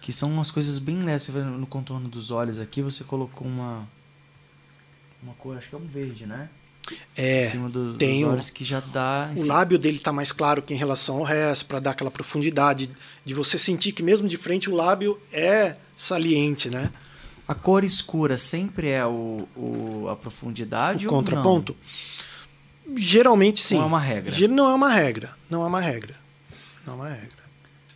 Que 0.00 0.12
são 0.12 0.30
umas 0.30 0.50
coisas 0.50 0.78
bem 0.78 1.02
leves. 1.02 1.24
Você 1.24 1.32
vê 1.32 1.40
no 1.40 1.66
contorno 1.66 2.08
dos 2.08 2.30
olhos 2.30 2.58
aqui, 2.58 2.82
você 2.82 3.04
colocou 3.04 3.46
uma. 3.46 3.86
Uma 5.22 5.34
cor, 5.34 5.56
acho 5.56 5.68
que 5.68 5.74
é 5.74 5.78
um 5.78 5.86
verde, 5.86 6.26
né? 6.26 6.48
É, 7.16 7.44
em 7.44 7.46
cima 7.48 7.68
do- 7.68 7.94
tem 7.94 8.20
dos 8.22 8.28
o- 8.28 8.32
olhos 8.32 8.50
que 8.50 8.64
já 8.64 8.80
dá. 8.80 9.30
O 9.36 9.46
lábio 9.46 9.78
dele 9.78 9.96
está 9.98 10.12
mais 10.12 10.30
claro 10.32 10.62
que 10.62 10.72
em 10.72 10.76
relação 10.76 11.18
ao 11.18 11.24
resto, 11.24 11.66
para 11.66 11.80
dar 11.80 11.90
aquela 11.90 12.10
profundidade, 12.10 12.88
de 13.24 13.34
você 13.34 13.58
sentir 13.58 13.92
que 13.92 14.02
mesmo 14.02 14.28
de 14.28 14.36
frente 14.36 14.70
o 14.70 14.74
lábio 14.74 15.20
é 15.32 15.76
saliente, 15.96 16.70
né? 16.70 16.90
A 17.48 17.54
cor 17.54 17.82
escura 17.82 18.36
sempre 18.36 18.88
é 18.90 19.04
o, 19.06 19.48
o- 19.56 20.06
a 20.10 20.14
profundidade 20.14 21.06
o 21.06 21.10
ou 21.10 21.16
contraponto. 21.16 21.74
Geralmente 22.96 23.60
sim. 23.60 23.76
Não 23.76 23.82
é 23.84 23.86
uma 23.86 24.00
regra. 24.00 24.30
Ge- 24.34 24.48
Não 24.48 24.70
é 24.70 24.74
uma 24.74 24.88
regra. 24.90 25.30
Não 25.50 25.62
é 25.62 25.66
uma 25.66 25.80
regra. 25.80 26.14
Não 26.86 26.92
é 26.94 26.96
uma 26.96 27.08
regra. 27.08 27.38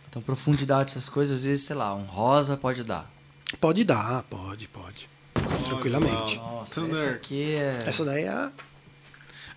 Então, 0.09 0.21
profundidade, 0.21 0.91
essas 0.91 1.09
coisas, 1.09 1.39
às 1.39 1.43
vezes, 1.43 1.65
sei 1.65 1.75
lá, 1.75 1.95
um 1.95 2.03
rosa 2.05 2.55
pode 2.55 2.83
dar. 2.83 3.11
Pode 3.59 3.83
dar, 3.83 4.23
pode, 4.23 4.67
pode. 4.67 5.09
Tranquilamente. 5.67 6.35
Nossa, 6.37 6.81
Thunder. 6.81 6.97
essa 6.97 7.09
aqui 7.15 7.53
é... 7.53 7.83
Essa 7.85 8.05
daí 8.05 8.23
é 8.23 8.29
a. 8.29 8.51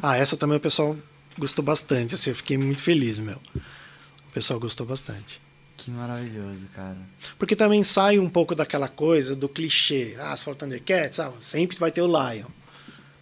Ah, 0.03 0.17
essa 0.17 0.37
também 0.37 0.57
o 0.57 0.61
pessoal 0.61 0.97
gostou 1.39 1.65
bastante. 1.65 2.15
Assim, 2.15 2.31
eu 2.31 2.37
fiquei 2.37 2.57
muito 2.57 2.83
feliz, 2.83 3.19
meu. 3.19 3.37
O 3.55 4.33
pessoal 4.33 4.59
gostou 4.61 4.87
bastante. 4.87 5.41
Que 5.87 5.93
maravilhoso, 5.93 6.67
cara. 6.75 6.97
Porque 7.39 7.55
também 7.55 7.85
sai 7.85 8.19
um 8.19 8.29
pouco 8.29 8.57
daquela 8.57 8.89
coisa 8.89 9.37
do 9.37 9.49
clichê. 9.49 10.17
Ah, 10.19 10.37
se 10.37 10.43
for 10.43 10.57
Thundercats, 10.57 11.21
ah, 11.21 11.33
sempre 11.39 11.79
vai 11.79 11.93
ter 11.93 12.03
o 12.03 12.09
Lion. 12.09 12.49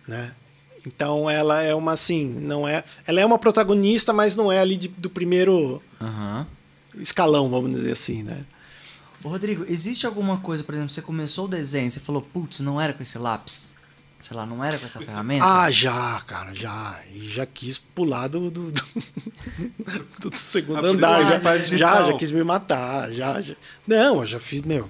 Né? 0.09 0.33
Então 0.87 1.29
ela 1.29 1.61
é 1.63 1.75
uma 1.75 1.93
assim, 1.93 2.25
não 2.25 2.67
é. 2.67 2.83
Ela 3.07 3.21
é 3.21 3.27
uma 3.27 3.39
protagonista, 3.39 4.15
mas 4.15 4.35
não 4.35 4.51
é 4.51 4.61
ali 4.61 4.79
de- 4.79 4.89
do 4.89 5.11
primeiro 5.11 5.83
Aham. 6.01 6.47
escalão, 6.97 7.51
vamos 7.51 7.71
dizer 7.77 7.93
assim, 7.93 8.23
né? 8.23 8.47
Ô, 9.23 9.29
Rodrigo, 9.29 9.67
existe 9.69 10.07
alguma 10.07 10.39
coisa, 10.39 10.65
por 10.65 10.73
exemplo, 10.75 10.91
você 10.91 11.03
começou 11.03 11.45
o 11.45 11.49
desenho, 11.49 11.91
você 11.91 12.01
falou, 12.01 12.23
putz, 12.23 12.61
não 12.61 12.81
era 12.81 12.95
com 12.95 13.03
esse 13.03 13.19
lápis? 13.19 13.74
Sei 14.27 14.35
lá, 14.35 14.47
não 14.47 14.65
era 14.65 14.79
com 14.79 14.87
essa 14.87 15.01
ferramenta? 15.01 15.45
Ah, 15.45 15.71
já, 15.71 16.19
cara, 16.27 16.55
já. 16.55 16.99
E 17.13 17.29
já 17.29 17.45
quis 17.45 17.77
pular 17.77 18.27
do, 18.27 18.51
do, 18.51 18.73
do- 18.73 18.85
do 20.31 20.39
segundo 20.39 20.83
andar. 20.83 21.43
Já, 21.43 21.77
já, 21.77 22.03
já 22.05 22.17
quis 22.17 22.31
me 22.31 22.43
matar. 22.43 23.13
Já, 23.13 23.43
já. 23.43 23.55
Não, 23.87 24.21
eu 24.21 24.27
já 24.27 24.41
fiz, 24.41 24.63
meu. 24.63 24.89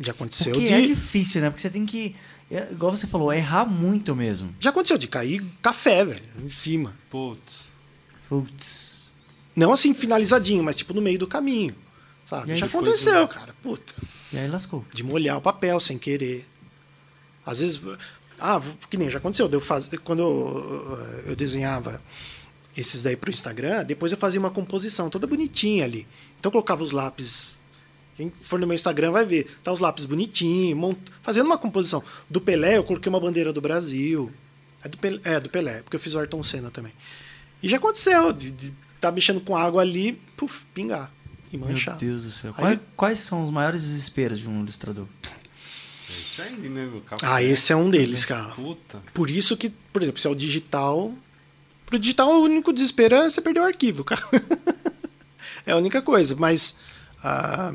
Já 0.00 0.10
aconteceu 0.10 0.52
Porque 0.52 0.66
de. 0.66 0.74
é 0.74 0.80
difícil, 0.84 1.42
né? 1.42 1.50
Porque 1.50 1.62
você 1.62 1.70
tem 1.70 1.86
que, 1.86 2.16
é, 2.50 2.66
igual 2.72 2.90
você 2.90 3.06
falou, 3.06 3.32
errar 3.32 3.66
muito 3.66 4.16
mesmo. 4.16 4.52
Já 4.58 4.70
aconteceu 4.70 4.98
de 4.98 5.06
cair 5.06 5.40
café, 5.62 6.04
velho, 6.04 6.24
em 6.42 6.48
cima. 6.48 6.92
Putz. 7.08 7.70
Putz. 8.28 9.12
Não 9.54 9.70
assim 9.72 9.94
finalizadinho, 9.94 10.64
mas 10.64 10.74
tipo 10.74 10.92
no 10.92 11.00
meio 11.00 11.20
do 11.20 11.28
caminho. 11.28 11.76
Sabe? 12.24 12.56
Já 12.56 12.66
aconteceu, 12.66 13.28
cara. 13.28 13.54
Puta. 13.62 13.94
E 14.32 14.38
aí 14.38 14.48
lascou. 14.48 14.84
De 14.92 15.04
molhar 15.04 15.38
o 15.38 15.40
papel 15.40 15.78
sem 15.78 15.96
querer. 15.96 16.48
Às 17.44 17.60
vezes. 17.60 17.80
Ah, 18.38 18.60
que 18.90 18.96
nem 18.96 19.08
já 19.08 19.18
aconteceu. 19.18 19.48
Eu 19.50 19.60
faz... 19.60 19.88
Quando 20.02 20.20
eu, 20.20 20.98
eu 21.26 21.36
desenhava 21.36 22.02
esses 22.76 23.02
daí 23.02 23.16
pro 23.16 23.30
Instagram, 23.30 23.84
depois 23.84 24.10
eu 24.12 24.18
fazia 24.18 24.40
uma 24.40 24.50
composição 24.50 25.08
toda 25.10 25.26
bonitinha 25.26 25.84
ali. 25.84 26.06
Então 26.40 26.48
eu 26.48 26.52
colocava 26.52 26.82
os 26.82 26.90
lápis. 26.90 27.56
Quem 28.16 28.30
for 28.40 28.58
no 28.58 28.66
meu 28.66 28.74
Instagram 28.74 29.10
vai 29.12 29.24
ver. 29.24 29.50
Tá 29.62 29.70
os 29.72 29.78
lápis 29.78 30.04
bonitinhos, 30.04 30.76
mont... 30.78 30.98
fazendo 31.22 31.46
uma 31.46 31.56
composição. 31.58 32.02
Do 32.28 32.40
Pelé, 32.40 32.76
eu 32.78 32.84
coloquei 32.84 33.08
uma 33.08 33.20
bandeira 33.20 33.52
do 33.52 33.60
Brasil. 33.60 34.30
É 34.84 34.88
do 34.88 34.98
Pelé, 34.98 35.20
é, 35.24 35.38
do 35.40 35.48
Pelé 35.48 35.82
porque 35.82 35.96
eu 35.96 36.00
fiz 36.00 36.14
o 36.14 36.18
Ayrton 36.18 36.42
Senna 36.42 36.70
também. 36.70 36.92
E 37.62 37.68
já 37.68 37.76
aconteceu, 37.76 38.32
de, 38.32 38.50
de 38.50 38.72
tá 39.00 39.12
mexendo 39.12 39.40
com 39.40 39.56
água 39.56 39.80
ali, 39.82 40.12
puf, 40.36 40.64
pingar 40.74 41.12
e 41.52 41.56
manchar. 41.56 41.92
Meu 42.00 42.10
Deus 42.10 42.24
do 42.24 42.30
céu. 42.32 42.52
Aí- 42.56 42.62
Quais, 42.62 42.80
quais 42.96 43.18
são 43.18 43.44
os 43.44 43.50
maiores 43.52 43.82
desesperos 43.82 44.40
de 44.40 44.48
um 44.48 44.62
ilustrador? 44.62 45.06
É 46.38 46.50
né? 46.50 46.68
meu? 46.68 47.00
Café. 47.02 47.26
Ah, 47.26 47.42
esse 47.42 47.72
é 47.72 47.76
um 47.76 47.90
deles, 47.90 48.24
cara. 48.24 48.54
Puta. 48.54 49.02
Por 49.12 49.28
isso 49.28 49.56
que, 49.56 49.70
por 49.92 50.02
exemplo, 50.02 50.20
se 50.20 50.26
é 50.26 50.30
o 50.30 50.34
digital. 50.34 51.12
Pro 51.84 51.98
digital, 51.98 52.28
o 52.28 52.42
único 52.42 52.72
desespero 52.72 53.16
é 53.16 53.28
você 53.28 53.40
perder 53.40 53.60
o 53.60 53.64
arquivo, 53.64 54.04
cara. 54.04 54.22
é 55.66 55.72
a 55.72 55.76
única 55.76 56.00
coisa. 56.00 56.34
Mas 56.36 56.76
ah, 57.22 57.72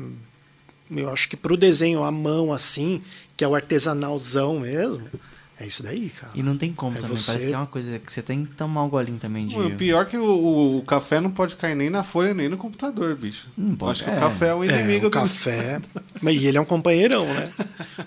eu 0.90 1.10
acho 1.10 1.28
que 1.28 1.36
pro 1.36 1.56
desenho 1.56 2.02
à 2.02 2.10
mão, 2.10 2.52
assim, 2.52 3.02
que 3.36 3.44
é 3.44 3.48
o 3.48 3.54
artesanalzão 3.54 4.60
mesmo, 4.60 5.08
é 5.60 5.66
isso 5.66 5.82
daí, 5.82 6.08
cara. 6.10 6.32
E 6.36 6.42
não 6.42 6.56
tem 6.56 6.72
como 6.72 6.96
É 6.96 7.00
também. 7.00 7.16
você- 7.16 7.26
Parece 7.32 7.46
que 7.48 7.52
é 7.52 7.56
uma 7.56 7.66
coisa 7.66 7.98
que 7.98 8.12
você 8.12 8.22
tem 8.22 8.44
que 8.44 8.54
tomar 8.54 8.84
um 8.84 8.88
golinho 8.88 9.18
também 9.18 9.46
de. 9.46 9.58
O 9.58 9.76
pior 9.76 10.02
é 10.02 10.04
que 10.04 10.16
o, 10.16 10.24
o- 10.24 10.78
o 10.78 10.82
café 10.82 11.20
não 11.20 11.30
pode 11.30 11.56
cair 11.56 11.74
nem 11.74 11.90
na 11.90 12.04
folha, 12.04 12.32
nem 12.32 12.48
no 12.48 12.56
computador, 12.56 13.16
bicho. 13.16 13.48
Não 13.56 13.74
pode, 13.74 13.92
Acho 13.92 14.04
que 14.04 14.10
é. 14.10 14.16
o 14.16 14.20
café 14.20 14.48
é 14.48 14.54
um 14.54 14.62
É, 14.64 14.66
inimigo 14.80 15.06
o 15.06 15.10
do 15.10 15.14
café. 15.14 15.80
Mas 16.22 16.40
e 16.42 16.46
ele 16.46 16.58
é 16.58 16.60
um 16.60 16.64
companheirão, 16.64 17.26
né? 17.26 17.50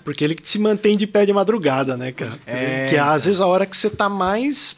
Porque 0.04 0.24
ele 0.24 0.34
que 0.34 0.48
se 0.48 0.58
mantém 0.58 0.96
de 0.96 1.06
pé 1.06 1.26
de 1.26 1.32
madrugada, 1.32 1.96
né, 1.96 2.10
cara? 2.12 2.38
É, 2.46 2.88
que 2.88 2.94
é, 2.94 2.98
cara. 2.98 3.12
às 3.12 3.26
vezes 3.26 3.40
a 3.40 3.46
hora 3.46 3.66
que 3.66 3.76
você 3.76 3.90
tá 3.90 4.08
mais 4.08 4.76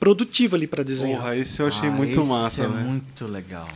produtivo 0.00 0.56
ali 0.56 0.66
pra 0.66 0.82
desenhar. 0.82 1.20
Porra, 1.20 1.36
esse 1.36 1.60
eu 1.60 1.66
achei 1.68 1.88
Ah, 1.88 1.92
muito 1.92 2.18
esse 2.18 2.28
massa, 2.28 2.64
é 2.64 2.66
velho. 2.68 2.80
muito 2.80 3.26
legal. 3.26 3.68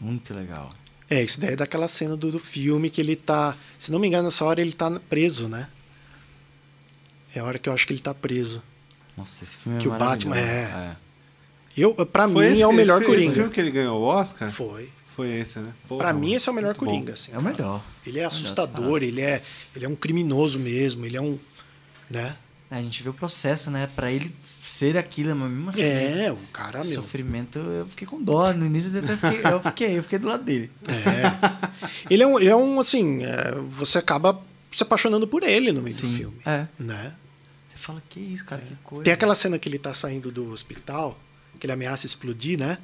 Muito 0.00 0.32
legal. 0.34 0.68
É, 1.10 1.22
isso 1.22 1.40
daí 1.40 1.54
é 1.54 1.56
daquela 1.56 1.88
cena 1.88 2.16
do, 2.16 2.30
do 2.30 2.38
filme 2.38 2.88
que 2.88 3.00
ele 3.00 3.16
tá. 3.16 3.56
Se 3.78 3.90
não 3.90 3.98
me 3.98 4.06
engano, 4.06 4.24
nessa 4.24 4.44
hora 4.44 4.60
ele 4.60 4.72
tá 4.72 4.88
preso, 5.10 5.48
né? 5.48 5.68
É 7.34 7.40
a 7.40 7.44
hora 7.44 7.58
que 7.58 7.68
eu 7.68 7.72
acho 7.72 7.86
que 7.86 7.92
ele 7.92 8.00
tá 8.00 8.14
preso. 8.14 8.62
Nossa, 9.16 9.44
esse 9.44 9.56
filme 9.56 9.78
é 9.78 9.80
Que 9.80 9.88
o. 9.88 9.92
Batman 9.92 10.36
é- 10.38 10.96
Eu, 11.76 11.94
pra 12.06 12.28
Foi 12.28 12.46
mim, 12.46 12.52
esse- 12.52 12.62
é 12.62 12.66
o 12.66 12.72
melhor 12.72 13.00
esse, 13.02 13.04
Esse 13.10 13.16
Coringa. 13.16 13.34
filme 13.34 13.50
que 13.50 13.60
ele 13.60 13.70
ganhou 13.70 14.00
o 14.00 14.04
Oscar? 14.04 14.50
Foi. 14.50 14.88
Foi 15.14 15.28
esse, 15.28 15.58
né? 15.58 15.72
Porra, 15.88 16.04
Pra 16.04 16.12
mim, 16.12 16.34
esse 16.34 16.48
é 16.48 16.52
o 16.52 16.54
melhor. 16.54 16.74
Coringa. 16.76 17.12
Assim, 17.12 17.32
É 17.32 17.38
o 17.38 17.42
melhor. 17.42 17.82
Ele 18.06 18.18
é 18.20 18.24
assustador, 18.24 19.02
ele 19.02 19.20
é, 19.20 19.42
ele 19.74 19.84
é 19.84 19.88
um 19.88 19.94
criminoso 19.96 20.58
mesmo, 20.58 21.04
ele 21.04 21.16
é 21.16 21.20
um. 21.20 21.38
Né? 22.08 22.36
É, 22.70 22.76
A 22.76 22.82
gente 22.82 23.02
vê 23.02 23.08
o 23.10 23.14
processo, 23.14 23.70
né? 23.70 23.88
Pra 23.94 24.10
ele 24.10 24.34
ser 24.62 24.96
aquilo, 24.96 25.34
mas 25.34 25.50
mesmo 25.50 25.68
assim. 25.70 25.82
É, 25.82 26.30
o 26.32 26.36
cara, 26.52 26.78
meu. 26.78 26.84
Sofrimento, 26.84 27.58
eu 27.58 27.86
fiquei 27.86 28.06
com 28.06 28.22
dó. 28.22 28.52
No 28.52 28.66
início 28.66 28.94
eu, 28.94 29.02
até 29.02 29.16
fiquei, 29.16 29.52
eu 29.52 29.60
fiquei, 29.60 29.98
eu 29.98 30.02
fiquei 30.02 30.18
do 30.18 30.28
lado 30.28 30.44
dele. 30.44 30.70
É. 30.88 31.70
Ele 32.10 32.22
é 32.22 32.26
um, 32.26 32.38
ele 32.38 32.48
é 32.50 32.56
um 32.56 32.78
assim, 32.80 33.22
é, 33.24 33.52
você 33.76 33.98
acaba 33.98 34.40
se 34.72 34.82
apaixonando 34.82 35.26
por 35.26 35.42
ele 35.42 35.72
no 35.72 35.82
meio 35.82 35.94
do 35.96 36.08
filme. 36.08 36.36
É. 36.46 36.66
Né? 36.78 37.12
Você 37.68 37.78
fala, 37.78 38.02
que 38.08 38.20
isso, 38.20 38.44
cara, 38.44 38.60
que 38.62 38.74
coisa. 38.84 39.04
Tem 39.04 39.12
aquela 39.12 39.34
cena 39.34 39.58
que 39.58 39.68
ele 39.68 39.78
tá 39.78 39.94
saindo 39.94 40.30
do 40.30 40.50
hospital, 40.50 41.18
que 41.58 41.66
ele 41.66 41.72
ameaça 41.72 42.06
explodir, 42.06 42.58
né? 42.58 42.78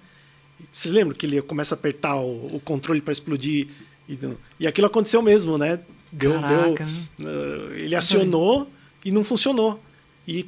Vocês 0.73 0.93
lembram 0.95 1.15
que 1.17 1.27
ele 1.27 1.43
começa 1.43 1.75
a 1.75 1.79
apertar 1.79 2.17
o, 2.17 2.57
o 2.57 2.61
controle 2.65 3.01
para 3.03 3.13
explodir 3.13 3.69
e, 4.09 4.17
não- 4.21 4.37
e 4.59 4.67
aquilo 4.67 4.87
aconteceu 4.87 5.21
mesmo, 5.21 5.59
né? 5.59 5.79
Deu, 6.11 6.33
Caraca, 6.41 6.87
deu, 7.19 7.29
uh, 7.29 7.73
ele 7.75 7.95
acionou 7.95 8.71
e 9.05 9.11
não 9.13 9.23
funcionou. 9.23 9.83
E 10.27 10.47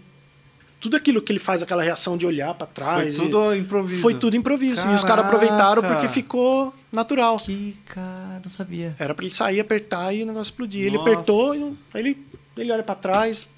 tudo 0.80 0.96
aquilo 0.96 1.20
que 1.20 1.32
ele 1.32 1.38
faz, 1.38 1.62
aquela 1.62 1.82
reação 1.82 2.16
de 2.16 2.24
olhar 2.26 2.54
para 2.54 2.66
Foi 2.66 2.74
trás, 2.74 3.14
e- 3.14 3.18
tudo 3.18 3.54
improviso. 3.54 4.00
foi 4.02 4.14
tudo 4.14 4.36
improviso. 4.36 4.80
E 4.88 4.94
os 4.94 5.02
caras 5.04 5.24
Caraca! 5.24 5.28
aproveitaram 5.28 5.82
porque 5.82 6.08
ficou 6.08 6.74
natural. 6.92 7.38
Que 7.38 7.76
cara, 7.86 8.40
não 8.44 8.50
sabia. 8.50 8.94
Era 8.98 9.14
para 9.14 9.24
ele 9.24 9.34
sair, 9.34 9.58
apertar 9.60 10.12
e 10.12 10.22
o 10.22 10.26
negócio 10.26 10.50
explodir. 10.50 10.86
Ele 10.86 10.96
Nossa. 10.98 11.10
apertou, 11.10 11.54
e 11.54 11.58
não- 11.58 11.76
aí 11.92 12.00
ele, 12.00 12.26
ele 12.56 12.70
olha 12.72 12.82
para 12.82 12.94
trás, 12.94 13.48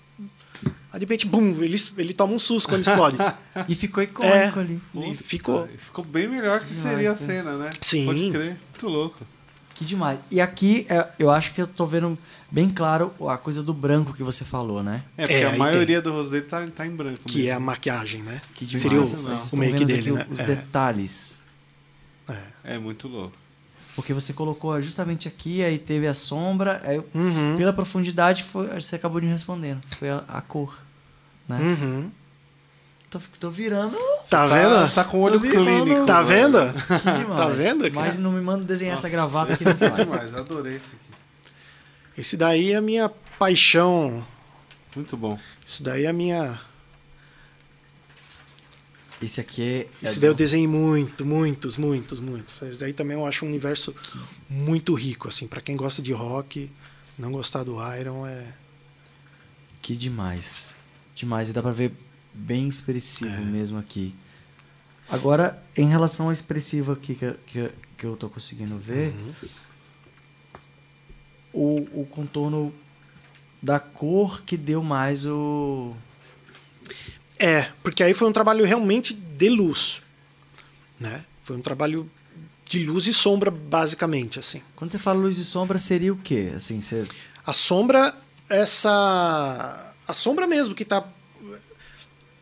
aí 0.92 0.98
de 0.98 1.00
repente, 1.00 1.26
bum, 1.26 1.50
ele, 1.62 1.76
ele 1.98 2.12
toma 2.14 2.32
um 2.32 2.38
susto 2.38 2.68
quando 2.68 2.80
explode. 2.80 3.16
E 3.68 3.74
ficou 3.74 4.02
É. 4.02 4.06
icônico 4.06 4.60
ali. 4.60 4.80
E 4.94 5.14
ficou. 5.14 5.68
Ficou 5.76 6.04
bem 6.04 6.26
melhor 6.26 6.60
que 6.60 6.74
seria 6.74 7.10
a 7.10 7.14
cara. 7.14 7.26
cena, 7.26 7.56
né? 7.58 7.70
Sim. 7.80 8.06
Pode 8.06 8.30
crer. 8.30 8.56
Muito 8.72 8.88
louco. 8.88 9.18
Que 9.80 9.86
demais. 9.86 10.18
E 10.30 10.42
aqui, 10.42 10.84
é, 10.90 11.06
eu 11.18 11.30
acho 11.30 11.54
que 11.54 11.62
eu 11.62 11.66
tô 11.66 11.86
vendo 11.86 12.18
bem 12.50 12.68
claro 12.68 13.14
a 13.26 13.38
coisa 13.38 13.62
do 13.62 13.72
branco 13.72 14.12
que 14.12 14.22
você 14.22 14.44
falou, 14.44 14.82
né? 14.82 15.02
É, 15.16 15.22
porque 15.22 15.34
É, 15.38 15.46
a 15.46 15.56
maioria 15.56 16.02
do 16.02 16.12
rosto 16.12 16.30
dele 16.32 16.44
tá, 16.44 16.66
tá 16.66 16.86
em 16.86 16.90
branco. 16.94 17.20
que 17.26 17.48
é 17.48 17.52
a 17.54 17.58
maquiagem, 17.58 18.22
né? 18.22 18.42
Que 18.54 18.66
demais. 18.66 18.82
Seria 18.82 19.00
o, 19.00 19.54
o 19.54 19.56
make 19.56 19.82
dele, 19.86 20.12
né? 20.12 20.26
Os 20.30 20.38
É, 20.38 20.44
detalhes. 20.44 21.36
é. 22.28 22.74
É 22.74 22.78
muito 22.78 23.08
louco. 23.08 23.32
Porque 23.96 24.12
você 24.12 24.34
colocou 24.34 24.80
justamente 24.82 25.26
aqui, 25.26 25.64
aí 25.64 25.78
teve 25.78 26.06
a 26.06 26.12
sombra, 26.12 26.82
aí 26.84 26.98
Uhum. 27.14 27.56
pela 27.56 27.72
profundidade 27.72 28.44
foi, 28.44 28.66
você 28.78 28.96
acabou 28.96 29.18
de 29.18 29.26
me 29.28 29.32
respondendo. 29.32 29.80
Foi 29.98 30.10
a, 30.10 30.22
a 30.28 30.42
cor. 30.42 30.78
Né? 31.48 31.58
Uhum. 31.58 32.10
Tô, 33.10 33.20
tô 33.40 33.50
virando. 33.50 33.98
Tá 34.30 34.46
vendo? 34.46 34.94
Tá 34.94 35.02
com 35.02 35.18
o 35.18 35.22
olho 35.22 35.40
clínico. 35.40 36.06
Tá 36.06 36.22
vendo? 36.22 36.58
Que 37.02 37.18
demais. 37.18 37.40
Tá 37.40 37.46
vendo, 37.48 37.80
cara? 37.90 38.06
Mas 38.06 38.18
não 38.18 38.30
me 38.30 38.40
manda 38.40 38.64
desenhar 38.64 38.96
essa 38.96 39.08
Nossa, 39.08 39.16
gravata 39.16 39.56
que 39.56 39.64
esse 39.64 39.64
não 39.64 39.72
é 39.72 39.76
sai. 39.76 40.04
demais. 40.04 40.32
Adorei 40.34 40.76
isso 40.76 40.92
aqui. 40.94 41.50
Esse 42.16 42.36
daí 42.36 42.72
é 42.72 42.76
a 42.76 42.80
minha 42.80 43.08
paixão. 43.36 44.24
Muito 44.94 45.16
bom. 45.16 45.36
Isso 45.66 45.82
daí 45.82 46.04
é 46.04 46.08
a 46.08 46.12
minha. 46.12 46.60
Esse 49.20 49.40
aqui 49.40 49.62
é. 49.62 50.06
Esse 50.06 50.18
é 50.18 50.20
daí 50.20 50.30
eu 50.30 50.34
desenhei 50.34 50.68
muito, 50.68 51.26
muitos, 51.26 51.76
muitos, 51.76 52.20
muitos. 52.20 52.62
Esse 52.62 52.78
daí 52.78 52.92
também 52.92 53.16
eu 53.16 53.26
acho 53.26 53.44
um 53.44 53.48
universo 53.48 53.92
muito 54.48 54.94
rico, 54.94 55.26
assim. 55.26 55.48
Pra 55.48 55.60
quem 55.60 55.76
gosta 55.76 56.00
de 56.00 56.12
rock, 56.12 56.70
não 57.18 57.32
gostar 57.32 57.64
do 57.64 57.76
Iron 57.96 58.24
é. 58.24 58.54
Que 59.82 59.96
demais. 59.96 60.76
Demais. 61.16 61.50
E 61.50 61.52
dá 61.52 61.60
pra 61.60 61.72
ver 61.72 61.92
bem 62.40 62.68
expressivo 62.68 63.30
É. 63.34 63.40
mesmo 63.40 63.78
aqui. 63.78 64.14
Agora, 65.08 65.60
em 65.76 65.86
relação 65.88 66.26
ao 66.26 66.32
expressivo 66.32 66.92
aqui 66.92 67.14
que, 67.14 67.32
que, 67.46 67.70
que 67.98 68.04
eu 68.06 68.16
tô 68.16 68.28
conseguindo 68.28 68.78
ver, 68.78 69.12
Uhum. 69.12 69.34
o, 71.52 72.00
o 72.02 72.06
contorno 72.06 72.72
da 73.62 73.78
cor 73.78 74.42
que 74.42 74.56
deu 74.56 74.82
mais 74.82 75.26
o. 75.26 75.94
É, 77.38 77.70
porque 77.82 78.02
aí 78.02 78.14
foi 78.14 78.28
um 78.28 78.32
trabalho 78.32 78.64
realmente 78.64 79.14
de 79.14 79.48
luz, 79.48 80.00
né? 80.98 81.24
Foi 81.42 81.56
um 81.56 81.60
trabalho 81.62 82.08
de 82.66 82.84
luz 82.84 83.06
e 83.06 83.14
sombra, 83.14 83.50
basicamente, 83.50 84.38
assim. 84.38 84.62
Quando 84.76 84.90
você 84.92 84.98
fala 84.98 85.18
luz 85.18 85.38
e 85.38 85.44
sombra, 85.44 85.78
seria 85.78 86.12
o 86.12 86.16
quê? 86.18 86.52
Assim, 86.54 86.80
você. 86.80 87.04
A 87.44 87.52
sombra, 87.52 88.14
essa. 88.48 89.92
A 90.06 90.12
sombra 90.14 90.46
mesmo 90.46 90.74
que 90.74 90.84
tá 90.84 91.04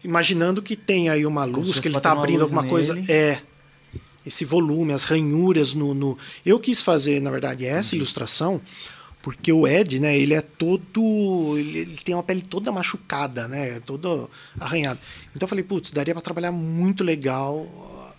imaginando 0.02 0.62
que 0.62 0.76
tem 0.76 1.08
aí 1.08 1.24
uma 1.26 1.44
luz, 1.44 1.78
que 1.80 1.88
ele 1.88 2.00
tá 2.00 2.12
uma 2.14 2.20
abrindo 2.20 2.42
alguma 2.42 2.64
coisa. 2.64 2.94
nele. 2.94 3.10
É. 3.10 3.40
Esse 4.26 4.44
volume, 4.44 4.92
as 4.92 5.04
ranhuras 5.04 5.72
no, 5.74 5.94
no- 5.94 6.18
Eu 6.44 6.58
quis 6.60 6.82
fazer, 6.82 7.20
na 7.20 7.30
verdade, 7.30 7.64
essa 7.64 7.96
ilustração, 7.96 8.60
porque 9.22 9.50
o 9.52 9.66
Ed, 9.66 9.98
né, 9.98 10.16
ele 10.18 10.34
é 10.34 10.42
todo. 10.42 11.54
Ele, 11.56 11.78
ele 11.78 11.96
tem 11.96 12.14
uma 12.14 12.22
pele 12.22 12.42
toda 12.42 12.70
machucada, 12.70 13.48
né? 13.48 13.80
Todo 13.80 14.30
arranhado. 14.60 14.98
Então 15.34 15.46
eu 15.46 15.48
falei, 15.48 15.64
putz, 15.64 15.90
daria 15.90 16.14
para 16.14 16.20
trabalhar 16.22 16.52
muito 16.52 17.02
legal 17.02 17.66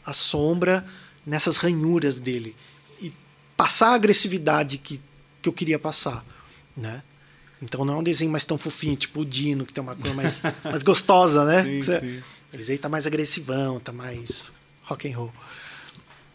a 0.06 0.14
sombra 0.14 0.84
nessas 1.26 1.58
ranhuras 1.58 2.18
dele. 2.20 2.56
E 3.02 3.14
passar 3.56 3.90
a 3.90 3.94
agressividade 3.96 4.78
que, 4.80 5.00
que 5.42 5.48
eu 5.50 5.54
queria 5.54 5.78
passar, 5.78 6.26
né? 6.76 7.04
Então 7.61 7.84
não 7.84 7.95
é 7.95 7.98
um 7.98 8.03
desenho 8.03 8.31
mais 8.31 8.45
tão 8.45 8.57
fofinho, 8.57 8.95
tipo 8.95 9.22
o 9.22 9.26
Dino, 9.26 9.65
que 9.65 9.73
tem 9.73 9.84
uma 9.84 9.95
cor 9.95 10.14
mais, 10.14 10.41
mais 10.64 10.84
gostosa, 10.84 11.44
né? 11.45 11.64
Sim, 11.64 11.81
Você- 11.81 11.99
sim. 11.99 12.23
Esse 12.52 12.72
aí 12.72 12.77
tá 12.80 12.90
mais 12.90 13.06
agressivão, 13.06 13.80
tá 13.80 13.91
mais 13.91 14.52
rock 14.84 15.07
and 15.11 15.15
roll. 15.15 15.31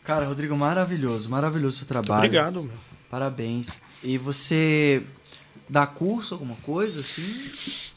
Cara, 0.05 0.26
Rodrigo, 0.26 0.56
maravilhoso, 0.56 1.28
maravilhoso 1.30 1.76
o 1.76 1.78
seu 1.78 1.86
trabalho. 1.88 2.18
Obrigado, 2.18 2.62
meu. 2.62 2.76
Parabéns. 3.10 3.78
E 4.02 4.16
você 4.18 5.02
dá 5.68 5.86
curso, 5.86 6.34
alguma 6.34 6.55
coisa 6.56 7.01
assim? 7.01 7.51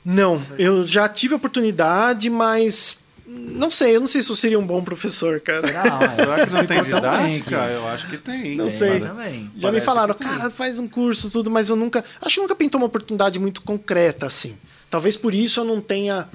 Não, 0.03 0.41
eu 0.57 0.87
já 0.87 1.07
tive 1.09 1.33
a 1.33 1.37
oportunidade, 1.37 2.29
mas 2.29 2.97
não 3.27 3.69
sei, 3.69 3.95
eu 3.95 3.99
não 3.99 4.07
sei 4.07 4.21
se 4.21 4.29
eu 4.31 4.35
seria 4.35 4.57
um 4.57 4.65
bom 4.65 4.81
professor, 4.83 5.39
cara. 5.41 5.67
Será? 5.67 5.99
Ué, 5.99 6.09
Será 6.15 6.45
que 6.45 6.53
não 6.53 6.65
tem 6.65 6.83
didática? 6.83 7.55
Eu 7.71 7.87
acho 7.87 8.09
que 8.09 8.17
tem. 8.17 8.55
Não 8.55 8.65
Tem, 8.65 8.73
sei. 8.73 8.99
também. 9.01 9.39
Já 9.43 9.49
me 9.49 9.61
Parece 9.61 9.85
falaram, 9.85 10.13
que 10.13 10.23
tem. 10.23 10.33
cara, 10.37 10.49
faz 10.49 10.79
um 10.79 10.87
curso, 10.87 11.29
tudo, 11.29 11.51
mas 11.51 11.67
eu 11.69 11.75
nunca. 11.75 12.03
Acho 12.21 12.35
que 12.35 12.41
nunca 12.41 12.55
pintou 12.55 12.79
uma 12.79 12.87
oportunidade 12.87 13.37
muito 13.39 13.61
concreta, 13.61 14.25
assim. 14.25 14.55
Talvez 14.89 15.15
por 15.17 15.33
isso 15.33 15.59
eu 15.59 15.65
não 15.65 15.81
tenha 15.81 16.29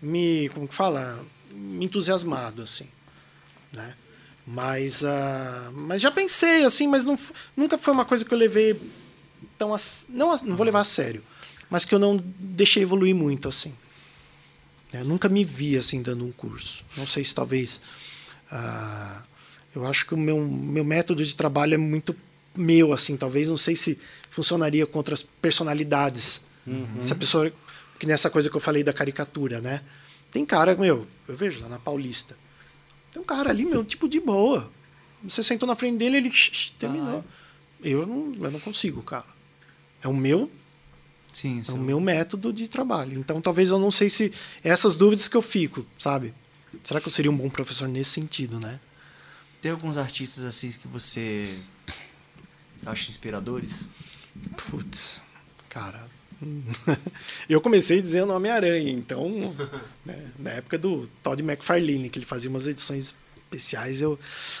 me. 0.00 0.48
Como 0.54 0.68
que 0.68 0.74
fala? 0.74 1.18
Me 1.52 1.84
entusiasmado, 1.86 2.62
assim. 2.62 2.86
Né? 3.72 3.94
Mas, 4.46 5.04
ah, 5.04 5.70
mas 5.74 6.00
já 6.00 6.10
pensei, 6.10 6.64
assim, 6.64 6.86
mas 6.86 7.04
não, 7.04 7.18
nunca 7.56 7.76
foi 7.76 7.92
uma 7.92 8.04
coisa 8.04 8.24
que 8.24 8.32
eu 8.32 8.38
levei 8.38 8.80
tão. 9.58 9.74
a 9.74 9.78
não, 10.08 10.30
a- 10.32 10.40
não 10.42 10.56
vou 10.56 10.64
levar 10.64 10.80
a 10.80 10.84
sério, 10.84 11.22
mas 11.68 11.84
que 11.84 11.94
eu 11.94 11.98
não 11.98 12.22
deixei 12.38 12.82
evoluir 12.84 13.14
muito, 13.14 13.48
assim. 13.48 13.74
Eu 14.92 15.04
nunca 15.04 15.28
me 15.28 15.44
vi 15.44 15.76
assim 15.76 16.02
dando 16.02 16.24
um 16.24 16.32
curso. 16.32 16.84
Não 16.96 17.06
sei 17.06 17.24
se 17.24 17.34
talvez. 17.34 17.80
ah, 18.50 19.22
eu 19.74 19.84
acho 19.86 20.06
que 20.06 20.14
o 20.14 20.18
meu, 20.18 20.40
meu 20.40 20.84
método 20.84 21.24
de 21.24 21.34
trabalho 21.34 21.74
é 21.74 21.78
muito 21.78 22.16
meu, 22.54 22.92
assim. 22.92 23.16
Talvez 23.16 23.48
não 23.48 23.56
sei 23.56 23.76
se 23.76 23.98
funcionaria 24.30 24.86
com 24.86 24.98
outras 24.98 25.22
personalidades. 25.22 26.42
Se 27.00 27.12
a 27.12 27.16
pessoa. 27.16 27.52
Que 27.98 28.06
nessa 28.06 28.30
coisa 28.30 28.48
que 28.48 28.56
eu 28.56 28.60
falei 28.60 28.84
da 28.84 28.92
caricatura, 28.92 29.60
né? 29.60 29.82
Tem 30.30 30.44
cara, 30.44 30.76
meu, 30.76 31.06
eu 31.26 31.36
vejo 31.36 31.60
lá 31.60 31.68
na 31.68 31.78
Paulista. 31.78 32.36
Tem 33.10 33.20
um 33.20 33.24
cara 33.24 33.50
ali, 33.50 33.64
meu, 33.64 33.84
tipo 33.84 34.08
de 34.08 34.20
boa. 34.20 34.70
Você 35.24 35.42
sentou 35.42 35.66
na 35.66 35.74
frente 35.74 35.98
dele, 35.98 36.18
ele 36.18 36.32
terminou. 36.78 37.24
Eu 37.82 38.06
não, 38.06 38.32
eu 38.44 38.50
não 38.50 38.60
consigo, 38.60 39.02
cara. 39.02 39.26
É 40.02 40.08
o 40.08 40.14
meu 40.14 40.50
Sim, 41.32 41.60
é 41.60 41.64
sim. 41.64 41.72
o 41.72 41.78
meu 41.78 42.00
método 42.00 42.52
de 42.52 42.68
trabalho. 42.68 43.18
Então, 43.18 43.40
talvez 43.40 43.70
eu 43.70 43.78
não 43.78 43.90
sei 43.90 44.08
se 44.10 44.32
essas 44.62 44.96
dúvidas 44.96 45.28
que 45.28 45.36
eu 45.36 45.42
fico, 45.42 45.86
sabe? 45.98 46.34
Será 46.84 47.00
que 47.00 47.08
eu 47.08 47.12
seria 47.12 47.30
um 47.30 47.36
bom 47.36 47.48
professor 47.48 47.88
nesse 47.88 48.10
sentido, 48.10 48.58
né? 48.58 48.80
Tem 49.60 49.72
alguns 49.72 49.98
artistas 49.98 50.44
assim 50.44 50.70
que 50.70 50.86
você 50.86 51.58
acha 52.86 53.10
inspiradores? 53.10 53.88
Putz, 54.56 55.22
cara. 55.68 56.08
eu 57.48 57.60
comecei 57.60 58.00
dizendo 58.00 58.32
Homem-Aranha, 58.32 58.92
então, 58.92 59.54
né, 60.06 60.30
na 60.38 60.50
época 60.50 60.78
do 60.78 61.08
Todd 61.22 61.42
McFarlane, 61.42 62.08
que 62.08 62.18
ele 62.18 62.26
fazia 62.26 62.48
umas 62.48 62.66
edições 62.66 63.16
especiais, 63.36 64.00
eu. 64.00 64.18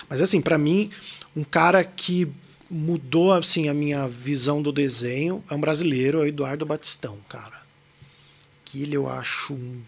Mas 0.08 0.20
assim, 0.20 0.40
pra 0.40 0.58
mim, 0.58 0.90
um 1.36 1.44
cara 1.44 1.84
que 1.84 2.32
mudou 2.70 3.32
assim 3.32 3.68
a 3.68 3.74
minha 3.74 4.06
visão 4.06 4.60
do 4.60 4.72
desenho. 4.72 5.42
É 5.48 5.54
um 5.54 5.60
brasileiro, 5.60 6.18
é 6.18 6.22
o 6.22 6.26
Eduardo 6.26 6.66
Batistão, 6.66 7.18
cara. 7.28 7.62
Que 8.64 8.82
ele 8.82 8.96
eu 8.96 9.08
acho 9.08 9.54
um 9.54 9.82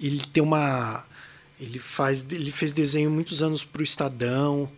ele 0.00 0.20
tem 0.32 0.42
uma 0.42 1.04
ele 1.60 1.78
faz 1.78 2.24
ele 2.30 2.52
fez 2.52 2.72
desenho 2.72 3.10
muitos 3.10 3.42
anos 3.42 3.64
pro 3.64 3.82
Estadão. 3.82 4.70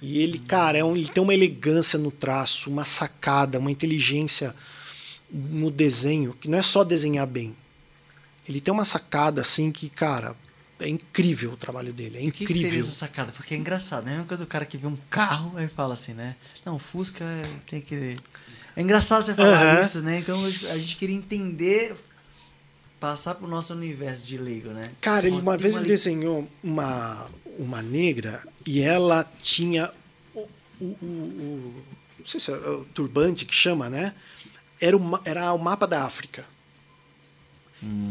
E 0.00 0.18
ele 0.18 0.38
cara 0.38 0.78
é 0.78 0.84
um, 0.84 0.96
ele 0.96 1.08
tem 1.08 1.22
uma 1.22 1.34
elegância 1.34 1.98
no 1.98 2.10
traço 2.10 2.70
uma 2.70 2.84
sacada 2.84 3.58
uma 3.58 3.70
inteligência 3.70 4.54
no 5.30 5.70
desenho 5.70 6.34
que 6.40 6.48
não 6.48 6.58
é 6.58 6.62
só 6.62 6.84
desenhar 6.84 7.26
bem. 7.26 7.54
Ele 8.48 8.60
tem 8.60 8.72
uma 8.72 8.84
sacada 8.84 9.40
assim 9.40 9.70
que 9.72 9.88
cara 9.88 10.36
é 10.84 10.88
incrível 10.88 11.52
o 11.52 11.56
trabalho 11.56 11.92
dele 11.92 12.18
é 12.18 12.28
O 12.28 12.32
que, 12.32 12.44
que 12.46 12.52
seria 12.52 12.68
incrível 12.68 12.80
essa 12.88 12.92
sacada? 12.98 13.32
Porque 13.32 13.54
é 13.54 13.56
engraçado, 13.56 14.04
né? 14.04 14.10
A 14.10 14.14
mesma 14.14 14.26
coisa 14.28 14.44
do 14.44 14.48
cara 14.48 14.66
que 14.66 14.76
vê 14.76 14.86
um 14.86 14.96
carro 15.08 15.56
aí 15.56 15.66
fala 15.68 15.94
assim, 15.94 16.12
né? 16.14 16.36
Não, 16.64 16.78
Fusca 16.78 17.24
é- 17.24 17.48
tem 17.66 17.80
que. 17.80 18.16
É 18.76 18.82
engraçado 18.82 19.24
você 19.24 19.34
falar 19.34 19.62
Aham. 19.62 19.80
isso, 19.80 20.02
né? 20.02 20.18
Então 20.18 20.44
a 20.44 20.50
gente 20.78 20.96
queria 20.96 21.16
entender, 21.16 21.96
passar 23.00 23.34
pro 23.36 23.46
nosso 23.48 23.72
universo 23.72 24.26
de 24.26 24.36
leigo, 24.38 24.70
né? 24.70 24.90
Cara, 25.00 25.26
ele, 25.26 25.36
uma 25.40 25.56
vez 25.56 25.74
tem 25.74 25.82
ele 25.84 25.90
desenhou 25.92 26.48
uma, 26.62 27.30
uma 27.58 27.80
negra 27.82 28.46
e 28.66 28.80
ela 28.80 29.24
tinha 29.40 29.90
o, 30.34 30.40
o, 30.80 30.84
o- 30.84 30.94
o- 31.06 31.84
não 32.18 32.26
sei 32.26 32.40
se 32.40 32.50
é 32.50 32.54
o 32.56 32.84
turbante 32.86 33.44
que 33.44 33.54
chama, 33.54 33.88
né? 33.88 34.14
Era 34.80 34.96
o, 34.96 35.20
era 35.24 35.52
o 35.52 35.58
mapa 35.58 35.86
da 35.86 36.04
África. 36.04 36.44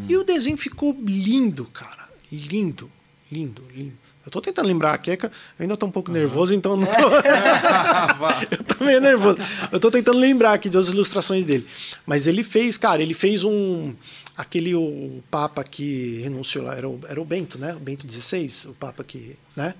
E 0.08 0.16
o 0.16 0.24
desenho 0.24 0.56
ficou 0.56 0.96
lindo, 1.04 1.66
cara. 1.66 2.03
Lindo, 2.34 2.90
lindo, 3.32 3.64
lindo. 3.76 3.94
Eu 4.26 4.32
tô 4.32 4.42
tentando 4.42 4.68
lembrar 4.68 4.94
aqui, 4.94 5.16
que 5.16 5.26
eu 5.28 5.32
ainda 5.60 5.78
tô 5.78 5.86
um 5.86 5.92
pouco 5.92 6.12
nervoso, 6.12 6.54
então 6.54 6.72
eu 6.72 6.78
não 6.78 6.88
tô. 6.90 7.10
eu 8.50 8.64
tô 8.64 8.84
meio 8.84 9.00
nervoso. 9.00 9.38
Eu 9.72 9.80
tô 9.80 9.92
tentando 9.92 10.18
lembrar 10.18 10.54
aqui 10.54 10.68
das 10.68 10.88
ilustrações 10.88 11.46
dele. 11.46 11.68
Mas 12.08 12.26
ele 12.26 12.44
fez, 12.44 12.78
cara, 12.78 13.02
ele 13.04 13.14
fez 13.14 13.44
um. 13.44 13.94
Aquele 14.36 14.74
o 14.74 15.22
Papa 15.30 15.64
que 15.64 16.22
renunciou 16.24 16.66
lá, 16.66 16.76
era 16.76 16.90
o, 16.90 17.00
era 17.08 17.22
o 17.22 17.26
Bento, 17.26 17.60
né? 17.60 17.76
O 17.76 17.80
Bento 17.80 18.12
XVI, 18.12 18.52
o 18.66 18.74
Papa 18.74 19.04
que. 19.04 19.38
né? 19.56 19.76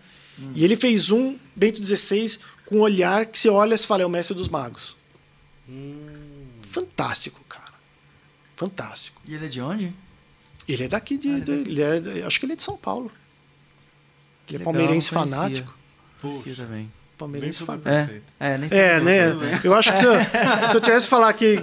E 0.56 0.64
ele 0.64 0.76
fez 0.76 1.10
um 1.10 1.36
Bento 1.56 1.84
XVI 1.84 2.38
com 2.66 2.78
um 2.78 2.82
olhar 2.82 3.26
que 3.26 3.38
você 3.38 3.50
olha 3.50 3.76
e 3.76 3.78
fala, 3.80 4.04
é 4.04 4.06
o 4.06 4.10
mestre 4.10 4.36
dos 4.36 4.48
magos. 4.48 4.96
Fantástico, 6.70 7.40
cara. 7.48 7.74
Fantástico. 8.56 9.22
E 9.26 9.36
ele 9.36 9.46
é 9.46 9.50
de 9.50 9.62
onde? 9.62 9.94
Ele 10.68 10.84
é 10.84 10.88
daqui 10.88 11.18
de. 11.18 11.42
de- 11.42 11.52
ele 11.52 11.82
é, 11.82 12.24
acho 12.26 12.40
que 12.40 12.46
ele 12.46 12.54
é 12.54 12.56
de 12.56 12.64
São 12.64 12.78
Paulo. 12.78 13.12
Que 14.46 14.56
Ele 14.56 14.64
é 14.64 14.66
legal, 14.68 14.74
palmeirense 14.74 15.14
não 15.14 15.22
conhecia. 15.22 15.38
fanático. 15.42 15.78
Conhecia 16.22 16.56
também. 16.66 16.92
Palmeirense 17.18 17.64
fanático. 17.64 17.90
É, 17.90 18.00
Perfeito. 18.06 18.24
é, 18.40 18.58
nem 18.58 18.70
É, 18.72 19.00
né? 19.00 19.32
bem. 19.34 19.60
Eu 19.64 19.74
acho 19.76 19.92
que 19.94 20.00
se 20.00 20.06
eu, 20.06 20.14
se 20.70 20.76
eu 20.76 20.82
tivesse 20.82 21.08
falar 21.08 21.32
que, 21.34 21.58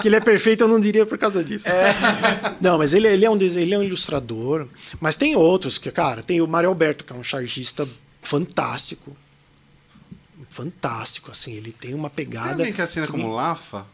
que 0.00 0.08
ele 0.08 0.16
é 0.16 0.20
perfeito, 0.20 0.62
eu 0.64 0.68
não 0.68 0.78
diria 0.80 1.04
por 1.04 1.18
causa 1.18 1.42
disso. 1.44 1.66
Não, 2.60 2.78
mas 2.78 2.94
ele, 2.94 3.06
ele, 3.08 3.24
é 3.24 3.30
um, 3.30 3.36
ele 3.36 3.74
é 3.74 3.78
um 3.78 3.82
ilustrador. 3.82 4.66
Mas 5.00 5.16
tem 5.16 5.34
outros 5.36 5.76
que, 5.78 5.90
cara, 5.90 6.22
tem 6.22 6.40
o 6.40 6.46
Mário 6.46 6.68
Alberto, 6.68 7.04
que 7.04 7.12
é 7.12 7.16
um 7.16 7.22
chargista 7.24 7.86
fantástico. 8.22 9.16
Fantástico, 10.50 11.30
assim. 11.30 11.52
Ele 11.52 11.72
tem 11.72 11.94
uma 11.94 12.08
Tem 12.08 12.24
pegada. 12.24 12.50
alguém 12.50 12.72
que 12.72 12.80
assina 12.82 13.06
que 13.06 13.12
como 13.12 13.28
me- 13.28 13.34
Lafa? 13.34 13.86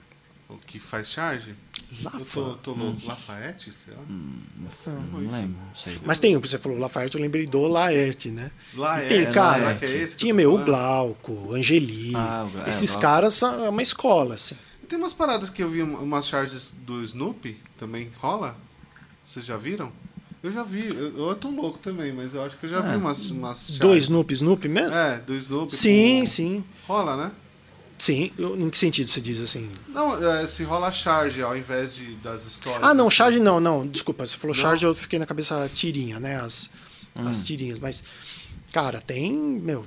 O 0.48 0.56
que 0.58 0.78
faz 0.78 1.10
charge? 1.10 1.54
Lafa? 2.02 2.18
Eu 2.18 2.44
tô, 2.44 2.54
tô 2.56 2.72
louco. 2.72 3.06
Lafayette? 3.06 3.72
Sei 3.72 3.94
lá. 3.94 4.02
Não 4.08 5.18
lembro, 5.20 5.56
não 5.66 5.74
sei. 5.74 5.98
Mas 6.04 6.18
tem, 6.18 6.36
você 6.38 6.58
falou 6.58 6.78
Lafayette, 6.78 7.16
eu 7.16 7.22
lembrei 7.22 7.46
do 7.46 7.66
Laerte, 7.66 8.30
né? 8.30 8.50
Laerte, 8.74 9.08
tem, 9.08 9.30
cara, 9.32 9.74
que 9.74 9.84
é 9.84 9.88
esse 10.02 10.16
tinha 10.16 10.34
meu, 10.34 10.54
o? 10.54 10.64
Glauco, 10.64 11.54
Angeli. 11.54 12.12
Ah, 12.14 12.46
o 12.52 12.60
é, 12.66 12.70
Esses 12.70 12.90
Glauco. 12.90 13.02
caras 13.02 13.34
são 13.34 13.64
é 13.64 13.68
uma 13.68 13.82
escola, 13.82 14.34
assim. 14.34 14.56
Tem 14.88 14.98
umas 14.98 15.12
paradas 15.14 15.48
que 15.50 15.62
eu 15.62 15.70
vi, 15.70 15.82
um- 15.82 15.96
umas 16.02 16.26
charges 16.26 16.72
do 16.84 17.02
Snoopy, 17.02 17.58
também 17.78 18.10
rola? 18.18 18.56
Vocês 19.24 19.44
já 19.44 19.56
viram? 19.56 19.90
Eu 20.42 20.52
já 20.52 20.62
vi, 20.62 20.86
eu, 20.86 21.28
eu 21.30 21.34
tô 21.36 21.48
louco 21.48 21.78
também, 21.78 22.12
mas 22.12 22.34
eu 22.34 22.44
acho 22.44 22.58
que 22.58 22.66
eu 22.66 22.70
já 22.70 22.80
vi 22.80 22.92
Ah. 22.94 22.96
umas, 22.98 23.30
umas 23.30 23.58
charges. 23.60 23.78
Do 23.78 23.96
Snoopy, 23.96 24.34
Snoopy 24.34 24.68
mesmo? 24.68 24.94
É, 24.94 25.18
do 25.20 25.34
Snoopy. 25.34 25.74
Sim, 25.74 26.20
com- 26.20 26.26
sim. 26.26 26.64
Rola, 26.86 27.16
né? 27.16 27.32
Sim. 27.96 28.32
Eu- 28.36 28.58
em 28.60 28.68
que 28.70 28.76
sentido 28.78 29.10
você 29.10 29.20
diz 29.20 29.40
assim? 29.40 29.70
Não, 29.88 30.22
é, 30.36 30.46
se 30.46 30.62
rola 30.64 30.90
charge 30.90 31.40
ao 31.42 31.56
invés 31.56 31.94
de, 31.94 32.14
das 32.16 32.44
histórias. 32.44 32.82
Ah, 32.82 32.92
não, 32.92 33.06
assim. 33.06 33.16
charge 33.16 33.40
não, 33.40 33.60
não. 33.60 33.86
Desculpa, 33.86 34.26
você 34.26 34.36
falou 34.36 34.54
Não? 34.54 34.62
charge, 34.62 34.84
eu 34.84 34.94
fiquei 34.94 35.18
na 35.18 35.26
cabeça 35.26 35.70
tirinha, 35.74 36.18
né? 36.18 36.40
As, 36.40 36.70
Hum. 37.16 37.28
as 37.28 37.44
tirinhas. 37.46 37.78
Mas, 37.78 38.02
cara, 38.72 39.00
tem, 39.00 39.32
meu. 39.32 39.86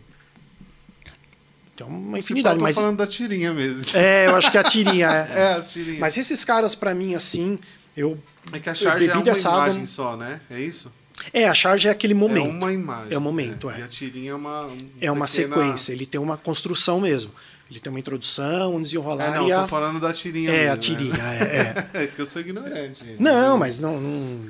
Tem 1.76 1.86
uma 1.86 2.14
pá, 2.14 2.20
infinidade. 2.20 2.58
tô 2.58 2.64
Mas, 2.64 2.76
falando 2.76 2.98
da 2.98 3.06
tirinha 3.06 3.54
mesmo. 3.54 3.84
é, 3.94 4.28
eu 4.28 4.36
acho 4.36 4.50
que 4.52 4.58
a 4.58 4.64
tirinha 4.64 5.08
é. 5.30 5.40
É, 5.40 5.54
as 5.54 5.72
tirinhas. 5.72 6.00
Mas 6.00 6.18
esses 6.18 6.44
caras, 6.44 6.74
pra 6.76 6.96
mim, 6.96 7.14
assim, 7.14 7.60
eu. 7.96 8.18
é 8.52 8.60
que 8.60 8.70
a 8.70 8.72
eu 8.72 8.76
charge 8.76 9.08
é 9.10 9.14
uma 9.14 9.22
dessa 9.24 9.50
água- 9.50 9.66
imagem 9.66 9.86
só, 9.86 10.16
né? 10.18 10.42
É 10.50 10.60
isso? 10.60 10.92
É, 11.34 11.48
a 11.48 11.54
charge 11.54 11.88
é 11.88 11.92
aquele 11.92 12.14
momento. 12.14 12.46
É 12.48 12.50
uma 12.50 12.74
imagem. 12.74 13.14
É 13.14 13.18
o 13.18 13.22
momento, 13.22 13.70
é. 13.70 13.80
E 13.80 13.84
a 13.84 13.88
tirinha 13.88 14.32
é 14.32 14.36
uma. 14.36 14.66
um 14.68 14.78
É 15.02 15.12
uma 15.12 15.28
pequena- 15.28 15.56
sequência, 15.56 15.92
ele 15.92 16.06
tem 16.06 16.20
uma 16.22 16.38
construção 16.38 17.00
mesmo. 17.02 17.32
Ele 17.70 17.80
tem 17.80 17.90
uma 17.92 18.00
introdução, 18.00 18.76
um 18.76 18.82
desenrolar 18.82 19.26
É, 19.26 19.38
não, 19.38 19.48
e 19.48 19.52
eu 19.52 19.58
a... 19.60 19.62
tô 19.64 19.68
falando 19.68 20.00
da 20.00 20.14
tirinha 20.14 20.50
É, 20.50 20.54
mesmo, 20.54 20.72
a 20.72 20.76
né? 20.76 20.82
tirinha, 20.82 21.16
é, 21.16 21.90
é. 21.96 22.04
É 22.04 22.08
que 22.08 22.20
eu 22.22 22.26
sou 22.26 22.42
ignorante. 22.42 23.04
gente. 23.06 23.22
Não, 23.22 23.58
mas 23.58 23.78
não, 23.80 24.00
não. 24.00 24.50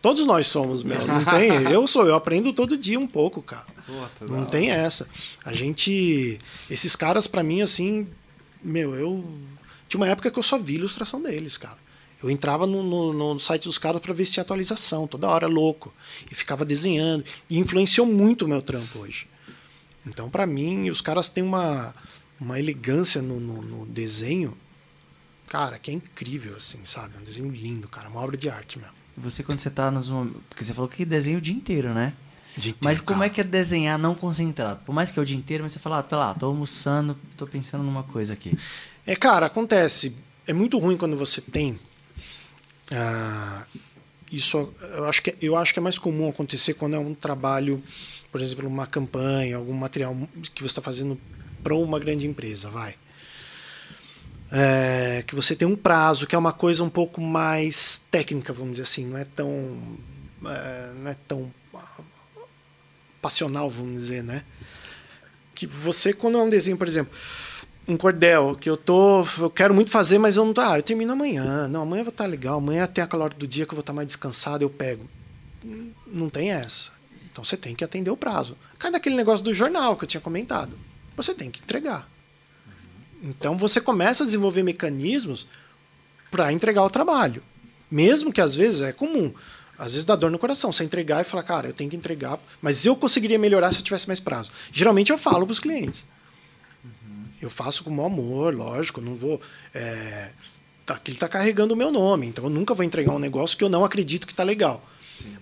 Todos 0.00 0.24
nós 0.24 0.46
somos, 0.46 0.82
meu. 0.82 1.06
Não 1.06 1.22
tem. 1.26 1.50
Eu 1.70 1.86
sou, 1.86 2.06
eu 2.06 2.14
aprendo 2.14 2.52
todo 2.54 2.78
dia 2.78 2.98
um 2.98 3.06
pouco, 3.06 3.42
cara. 3.42 3.66
Puta, 3.84 4.32
Não 4.32 4.46
tem 4.46 4.70
hora. 4.70 4.80
essa. 4.80 5.06
A 5.44 5.52
gente. 5.52 6.38
Esses 6.70 6.96
caras, 6.96 7.26
pra 7.26 7.42
mim, 7.42 7.60
assim. 7.60 8.08
Meu, 8.62 8.94
eu. 8.94 9.22
Tinha 9.88 10.00
uma 10.00 10.08
época 10.08 10.30
que 10.30 10.38
eu 10.38 10.42
só 10.42 10.58
vi 10.58 10.76
ilustração 10.76 11.20
deles, 11.20 11.58
cara. 11.58 11.76
Eu 12.22 12.30
entrava 12.30 12.66
no, 12.66 12.82
no- 12.82 13.12
no 13.12 13.38
site 13.40 13.64
dos 13.64 13.76
caras 13.76 14.00
pra 14.00 14.14
ver 14.14 14.24
se 14.24 14.32
tinha 14.32 14.42
atualização, 14.42 15.06
toda 15.06 15.28
hora 15.28 15.46
louco. 15.46 15.92
E 16.30 16.34
ficava 16.34 16.64
desenhando. 16.64 17.22
E 17.50 17.58
influenciou 17.58 18.06
muito 18.06 18.46
o 18.46 18.48
meu 18.48 18.62
trampo 18.62 19.00
hoje. 19.00 19.26
Então, 20.06 20.30
pra 20.30 20.46
mim, 20.46 20.88
os 20.88 21.02
caras 21.02 21.28
têm 21.28 21.44
uma, 21.44 21.94
uma 22.40 22.58
elegância 22.58 23.20
no, 23.20 23.38
no- 23.38 23.62
no 23.62 23.86
desenho, 23.86 24.56
cara, 25.48 25.78
que 25.78 25.90
é 25.90 25.94
incrível, 25.94 26.56
assim, 26.56 26.78
sabe? 26.84 27.18
Um 27.18 27.24
desenho 27.24 27.50
lindo, 27.50 27.86
cara. 27.88 28.08
Uma 28.08 28.20
obra 28.20 28.36
de 28.36 28.48
arte 28.48 28.78
mesmo. 28.78 28.94
Você, 29.16 29.42
quando 29.42 29.58
você 29.58 29.68
tá 29.70 29.90
nos 29.90 30.08
momentos. 30.08 30.40
Porque 30.48 30.64
você 30.64 30.72
falou 30.72 30.88
que 30.88 31.04
desenha 31.04 31.36
o 31.36 31.40
dia 31.40 31.54
inteiro, 31.54 31.92
né? 31.92 32.14
De 32.56 32.74
Mas 32.80 33.00
como 33.00 33.20
cara. 33.20 33.30
é 33.30 33.34
que 33.34 33.40
é 33.40 33.44
desenhar 33.44 33.98
não 33.98 34.14
concentrado? 34.14 34.80
Por 34.84 34.92
mais 34.94 35.10
que 35.10 35.18
é 35.18 35.22
o 35.22 35.26
dia 35.26 35.36
inteiro, 35.36 35.62
mas 35.62 35.72
você 35.72 35.78
fala, 35.78 35.98
ah, 35.98 36.02
tô 36.02 36.16
lá, 36.16 36.34
tô 36.34 36.46
almoçando, 36.46 37.16
tô 37.36 37.46
pensando 37.46 37.84
numa 37.84 38.02
coisa 38.02 38.32
aqui. 38.32 38.56
É, 39.06 39.14
cara, 39.14 39.46
acontece. 39.46 40.16
É 40.46 40.52
muito 40.52 40.78
ruim 40.78 40.96
quando 40.96 41.16
você 41.16 41.40
tem. 41.40 41.78
ah, 42.92 43.66
isso 44.32 44.72
eu 44.94 45.04
acho, 45.08 45.22
que, 45.22 45.36
eu 45.40 45.56
acho 45.56 45.72
que 45.72 45.78
é 45.80 45.82
mais 45.82 45.98
comum 45.98 46.28
acontecer 46.28 46.74
quando 46.74 46.94
é 46.94 46.98
um 46.98 47.14
trabalho, 47.14 47.82
por 48.30 48.40
exemplo, 48.40 48.66
uma 48.68 48.86
campanha, 48.86 49.56
algum 49.56 49.72
material 49.74 50.16
que 50.54 50.62
você 50.62 50.66
está 50.66 50.82
fazendo 50.82 51.18
para 51.62 51.74
uma 51.74 51.98
grande 51.98 52.26
empresa, 52.26 52.70
vai. 52.70 52.94
É, 54.52 55.22
que 55.26 55.34
você 55.34 55.54
tem 55.54 55.66
um 55.66 55.76
prazo, 55.76 56.26
que 56.26 56.34
é 56.34 56.38
uma 56.38 56.52
coisa 56.52 56.82
um 56.82 56.90
pouco 56.90 57.20
mais 57.20 58.02
técnica, 58.10 58.52
vamos 58.52 58.72
dizer 58.72 58.82
assim, 58.82 59.06
não 59.06 59.16
é 59.16 59.24
tão. 59.24 59.78
é, 60.44 60.92
não 60.96 61.10
é 61.10 61.16
tão 61.28 61.50
ah, 61.74 62.00
passional, 63.22 63.70
vamos 63.70 64.00
dizer, 64.00 64.24
né? 64.24 64.42
Que 65.54 65.66
você, 65.66 66.12
quando 66.12 66.38
é 66.38 66.42
um 66.42 66.48
desenho, 66.48 66.76
por 66.76 66.88
exemplo, 66.88 67.12
um 67.86 67.96
cordel 67.96 68.56
que 68.58 68.68
eu 68.68 68.76
tô. 68.76 69.26
Eu 69.38 69.50
quero 69.50 69.74
muito 69.74 69.90
fazer, 69.90 70.18
mas 70.18 70.36
eu 70.36 70.44
não 70.44 70.52
tô. 70.52 70.60
Ah, 70.60 70.78
eu 70.78 70.82
termino 70.82 71.12
amanhã. 71.12 71.68
Não, 71.68 71.82
amanhã 71.82 72.00
eu 72.00 72.04
vou 72.04 72.12
estar 72.12 72.26
legal. 72.26 72.58
Amanhã 72.58 72.86
tem 72.86 73.04
aquela 73.04 73.24
hora 73.24 73.34
do 73.34 73.46
dia 73.46 73.66
que 73.66 73.72
eu 73.72 73.76
vou 73.76 73.82
estar 73.82 73.92
mais 73.92 74.06
descansado, 74.06 74.64
eu 74.64 74.70
pego. 74.70 75.08
Não 76.06 76.28
tem 76.28 76.50
essa. 76.50 76.92
Então 77.30 77.44
você 77.44 77.56
tem 77.56 77.74
que 77.74 77.84
atender 77.84 78.10
o 78.10 78.16
prazo. 78.16 78.56
Cai 78.78 78.90
daquele 78.90 79.16
negócio 79.16 79.44
do 79.44 79.52
jornal 79.54 79.96
que 79.96 80.04
eu 80.04 80.08
tinha 80.08 80.20
comentado. 80.20 80.72
Você 81.16 81.34
tem 81.34 81.50
que 81.50 81.60
entregar. 81.60 82.08
Então 83.22 83.56
você 83.56 83.80
começa 83.80 84.24
a 84.24 84.26
desenvolver 84.26 84.62
mecanismos 84.62 85.46
para 86.30 86.52
entregar 86.52 86.84
o 86.84 86.90
trabalho. 86.90 87.42
Mesmo 87.90 88.32
que 88.32 88.40
às 88.40 88.54
vezes 88.54 88.80
é 88.82 88.92
comum. 88.92 89.32
Às 89.76 89.92
vezes 89.92 90.04
dá 90.04 90.14
dor 90.14 90.30
no 90.30 90.38
coração. 90.38 90.70
Você 90.70 90.84
entregar 90.84 91.20
e 91.20 91.24
falar, 91.24 91.42
cara, 91.42 91.68
eu 91.68 91.72
tenho 91.72 91.90
que 91.90 91.96
entregar, 91.96 92.38
mas 92.62 92.84
eu 92.84 92.94
conseguiria 92.94 93.38
melhorar 93.38 93.72
se 93.72 93.80
eu 93.80 93.84
tivesse 93.84 94.06
mais 94.06 94.20
prazo. 94.20 94.50
Geralmente 94.72 95.10
eu 95.10 95.18
falo 95.18 95.46
para 95.46 95.52
os 95.52 95.58
clientes. 95.58 96.04
Eu 97.40 97.48
faço 97.48 97.82
com 97.82 97.94
o 97.94 98.04
amor, 98.04 98.54
lógico, 98.54 99.00
não 99.00 99.14
vou. 99.14 99.40
É, 99.72 100.30
tá, 100.84 101.00
ele 101.06 101.16
está 101.16 101.26
carregando 101.26 101.72
o 101.72 101.76
meu 101.76 101.90
nome, 101.90 102.26
então 102.26 102.44
eu 102.44 102.50
nunca 102.50 102.74
vou 102.74 102.84
entregar 102.84 103.12
um 103.12 103.18
negócio 103.18 103.56
que 103.56 103.64
eu 103.64 103.68
não 103.70 103.84
acredito 103.84 104.26
que 104.26 104.32
está 104.32 104.44
legal. 104.44 104.86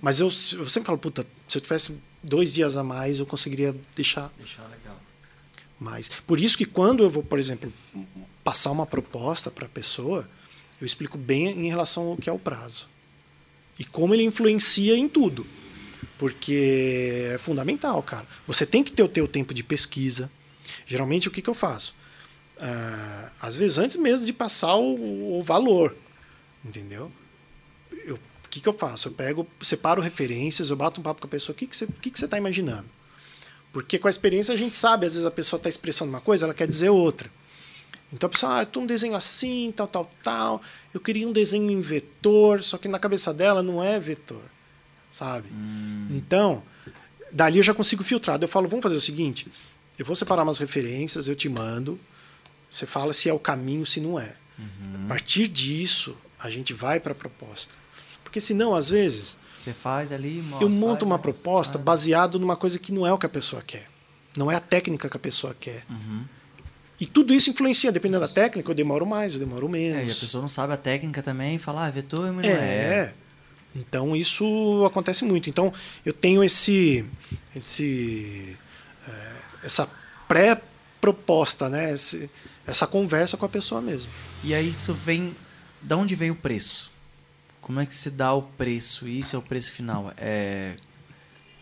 Mas 0.01 0.21
eu, 0.21 0.27
eu 0.27 0.69
sempre 0.69 0.87
falo, 0.87 0.99
puta, 0.99 1.27
se 1.49 1.59
eu 1.59 1.63
tivesse 1.63 1.99
dois 2.23 2.53
dias 2.53 2.77
a 2.77 2.85
mais, 2.85 3.19
eu 3.19 3.27
conseguiria 3.27 3.75
deixar 3.95 4.31
Deixar 4.39 4.63
legal. 4.63 4.78
Mais. 5.81 6.09
Por 6.27 6.39
isso 6.41 6.57
que 6.57 6.65
quando 6.65 7.03
eu 7.03 7.11
vou, 7.11 7.23
por 7.23 7.39
exemplo, 7.39 7.73
passar 8.45 8.71
uma 8.71 8.87
proposta 8.87 9.51
para 9.51 9.67
a 9.67 9.69
pessoa, 9.69 10.29
eu 10.81 10.87
explico 10.87 11.17
bem 11.19 11.47
em 11.67 11.69
relação 11.69 12.09
ao 12.09 12.17
que 12.17 12.29
é 12.29 12.33
o 12.33 12.39
prazo. 12.39 12.89
E 13.79 13.85
como 13.85 14.15
ele 14.15 14.25
influencia 14.25 14.97
em 14.97 15.09
tudo. 15.09 15.47
Porque 16.19 17.31
é 17.35 17.39
fundamental, 17.39 18.03
cara. 18.03 18.27
Você 18.47 18.67
tem 18.67 18.83
que 18.83 18.93
ter 18.93 19.03
o 19.03 19.09
teu 19.09 19.27
tempo 19.29 19.55
de 19.55 19.63
pesquisa. 19.63 20.31
Geralmente, 20.87 21.29
o 21.29 21.31
que, 21.31 21.41
que 21.43 21.51
eu 21.51 21.55
faço? 21.55 21.95
Ah, 22.59 23.31
às 23.41 23.57
vezes, 23.57 23.79
antes 23.79 23.97
mesmo 23.97 24.27
de 24.27 24.33
passar 24.33 24.75
o, 24.77 25.39
o 25.39 25.43
valor. 25.43 25.97
Entendeu? 26.65 27.11
Eu- 28.05 28.17
O 28.17 28.49
que, 28.51 28.61
que 28.61 28.69
eu 28.69 28.73
faço? 28.73 29.09
Eu 29.09 29.13
pego, 29.13 29.47
separo 29.61 30.01
referências, 30.03 30.71
eu 30.71 30.77
bato 30.77 31.01
um 31.01 31.05
papo 31.05 31.21
com 31.21 31.27
a 31.27 31.31
pessoa. 31.31 31.55
O 31.55 31.57
que, 31.57 31.67
que 31.67 31.77
você 31.77 31.85
está 31.85 31.97
que 32.01 32.11
que 32.11 32.19
você 32.19 32.27
tá 32.27 32.37
imaginando? 32.39 32.87
Porque 33.73 33.99
com 33.99 34.09
a 34.09 34.11
experiência 34.11 34.55
a 34.55 34.57
gente 34.57 34.77
sabe, 34.77 35.07
às 35.07 35.13
vezes 35.13 35.27
a 35.27 35.31
pessoa 35.31 35.59
está 35.59 35.69
expressando 35.69 36.11
uma 36.11 36.21
coisa, 36.21 36.47
ela 36.47 36.55
quer 36.55 36.67
dizer 36.67 36.91
outra. 36.91 37.31
Então 38.13 38.27
a 38.27 38.31
pessoa, 38.31 38.61
ah, 38.61 38.69
eu 38.73 38.81
um 38.81 38.87
desenho 38.87 39.15
assim, 39.15 39.73
tal, 39.77 39.87
tal, 39.87 40.11
tal. 40.23 40.63
Eu 40.95 41.01
queria 41.01 41.29
um 41.29 41.33
desenho 41.33 41.71
em 41.71 41.81
vetor, 41.81 42.63
só 42.63 42.79
que 42.79 42.89
na 42.89 42.99
cabeça 42.99 43.35
dela 43.35 43.63
não 43.63 43.83
é 43.83 44.01
vetor, 44.01 44.43
sabe? 45.13 45.49
Então, 46.11 46.63
dali 47.31 47.59
eu 47.59 47.63
já 47.63 47.75
consigo 47.75 48.03
filtrar. 48.03 48.41
Eu 48.41 48.49
falo, 48.49 48.69
vamos 48.69 48.83
fazer 48.83 48.97
o 48.97 49.01
seguinte: 49.01 49.47
eu 49.99 50.07
vou 50.07 50.17
separar 50.17 50.43
umas 50.43 50.59
referências, 50.59 51.29
eu 51.29 51.37
te 51.37 51.49
mando. 51.49 52.01
Você 52.71 52.87
fala 52.87 53.13
se 53.13 53.29
é 53.29 53.33
o 53.33 53.39
caminho, 53.39 53.85
se 53.85 54.01
não 54.01 54.19
é. 54.19 54.35
A 55.05 55.09
partir 55.09 55.49
disso, 55.49 56.17
a 56.39 56.51
gente 56.51 56.73
vai 56.73 56.99
para 56.99 57.13
a 57.13 57.15
proposta. 57.15 57.75
Porque 58.25 58.41
senão, 58.41 58.75
às 58.75 58.91
vezes, 58.91 59.37
Você 59.69 59.75
faz 59.75 60.13
ali, 60.13 60.43
mostra. 60.43 60.65
eu 60.65 60.71
monto 60.71 61.05
uma 61.05 61.19
proposta 61.19 61.75
faz. 61.75 61.85
baseado 61.85 62.39
numa 62.39 62.57
coisa 62.57 62.79
que 62.79 62.91
não 62.93 63.07
é 63.07 63.13
o 63.13 63.19
que 63.19 63.27
a 63.27 63.29
pessoa 63.29 63.63
quer. 63.63 63.87
Não 64.37 64.51
é 64.51 64.55
a 64.57 64.61
técnica 64.61 65.09
que 65.09 65.17
a 65.17 65.21
pessoa 65.21 65.55
quer. 65.59 65.85
E 67.01 67.07
tudo 67.07 67.33
isso 67.35 67.51
influencia. 67.51 67.93
Dependendo 67.93 68.21
da 68.21 68.29
técnica, 68.29 68.71
eu 68.71 68.75
demoro 68.75 69.05
mais, 69.07 69.35
eu 69.35 69.41
demoro 69.41 69.67
É, 69.77 69.79
e 69.81 69.93
a 69.93 69.97
menos. 69.99 70.19
pessoa 70.19 70.41
não 70.41 70.49
sabe 70.49 70.73
a 70.73 70.77
técnica 70.77 71.23
também, 71.23 71.59
fala, 71.59 71.87
ah, 71.87 71.91
vetor, 71.91 72.27
É. 72.45 72.49
é. 72.49 73.15
Então 73.77 74.17
isso 74.17 74.45
acontece 74.87 75.25
muito. 75.25 75.49
Então 75.51 75.73
eu 76.05 76.13
tenho 76.13 76.43
esse, 76.43 77.05
esse 77.55 78.57
é, 79.07 79.33
essa 79.65 79.89
pré-proposta, 80.27 81.69
né? 81.69 81.93
Esse- 81.93 82.31
essa 82.67 82.87
conversa 82.87 83.37
com 83.37 83.47
a 83.47 83.49
pessoa 83.49 83.81
mesmo. 83.81 84.11
E 84.45 84.55
aí 84.55 84.69
isso 84.69 84.93
vem. 84.95 85.35
Da 85.81 85.97
onde 85.97 86.15
vem 86.17 86.31
o 86.31 86.35
preço? 86.35 86.88
Como 87.69 87.81
é 87.81 87.85
que 87.85 87.95
se 87.95 88.11
dá 88.11 88.33
o 88.33 88.41
preço? 88.41 89.07
Isso 89.07 89.37
é 89.37 89.39
o 89.39 89.43
preço 89.43 89.73
final? 89.73 90.11
É... 90.17 90.75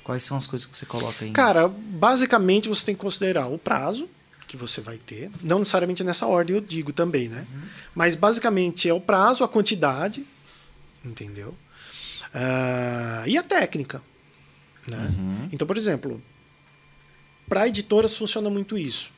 Quais 0.05 0.23
são 0.23 0.37
as 0.37 0.47
coisas 0.47 0.65
que 0.65 0.77
você 0.77 0.87
coloca 0.87 1.25
aí? 1.25 1.33
Cara, 1.33 1.67
basicamente 1.67 2.69
você 2.69 2.87
tem 2.87 2.95
que 2.95 3.01
considerar 3.01 3.49
o 3.49 3.59
prazo 3.59 4.09
que 4.47 4.57
você 4.57 4.81
vai 4.81 4.99
ter. 4.99 5.33
Não 5.43 5.59
necessariamente 5.59 6.05
nessa 6.05 6.25
ordem 6.29 6.55
eu 6.55 6.63
digo 6.63 6.93
também, 6.93 7.29
né? 7.29 7.45
Mas 7.93 8.15
basicamente 8.15 8.89
é 8.89 8.95
o 8.95 9.01
prazo, 9.01 9.43
a 9.43 9.49
quantidade, 9.49 10.25
entendeu? 11.05 11.53
Ah, 12.33 13.25
e 13.27 13.37
a 13.37 13.43
técnica. 13.43 14.01
Né? 14.89 15.49
Então, 15.51 15.67
por 15.67 15.77
exemplo, 15.77 16.23
para 17.49 17.67
editoras 17.67 18.15
funciona 18.15 18.49
muito 18.49 18.79
isso. 18.79 19.11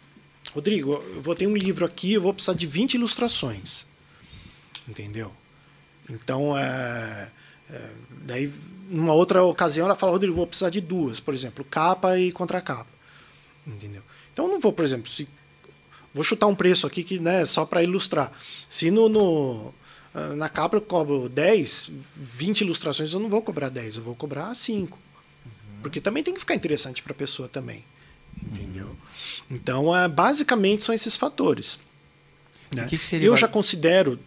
Rodrigo, 0.54 0.94
eu 0.94 1.20
vou 1.20 1.34
ter 1.34 1.46
um 1.46 1.54
livro 1.54 1.84
aqui, 1.84 2.14
eu 2.14 2.22
vou 2.22 2.32
precisar 2.32 2.54
de 2.54 2.66
20 2.66 2.94
ilustrações. 2.94 3.84
Entendeu? 4.88 5.30
Então, 6.08 6.56
é, 6.56 7.28
é, 7.70 7.90
daí, 8.22 8.52
numa 8.88 9.12
outra 9.12 9.42
ocasião, 9.42 9.86
ela 9.86 9.94
fala, 9.94 10.12
Rodrigo, 10.12 10.34
vou 10.34 10.46
precisar 10.46 10.70
de 10.70 10.80
duas, 10.80 11.20
por 11.20 11.34
exemplo, 11.34 11.64
capa 11.64 12.18
e 12.18 12.32
contracapa. 12.32 12.90
Entendeu? 13.66 14.02
Então, 14.32 14.46
eu 14.46 14.52
não 14.52 14.60
vou, 14.60 14.72
por 14.72 14.84
exemplo, 14.84 15.10
se, 15.10 15.28
vou 16.14 16.24
chutar 16.24 16.46
um 16.46 16.54
preço 16.54 16.86
aqui 16.86 17.04
que, 17.04 17.18
né, 17.18 17.44
só 17.44 17.66
para 17.66 17.82
ilustrar. 17.82 18.32
Se 18.68 18.90
no, 18.90 19.08
no, 19.08 19.74
ah, 20.14 20.34
na 20.34 20.48
capa 20.48 20.76
eu 20.76 20.80
cobro 20.80 21.28
10, 21.28 21.92
20 22.16 22.62
ilustrações, 22.62 23.12
eu 23.12 23.20
não 23.20 23.28
vou 23.28 23.42
cobrar 23.42 23.68
10, 23.68 23.96
eu 23.96 24.02
vou 24.02 24.14
cobrar 24.14 24.54
5. 24.54 24.98
Porque 25.82 26.00
também 26.00 26.24
tem 26.24 26.34
que 26.34 26.40
ficar 26.40 26.54
interessante 26.54 27.02
para 27.02 27.12
a 27.12 27.16
pessoa 27.16 27.48
também. 27.48 27.84
Entendeu? 28.42 28.96
Então, 29.50 29.94
é, 29.96 30.08
basicamente, 30.08 30.84
são 30.84 30.94
esses 30.94 31.14
fatores. 31.14 31.78
né? 32.74 32.84
o 32.84 32.88
que 32.88 32.98
que 32.98 33.06
seria 33.06 33.26
eu 33.28 33.36
já 33.36 33.46
considero, 33.46 34.18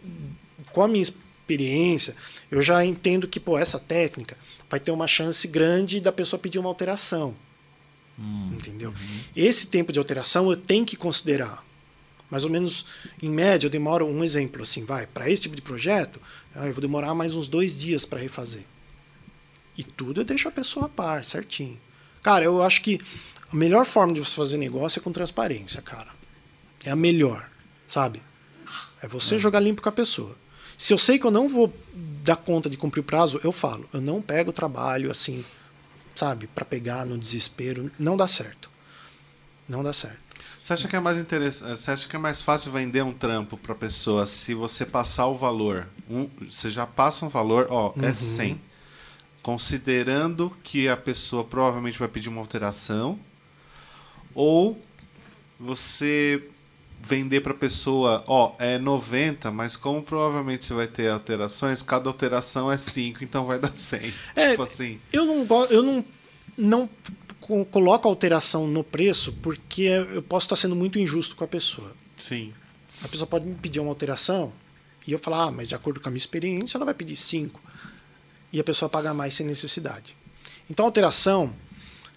com 0.71 0.81
a 0.81 0.87
minha 0.87 1.03
experiência, 1.51 2.15
eu 2.49 2.61
já 2.61 2.83
entendo 2.85 3.27
que 3.27 3.39
pô, 3.39 3.57
essa 3.57 3.79
técnica 3.79 4.37
vai 4.69 4.79
ter 4.79 4.91
uma 4.91 5.07
chance 5.07 5.47
grande 5.47 5.99
da 5.99 6.11
pessoa 6.11 6.39
pedir 6.39 6.59
uma 6.59 6.69
alteração. 6.69 7.35
Entendeu? 8.53 8.93
Esse 9.35 9.67
tempo 9.67 9.91
de 9.91 9.99
alteração 9.99 10.49
eu 10.49 10.55
tenho 10.55 10.85
que 10.85 10.95
considerar. 10.95 11.63
Mais 12.29 12.45
ou 12.45 12.49
menos, 12.49 12.85
em 13.21 13.29
média, 13.29 13.65
eu 13.67 13.69
demoro 13.69 14.05
um 14.05 14.23
exemplo 14.23 14.63
assim, 14.63 14.85
vai, 14.85 15.05
para 15.05 15.29
esse 15.29 15.41
tipo 15.41 15.55
de 15.55 15.61
projeto, 15.61 16.21
ah, 16.55 16.67
eu 16.67 16.73
vou 16.73 16.81
demorar 16.81 17.13
mais 17.13 17.33
uns 17.33 17.49
dois 17.49 17.77
dias 17.77 18.05
para 18.05 18.21
refazer. 18.21 18.63
E 19.77 19.83
tudo 19.83 20.21
eu 20.21 20.25
deixo 20.25 20.47
a 20.47 20.51
pessoa 20.51 20.85
a 20.85 20.89
par, 20.89 21.25
certinho. 21.25 21.77
Cara, 22.23 22.45
eu 22.45 22.61
acho 22.61 22.81
que 22.81 22.99
a 23.51 23.55
melhor 23.55 23.85
forma 23.85 24.13
de 24.13 24.21
você 24.21 24.33
fazer 24.33 24.57
negócio 24.57 24.99
é 24.99 25.03
com 25.03 25.11
transparência, 25.11 25.81
cara. 25.81 26.09
É 26.85 26.91
a 26.91 26.95
melhor, 26.95 27.49
sabe? 27.85 28.21
É 29.01 29.07
você 29.07 29.37
jogar 29.37 29.59
limpo 29.59 29.81
com 29.81 29.89
a 29.89 29.93
pessoa. 29.93 30.37
Se 30.81 30.91
eu 30.93 30.97
sei 30.97 31.19
que 31.19 31.25
eu 31.27 31.29
não 31.31 31.47
vou 31.47 31.71
dar 32.23 32.37
conta 32.37 32.67
de 32.67 32.75
cumprir 32.75 33.01
o 33.01 33.03
prazo, 33.03 33.39
eu 33.43 33.51
falo. 33.51 33.87
Eu 33.93 34.01
não 34.01 34.19
pego 34.19 34.49
o 34.49 34.53
trabalho 34.53 35.11
assim, 35.11 35.45
sabe, 36.15 36.47
para 36.47 36.65
pegar 36.65 37.05
no 37.05 37.19
desespero. 37.19 37.91
Não 37.99 38.17
dá 38.17 38.27
certo. 38.27 38.67
Não 39.69 39.83
dá 39.83 39.93
certo. 39.93 40.17
Você 40.59 40.73
acha 40.73 40.87
que 40.87 40.95
é 40.95 40.99
mais 40.99 41.17
interessante? 41.19 41.77
Você 41.77 41.91
acha 41.91 42.09
que 42.09 42.15
é 42.15 42.19
mais 42.19 42.41
fácil 42.41 42.71
vender 42.71 43.03
um 43.03 43.13
trampo 43.13 43.57
para 43.57 43.75
pessoa 43.75 44.25
se 44.25 44.55
você 44.55 44.83
passar 44.83 45.27
o 45.27 45.35
valor? 45.35 45.87
Um, 46.09 46.27
você 46.49 46.71
já 46.71 46.87
passa 46.87 47.27
um 47.27 47.29
valor, 47.29 47.67
ó, 47.69 47.93
Uhum. 47.95 48.03
é 48.03 48.11
100. 48.11 48.59
considerando 49.43 50.51
que 50.63 50.89
a 50.89 50.97
pessoa 50.97 51.43
provavelmente 51.43 51.99
vai 51.99 52.07
pedir 52.07 52.29
uma 52.29 52.41
alteração, 52.41 53.19
ou 54.33 54.81
você 55.59 56.43
vender 57.03 57.41
para 57.41 57.51
a 57.51 57.55
pessoa, 57.55 58.23
ó, 58.27 58.53
é 58.59 58.77
90, 58.77 59.49
mas 59.51 59.75
como 59.75 60.01
provavelmente 60.03 60.65
você 60.65 60.73
vai 60.73 60.87
ter 60.87 61.09
alterações, 61.09 61.81
cada 61.81 62.07
alteração 62.09 62.71
é 62.71 62.77
5, 62.77 63.23
então 63.23 63.45
vai 63.45 63.59
dar 63.59 63.75
100. 63.75 64.13
É, 64.35 64.51
tipo 64.51 64.63
assim. 64.63 64.99
Eu 65.11 65.25
não 65.25 65.45
gosto, 65.45 65.73
eu 65.73 65.81
não, 65.83 66.05
não 66.57 66.89
co- 67.39 67.65
coloco 67.65 68.07
alteração 68.07 68.67
no 68.67 68.83
preço 68.83 69.33
porque 69.41 69.83
eu 69.83 70.21
posso 70.21 70.45
estar 70.45 70.55
sendo 70.55 70.75
muito 70.75 70.99
injusto 70.99 71.35
com 71.35 71.43
a 71.43 71.47
pessoa. 71.47 71.91
Sim. 72.19 72.53
A 73.03 73.07
pessoa 73.07 73.25
pode 73.27 73.45
me 73.45 73.55
pedir 73.55 73.79
uma 73.79 73.89
alteração 73.89 74.53
e 75.07 75.11
eu 75.11 75.17
falar, 75.19 75.45
ah, 75.45 75.51
mas 75.51 75.67
de 75.67 75.73
acordo 75.75 75.99
com 75.99 76.07
a 76.07 76.11
minha 76.11 76.19
experiência, 76.19 76.77
ela 76.77 76.85
vai 76.85 76.93
pedir 76.93 77.15
5. 77.15 77.59
E 78.53 78.59
a 78.59 78.63
pessoa 78.63 78.87
paga 78.89 79.13
mais 79.13 79.33
sem 79.33 79.45
necessidade. 79.47 80.15
Então, 80.69 80.85
alteração, 80.85 81.53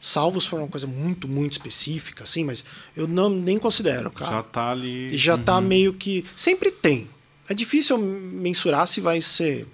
salvo 0.05 0.41
se 0.41 0.49
for 0.49 0.59
uma 0.61 0.69
coisa 0.69 0.87
muito, 0.87 1.27
muito 1.27 1.53
específica, 1.53 2.25
assim, 2.25 2.45
mas 2.45 2.65
eu 2.95 3.09
não 3.09 3.31
nem 3.31 3.59
considero, 3.59 4.11
cara. 4.11 4.31
Já 4.31 4.43
tá 4.43 4.71
ali. 4.71 5.07
E 5.13 5.17
já 5.17 5.39
tá 5.39 5.61
meio 5.61 5.95
que. 5.95 6.25
Sempre 6.37 6.71
tem. 6.71 7.09
É 7.49 7.55
difícil 7.55 7.97
mensurar 7.99 8.87
se 8.87 9.01
vai 9.01 9.21
ser. 9.23 9.67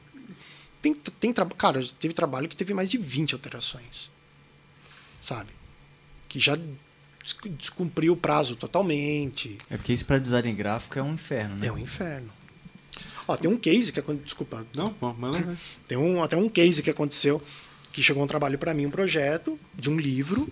Tem, 0.80 0.94
tem 0.94 1.32
tra... 1.32 1.44
Cara, 1.46 1.82
teve 1.98 2.14
trabalho 2.14 2.48
que 2.48 2.56
teve 2.56 2.72
mais 2.72 2.90
de 2.90 2.96
20 2.98 3.34
alterações. 3.34 4.10
Sabe? 5.20 5.50
Que 6.28 6.38
já 6.38 6.54
des- 6.56 7.36
descumpriu 7.58 8.12
o 8.14 8.16
prazo 8.16 8.56
totalmente. 8.56 9.58
É 9.68 9.76
porque 9.76 9.92
isso 9.92 10.06
pra 10.06 10.18
design 10.18 10.52
gráfico 10.52 10.98
é 10.98 11.02
um 11.02 11.14
inferno, 11.14 11.56
né? 11.58 11.66
É 11.66 11.72
um 11.72 11.78
inferno. 11.78 12.30
Ó, 13.28 13.36
tem 13.36 13.50
um 13.50 13.56
case 13.58 13.92
que 13.92 14.00
aconteceu. 14.00 14.24
Desculpa. 14.24 14.66
Não, 14.74 14.94
não 15.00 15.12
vai. 15.14 15.58
Tem 15.86 15.98
um, 15.98 16.22
até 16.22 16.36
um 16.36 16.48
case 16.48 16.82
que 16.82 16.90
aconteceu 16.90 17.42
que 18.00 18.06
chegou 18.06 18.22
um 18.22 18.26
trabalho 18.26 18.58
para 18.58 18.72
mim, 18.72 18.86
um 18.86 18.90
projeto 18.90 19.60
de 19.74 19.90
um 19.90 19.98
livro. 19.98 20.48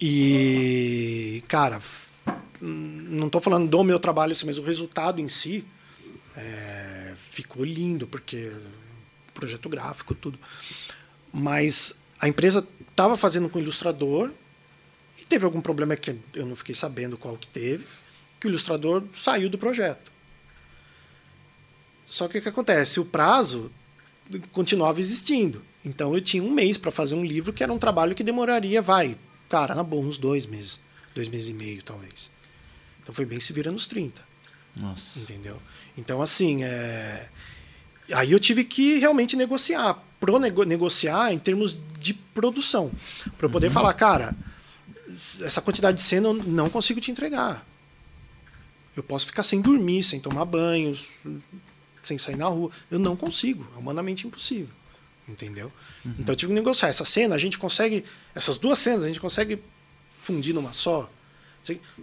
E, 0.00 1.40
cara, 1.46 1.80
não 2.60 3.28
estou 3.28 3.40
falando 3.40 3.70
do 3.70 3.84
meu 3.84 4.00
trabalho, 4.00 4.34
mas 4.44 4.58
o 4.58 4.62
resultado 4.62 5.20
em 5.20 5.28
si 5.28 5.64
é, 6.36 7.14
ficou 7.30 7.64
lindo, 7.64 8.08
porque 8.08 8.52
projeto 9.32 9.68
gráfico, 9.68 10.16
tudo. 10.16 10.36
Mas 11.32 11.94
a 12.18 12.26
empresa 12.26 12.66
estava 12.90 13.16
fazendo 13.16 13.48
com 13.48 13.60
o 13.60 13.62
ilustrador 13.62 14.32
e 15.16 15.24
teve 15.24 15.44
algum 15.44 15.60
problema 15.60 15.94
que 15.94 16.18
eu 16.34 16.44
não 16.44 16.56
fiquei 16.56 16.74
sabendo 16.74 17.16
qual 17.16 17.36
que 17.36 17.46
teve, 17.46 17.84
que 18.40 18.48
o 18.48 18.50
ilustrador 18.50 19.04
saiu 19.14 19.48
do 19.48 19.58
projeto. 19.58 20.10
Só 22.04 22.26
que 22.26 22.38
o 22.38 22.42
que 22.42 22.48
acontece? 22.48 22.98
O 22.98 23.04
prazo 23.04 23.70
continuava 24.52 25.00
existindo. 25.00 25.62
Então 25.84 26.14
eu 26.14 26.20
tinha 26.20 26.42
um 26.42 26.50
mês 26.50 26.78
para 26.78 26.90
fazer 26.90 27.14
um 27.14 27.24
livro 27.24 27.52
que 27.52 27.62
era 27.62 27.72
um 27.72 27.78
trabalho 27.78 28.14
que 28.14 28.22
demoraria, 28.22 28.80
vai, 28.80 29.16
cara, 29.48 29.74
na 29.74 29.82
boa, 29.82 30.04
uns 30.04 30.16
dois 30.16 30.46
meses. 30.46 30.80
Dois 31.14 31.28
meses 31.28 31.48
e 31.50 31.54
meio, 31.54 31.82
talvez. 31.82 32.30
Então 33.02 33.14
foi 33.14 33.24
bem 33.24 33.38
se 33.38 33.52
vira 33.52 33.70
nos 33.70 33.86
30, 33.86 34.20
Nossa. 34.76 35.20
entendeu? 35.20 35.60
Então, 35.96 36.22
assim, 36.22 36.64
é... 36.64 37.28
aí 38.12 38.32
eu 38.32 38.40
tive 38.40 38.64
que 38.64 38.98
realmente 38.98 39.36
negociar. 39.36 40.02
Pro 40.18 40.38
nego 40.38 40.64
negociar 40.64 41.32
em 41.32 41.38
termos 41.38 41.76
de 42.00 42.14
produção. 42.14 42.90
Para 43.36 43.46
eu 43.46 43.50
poder 43.50 43.70
falar, 43.70 43.92
cara, 43.92 44.34
essa 45.42 45.60
quantidade 45.60 45.98
de 45.98 46.02
cena 46.02 46.28
eu 46.28 46.34
não 46.34 46.70
consigo 46.70 47.00
te 47.00 47.10
entregar. 47.10 47.64
Eu 48.96 49.02
posso 49.02 49.26
ficar 49.26 49.42
sem 49.42 49.60
dormir, 49.60 50.02
sem 50.02 50.18
tomar 50.18 50.44
banho, 50.44 50.96
sem 52.08 52.18
sair 52.18 52.36
na 52.36 52.46
rua. 52.46 52.70
Eu 52.90 52.98
não 52.98 53.16
consigo. 53.16 53.66
É 53.74 53.78
humanamente 53.78 54.26
impossível. 54.26 54.74
Entendeu? 55.26 55.72
Então 56.18 56.32
eu 56.34 56.36
tive 56.36 56.50
que 56.50 56.54
negociar. 56.54 56.88
Essa 56.88 57.04
cena, 57.04 57.34
a 57.34 57.38
gente 57.38 57.58
consegue. 57.58 58.04
Essas 58.34 58.58
duas 58.58 58.78
cenas, 58.78 59.04
a 59.04 59.08
gente 59.08 59.20
consegue 59.20 59.58
fundir 60.20 60.54
numa 60.54 60.72
só. 60.72 61.10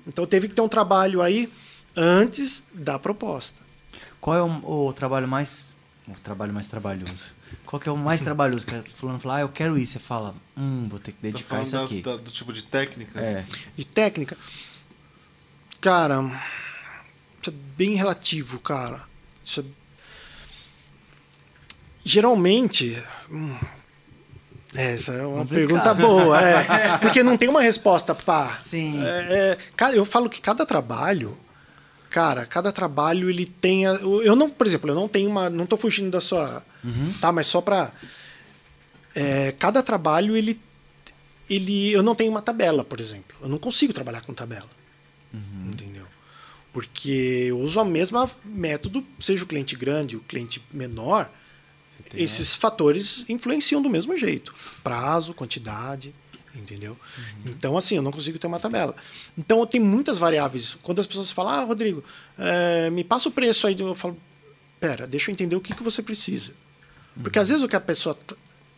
Então 0.07 0.25
teve 0.25 0.47
que 0.47 0.55
ter 0.55 0.61
um 0.61 0.67
trabalho 0.67 1.21
aí 1.21 1.47
antes 1.95 2.63
da 2.73 2.97
proposta. 2.97 3.61
Qual 4.19 4.35
é 4.37 4.41
o, 4.41 4.87
o 4.87 4.93
trabalho 4.93 5.27
mais. 5.27 5.75
O 6.07 6.13
trabalho 6.19 6.51
mais 6.51 6.65
trabalhoso? 6.67 7.31
Qual 7.65 7.79
que 7.79 7.87
é 7.87 7.91
o 7.91 7.97
mais 7.97 8.21
trabalhoso? 8.25 8.65
Que 8.65 8.89
fulano 8.89 9.19
fala, 9.19 9.37
ah, 9.37 9.41
eu 9.41 9.49
quero 9.49 9.77
isso. 9.77 9.93
Você 9.93 9.99
fala, 9.99 10.33
hum, 10.57 10.87
vou 10.89 10.99
ter 10.99 11.11
que 11.11 11.21
dedicar 11.21 11.61
isso 11.61 11.73
das- 11.73 11.85
aqui. 11.85 12.01
da- 12.01 12.17
do 12.17 12.31
tipo 12.31 12.51
de 12.51 12.63
técnica? 12.63 13.19
É. 13.19 13.45
De 13.75 13.85
técnica. 13.85 14.35
Cara, 15.79 16.21
isso 17.41 17.49
é 17.49 17.53
bem 17.77 17.95
relativo, 17.95 18.59
cara. 18.59 19.03
Isso 19.43 19.59
é... 19.61 19.63
Geralmente. 22.03 23.01
hum, 23.29 23.55
essa 24.73 25.13
é 25.13 25.25
uma 25.25 25.39
Complicado. 25.39 25.67
pergunta 25.67 25.93
boa, 25.93 26.41
é. 26.41 26.97
Porque 26.99 27.23
não 27.23 27.37
tem 27.37 27.49
uma 27.49 27.61
resposta 27.61 28.15
pá. 28.15 28.57
Sim. 28.59 29.03
É, 29.05 29.57
é, 29.79 29.97
eu 29.97 30.05
falo 30.05 30.29
que 30.29 30.41
cada 30.41 30.65
trabalho, 30.65 31.37
cara, 32.09 32.45
cada 32.45 32.71
trabalho 32.71 33.29
ele 33.29 33.45
tem. 33.45 33.85
a- 33.85 33.93
eu 33.95 34.35
não, 34.35 34.49
por 34.49 34.65
exemplo, 34.65 34.89
eu 34.89 34.95
não 34.95 35.07
tenho 35.07 35.29
uma. 35.29 35.49
Não 35.49 35.65
tô 35.65 35.77
fugindo 35.77 36.09
da 36.09 36.21
sua. 36.21 36.63
Tá, 37.19 37.31
mas 37.31 37.47
só 37.47 37.61
pra. 37.61 37.91
é, 39.13 39.51
cada 39.59 39.83
trabalho 39.83 40.35
ele 40.35 40.59
ele 41.49 41.91
eu 41.91 42.01
não 42.01 42.15
tenho 42.15 42.31
uma 42.31 42.41
tabela, 42.41 42.83
por 42.83 42.99
exemplo. 42.99 43.35
Eu 43.41 43.49
não 43.49 43.57
consigo 43.57 43.91
trabalhar 43.93 44.21
com 44.21 44.33
tabela. 44.33 44.69
Entendeu? 45.33 46.05
Porque 46.73 47.45
eu 47.49 47.59
uso 47.59 47.81
o 47.81 47.85
mesmo 47.85 48.29
método, 48.45 49.05
seja 49.19 49.43
o 49.43 49.47
cliente 49.47 49.75
grande, 49.75 50.15
o 50.15 50.21
cliente 50.21 50.61
menor, 50.71 51.29
tem 52.11 52.23
esses 52.23 52.55
fatores 52.55 53.25
influenciam 53.29 53.81
do 53.81 53.89
mesmo 53.89 54.15
jeito. 54.17 54.53
Prazo, 54.83 55.33
quantidade, 55.33 56.13
entendeu? 56.55 56.97
Então, 57.45 57.77
assim, 57.77 57.95
eu 57.95 58.01
não 58.01 58.11
consigo 58.11 58.37
ter 58.37 58.47
uma 58.47 58.59
tabela. 58.59 58.95
Então, 59.37 59.65
tem 59.65 59.79
muitas 59.79 60.17
variáveis. 60.17 60.77
Quando 60.81 60.99
as 60.99 61.07
pessoas 61.07 61.31
falam, 61.31 61.53
ah, 61.53 61.63
Rodrigo, 61.63 62.03
eh, 62.37 62.89
me 62.89 63.03
passa 63.03 63.29
o 63.29 63.31
preço 63.31 63.65
aí, 63.67 63.75
eu 63.79 63.95
falo, 63.95 64.17
pera, 64.79 65.07
deixa 65.07 65.29
eu 65.29 65.33
entender 65.33 65.55
o 65.55 65.61
que, 65.61 65.73
que 65.75 65.83
você 65.83 66.01
precisa. 66.01 66.53
Porque 67.21 67.39
às 67.39 67.49
vezes 67.49 67.63
o 67.63 67.67
que 67.67 67.75
a 67.75 67.81
pessoa, 67.81 68.17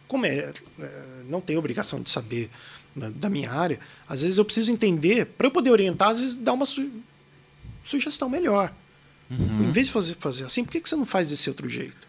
como 0.07 0.25
é, 0.25 0.53
é, 0.79 1.03
não 1.29 1.39
tem 1.39 1.55
obrigação 1.57 2.01
de 2.01 2.09
saber 2.09 2.49
da, 2.95 3.09
da 3.09 3.29
minha 3.29 3.51
área, 3.51 3.79
às 4.07 4.21
vezes 4.21 4.37
eu 4.37 4.45
preciso 4.45 4.71
entender, 4.71 5.25
para 5.25 5.47
eu 5.47 5.51
poder 5.51 5.69
orientar, 5.71 6.09
às 6.09 6.19
vezes 6.19 6.35
dar 6.35 6.53
uma 6.53 6.65
su- 6.65 6.91
sugestão 7.83 8.29
melhor. 8.29 8.71
Em 9.31 9.71
vez 9.71 9.87
de 9.87 9.93
fazer, 9.93 10.15
fazer 10.15 10.43
assim, 10.45 10.63
por 10.63 10.71
que, 10.71 10.79
que 10.81 10.87
você 10.89 10.95
não 10.95 11.05
faz 11.05 11.29
desse 11.29 11.49
outro 11.49 11.67
jeito? 11.67 12.07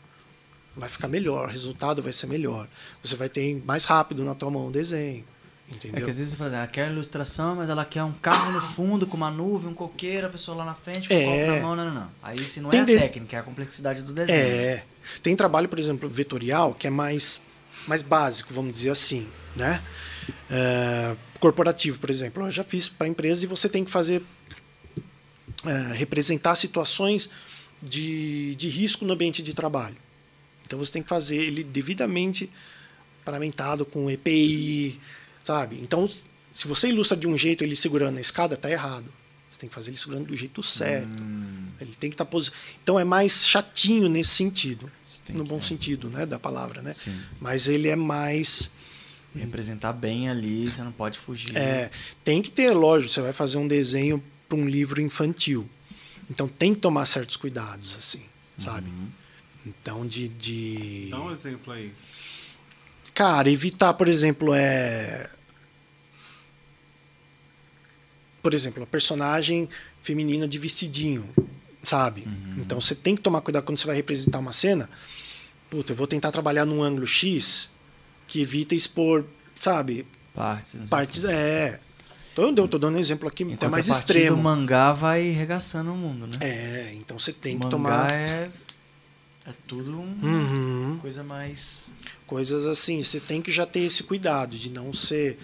Vai 0.76 0.88
ficar 0.88 1.06
melhor, 1.09 1.48
o 1.48 1.52
resultado 1.52 2.02
vai 2.02 2.12
ser 2.12 2.26
melhor. 2.26 2.68
Você 3.02 3.14
vai 3.16 3.28
ter 3.28 3.62
mais 3.64 3.84
rápido 3.84 4.24
na 4.24 4.34
tua 4.34 4.51
mão 4.51 4.66
o 4.68 4.70
desenho. 4.72 5.24
É 5.70 5.74
Entendeu? 5.74 6.05
que 6.05 6.10
às 6.10 6.18
vezes 6.18 6.32
você 6.32 6.36
fala, 6.36 6.56
ela 6.56 6.66
quer 6.66 6.90
ilustração, 6.90 7.55
mas 7.55 7.70
ela 7.70 7.84
quer 7.86 8.02
um 8.05 8.12
carro 8.12 8.52
no 8.52 8.60
fundo 8.60 9.06
com 9.06 9.16
uma 9.16 9.30
nuvem, 9.30 9.70
um 9.70 9.74
coqueiro, 9.74 10.26
a 10.26 10.30
pessoa 10.30 10.56
lá 10.59 10.64
na 10.64 10.74
frente 10.74 11.09
com 11.09 11.14
É. 11.14 11.18
um 11.18 11.22
copo 11.46 11.52
na 11.56 11.60
mão. 11.62 11.76
Não, 11.76 11.84
não, 11.86 11.94
não. 11.94 12.10
Aí 12.22 12.44
se 12.44 12.60
não 12.60 12.68
Tem 12.70 12.80
é 12.80 12.82
a 12.82 12.86
de- 12.86 12.98
técnica, 12.98 13.36
é 13.36 13.40
a 13.40 13.42
complexidade 13.42 14.02
do 14.02 14.12
desenho. 14.12 14.38
É. 14.38 14.84
Tem 15.22 15.34
trabalho, 15.34 15.68
por 15.68 15.78
exemplo, 15.78 16.09
vetorial, 16.09 16.74
que 16.74 16.86
é 16.86 16.90
mais, 16.90 17.42
mais 17.86 18.02
básico, 18.02 18.52
vamos 18.52 18.72
dizer 18.72 18.90
assim, 18.90 19.26
né? 19.56 19.82
É, 20.51 21.16
corporativo, 21.40 21.98
por 21.98 22.10
exemplo. 22.10 22.44
Eu 22.46 22.51
já 22.51 22.64
fiz 22.64 22.88
para 22.88 23.06
empresa 23.09 23.44
e 23.44 23.46
você 23.48 23.68
tem 23.68 23.84
que 23.84 23.90
fazer 23.90 24.22
é, 25.64 25.94
representar 25.94 26.55
situações 26.56 27.30
de, 27.82 28.55
de 28.56 28.68
risco 28.68 29.05
no 29.05 29.12
ambiente 29.14 29.42
de 29.42 29.55
trabalho. 29.55 29.96
Então 30.66 30.78
você 30.78 30.93
tem 30.93 31.03
que 31.03 31.09
fazer 31.09 31.36
ele 31.36 31.62
devidamente 31.62 32.51
paramentado 33.24 33.85
com 33.85 34.11
EPI, 34.11 35.01
sabe? 35.43 35.78
Então, 35.82 36.09
se 36.09 36.69
você 36.69 36.89
ilustra 36.89 37.16
de 37.16 37.27
um 37.27 37.36
jeito 37.36 37.65
ele 37.65 37.77
segurando 37.77 38.19
a 38.19 38.20
escada, 38.20 38.57
tá 38.57 38.70
errado. 38.70 39.11
Você 39.49 39.59
tem 39.59 39.69
que 39.69 39.74
fazer 39.74 39.91
ele 39.91 39.97
segurando 39.97 40.27
do 40.27 40.36
jeito 40.36 40.62
certo. 40.62 41.09
Ele 41.81 41.95
tem 41.95 42.11
que 42.11 42.15
estar 42.15 42.24
posi... 42.24 42.51
Então 42.82 42.99
é 42.99 43.05
mais 43.05 43.47
chatinho 43.47 44.09
nesse 44.09 44.31
sentido, 44.31 44.91
no 45.31 45.45
bom 45.45 45.59
é. 45.59 45.61
sentido, 45.61 46.11
né, 46.11 46.27
da 46.27 46.39
palavra, 46.39 46.82
né? 46.82 46.93
Sim. 46.93 47.19
Mas 47.41 47.69
ele 47.69 47.89
é 47.89 47.97
mais 47.97 48.70
Representar 49.36 49.93
bem 49.93 50.28
ali, 50.28 50.70
você 50.70 50.82
não 50.82 50.93
pode 50.93 51.19
fugir. 51.19 51.57
é, 51.57 51.91
tem 52.23 52.41
que 52.41 52.51
ter, 52.51 52.70
lógico, 52.70 53.12
você 53.12 53.20
vai 53.20 53.32
fazer 53.32 53.59
um 53.59 53.66
desenho 53.66 54.23
para 54.49 54.57
um 54.57 54.69
livro 54.69 55.01
infantil. 55.01 55.69
Então 56.31 56.47
tem 56.47 56.73
que 56.73 56.81
tomar 56.81 57.05
certos 57.07 57.36
cuidados, 57.36 57.97
assim, 57.99 58.23
sabe? 58.59 58.89
Então, 59.66 60.07
de, 60.07 60.28
de. 60.28 61.09
Dá 61.11 61.20
um 61.20 61.31
exemplo 61.32 61.73
aí. 61.73 61.93
Cara, 63.15 63.51
evitar, 63.51 63.95
por 63.95 64.09
exemplo, 64.09 64.53
é. 64.53 65.31
Por 68.43 68.53
exemplo, 68.53 68.82
a 68.82 68.86
personagem 68.86 69.69
feminina 70.03 70.47
de 70.47 70.59
vestidinho, 70.59 71.27
sabe? 71.82 72.24
Então 72.59 72.78
você 72.78 72.95
tem 72.95 73.16
que 73.16 73.23
tomar 73.23 73.41
cuidado 73.41 73.65
quando 73.65 73.78
você 73.78 73.86
vai 73.86 73.97
representar 73.97 74.39
uma 74.39 74.53
cena. 74.53 74.91
Puta, 75.70 75.93
eu 75.93 75.97
vou 75.97 76.07
tentar 76.07 76.31
trabalhar 76.31 76.66
num 76.66 76.82
ângulo 76.82 77.07
X 77.07 77.70
que 78.27 78.43
evita 78.43 78.74
expor, 78.74 79.24
sabe? 79.55 80.07
Partes. 80.35 80.74
o 80.74 80.89
Partes. 80.89 81.24
É. 81.24 81.81
Então, 82.32 82.53
eu 82.55 82.69
tô 82.69 82.78
dando 82.78 82.97
um 82.97 83.01
exemplo 83.01 83.28
aqui. 83.28 83.45
Em 83.45 83.55
até 83.55 83.69
mais 83.69 83.89
extremo. 83.89 84.36
O 84.36 84.43
mangá 84.43 84.93
vai 84.93 85.31
regaçando 85.31 85.93
o 85.93 85.97
mundo, 85.97 86.27
né? 86.27 86.36
É, 86.41 86.93
então 86.97 87.19
você 87.19 87.32
tem 87.32 87.55
o 87.55 87.61
que 87.61 87.65
mangá 87.65 87.70
tomar. 87.70 88.12
é. 88.12 88.51
É 89.47 89.53
tudo 89.66 89.99
um- 89.99 90.19
Uhum. 90.23 90.99
coisa 91.01 91.23
mais. 91.23 91.93
Coisas 92.27 92.66
assim, 92.66 93.03
você 93.03 93.21
tem 93.21 93.43
que 93.43 93.53
já 93.53 93.66
ter 93.66 93.81
esse 93.81 94.03
cuidado 94.03 94.57
de 94.57 94.71
não 94.71 94.93
ser. 94.93 95.39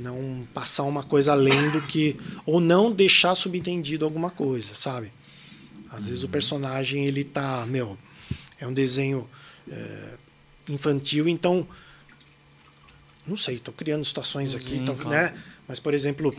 Não 0.00 0.46
passar 0.54 0.82
uma 0.84 1.02
coisa 1.02 1.32
além 1.32 1.70
do 1.70 1.80
que. 1.82 2.14
Ou 2.44 2.60
não 2.60 2.92
deixar 2.92 3.34
subentendido 3.34 4.04
alguma 4.04 4.30
coisa, 4.30 4.74
sabe? 4.74 5.10
Às 5.90 6.06
vezes 6.08 6.22
o 6.22 6.28
personagem, 6.28 7.06
ele 7.06 7.24
tá. 7.24 7.64
Meu, 7.66 7.96
é 8.60 8.66
um 8.66 8.72
desenho 8.72 9.28
é, 9.70 10.14
infantil, 10.68 11.26
então. 11.28 11.66
Não 13.26 13.36
sei, 13.36 13.56
estou 13.56 13.74
criando 13.74 14.04
situações 14.04 14.54
aqui, 14.54 14.66
Sim, 14.66 14.82
então, 14.82 14.94
claro. 14.94 15.10
né? 15.10 15.38
Mas, 15.66 15.80
por 15.80 15.92
exemplo, 15.94 16.34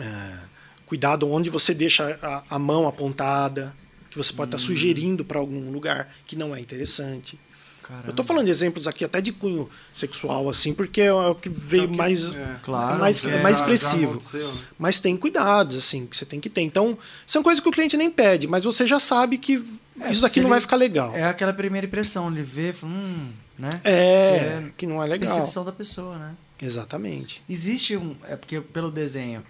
é, 0.00 0.38
cuidado 0.86 1.30
onde 1.30 1.48
você 1.50 1.72
deixa 1.74 2.18
a, 2.22 2.56
a 2.56 2.58
mão 2.58 2.86
apontada, 2.88 3.74
que 4.12 4.16
você 4.18 4.32
pode 4.32 4.48
estar 4.48 4.58
sugerindo 4.58 5.24
para 5.24 5.38
algum 5.38 5.70
lugar 5.72 6.12
que 6.26 6.36
não 6.36 6.54
é 6.54 6.60
interessante. 6.60 7.38
Caramba. 7.82 8.08
Eu 8.08 8.12
tô 8.12 8.22
falando 8.22 8.44
de 8.44 8.50
exemplos 8.52 8.86
aqui 8.86 9.04
até 9.04 9.20
de 9.20 9.32
cunho 9.32 9.68
sexual, 9.92 10.48
assim, 10.48 10.72
porque 10.72 11.00
é 11.00 11.12
o 11.12 11.34
que 11.34 11.48
veio 11.48 11.82
É 11.82 11.86
o 11.86 11.90
que- 11.90 11.96
mais, 11.96 12.34
é. 12.34 12.56
Claro, 12.62 13.00
mais, 13.00 13.24
é 13.24 13.38
é- 13.38 13.42
mais 13.42 13.58
expressivo. 13.58 14.20
né? 14.38 14.60
Mas 14.78 15.00
tem 15.00 15.16
cuidados, 15.16 15.76
assim, 15.76 16.06
que 16.06 16.16
você 16.16 16.24
tem 16.24 16.38
que 16.38 16.48
ter. 16.48 16.60
Então, 16.60 16.96
são 17.26 17.42
coisas 17.42 17.60
que 17.60 17.68
o 17.68 17.72
cliente 17.72 17.96
nem 17.96 18.08
pede, 18.10 18.46
mas 18.46 18.62
você 18.64 18.86
já 18.86 19.00
sabe 19.00 19.36
que 19.38 19.54
É, 20.00 20.10
isso 20.12 20.20
daqui 20.22 20.40
não 20.40 20.48
vai 20.50 20.60
ficar 20.60 20.76
legal. 20.76 21.12
É 21.14 21.24
aquela 21.24 21.52
primeira 21.52 21.86
impressão, 21.86 22.30
ele 22.30 22.42
vê, 22.44 22.72
fala, 22.72 22.92
hum, 22.92 23.30
né? 23.58 23.70
É, 23.82 24.70
que 24.76 24.86
não 24.86 25.02
é 25.02 25.06
legal. 25.06 25.28
Percepção 25.30 25.64
da 25.64 25.72
pessoa, 25.72 26.16
né? 26.18 26.36
Exatamente. 26.60 27.42
Existe 27.48 27.96
um. 27.96 28.14
É 28.28 28.36
porque 28.36 28.60
pelo 28.60 28.90
desenho 28.92 29.42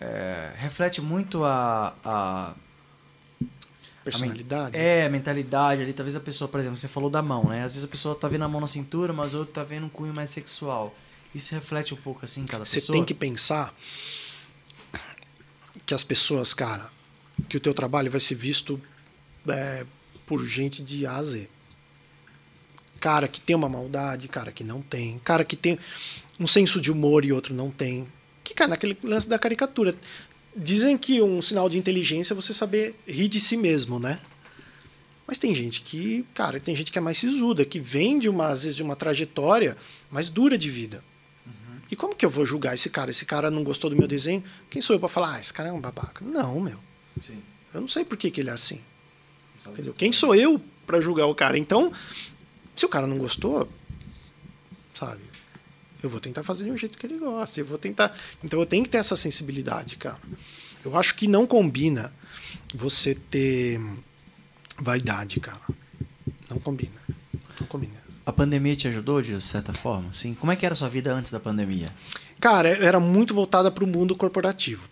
é, 0.00 0.50
reflete 0.56 1.00
muito 1.00 1.44
a. 1.44 1.94
a 2.04 2.54
Personalidade. 4.10 4.76
é, 4.76 5.04
a 5.04 5.08
mentalidade 5.08 5.82
ali. 5.82 5.92
Talvez 5.92 6.14
a 6.16 6.20
pessoa, 6.20 6.48
por 6.48 6.60
exemplo, 6.60 6.76
você 6.76 6.88
falou 6.88 7.10
da 7.10 7.20
mão, 7.20 7.44
né? 7.48 7.64
Às 7.64 7.74
vezes 7.74 7.84
a 7.84 7.88
pessoa 7.88 8.14
tá 8.14 8.28
vendo 8.28 8.44
a 8.44 8.48
mão 8.48 8.60
na 8.60 8.66
cintura, 8.66 9.12
mas 9.12 9.34
outra 9.34 9.54
tá 9.54 9.64
vendo 9.64 9.86
um 9.86 9.88
cunho 9.88 10.14
mais 10.14 10.30
sexual. 10.30 10.94
Isso 11.34 11.54
reflete 11.54 11.92
um 11.92 11.96
pouco 11.96 12.24
assim 12.24 12.42
em 12.42 12.46
cada 12.46 12.64
Você 12.64 12.76
pessoa. 12.76 12.96
tem 12.96 13.04
que 13.04 13.12
pensar 13.12 13.74
que 15.84 15.92
as 15.92 16.02
pessoas, 16.04 16.54
cara, 16.54 16.88
que 17.48 17.56
o 17.56 17.60
teu 17.60 17.74
trabalho 17.74 18.10
vai 18.10 18.20
ser 18.20 18.34
visto 18.34 18.80
é, 19.48 19.84
por 20.26 20.44
gente 20.46 20.82
de 20.82 21.04
A 21.06 21.16
a 21.16 21.22
Z. 21.22 21.48
Cara 22.98 23.28
que 23.28 23.40
tem 23.40 23.54
uma 23.54 23.68
maldade, 23.68 24.28
cara 24.28 24.50
que 24.50 24.64
não 24.64 24.80
tem, 24.80 25.18
cara 25.18 25.44
que 25.44 25.54
tem 25.56 25.78
um 26.40 26.46
senso 26.46 26.80
de 26.80 26.90
humor 26.90 27.24
e 27.24 27.32
outro 27.32 27.54
não 27.54 27.70
tem. 27.70 28.06
Que, 28.42 28.54
cara, 28.54 28.70
naquele 28.70 28.96
lance 29.02 29.28
da 29.28 29.38
caricatura. 29.38 29.94
Dizem 30.56 30.96
que 30.96 31.20
um 31.20 31.42
sinal 31.42 31.68
de 31.68 31.76
inteligência 31.76 32.32
é 32.32 32.34
você 32.34 32.54
saber 32.54 32.94
rir 33.06 33.28
de 33.28 33.40
si 33.40 33.56
mesmo, 33.56 33.98
né? 33.98 34.18
Mas 35.26 35.38
tem 35.38 35.54
gente 35.54 35.82
que, 35.82 36.24
cara, 36.32 36.58
tem 36.60 36.74
gente 36.74 36.90
que 36.90 36.98
é 36.98 37.00
mais 37.00 37.18
sisuda, 37.18 37.64
que 37.64 37.78
vem 37.78 38.18
de 38.18 38.28
uma, 38.28 38.48
às 38.48 38.62
vezes, 38.62 38.76
de 38.76 38.82
uma 38.82 38.96
trajetória 38.96 39.76
mais 40.10 40.28
dura 40.28 40.56
de 40.56 40.70
vida. 40.70 41.02
E 41.90 41.94
como 41.94 42.14
que 42.14 42.26
eu 42.26 42.30
vou 42.30 42.44
julgar 42.44 42.74
esse 42.74 42.90
cara? 42.90 43.10
Esse 43.10 43.24
cara 43.24 43.50
não 43.50 43.62
gostou 43.62 43.88
do 43.90 43.96
meu 43.96 44.08
desenho? 44.08 44.42
Quem 44.68 44.82
sou 44.82 44.94
eu 44.96 45.00
pra 45.00 45.08
falar, 45.08 45.34
ah, 45.34 45.40
esse 45.40 45.52
cara 45.52 45.68
é 45.68 45.72
um 45.72 45.80
babaca? 45.80 46.24
Não, 46.24 46.60
meu. 46.60 46.78
Sim. 47.22 47.40
Eu 47.72 47.80
não 47.80 47.88
sei 47.88 48.04
por 48.04 48.16
que, 48.16 48.30
que 48.30 48.40
ele 48.40 48.50
é 48.50 48.52
assim. 48.52 48.80
Entendeu? 49.66 49.94
Quem 49.94 50.12
sou 50.12 50.34
eu 50.34 50.60
pra 50.86 51.00
julgar 51.00 51.26
o 51.26 51.34
cara? 51.34 51.56
Então, 51.56 51.92
se 52.74 52.84
o 52.84 52.88
cara 52.88 53.06
não 53.06 53.18
gostou, 53.18 53.68
sabe? 54.94 55.20
Eu 56.02 56.10
vou 56.10 56.20
tentar 56.20 56.42
fazer 56.42 56.64
de 56.64 56.70
um 56.70 56.76
jeito 56.76 56.98
que 56.98 57.06
ele 57.06 57.18
gosta. 57.18 57.60
Eu 57.60 57.66
vou 57.66 57.78
tentar. 57.78 58.16
Então 58.42 58.60
eu 58.60 58.66
tenho 58.66 58.84
que 58.84 58.90
ter 58.90 58.98
essa 58.98 59.16
sensibilidade, 59.16 59.96
cara. 59.96 60.18
Eu 60.84 60.96
acho 60.96 61.14
que 61.14 61.26
não 61.26 61.46
combina 61.46 62.12
você 62.74 63.14
ter 63.14 63.80
vaidade, 64.78 65.40
cara. 65.40 65.60
Não 66.48 66.58
combina. 66.58 67.00
Não 67.60 67.66
combina. 67.66 67.94
A 68.24 68.32
pandemia 68.32 68.76
te 68.76 68.88
ajudou 68.88 69.22
de 69.22 69.40
certa 69.40 69.72
forma? 69.72 70.12
Sim. 70.12 70.34
Como 70.34 70.50
é 70.52 70.56
que 70.56 70.66
era 70.66 70.72
a 70.72 70.76
sua 70.76 70.88
vida 70.88 71.12
antes 71.12 71.30
da 71.30 71.40
pandemia? 71.40 71.92
Cara, 72.40 72.76
eu 72.76 72.84
era 72.84 73.00
muito 73.00 73.34
voltada 73.34 73.70
para 73.70 73.84
o 73.84 73.86
mundo 73.86 74.14
corporativo. 74.14 74.88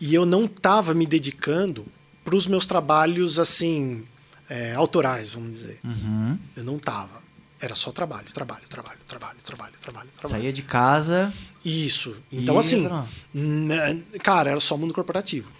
E 0.00 0.14
eu 0.14 0.24
não 0.24 0.46
estava 0.46 0.94
me 0.94 1.06
dedicando 1.06 1.86
para 2.24 2.34
os 2.34 2.46
meus 2.46 2.64
trabalhos, 2.64 3.38
assim, 3.38 4.04
é, 4.48 4.72
autorais, 4.72 5.30
vamos 5.30 5.50
dizer. 5.50 5.80
Uhum. 5.84 6.38
Eu 6.56 6.64
não 6.64 6.78
tava. 6.78 7.22
Era 7.60 7.74
só 7.74 7.92
trabalho, 7.92 8.26
trabalho, 8.32 8.62
trabalho, 8.68 8.98
trabalho, 9.06 9.36
trabalho, 9.44 9.74
trabalho, 9.80 10.08
trabalho. 10.16 10.28
Saía 10.28 10.52
de 10.52 10.62
casa. 10.62 11.32
Isso. 11.64 12.16
Então, 12.32 12.56
E 12.56 12.58
assim, 12.58 12.88
né, 13.34 14.02
cara, 14.22 14.50
era 14.50 14.60
só 14.60 14.76
mundo 14.78 14.94
corporativo. 14.94 15.50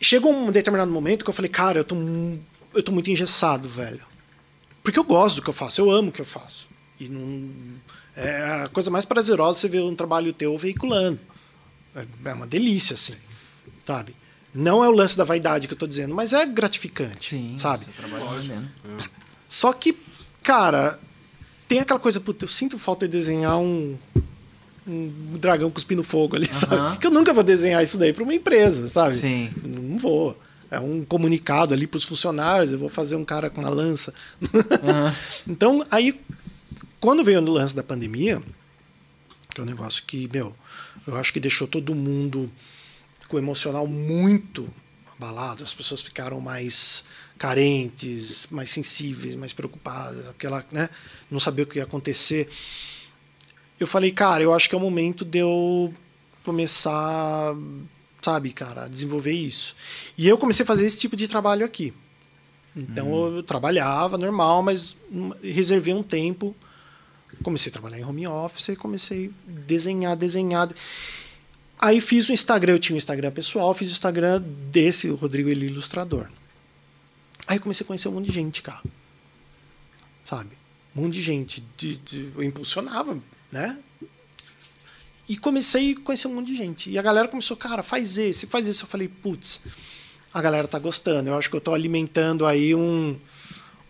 Chegou 0.00 0.32
um 0.32 0.52
determinado 0.52 0.90
momento 0.90 1.24
que 1.24 1.30
eu 1.30 1.34
falei, 1.34 1.50
cara, 1.50 1.80
eu 1.80 1.84
tô, 1.84 1.96
eu 2.74 2.82
tô 2.82 2.92
muito 2.92 3.10
engessado, 3.10 3.68
velho. 3.68 4.02
Porque 4.82 4.98
eu 4.98 5.04
gosto 5.04 5.36
do 5.36 5.42
que 5.42 5.50
eu 5.50 5.54
faço, 5.54 5.80
eu 5.80 5.90
amo 5.90 6.08
o 6.10 6.12
que 6.12 6.20
eu 6.20 6.26
faço. 6.26 6.68
E 6.98 7.08
não. 7.08 7.50
É 8.16 8.62
a 8.64 8.68
coisa 8.68 8.90
mais 8.90 9.04
prazerosa 9.04 9.58
você 9.58 9.68
ver 9.68 9.80
um 9.82 9.94
trabalho 9.94 10.32
teu 10.32 10.56
veiculando. 10.56 11.18
É 11.94 12.06
é 12.24 12.32
uma 12.32 12.46
delícia, 12.46 12.94
assim. 12.94 13.14
Sabe? 13.86 14.14
Não 14.54 14.82
é 14.82 14.88
o 14.88 14.92
lance 14.92 15.16
da 15.16 15.24
vaidade 15.24 15.66
que 15.68 15.74
eu 15.74 15.78
tô 15.78 15.86
dizendo, 15.86 16.14
mas 16.14 16.32
é 16.32 16.44
gratificante. 16.46 17.30
Sim. 17.30 17.56
sabe? 17.58 17.84
Você 17.84 17.90
trabalha 17.92 18.24
Lógico. 18.24 18.54
vendendo. 18.54 19.10
Só 19.48 19.72
que, 19.72 19.96
cara, 20.42 20.98
tem 21.68 21.80
aquela 21.80 22.00
coisa, 22.00 22.20
puta, 22.20 22.44
eu 22.44 22.48
sinto 22.48 22.78
falta 22.78 23.06
de 23.06 23.12
desenhar 23.12 23.58
um, 23.58 23.96
um 24.86 25.32
dragão 25.38 25.70
cuspindo 25.70 26.02
fogo 26.02 26.36
ali, 26.36 26.46
sabe? 26.52 26.98
Que 26.98 27.06
eu 27.06 27.10
nunca 27.10 27.32
vou 27.32 27.44
desenhar 27.44 27.82
isso 27.82 27.98
daí 27.98 28.12
para 28.12 28.24
uma 28.24 28.34
empresa, 28.34 28.88
sabe? 28.88 29.16
Sim. 29.16 29.52
Não 29.62 29.96
vou. 29.98 30.38
É 30.70 30.78
um 30.78 31.04
comunicado 31.04 31.74
ali 31.74 31.86
para 31.86 31.98
os 31.98 32.04
funcionários, 32.04 32.72
eu 32.72 32.78
vou 32.78 32.88
fazer 32.88 33.16
um 33.16 33.24
cara 33.24 33.50
com 33.50 33.60
uma 33.60 33.70
lança. 33.70 34.14
Então, 35.46 35.84
aí, 35.90 36.20
quando 37.00 37.24
veio 37.24 37.40
o 37.40 37.50
lance 37.50 37.74
da 37.74 37.82
pandemia, 37.82 38.40
que 39.52 39.60
é 39.60 39.64
um 39.64 39.66
negócio 39.66 40.04
que, 40.06 40.28
meu, 40.32 40.54
eu 41.06 41.16
acho 41.16 41.32
que 41.32 41.40
deixou 41.40 41.66
todo 41.66 41.94
mundo 41.94 42.50
com 43.28 43.36
o 43.36 43.38
emocional 43.38 43.86
muito 43.86 44.68
abalado, 45.16 45.62
as 45.62 45.74
pessoas 45.74 46.02
ficaram 46.02 46.40
mais 46.40 47.04
carentes, 47.40 48.46
mais 48.50 48.68
sensíveis, 48.68 49.34
mais 49.34 49.54
preocupadas, 49.54 50.28
aquela, 50.28 50.62
né, 50.70 50.90
não 51.30 51.40
sabia 51.40 51.64
o 51.64 51.66
que 51.66 51.78
ia 51.78 51.84
acontecer. 51.84 52.50
Eu 53.80 53.86
falei, 53.86 54.10
cara, 54.10 54.42
eu 54.42 54.52
acho 54.52 54.68
que 54.68 54.74
é 54.74 54.78
o 54.78 54.80
momento 54.80 55.24
de 55.24 55.38
eu 55.38 55.94
começar, 56.44 57.56
sabe, 58.20 58.52
cara, 58.52 58.84
a 58.84 58.88
desenvolver 58.88 59.32
isso. 59.32 59.74
E 60.18 60.28
eu 60.28 60.36
comecei 60.36 60.64
a 60.64 60.66
fazer 60.66 60.84
esse 60.84 60.98
tipo 60.98 61.16
de 61.16 61.26
trabalho 61.26 61.64
aqui. 61.64 61.94
Então 62.76 63.34
eu 63.34 63.42
trabalhava 63.42 64.18
normal, 64.18 64.62
mas 64.62 64.94
reservei 65.42 65.94
um 65.94 66.02
tempo. 66.02 66.54
Comecei 67.42 67.70
a 67.70 67.72
trabalhar 67.72 67.98
em 67.98 68.04
home 68.04 68.26
office 68.26 68.68
e 68.68 68.76
comecei 68.76 69.30
a 69.48 69.52
desenhar, 69.66 70.14
desenhar. 70.14 70.68
Aí 71.78 72.02
fiz 72.02 72.28
o 72.28 72.32
Instagram, 72.34 72.74
eu 72.74 72.78
tinha 72.78 72.94
um 72.94 72.98
Instagram 72.98 73.30
pessoal, 73.30 73.72
fiz 73.72 73.88
o 73.88 73.92
Instagram 73.92 74.42
desse, 74.70 75.08
o 75.08 75.14
Rodrigo 75.14 75.48
Eli 75.48 75.68
Ilustrador. 75.68 76.28
Aí 77.50 77.56
eu 77.56 77.60
comecei 77.60 77.82
a 77.82 77.86
conhecer 77.88 78.06
um 78.06 78.12
monte 78.12 78.26
de 78.26 78.32
gente, 78.32 78.62
cara. 78.62 78.80
Sabe? 80.24 80.50
Um 80.94 81.02
monte 81.02 81.14
de 81.14 81.22
gente. 81.22 81.64
De, 81.76 81.96
de- 81.96 82.30
eu 82.36 82.44
impulsionava, 82.44 83.18
né? 83.50 83.76
E 85.28 85.36
comecei 85.36 85.94
a 85.94 86.00
conhecer 86.00 86.28
um 86.28 86.34
monte 86.36 86.46
de 86.46 86.56
gente. 86.56 86.88
E 86.90 86.96
a 86.96 87.02
galera 87.02 87.26
começou, 87.26 87.56
cara, 87.56 87.82
faz 87.82 88.16
esse, 88.18 88.46
faz 88.46 88.68
esse. 88.68 88.82
Eu 88.82 88.86
falei, 88.86 89.08
putz, 89.08 89.60
a 90.32 90.40
galera 90.40 90.68
tá 90.68 90.78
gostando. 90.78 91.28
Eu 91.28 91.34
acho 91.36 91.50
que 91.50 91.56
eu 91.56 91.60
tô 91.60 91.74
alimentando 91.74 92.46
aí 92.46 92.72
um, 92.72 93.18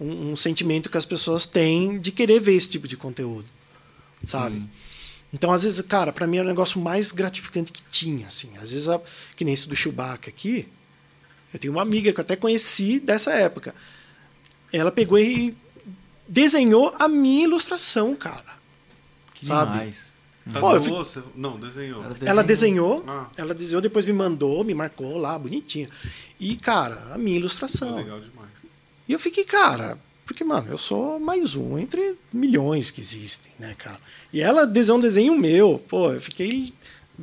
um, 0.00 0.30
um 0.32 0.36
sentimento 0.36 0.88
que 0.88 0.96
as 0.96 1.04
pessoas 1.04 1.44
têm 1.44 1.98
de 1.98 2.10
querer 2.12 2.40
ver 2.40 2.54
esse 2.54 2.70
tipo 2.70 2.88
de 2.88 2.96
conteúdo. 2.96 3.44
Sabe? 4.24 4.62
Então, 5.34 5.52
às 5.52 5.64
vezes, 5.64 5.82
cara, 5.82 6.14
para 6.14 6.26
mim 6.26 6.38
era 6.38 6.46
o 6.46 6.48
negócio 6.48 6.80
mais 6.80 7.12
gratificante 7.12 7.72
que 7.72 7.82
tinha, 7.90 8.26
assim. 8.26 8.56
Às 8.56 8.72
vezes, 8.72 8.88
a- 8.88 9.02
que 9.36 9.44
nem 9.44 9.52
esse 9.52 9.68
do 9.68 9.76
Chewbacca 9.76 10.30
aqui, 10.30 10.66
eu 11.52 11.58
tenho 11.58 11.72
uma 11.72 11.82
amiga 11.82 12.12
que 12.12 12.20
eu 12.20 12.22
até 12.22 12.36
conheci 12.36 13.00
dessa 13.00 13.32
época. 13.32 13.74
Ela 14.72 14.92
pegou 14.92 15.18
e 15.18 15.56
desenhou 16.28 16.94
a 16.98 17.08
minha 17.08 17.44
ilustração, 17.44 18.14
cara. 18.14 18.58
Que 19.34 19.46
Sabe? 19.46 19.72
demais. 19.72 20.10
Pô, 20.58 20.74
eu 20.74 20.80
Tatuou? 20.80 21.04
Você- 21.04 21.22
Não, 21.36 21.58
desenhou. 21.58 22.02
Ela 22.04 22.42
desenho- 22.42 22.44
desenhou, 22.46 23.04
Ah. 23.06 23.26
ela 23.36 23.54
desenhou, 23.54 23.80
depois 23.80 24.04
me 24.04 24.12
mandou, 24.12 24.64
me 24.64 24.74
marcou 24.74 25.18
lá, 25.18 25.38
bonitinha. 25.38 25.88
E, 26.38 26.56
cara, 26.56 26.94
a 27.12 27.18
minha 27.18 27.34
Foi 27.34 27.40
ilustração. 27.40 27.96
legal 27.96 28.20
demais. 28.20 28.48
E 29.08 29.12
eu 29.12 29.18
fiquei, 29.18 29.44
cara, 29.44 29.98
porque, 30.24 30.42
mano, 30.44 30.68
eu 30.70 30.78
sou 30.78 31.18
mais 31.20 31.54
um 31.54 31.78
entre 31.78 32.16
milhões 32.32 32.90
que 32.90 33.00
existem, 33.00 33.52
né, 33.58 33.74
cara? 33.76 34.00
E 34.32 34.40
ela 34.40 34.66
desenhou 34.66 34.98
um 34.98 35.02
desenho 35.02 35.36
meu, 35.36 35.78
pô, 35.88 36.12
eu 36.12 36.20
fiquei, 36.20 36.72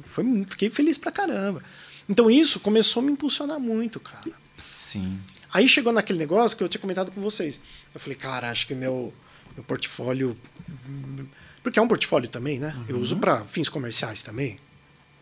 foi, 0.03 0.23
fiquei 0.49 0.69
feliz 0.69 0.97
pra 0.97 1.11
caramba. 1.11 1.63
Então 2.09 2.29
isso 2.29 2.59
começou 2.59 3.01
a 3.01 3.05
me 3.05 3.11
impulsionar 3.11 3.59
muito, 3.59 3.99
cara. 3.99 4.31
Sim. 4.73 5.19
Aí 5.53 5.67
chegou 5.67 5.91
naquele 5.91 6.19
negócio 6.19 6.57
que 6.57 6.63
eu 6.63 6.69
tinha 6.69 6.81
comentado 6.81 7.11
com 7.11 7.21
vocês. 7.21 7.59
Eu 7.93 7.99
falei, 7.99 8.15
cara, 8.15 8.49
acho 8.49 8.67
que 8.67 8.75
meu, 8.75 9.13
meu 9.55 9.63
portfólio. 9.63 10.37
Porque 11.63 11.79
é 11.79 11.81
um 11.81 11.87
portfólio 11.87 12.29
também, 12.29 12.59
né? 12.59 12.75
Eu 12.87 12.97
uso 12.99 13.17
para 13.17 13.43
fins 13.45 13.69
comerciais 13.69 14.21
também. 14.21 14.57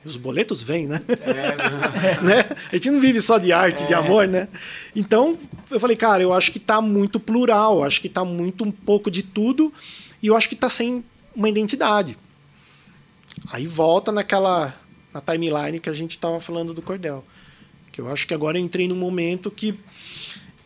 Os 0.03 0.17
boletos 0.17 0.61
vêm, 0.61 0.85
né? 0.85 1.01
É, 1.07 2.21
né? 2.21 2.45
A 2.71 2.75
gente 2.75 2.91
não 2.91 3.01
vive 3.01 3.19
só 3.19 3.39
de 3.39 3.51
arte, 3.51 3.83
é. 3.83 3.87
de 3.87 3.93
amor, 3.95 4.27
né? 4.27 4.47
Então, 4.95 5.37
eu 5.71 5.79
falei, 5.79 5.97
cara, 5.97 6.21
eu 6.21 6.31
acho 6.31 6.51
que 6.51 6.59
tá 6.59 6.79
muito 6.79 7.19
plural, 7.19 7.83
acho 7.83 7.99
que 7.99 8.07
tá 8.07 8.23
muito 8.23 8.63
um 8.63 8.71
pouco 8.71 9.09
de 9.09 9.23
tudo, 9.23 9.73
e 10.21 10.27
eu 10.27 10.35
acho 10.35 10.47
que 10.47 10.55
tá 10.55 10.69
sem 10.69 11.03
uma 11.35 11.49
identidade. 11.49 12.15
Aí 13.51 13.65
volta 13.65 14.11
naquela 14.11 14.75
na 15.15 15.21
timeline 15.21 15.79
que 15.79 15.89
a 15.89 15.93
gente 15.93 16.11
estava 16.11 16.41
falando 16.41 16.73
do 16.73 16.81
cordel. 16.81 17.25
Que 17.91 18.01
eu 18.01 18.11
acho 18.11 18.27
que 18.27 18.33
agora 18.33 18.59
eu 18.59 18.61
entrei 18.63 18.85
num 18.87 18.95
momento 18.95 19.49
que. 19.49 19.79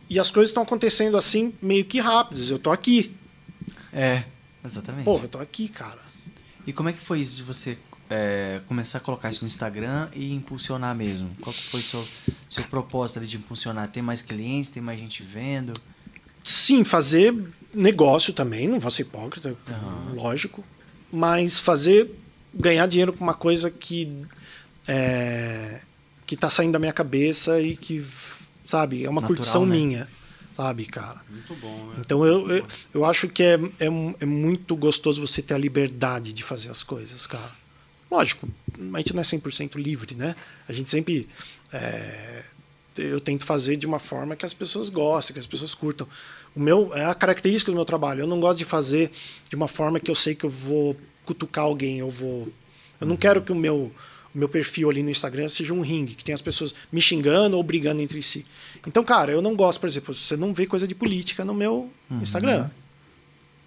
E 0.10 0.20
as 0.20 0.32
coisas 0.32 0.50
estão 0.50 0.64
acontecendo 0.64 1.16
assim, 1.16 1.54
meio 1.62 1.86
que 1.86 2.00
rápidas. 2.00 2.50
Eu 2.50 2.58
tô 2.58 2.72
aqui. 2.72 3.16
É, 3.94 4.24
exatamente. 4.66 5.06
Porra, 5.06 5.26
eu 5.26 5.30
tô 5.30 5.38
aqui, 5.38 5.70
cara. 5.70 6.00
E 6.66 6.74
como 6.74 6.90
é 6.90 6.94
que 6.94 7.00
foi 7.00 7.20
isso 7.20 7.36
de 7.36 7.44
você 7.44 7.78
é, 8.10 8.60
começar 8.68 8.98
a 8.98 9.02
colocar 9.02 9.30
isso 9.30 9.44
no 9.44 9.48
Instagram 9.48 10.10
e 10.16 10.34
impulsionar 10.34 10.96
mesmo? 10.96 11.30
Qual 11.40 11.54
foi 11.54 11.82
o 11.82 11.84
seu, 11.84 12.08
seu 12.50 12.64
propósito 12.64 13.20
ali 13.20 13.28
de 13.28 13.38
impulsionar? 13.38 13.88
Ter 13.90 14.02
mais 14.02 14.24
clientes, 14.24 14.72
ter 14.72 14.82
mais 14.82 15.00
gente 15.00 15.22
vendo? 15.22 15.74
Sim, 16.44 16.84
fazer 16.84 17.36
negócio 17.72 18.34
também, 18.34 18.68
não 18.68 18.80
vou 18.80 18.90
ser 18.90 19.04
hipócrita, 19.04 19.56
uhum. 19.68 20.16
lógico. 20.16 20.64
Mas 21.12 21.60
fazer 21.60 22.12
ganhar 22.52 22.88
dinheiro 22.88 23.14
com 23.14 23.24
uma 23.24 23.36
coisa 23.36 23.70
que 23.70 24.26
é, 24.90 25.82
que 26.26 26.36
tá 26.36 26.50
saindo 26.50 26.74
da 26.74 26.80
minha 26.80 26.92
cabeça 26.92 27.62
e 27.62 27.78
que, 27.78 28.04
sabe, 28.66 29.06
é 29.06 29.10
uma 29.10 29.22
Natural, 29.22 29.38
curtição 29.38 29.66
né? 29.66 29.76
minha, 29.76 30.08
sabe, 30.58 30.86
cara? 30.88 31.22
Muito 31.30 31.56
bom, 31.56 31.88
né? 31.88 31.96
Então 32.00 32.26
eu, 32.26 32.50
eu, 32.50 32.68
eu, 32.96 33.06
acho 33.06 33.30
que 33.30 33.44
é, 33.44 33.54
é, 33.80 33.86
é, 34.20 34.26
muito 34.26 34.76
gostoso 34.76 35.26
você 35.26 35.44
ter 35.44 35.54
a 35.54 35.58
liberdade 35.60 36.34
de 36.34 36.44
fazer 36.44 36.70
as 36.70 36.82
coisas, 36.82 37.28
cara. 37.28 37.52
Lógico, 38.10 38.50
a 38.94 38.98
gente 38.98 39.14
não 39.14 39.22
é 39.22 39.24
100% 39.24 39.76
livre, 39.76 40.16
né? 40.16 40.36
A 40.68 40.74
gente 40.74 40.90
sempre. 40.90 41.30
É, 41.72 42.44
eu 42.98 43.22
tento 43.22 43.46
fazer 43.46 43.78
de 43.78 43.86
uma 43.86 44.00
forma 44.00 44.36
que 44.36 44.46
as 44.46 44.54
pessoas 44.54 44.90
gostem, 44.90 45.34
que 45.34 45.40
as 45.40 45.46
pessoas 45.46 45.76
curtam. 45.76 46.08
O 46.56 46.60
meu 46.60 46.94
é 46.94 47.06
a 47.06 47.14
característica 47.14 47.72
do 47.72 47.76
meu 47.76 47.86
trabalho. 47.86 48.22
Eu 48.22 48.28
não 48.28 48.40
gosto 48.40 48.58
de 48.58 48.66
fazer 48.66 49.12
de 49.48 49.56
uma 49.56 49.68
forma 49.68 50.00
que 50.00 50.10
eu 50.10 50.16
sei 50.16 50.34
que 50.34 50.44
eu 50.44 50.50
vou 50.50 50.98
cutucar 51.24 51.66
alguém, 51.66 52.00
eu 52.00 52.10
vou. 52.10 52.50
Eu 53.00 53.06
não 53.06 53.14
uhum. 53.14 53.18
quero 53.18 53.42
que 53.42 53.52
o 53.52 53.56
meu 53.56 53.94
meu 54.34 54.48
perfil 54.48 54.90
ali 54.90 55.02
no 55.02 55.10
Instagram 55.10 55.50
seja 55.50 55.74
um 55.74 55.82
ringue, 55.82 56.16
que 56.16 56.24
tem 56.24 56.34
as 56.34 56.42
pessoas 56.42 56.74
me 56.92 57.02
xingando 57.02 57.58
ou 57.58 57.64
brigando 57.64 58.02
entre 58.02 58.22
si. 58.22 58.46
Então, 58.86 59.04
cara, 59.04 59.32
eu 59.32 59.42
não 59.42 59.56
gosto, 59.56 59.80
por 59.80 59.88
exemplo, 59.88 60.14
você 60.14 60.38
não 60.38 60.54
vê 60.54 60.66
coisa 60.66 60.88
de 60.88 60.96
política 60.96 61.44
no 61.44 61.54
meu 61.54 61.90
uhum. 62.10 62.22
Instagram. 62.22 62.70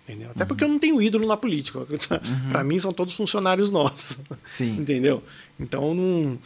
Entendeu? 0.04 0.30
Até 0.30 0.42
uhum. 0.42 0.48
porque 0.48 0.64
eu 0.64 0.68
não 0.68 0.78
tenho 0.78 1.00
ídolo 1.00 1.26
na 1.26 1.36
política. 1.36 1.80
Uhum. 1.88 2.50
para 2.50 2.64
mim 2.64 2.78
são 2.78 2.92
todos 2.92 3.14
funcionários 3.14 3.70
nossos. 3.70 4.18
Sim. 4.46 4.76
Entendeu? 4.76 5.22
Então 5.58 5.94
não. 5.94 6.38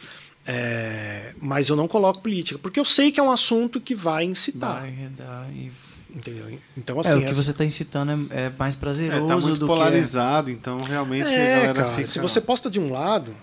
É... 0.45 1.33
Mas 1.41 1.69
eu 1.69 1.75
não 1.75 1.87
coloco 1.87 2.21
política, 2.21 2.57
porque 2.59 2.79
eu 2.79 2.85
sei 2.85 3.11
que 3.11 3.19
é 3.19 3.23
um 3.23 3.31
assunto 3.31 3.81
que 3.81 3.93
vai 3.93 4.23
incitar. 4.23 4.81
Vai 4.81 4.89
redar 4.91 5.49
e 5.53 5.71
Entendeu? 6.17 6.57
Então, 6.75 6.99
assim. 6.99 7.23
É, 7.23 7.25
o 7.25 7.29
que 7.29 7.35
você 7.35 7.51
está 7.51 7.63
incitando 7.65 8.27
é, 8.31 8.45
é, 8.45 8.51
mais 8.57 8.75
prazeroso 8.75 9.25
é, 9.25 9.27
tá 9.27 9.37
muito 9.39 9.59
do 9.59 9.67
polarizado, 9.67 10.47
que 10.47 10.53
é... 10.53 10.55
então 10.55 10.79
realmente 10.79 11.27
é, 11.27 11.55
a 11.55 11.57
galera 11.57 11.73
cara, 11.73 11.95
fica... 11.95 12.07
Se 12.07 12.19
você 12.19 12.41
posta 12.41 12.69
de 12.69 12.79
um 12.79 12.91
lado, 12.91 13.35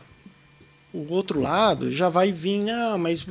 o 0.95 1.13
outro 1.13 1.41
lado 1.41 1.91
já 1.91 2.09
vai 2.09 2.31
vir, 2.31 2.71
ah, 2.71 2.97
mas. 2.97 3.27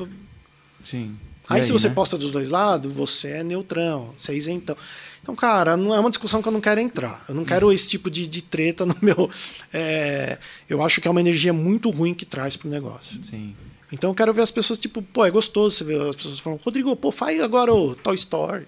Sim. 0.83 1.17
Aí, 1.49 1.59
aí, 1.59 1.63
se 1.63 1.71
você 1.71 1.87
né? 1.87 1.95
posta 1.95 2.17
dos 2.17 2.29
dois 2.29 2.49
lados, 2.49 2.93
você 2.93 3.29
é 3.29 3.43
neutrão, 3.43 4.13
você 4.17 4.33
é 4.33 4.35
isentão. 4.35 4.75
Então, 5.21 5.35
cara, 5.35 5.77
não 5.77 5.95
é 5.95 5.99
uma 5.99 6.09
discussão 6.09 6.41
que 6.41 6.47
eu 6.47 6.51
não 6.51 6.59
quero 6.59 6.81
entrar. 6.81 7.23
Eu 7.29 7.35
não 7.35 7.45
quero 7.45 7.71
esse 7.71 7.87
tipo 7.87 8.11
de, 8.11 8.27
de 8.27 8.41
treta 8.41 8.85
no 8.85 8.95
meu. 9.01 9.29
É, 9.75 10.37
eu 10.69 10.83
acho 10.83 11.01
que 11.01 11.07
é 11.07 11.11
uma 11.11 11.19
energia 11.19 11.51
muito 11.51 11.89
ruim 11.89 12.13
que 12.13 12.25
traz 12.25 12.55
pro 12.55 12.69
negócio. 12.69 13.23
Sim. 13.23 13.55
Então 13.91 14.11
eu 14.11 14.13
quero 14.13 14.31
ver 14.31 14.43
as 14.43 14.51
pessoas, 14.51 14.77
tipo, 14.77 15.01
pô, 15.01 15.25
é 15.25 15.31
gostoso 15.31 15.75
você 15.75 15.83
ver 15.83 15.99
as 16.01 16.15
pessoas 16.15 16.39
falando, 16.39 16.61
Rodrigo, 16.61 16.95
pô, 16.95 17.11
faz 17.11 17.41
agora 17.41 17.73
o 17.73 17.95
Toy 17.95 18.13
Story. 18.15 18.67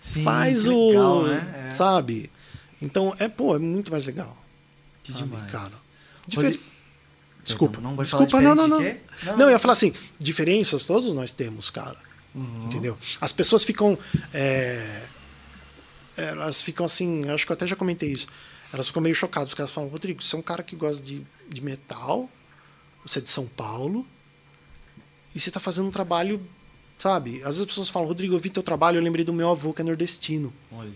Sim, 0.00 0.22
faz 0.22 0.68
o. 0.68 0.88
Legal, 0.88 1.22
né? 1.24 1.68
É. 1.70 1.72
Sabe? 1.72 2.30
Então, 2.80 3.14
é, 3.18 3.26
pô, 3.26 3.56
é 3.56 3.58
muito 3.58 3.90
mais 3.90 4.04
legal. 4.04 4.36
Que 5.02 5.12
sabe, 5.12 5.24
demais. 5.24 5.50
cara. 5.50 5.72
Difer... 6.26 6.58
Desculpa. 7.44 7.80
Não, 7.80 7.94
não 7.94 8.02
Desculpa, 8.02 8.40
não, 8.40 8.54
não, 8.54 8.68
não. 8.68 8.80
não. 8.80 9.36
Não, 9.36 9.46
eu 9.46 9.50
ia 9.50 9.58
falar 9.58 9.72
assim, 9.72 9.92
diferenças 10.18 10.86
todos 10.86 11.12
nós 11.14 11.30
temos, 11.32 11.70
cara. 11.70 11.96
Uhum. 12.34 12.64
Entendeu? 12.64 12.98
As 13.20 13.32
pessoas 13.32 13.62
ficam. 13.64 13.98
É... 14.32 15.04
Elas 16.16 16.62
ficam 16.62 16.86
assim, 16.86 17.28
acho 17.28 17.44
que 17.44 17.52
eu 17.52 17.54
até 17.54 17.66
já 17.66 17.76
comentei 17.76 18.12
isso. 18.12 18.26
Elas 18.72 18.86
ficam 18.86 19.02
meio 19.02 19.14
chocadas, 19.14 19.48
porque 19.48 19.60
elas 19.60 19.72
falam, 19.72 19.90
Rodrigo, 19.90 20.22
você 20.22 20.34
é 20.34 20.38
um 20.38 20.42
cara 20.42 20.62
que 20.62 20.74
gosta 20.74 21.02
de, 21.02 21.22
de 21.48 21.60
metal, 21.60 22.30
você 23.04 23.18
é 23.18 23.22
de 23.22 23.30
São 23.30 23.46
Paulo, 23.46 24.06
e 25.34 25.40
você 25.40 25.50
está 25.50 25.60
fazendo 25.60 25.88
um 25.88 25.90
trabalho 25.90 26.40
Sabe? 26.98 27.36
Às 27.38 27.46
vezes 27.48 27.60
as 27.60 27.66
pessoas 27.66 27.88
falam, 27.88 28.08
Rodrigo, 28.08 28.34
eu 28.34 28.38
vi 28.38 28.50
teu 28.50 28.62
trabalho, 28.62 28.98
eu 28.98 29.02
lembrei 29.02 29.24
do 29.24 29.32
meu 29.32 29.50
avô 29.50 29.72
que 29.72 29.82
é 29.82 29.84
nordestino. 29.84 30.52
Olha. 30.72 30.92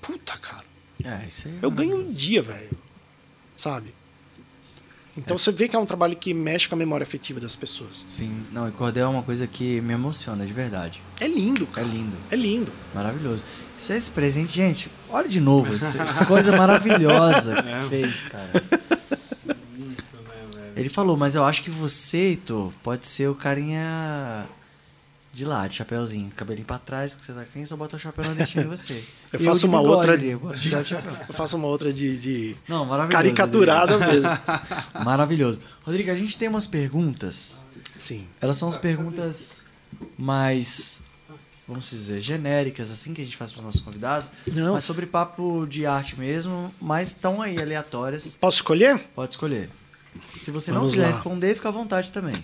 Puta, 0.00 0.36
cara. 0.38 0.64
É, 1.04 1.26
isso 1.26 1.48
aí 1.48 1.58
é 1.62 1.64
eu 1.64 1.70
ganho 1.70 1.98
um 1.98 2.08
dia, 2.08 2.42
velho. 2.42 2.76
Sabe? 3.56 3.94
Então 5.16 5.36
é. 5.36 5.38
você 5.38 5.52
vê 5.52 5.68
que 5.68 5.76
é 5.76 5.78
um 5.78 5.86
trabalho 5.86 6.16
que 6.16 6.34
mexe 6.34 6.68
com 6.68 6.74
a 6.74 6.78
memória 6.78 7.04
afetiva 7.04 7.38
das 7.38 7.54
pessoas. 7.54 8.02
Sim, 8.06 8.44
não, 8.52 8.68
e 8.68 8.72
cordel 8.72 9.06
é 9.06 9.08
uma 9.08 9.22
coisa 9.22 9.46
que 9.46 9.80
me 9.80 9.94
emociona, 9.94 10.44
de 10.44 10.52
verdade. 10.52 11.00
É 11.20 11.28
lindo, 11.28 11.66
cara. 11.66 11.86
É 11.86 11.90
lindo. 11.90 12.16
É 12.30 12.36
lindo. 12.36 12.72
Maravilhoso. 12.94 13.44
Isso 13.78 13.92
é 13.92 13.96
esse 13.96 14.10
presente, 14.10 14.54
gente. 14.54 14.90
Olha 15.08 15.28
de 15.28 15.40
novo, 15.40 15.72
coisa 16.26 16.56
maravilhosa 16.56 17.62
que 17.62 17.68
é. 17.68 17.80
fez, 17.80 18.22
cara. 18.22 18.64
Muito, 19.76 20.16
né, 20.16 20.46
velho? 20.52 20.72
Ele 20.76 20.88
falou, 20.88 21.16
mas 21.16 21.34
eu 21.34 21.44
acho 21.44 21.62
que 21.62 21.70
você, 21.70 22.16
Heitor, 22.16 22.72
pode 22.82 23.06
ser 23.06 23.28
o 23.28 23.34
carinha 23.34 24.46
de 25.34 25.44
lado, 25.44 25.70
de 25.70 25.76
chapéuzinho, 25.76 26.30
cabelinho 26.30 26.66
pra 26.66 26.78
trás, 26.78 27.16
que 27.16 27.24
você 27.24 27.32
tá 27.32 27.44
quem 27.44 27.66
só 27.66 27.76
bota 27.76 27.96
o 27.96 27.98
chapéu 27.98 28.24
na 28.24 28.34
destino 28.34 28.64
em 28.64 28.68
você. 28.68 29.04
Eu 29.32 29.40
faço 29.40 29.66
uma 29.66 29.78
bigode, 29.78 29.96
outra 29.96 30.16
de, 30.16 30.28
de, 30.60 30.94
eu 31.28 31.34
faço 31.34 31.56
uma 31.56 31.66
outra 31.66 31.92
de, 31.92 32.16
de 32.16 32.56
Não, 32.68 32.88
caricaturada 33.08 33.96
Rodrigo. 33.96 34.22
mesmo. 34.22 34.38
maravilhoso. 35.04 35.60
Rodrigo, 35.82 36.12
a 36.12 36.14
gente 36.14 36.38
tem 36.38 36.46
umas 36.46 36.68
perguntas. 36.68 37.64
Sim. 37.98 38.28
Elas 38.40 38.56
são 38.56 38.68
as 38.68 38.76
perguntas 38.76 39.64
mais 40.16 41.02
vamos 41.66 41.90
dizer, 41.90 42.20
genéricas, 42.20 42.92
assim, 42.92 43.12
que 43.12 43.22
a 43.22 43.24
gente 43.24 43.36
faz 43.36 43.50
para 43.50 43.58
os 43.58 43.64
nossos 43.64 43.80
convidados. 43.80 44.30
Não. 44.46 44.74
Mas 44.74 44.84
sobre 44.84 45.04
papo 45.04 45.66
de 45.66 45.84
arte 45.84 46.16
mesmo, 46.16 46.72
mas 46.80 47.08
estão 47.08 47.42
aí 47.42 47.60
aleatórias. 47.60 48.36
Posso 48.40 48.58
escolher? 48.58 49.00
Pode 49.16 49.32
escolher. 49.32 49.68
Se 50.40 50.52
você 50.52 50.70
Vamos 50.70 50.84
não 50.84 50.90
quiser 50.92 51.06
lá. 51.06 51.08
responder, 51.08 51.56
fica 51.56 51.70
à 51.70 51.72
vontade 51.72 52.12
também. 52.12 52.40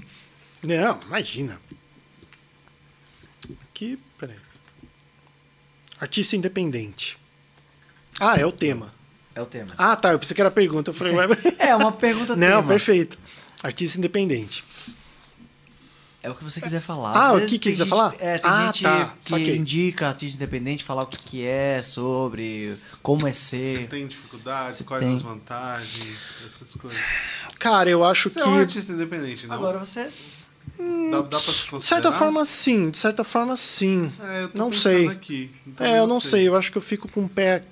Não, 0.65 0.99
imagina 1.07 1.57
aqui. 3.81 3.99
Peraí. 4.19 4.37
Artista 5.99 6.37
independente. 6.37 7.19
Ah, 8.19 8.37
é 8.37 8.45
o 8.45 8.53
tema. 8.53 8.93
É 9.35 9.41
o 9.41 9.47
tema. 9.47 9.71
Ah, 9.79 9.97
tá. 9.97 10.13
Eu 10.13 10.19
pensei 10.19 10.35
que 10.35 10.41
era 10.41 10.51
pergunta. 10.51 10.91
Eu 10.91 10.95
falei, 10.95 11.15
é, 11.59 11.75
uma 11.75 11.93
pergunta 11.93 12.37
Não, 12.37 12.47
tema. 12.47 12.69
perfeito. 12.69 13.19
Artista 13.63 13.99
independente. 13.99 14.65
É 16.23 16.29
o 16.29 16.35
que 16.35 16.45
você 16.45 16.61
quiser 16.61 16.83
falar. 16.83 17.17
Ah, 17.17 17.33
o 17.33 17.47
que 17.47 17.59
quiser 17.59 17.87
falar? 17.87 18.15
É, 18.19 18.37
tem 18.37 18.51
ah, 18.51 18.67
gente 18.67 18.83
tá. 18.83 19.17
que 19.25 19.31
Saquei. 19.31 19.57
indica 19.57 20.09
artista 20.09 20.37
independente, 20.37 20.85
falar 20.85 21.05
o 21.05 21.07
que, 21.07 21.17
que 21.17 21.47
é, 21.47 21.83
sobre, 21.83 22.77
como 23.03 23.27
é 23.27 23.33
ser. 23.33 23.81
Se 23.81 23.87
tem 23.87 24.07
dificuldades, 24.07 24.83
quais 24.83 25.03
tem. 25.03 25.15
as 25.15 25.23
vantagens, 25.23 26.19
essas 26.45 26.75
coisas. 26.75 27.01
Cara, 27.59 27.89
eu 27.89 28.05
acho 28.05 28.29
você 28.29 28.39
que. 28.39 28.47
é 28.47 28.51
um 28.51 28.59
artista 28.59 28.93
independente, 28.93 29.47
não? 29.47 29.55
Agora 29.55 29.79
você 29.79 30.13
Dá, 31.11 31.23
dá 31.23 31.29
pra 31.29 31.39
se 31.41 31.77
de 31.77 31.85
certa 31.85 32.13
forma, 32.13 32.45
sim. 32.45 32.91
De 32.91 32.99
certa 32.99 33.25
forma, 33.25 33.57
sim. 33.57 34.11
É, 34.23 34.49
não 34.55 34.73
sei. 34.73 35.09
Aqui, 35.09 35.51
então 35.67 35.87
é, 35.87 35.99
eu 35.99 36.07
não 36.07 36.21
sei. 36.21 36.31
sei. 36.31 36.49
Eu 36.49 36.57
acho 36.57 36.71
que 36.71 36.79
eu 36.79 36.83
fico 36.83 37.09
com 37.09 37.25
o 37.25 37.29
pé 37.29 37.65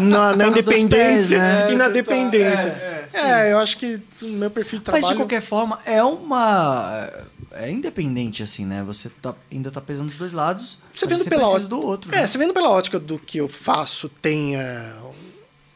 na, 0.00 0.34
na 0.36 0.48
independência 0.48 1.38
pés, 1.38 1.42
né? 1.42 1.72
e 1.72 1.76
na 1.76 1.88
dependência. 1.88 2.68
É, 2.68 3.08
é, 3.14 3.48
é, 3.48 3.52
eu 3.52 3.58
acho 3.58 3.78
que 3.78 4.00
o 4.22 4.26
meu 4.26 4.50
perfil 4.50 4.80
de 4.80 4.84
trabalho... 4.84 5.04
Mas, 5.04 5.12
de 5.12 5.16
qualquer 5.16 5.40
forma, 5.40 5.78
é 5.86 6.02
uma... 6.02 7.08
É 7.52 7.70
independente, 7.70 8.42
assim, 8.42 8.66
né? 8.66 8.82
Você 8.82 9.08
tá, 9.08 9.32
ainda 9.50 9.70
tá 9.70 9.80
pesando 9.80 10.08
dos 10.08 10.16
dois 10.16 10.32
lados, 10.32 10.80
você 10.92 11.06
vendo 11.06 11.22
você 11.22 11.30
pela 11.30 11.48
ótica 11.48 11.68
do 11.68 11.80
outro. 11.80 12.12
É, 12.12 12.22
né? 12.22 12.26
você 12.26 12.36
vendo 12.36 12.52
pela 12.52 12.68
ótica 12.68 12.98
do 12.98 13.16
que 13.16 13.38
eu 13.38 13.48
faço 13.48 14.08
tem 14.08 14.56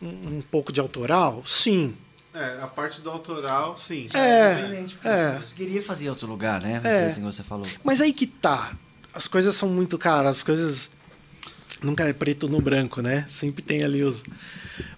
um, 0.03 0.39
um 0.39 0.43
pouco 0.51 0.73
de 0.73 0.81
autoral, 0.81 1.45
sim. 1.47 1.95
É, 2.39 2.62
a 2.62 2.69
parte 2.69 3.01
do 3.01 3.10
autoral, 3.10 3.77
sim. 3.77 4.09
É, 4.15 4.52
independente, 4.52 4.97
é. 5.02 5.36
Você 5.36 5.56
queria 5.56 5.82
fazer 5.82 6.06
em 6.06 6.09
outro 6.09 6.28
lugar, 6.28 6.60
né? 6.60 6.81
Não 6.81 6.89
é. 6.89 7.05
assim 7.05 7.20
você 7.20 7.43
falou. 7.43 7.66
Mas 7.82 8.01
aí 8.01 8.12
que 8.12 8.28
tá. 8.28 8.77
As 9.12 9.27
coisas 9.27 9.56
são 9.56 9.69
muito 9.69 9.98
caras, 9.98 10.36
as 10.39 10.43
coisas 10.44 10.90
nunca 11.82 12.05
é 12.05 12.12
preto 12.12 12.48
no 12.48 12.60
branco, 12.60 13.02
né? 13.02 13.24
Sempre 13.28 13.60
tem 13.62 13.82
ali 13.82 14.05
os. 14.05 14.23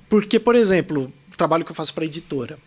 Porque, 0.06 0.38
por 0.38 0.54
exemplo, 0.54 1.10
o 1.32 1.36
trabalho 1.36 1.64
que 1.64 1.70
eu 1.70 1.76
faço 1.76 1.94
para 1.94 2.04
editora, 2.04 2.58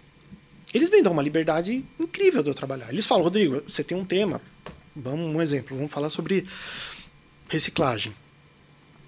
eles 0.74 0.90
me 0.90 1.04
dão 1.04 1.12
uma 1.12 1.22
liberdade 1.22 1.86
incrível 2.00 2.42
de 2.42 2.50
eu 2.50 2.56
trabalhar. 2.56 2.90
Eles 2.90 3.06
falam, 3.06 3.24
Rodrigo, 3.24 3.62
você 3.68 3.84
tem 3.84 3.96
um 3.96 4.04
tema, 4.04 4.42
vamos 4.96 5.36
um 5.36 5.40
exemplo, 5.40 5.78
vamos 5.78 5.94
falar 5.94 6.10
sobre 6.10 6.48
reciclagem. 7.48 8.16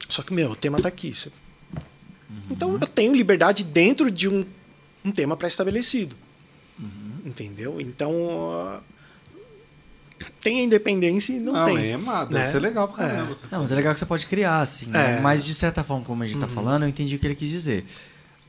Só 0.08 0.22
que, 0.22 0.32
meu, 0.32 0.52
o 0.52 0.56
tema 0.56 0.80
tá 0.80 0.90
aqui. 0.90 1.16
Você... 1.16 1.32
Uhum. 2.30 2.42
Então 2.52 2.74
eu 2.74 2.88
tenho 2.88 3.16
liberdade 3.16 3.64
dentro 3.64 4.12
de 4.12 4.30
um 4.30 4.46
um 5.06 5.12
tema 5.12 5.38
pré-estabelecido. 5.38 6.16
Uhum. 6.80 7.22
Entendeu? 7.26 7.80
Então. 7.80 8.12
uh, 8.12 8.82
Tem 10.42 10.60
a 10.60 10.64
independência 10.64 11.34
e 11.34 11.40
não, 11.40 11.54
Não, 11.54 11.66
tem. 11.66 11.92
é, 11.92 11.98
mano, 11.98 12.32
né? 12.32 12.40
deve 12.40 12.52
ser 12.52 12.60
legal 12.60 12.88
pra 12.88 12.98
caramba. 13.08 13.36
você 13.36 13.46
Não, 13.52 13.60
mas 13.60 13.72
é 13.72 13.76
legal 13.76 13.94
que 13.94 14.00
você 14.00 14.06
pode 14.06 14.26
criar, 14.26 14.60
assim. 14.60 14.88
né? 14.88 15.18
É. 15.18 15.22
Mas 15.22 15.44
de 15.46 15.54
certa 15.54 15.84
forma, 15.84 16.04
como 16.06 16.24
a 16.24 16.28
gente 16.28 16.40
tá 16.40 16.48
falando, 16.48 16.84
eu 16.84 16.90
entendi 16.90 17.16
o 17.16 17.20
que 17.20 17.28
ele 17.28 17.36
quis 17.36 17.50
dizer. 17.50 17.86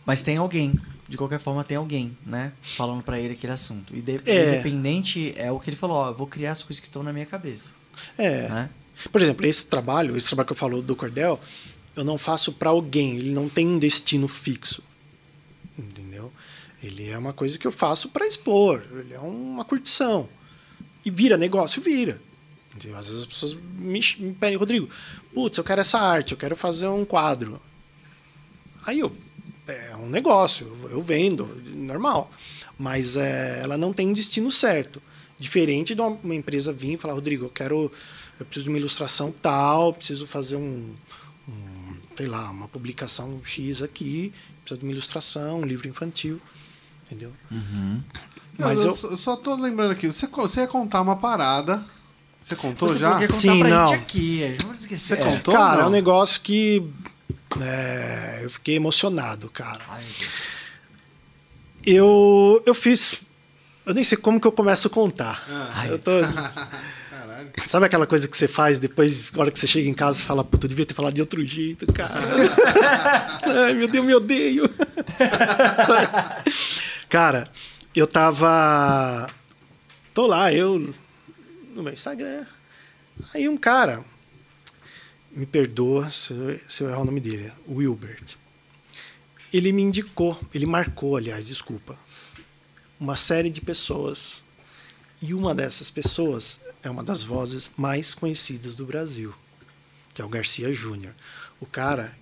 Mas 0.04 0.22
tem 0.22 0.36
alguém. 0.36 0.74
De 1.08 1.16
qualquer 1.16 1.38
forma, 1.38 1.62
tem 1.62 1.76
alguém, 1.76 2.16
né? 2.26 2.50
Falando 2.76 3.00
pra 3.02 3.18
ele 3.20 3.34
aquele 3.34 3.52
assunto. 3.52 3.94
E 3.94 4.00
de- 4.00 4.20
É. 4.26 4.54
independente 4.54 5.32
é 5.36 5.52
o 5.52 5.60
que 5.60 5.70
ele 5.70 5.76
falou, 5.76 5.96
ó, 5.98 6.08
eu 6.10 6.14
vou 6.14 6.26
criar 6.26 6.50
as 6.52 6.62
coisas 6.64 6.80
que 6.80 6.86
estão 6.86 7.02
na 7.02 7.12
minha 7.12 7.26
cabeça. 7.26 7.72
É. 8.18 8.48
Né? 8.48 8.70
Por 9.12 9.22
exemplo, 9.22 9.46
esse 9.46 9.66
trabalho, 9.66 10.16
esse 10.16 10.26
trabalho 10.26 10.46
que 10.48 10.52
eu 10.52 10.56
falo 10.56 10.82
do 10.82 10.96
cordel, 10.96 11.38
eu 11.94 12.04
não 12.04 12.18
faço 12.18 12.52
para 12.52 12.70
alguém, 12.70 13.16
ele 13.16 13.30
não 13.30 13.48
tem 13.48 13.66
um 13.68 13.78
destino 13.78 14.26
fixo. 14.26 14.82
Ele 16.82 17.08
é 17.08 17.16
uma 17.16 17.32
coisa 17.32 17.58
que 17.58 17.66
eu 17.66 17.72
faço 17.72 18.08
para 18.10 18.26
expor, 18.26 18.84
ele 18.92 19.14
é 19.14 19.18
uma 19.18 19.64
curtição. 19.64 20.28
E 21.04 21.10
vira 21.10 21.36
negócio, 21.36 21.80
vira. 21.80 22.20
Entendeu? 22.74 22.98
Às 22.98 23.06
vezes 23.06 23.22
as 23.22 23.26
pessoas 23.26 23.54
me, 23.54 24.00
me 24.18 24.34
pedem, 24.34 24.56
Rodrigo, 24.56 24.88
putz, 25.32 25.56
eu 25.56 25.64
quero 25.64 25.80
essa 25.80 25.98
arte, 25.98 26.32
eu 26.32 26.38
quero 26.38 26.54
fazer 26.54 26.86
um 26.88 27.04
quadro. 27.04 27.60
Aí 28.84 29.00
eu, 29.00 29.16
é 29.66 29.96
um 29.96 30.08
negócio, 30.08 30.66
eu, 30.90 31.02
vendo, 31.02 31.46
normal. 31.74 32.30
Mas 32.78 33.16
é, 33.16 33.60
ela 33.62 33.78
não 33.78 33.92
tem 33.92 34.08
um 34.08 34.12
destino 34.12 34.50
certo. 34.50 35.02
Diferente 35.38 35.94
de 35.94 36.00
uma, 36.00 36.18
uma 36.22 36.34
empresa 36.34 36.72
vir 36.72 36.92
e 36.92 36.96
falar, 36.96 37.14
Rodrigo, 37.14 37.46
eu 37.46 37.50
quero, 37.50 37.90
eu 38.38 38.46
preciso 38.46 38.64
de 38.64 38.68
uma 38.70 38.78
ilustração 38.78 39.32
tal, 39.32 39.94
preciso 39.94 40.26
fazer 40.26 40.56
um, 40.56 40.94
um, 41.48 41.96
sei 42.16 42.26
lá, 42.26 42.50
uma 42.50 42.68
publicação 42.68 43.40
X 43.42 43.82
aqui, 43.82 44.32
preciso 44.60 44.80
de 44.80 44.86
uma 44.86 44.92
ilustração, 44.92 45.60
um 45.60 45.64
livro 45.64 45.88
infantil, 45.88 46.40
entendeu? 47.06 47.32
Mas 47.50 47.62
Mas 48.58 48.78
eu, 48.80 48.86
eu- 48.90 48.94
só- 48.94 49.08
eu 49.08 49.16
só 49.16 49.36
tô 49.36 49.54
lembrando 49.54 49.92
aqui, 49.92 50.06
você, 50.06 50.26
você 50.26 50.60
ia 50.60 50.66
contar 50.66 51.00
uma 51.02 51.16
parada. 51.16 51.82
Você 52.40 52.54
contou 52.54 52.86
Você 52.86 52.98
já? 52.98 53.18
Sim, 53.30 53.58
pra 53.58 53.68
não. 53.68 53.86
gente 53.88 53.96
aqui, 53.98 54.56
não. 54.62 54.74
Você 54.76 55.14
É. 55.14 55.16
contou? 55.16 55.54
cara, 55.54 55.82
é 55.82 55.86
um 55.86 55.90
negócio 55.90 56.40
que 56.40 56.82
é, 57.60 58.40
eu 58.42 58.50
fiquei 58.50 58.76
emocionado, 58.76 59.48
cara. 59.50 59.80
Ai. 59.88 60.04
Eu, 61.84 62.62
eu 62.66 62.74
fiz. 62.74 63.22
Eu 63.84 63.94
nem 63.94 64.02
sei 64.04 64.18
como 64.18 64.40
que 64.40 64.46
eu 64.46 64.52
começo 64.52 64.86
a 64.88 64.90
contar. 64.90 65.44
Ai. 65.74 65.90
Eu 65.90 65.98
tô, 65.98 66.10
Caralho. 67.10 67.50
sabe 67.66 67.86
aquela 67.86 68.06
coisa 68.06 68.26
que 68.28 68.36
você 68.36 68.46
faz 68.48 68.78
depois, 68.78 69.32
na 69.32 69.40
hora 69.42 69.50
que 69.50 69.58
você 69.58 69.66
chega 69.66 69.88
em 69.88 69.94
casa, 69.94 70.18
você 70.18 70.24
fala, 70.24 70.44
puta, 70.44 70.66
eu 70.66 70.68
devia 70.68 70.86
ter 70.86 70.94
falado 70.94 71.14
de 71.14 71.20
outro 71.20 71.44
jeito, 71.44 71.86
cara. 71.92 72.14
Ai, 73.66 73.74
meu 73.74 73.88
Deus, 73.88 74.04
me 74.04 74.14
odeio. 74.14 74.68
cara, 77.08 77.50
eu 77.94 78.06
tava. 78.06 79.28
Tô 80.12 80.26
lá, 80.26 80.52
eu 80.52 80.94
no 81.74 81.82
meu 81.82 81.92
Instagram. 81.92 82.46
Aí 83.32 83.48
um 83.48 83.56
cara, 83.56 84.04
me 85.30 85.46
perdoa 85.46 86.10
se 86.10 86.32
eu, 86.32 86.60
se 86.68 86.82
eu 86.82 86.88
errar 86.88 87.00
o 87.00 87.04
nome 87.04 87.20
dele, 87.20 87.52
Wilbert. 87.68 88.36
Ele 89.52 89.72
me 89.72 89.82
indicou, 89.82 90.38
ele 90.52 90.66
marcou, 90.66 91.16
aliás, 91.16 91.46
desculpa, 91.46 91.98
uma 92.98 93.16
série 93.16 93.50
de 93.50 93.60
pessoas. 93.60 94.44
E 95.20 95.32
uma 95.32 95.54
dessas 95.54 95.90
pessoas 95.90 96.60
é 96.82 96.90
uma 96.90 97.02
das 97.02 97.22
vozes 97.22 97.72
mais 97.76 98.14
conhecidas 98.14 98.74
do 98.74 98.84
Brasil, 98.84 99.34
que 100.12 100.20
é 100.20 100.24
o 100.24 100.28
Garcia 100.28 100.72
Júnior. 100.72 101.14
O 101.60 101.66
cara 101.66 102.14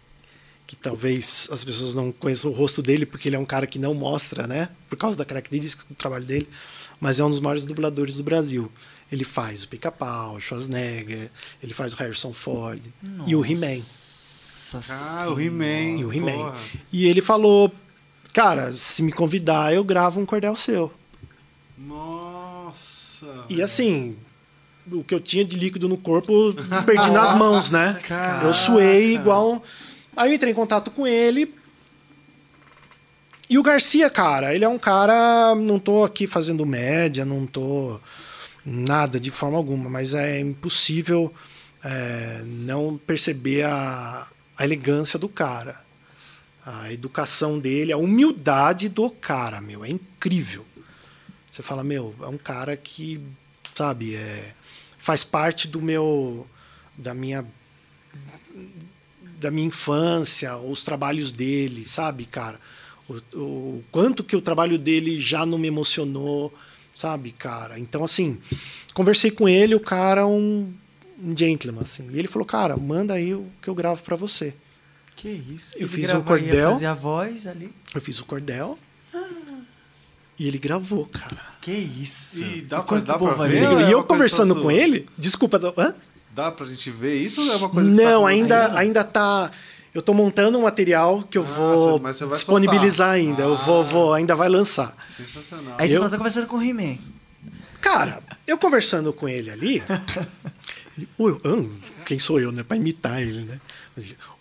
que 0.75 0.81
talvez 0.83 1.49
as 1.53 1.63
pessoas 1.65 1.95
não 1.95 2.11
conheçam 2.11 2.51
o 2.51 2.55
rosto 2.55 2.83
dele, 2.83 3.07
porque 3.07 3.29
ele 3.29 3.37
é 3.37 3.39
um 3.39 3.45
cara 3.45 3.67
que 3.67 3.79
não 3.79 3.95
mostra, 3.95 4.47
né? 4.47 4.69
Por 4.89 4.97
causa 4.99 5.17
da 5.17 5.25
característica 5.25 5.85
do 5.89 5.95
trabalho 5.95 6.25
dele, 6.25 6.49
mas 7.01 7.21
é 7.21 7.25
um 7.25 7.31
dos 7.31 7.39
maiores 7.41 7.65
dubladores 7.65 8.17
do 8.17 8.25
Brasil. 8.25 8.71
Ele 9.13 9.25
faz 9.25 9.63
o 9.63 9.69
Pica-Pau, 9.69 10.35
o 10.35 10.41
Schwarzenegger, 10.41 11.31
ele 11.63 11.73
faz 11.73 11.95
o 11.95 11.97
Harrison 11.97 12.33
Ford 12.33 12.81
e 13.27 13.37
o 13.37 13.45
He-Man. 13.45 13.77
Nossa 13.77 14.81
Ah, 14.93 15.29
o 15.29 15.41
He-Man. 15.41 16.01
E 16.01 16.05
o 16.05 16.13
He-Man. 16.13 16.55
E 16.93 17.07
ele 17.07 17.21
falou: 17.21 17.73
Cara, 18.33 18.73
se 18.73 19.03
me 19.03 19.13
convidar, 19.13 19.73
eu 19.73 19.85
gravo 19.85 20.21
um 20.21 20.27
cordel 20.27 20.57
seu. 20.57 20.93
Nossa. 21.79 23.27
E 23.49 23.63
assim, 23.63 24.17
o 24.91 25.05
que 25.05 25.15
eu 25.15 25.21
tinha 25.21 25.45
de 25.45 25.57
líquido 25.57 25.89
no 25.89 25.97
corpo, 25.97 26.53
perdi 26.85 27.11
nas 27.11 27.37
mãos, 27.37 27.71
né? 27.71 28.01
cara. 28.09 28.47
Eu 28.47 28.53
suei 28.53 29.15
igual. 29.15 29.63
Aí 30.17 30.31
eu 30.31 30.35
entrei 30.35 30.53
em 30.53 30.55
contato 30.55 30.91
com 30.91 31.07
ele. 31.07 31.55
E 33.49 33.59
o 33.59 33.63
Garcia, 33.63 34.09
cara, 34.09 34.55
ele 34.55 34.65
é 34.65 34.69
um 34.69 34.79
cara. 34.79 35.55
Não 35.55 35.79
tô 35.79 36.05
aqui 36.05 36.27
fazendo 36.27 36.65
média, 36.65 37.25
não 37.25 37.47
tô 37.47 38.01
nada 38.65 39.21
de 39.21 39.31
forma 39.31 39.57
alguma, 39.57 39.91
mas 39.91 40.15
é 40.15 40.41
impossível 40.41 41.33
é, 41.85 42.43
não 42.47 42.97
perceber 42.97 43.65
a, 43.65 44.27
a 44.57 44.65
elegância 44.65 45.19
do 45.19 45.29
cara. 45.29 45.83
A 46.65 46.91
educação 46.91 47.59
dele, 47.59 47.93
a 47.93 47.99
humildade 47.99 48.89
do 48.89 49.11
cara, 49.11 49.61
meu, 49.61 49.85
é 49.85 49.91
incrível. 49.91 50.65
Você 51.53 51.63
fala, 51.63 51.85
meu, 51.85 52.15
é 52.23 52.27
um 52.27 52.39
cara 52.39 52.75
que, 52.77 53.21
sabe, 53.75 54.17
é, 54.17 54.55
faz 54.99 55.23
parte 55.23 55.69
do 55.69 55.83
meu. 55.83 56.47
da 56.97 57.13
minha. 57.13 57.45
Da 59.45 59.51
minha 59.51 59.69
infância, 59.69 60.57
os 60.57 60.83
trabalhos 60.83 61.31
dele, 61.31 61.85
sabe, 61.85 62.25
cara? 62.25 62.59
O, 63.09 63.15
o 63.39 63.85
quanto 63.93 64.25
que 64.25 64.35
o 64.35 64.41
trabalho 64.41 64.79
dele 64.79 65.21
já 65.21 65.45
não 65.45 65.59
me 65.59 65.69
emocionou, 65.69 66.53
sabe, 66.95 67.31
cara? 67.31 67.79
Então, 67.79 68.03
assim, 68.03 68.39
conversei 68.95 69.31
com 69.31 69.47
ele, 69.47 69.75
o 69.75 69.81
cara 69.81 70.23
é 70.23 70.25
um, 70.25 70.73
um 71.23 71.37
gentleman, 71.37 71.83
assim. 71.83 72.09
E 72.11 72.19
ele 72.19 72.27
falou, 72.29 72.47
cara, 72.47 72.77
manda 72.77 73.13
aí 73.15 73.35
o 73.35 73.47
que 73.61 73.69
eu 73.69 73.75
gravo 73.75 74.03
pra 74.03 74.17
você. 74.17 74.55
Que 75.15 75.29
isso? 75.29 75.77
Eu 75.77 75.83
Ele 75.83 75.89
fiz 75.89 76.11
um 76.11 76.23
grava- 76.23 76.39
ia 76.41 76.45
cordel. 76.47 76.71
fazer 76.73 76.87
a 76.87 76.95
voz 76.95 77.47
ali. 77.47 77.71
Eu 77.95 78.01
fiz 78.01 78.19
o 78.19 78.25
cordel. 78.25 78.79
E 80.39 80.49
ele 80.49 80.59
gravou, 80.59 81.07
cara. 81.07 81.37
Que 81.61 81.71
isso? 81.71 82.43
E 82.43 82.63
dá 82.63 82.83
pra- 82.83 82.99
dá 82.99 83.17
o 83.17 83.19
pra 83.19 83.47
ver? 83.47 83.63
e 83.89 83.93
eu 83.93 84.03
conversando 84.05 84.55
com 84.57 84.63
sua? 84.63 84.73
ele, 84.75 85.07
desculpa, 85.17 85.61
hã? 85.79 85.95
Dá 86.35 86.51
pra 86.51 86.67
gente 86.67 86.91
ver 86.91 87.15
isso 87.17 87.41
ou 87.43 87.53
é 87.53 87.57
uma 87.57 87.69
coisa 87.69 87.91
que 87.91 87.97
tá 87.97 88.03
Não, 88.03 88.21
com 88.23 88.27
ainda, 88.27 88.79
ainda 88.79 89.05
tá. 89.05 89.51
Eu 89.95 90.03
tô 90.03 90.13
montando 90.13 90.59
um 90.59 90.63
material 90.63 91.23
que 91.31 91.39
eu 91.39 91.43
Ah, 91.43 91.53
vou 91.55 91.99
você- 92.01 92.25
você 92.25 92.35
disponibilizar 92.35 93.17
soltar. 93.17 93.29
ainda. 93.31 93.43
Eu 93.45 93.53
Ah. 93.55 93.57
vou, 93.57 93.85
vou, 93.85 94.13
ainda 94.13 94.35
vai 94.35 94.49
lançar. 94.49 94.97
Sensacional. 95.17 95.77
Aí 95.79 95.89
você 95.89 95.97
Eu- 95.99 96.11
tá 96.11 96.17
conversando 96.17 96.47
com 96.49 96.57
o 96.57 96.63
He-Man. 96.63 96.99
Cara, 97.81 98.21
eu 98.47 98.59
conversando 98.59 99.13
com 99.13 99.29
ele 99.29 99.51
ali. 99.51 99.83
ele, 100.99 101.09
"Oi, 101.19 101.41
eu- 101.45 101.71
quem 102.05 102.19
sou 102.19 102.41
eu, 102.41 102.51
né? 102.51 102.63
Pra 102.65 102.77
imitar 102.77 103.23
ele, 103.23 103.43
né? 103.43 103.61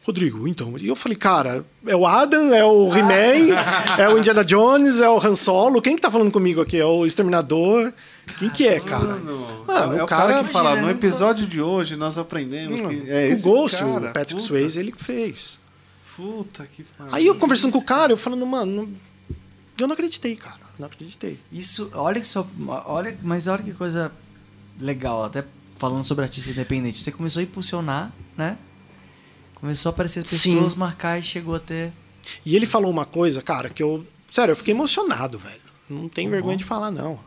Rodrigo, 0.05 0.47
então. 0.47 0.75
E 0.79 0.87
eu 0.87 0.95
falei, 0.95 1.15
cara, 1.15 1.63
é 1.85 1.95
o 1.95 2.05
Adam, 2.07 2.53
é 2.53 2.63
o 2.65 2.91
He-Man, 2.93 3.55
é 3.99 4.09
o 4.09 4.17
Indiana 4.17 4.43
Jones, 4.43 4.99
é 4.99 5.07
o 5.07 5.17
Han 5.23 5.35
Solo. 5.35 5.81
Quem 5.81 5.95
que 5.95 6.01
tá 6.01 6.09
falando 6.11 6.31
comigo 6.31 6.59
aqui? 6.61 6.77
É 6.79 6.85
o 6.85 7.05
Exterminador? 7.05 7.93
Quem 8.37 8.49
que 8.49 8.67
é, 8.67 8.79
cara? 8.79 9.05
Mano, 9.05 9.65
Mano, 9.67 9.93
é 9.97 10.03
o 10.03 10.07
cara, 10.07 10.33
cara- 10.33 10.43
que 10.43 10.49
fala, 10.51 10.75
no 10.77 10.83
não- 10.83 10.89
episódio 10.89 11.45
de 11.45 11.61
hoje 11.61 11.95
nós 11.95 12.17
aprendemos 12.17 12.79
que 12.81 13.03
é 13.09 13.33
o 13.33 13.39
Ghost, 13.41 13.77
cara. 13.77 14.09
o 14.09 14.13
Patrick 14.13 14.33
Puta, 14.35 14.43
Swayze, 14.47 14.79
ele 14.79 14.93
fez. 14.95 15.59
Puta 16.15 16.65
que 16.65 16.83
pariu. 16.83 17.13
Aí 17.13 17.25
eu 17.27 17.35
conversando 17.35 17.71
com 17.71 17.79
o 17.79 17.83
cara, 17.85 18.11
eu 18.13 18.17
falando, 18.17 18.45
mano, 18.45 18.89
eu 19.79 19.87
não 19.87 19.93
acreditei, 19.93 20.35
cara. 20.35 20.61
Não 20.79 20.87
acreditei. 20.87 21.39
Isso, 21.51 21.91
olha 21.93 22.19
que 22.21 22.27
só. 22.27 22.47
Olha, 22.85 23.17
mas 23.21 23.47
olha 23.47 23.61
que 23.61 23.73
coisa 23.73 24.11
legal, 24.79 25.23
até 25.25 25.43
falando 25.77 26.03
sobre 26.03 26.23
artista 26.23 26.49
independente. 26.49 26.99
Você 27.01 27.11
começou 27.11 27.39
a 27.41 27.43
impulsionar, 27.43 28.11
né? 28.37 28.57
Começou 29.55 29.89
a 29.89 29.93
aparecer 29.93 30.25
Sim. 30.25 30.55
pessoas, 30.55 30.75
marcar 30.75 31.19
e 31.19 31.23
chegou 31.23 31.55
até. 31.55 31.91
E 32.45 32.55
ele 32.55 32.65
falou 32.65 32.89
uma 32.89 33.05
coisa, 33.05 33.41
cara, 33.41 33.69
que 33.69 33.83
eu. 33.83 34.05
Sério, 34.31 34.53
eu 34.53 34.55
fiquei 34.55 34.73
emocionado, 34.73 35.37
velho. 35.37 35.61
Não 35.89 36.07
tem 36.09 36.29
vergonha 36.29 36.57
de 36.57 36.63
falar, 36.63 36.89
não. 36.89 37.19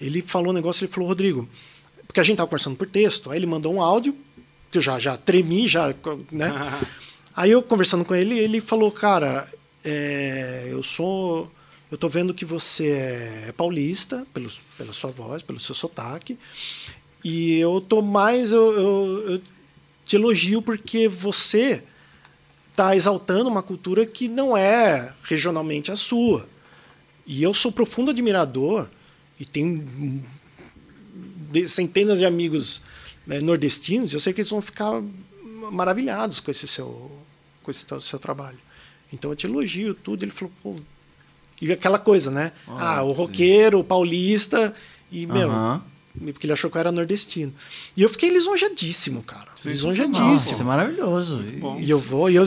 Ele 0.00 0.22
falou 0.22 0.50
um 0.50 0.54
negócio, 0.54 0.84
ele 0.84 0.92
falou, 0.92 1.08
Rodrigo, 1.08 1.48
porque 2.06 2.20
a 2.20 2.22
gente 2.22 2.36
tava 2.36 2.48
conversando 2.48 2.76
por 2.76 2.86
texto, 2.86 3.30
aí 3.30 3.38
ele 3.38 3.46
mandou 3.46 3.74
um 3.74 3.82
áudio, 3.82 4.16
que 4.70 4.78
eu 4.78 4.82
já, 4.82 4.98
já 4.98 5.16
tremi, 5.16 5.68
já, 5.68 5.94
né? 6.30 6.52
aí 7.36 7.50
eu 7.50 7.62
conversando 7.62 8.04
com 8.04 8.14
ele, 8.14 8.38
ele 8.38 8.60
falou, 8.60 8.90
cara, 8.90 9.48
é, 9.84 10.68
eu 10.70 10.82
sou. 10.82 11.50
Eu 11.90 11.96
tô 11.96 12.08
vendo 12.08 12.34
que 12.34 12.44
você 12.44 12.90
é 13.48 13.52
paulista, 13.52 14.26
pelo, 14.34 14.50
pela 14.76 14.92
sua 14.92 15.10
voz, 15.10 15.42
pelo 15.42 15.58
seu 15.58 15.74
sotaque. 15.74 16.38
E 17.24 17.58
eu 17.58 17.80
tô 17.80 18.02
mais. 18.02 18.52
Eu, 18.52 18.72
eu, 18.72 19.30
eu 19.32 19.42
te 20.04 20.16
elogio 20.16 20.60
porque 20.60 21.08
você 21.08 21.82
está 22.70 22.94
exaltando 22.94 23.48
uma 23.48 23.62
cultura 23.62 24.06
que 24.06 24.28
não 24.28 24.56
é 24.56 25.12
regionalmente 25.22 25.90
a 25.90 25.96
sua. 25.96 26.48
E 27.26 27.42
eu 27.42 27.52
sou 27.52 27.72
profundo 27.72 28.10
admirador 28.10 28.88
e 29.38 29.44
tenho 29.44 30.22
de- 31.50 31.68
centenas 31.68 32.18
de 32.18 32.24
amigos 32.24 32.82
né, 33.26 33.40
nordestinos. 33.40 34.12
Eu 34.12 34.20
sei 34.20 34.32
que 34.32 34.40
eles 34.40 34.50
vão 34.50 34.60
ficar 34.60 35.02
maravilhados 35.72 36.40
com 36.40 36.50
esse 36.50 36.66
seu, 36.66 37.10
com 37.62 37.70
esse 37.70 37.84
teu- 37.84 38.00
seu 38.00 38.18
trabalho. 38.18 38.58
Então 39.12 39.30
eu 39.30 39.36
te 39.36 39.46
elogio 39.46 39.94
tudo. 39.94 40.22
Ele 40.24 40.32
falou, 40.32 40.52
pô, 40.62 40.74
E 41.60 41.72
aquela 41.72 41.98
coisa, 41.98 42.30
né? 42.30 42.52
Ah, 42.68 42.98
ah, 42.98 43.02
o 43.04 43.12
sim. 43.12 43.18
roqueiro, 43.20 43.80
o 43.80 43.84
paulista, 43.84 44.72
e, 45.10 45.26
meu, 45.26 45.50
porque 46.32 46.46
ele 46.46 46.52
achou 46.52 46.70
que 46.70 46.76
eu 46.76 46.80
era 46.80 46.92
nordestino. 46.92 47.52
E 47.96 48.02
eu 48.02 48.08
fiquei 48.08 48.30
lisonjeadíssimo, 48.30 49.24
cara. 49.24 49.48
Sensacional. 49.56 49.56
Nossa, 49.56 49.68
Lisonjeadíssimo. 49.68 50.52
isso 50.52 50.62
é 50.62 50.64
maravilhoso. 50.64 51.42
bom. 51.58 51.80
E 51.80 51.90
eu 51.90 51.98
vou, 51.98 52.30
e 52.30 52.36
eu. 52.36 52.44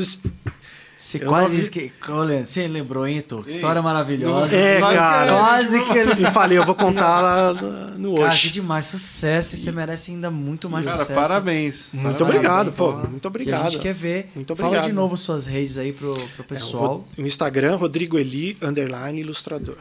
Você 1.02 1.18
Eu 1.18 1.28
quase. 1.30 1.68
vi- 1.72 1.92
Olha, 2.10 2.46
Você 2.46 2.68
lembrou, 2.68 3.08
hein, 3.08 3.22
Tô? 3.22 3.42
Que 3.42 3.50
história 3.50 3.82
maravilhosa. 3.82 4.56
É, 4.56 4.80
Nós- 4.80 4.96
cara. 4.96 5.32
Quase 5.32 5.84
que 5.86 5.98
ele. 5.98 6.28
E 6.28 6.32
falei, 6.32 6.60
eu 6.60 6.64
vou 6.64 6.76
contar 6.76 7.22
lá 7.22 7.54
no- 7.56 7.98
no 7.98 8.16
Cara, 8.18 8.30
que 8.30 8.36
hoje. 8.36 8.50
demais. 8.52 8.86
Sucesso. 8.86 9.56
E 9.56 9.58
você 9.58 9.72
merece 9.72 10.12
ainda 10.12 10.30
muito 10.30 10.70
mais 10.70 10.86
Cara, 10.86 10.98
sucesso. 11.00 11.18
Muito 11.20 11.28
parabéns. 11.28 11.90
Parabéns. 11.92 12.22
obrigado, 12.22 12.72
pô. 12.74 12.92
Muito 12.92 13.20
Que 13.20 13.26
a 13.26 13.30
obrigado. 13.30 13.72
gente 13.72 13.82
quer 13.82 13.94
ver. 13.96 14.30
Muito 14.36 14.56
Fala 14.56 14.68
obrigado. 14.70 14.88
de 14.90 14.94
novo 14.94 15.18
suas 15.18 15.48
redes 15.48 15.80
aí 15.80 15.92
pro, 15.92 16.14
pro 16.14 16.22
É, 16.22 16.42
o 16.42 16.44
pessoal. 16.44 17.08
O 17.18 17.22
Instagram, 17.24 17.78
Rodrigo 17.78 18.20
Eli, 18.20 18.56
underline 18.62 19.20
ilustrador. 19.22 19.78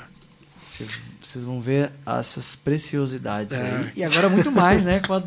Cê- 0.64 0.86
Vocês 1.22 1.44
vão 1.44 1.60
ver 1.60 1.92
essas 2.06 2.56
preciosidades 2.56 3.58
É. 3.58 3.60
aí. 3.62 3.92
E 3.96 4.04
agora 4.04 4.28
muito 4.30 4.50
mais, 4.50 4.84
né? 4.86 5.00
Com, 5.06 5.20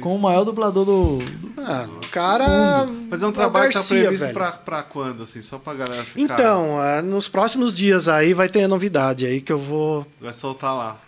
com 0.00 0.14
o 0.16 0.18
maior 0.18 0.44
dublador 0.44 0.84
do. 0.84 1.18
do- 1.18 1.52
Ah, 1.60 1.88
o 2.02 2.08
cara. 2.08 2.86
Mas 3.08 3.22
é 3.22 3.26
um 3.26 3.32
trabalho 3.32 3.68
que 3.68 3.74
tá 3.74 3.78
Garcia, 3.80 4.00
previsto 4.02 4.22
velho. 4.24 4.34
pra, 4.34 4.52
pra 4.52 4.82
quando, 4.82 5.22
assim? 5.22 5.42
Só 5.42 5.58
pra 5.58 5.74
galera 5.74 6.02
ficar. 6.04 6.20
Então, 6.34 6.80
ah, 6.80 7.00
nos 7.02 7.28
próximos 7.28 7.72
dias 7.74 8.08
aí 8.08 8.32
vai 8.34 8.48
ter 8.48 8.66
novidade 8.66 9.26
aí 9.26 9.40
que 9.40 9.52
eu 9.52 9.58
vou. 9.58 10.06
Vai 10.20 10.32
soltar 10.32 10.74
lá. 10.74 11.00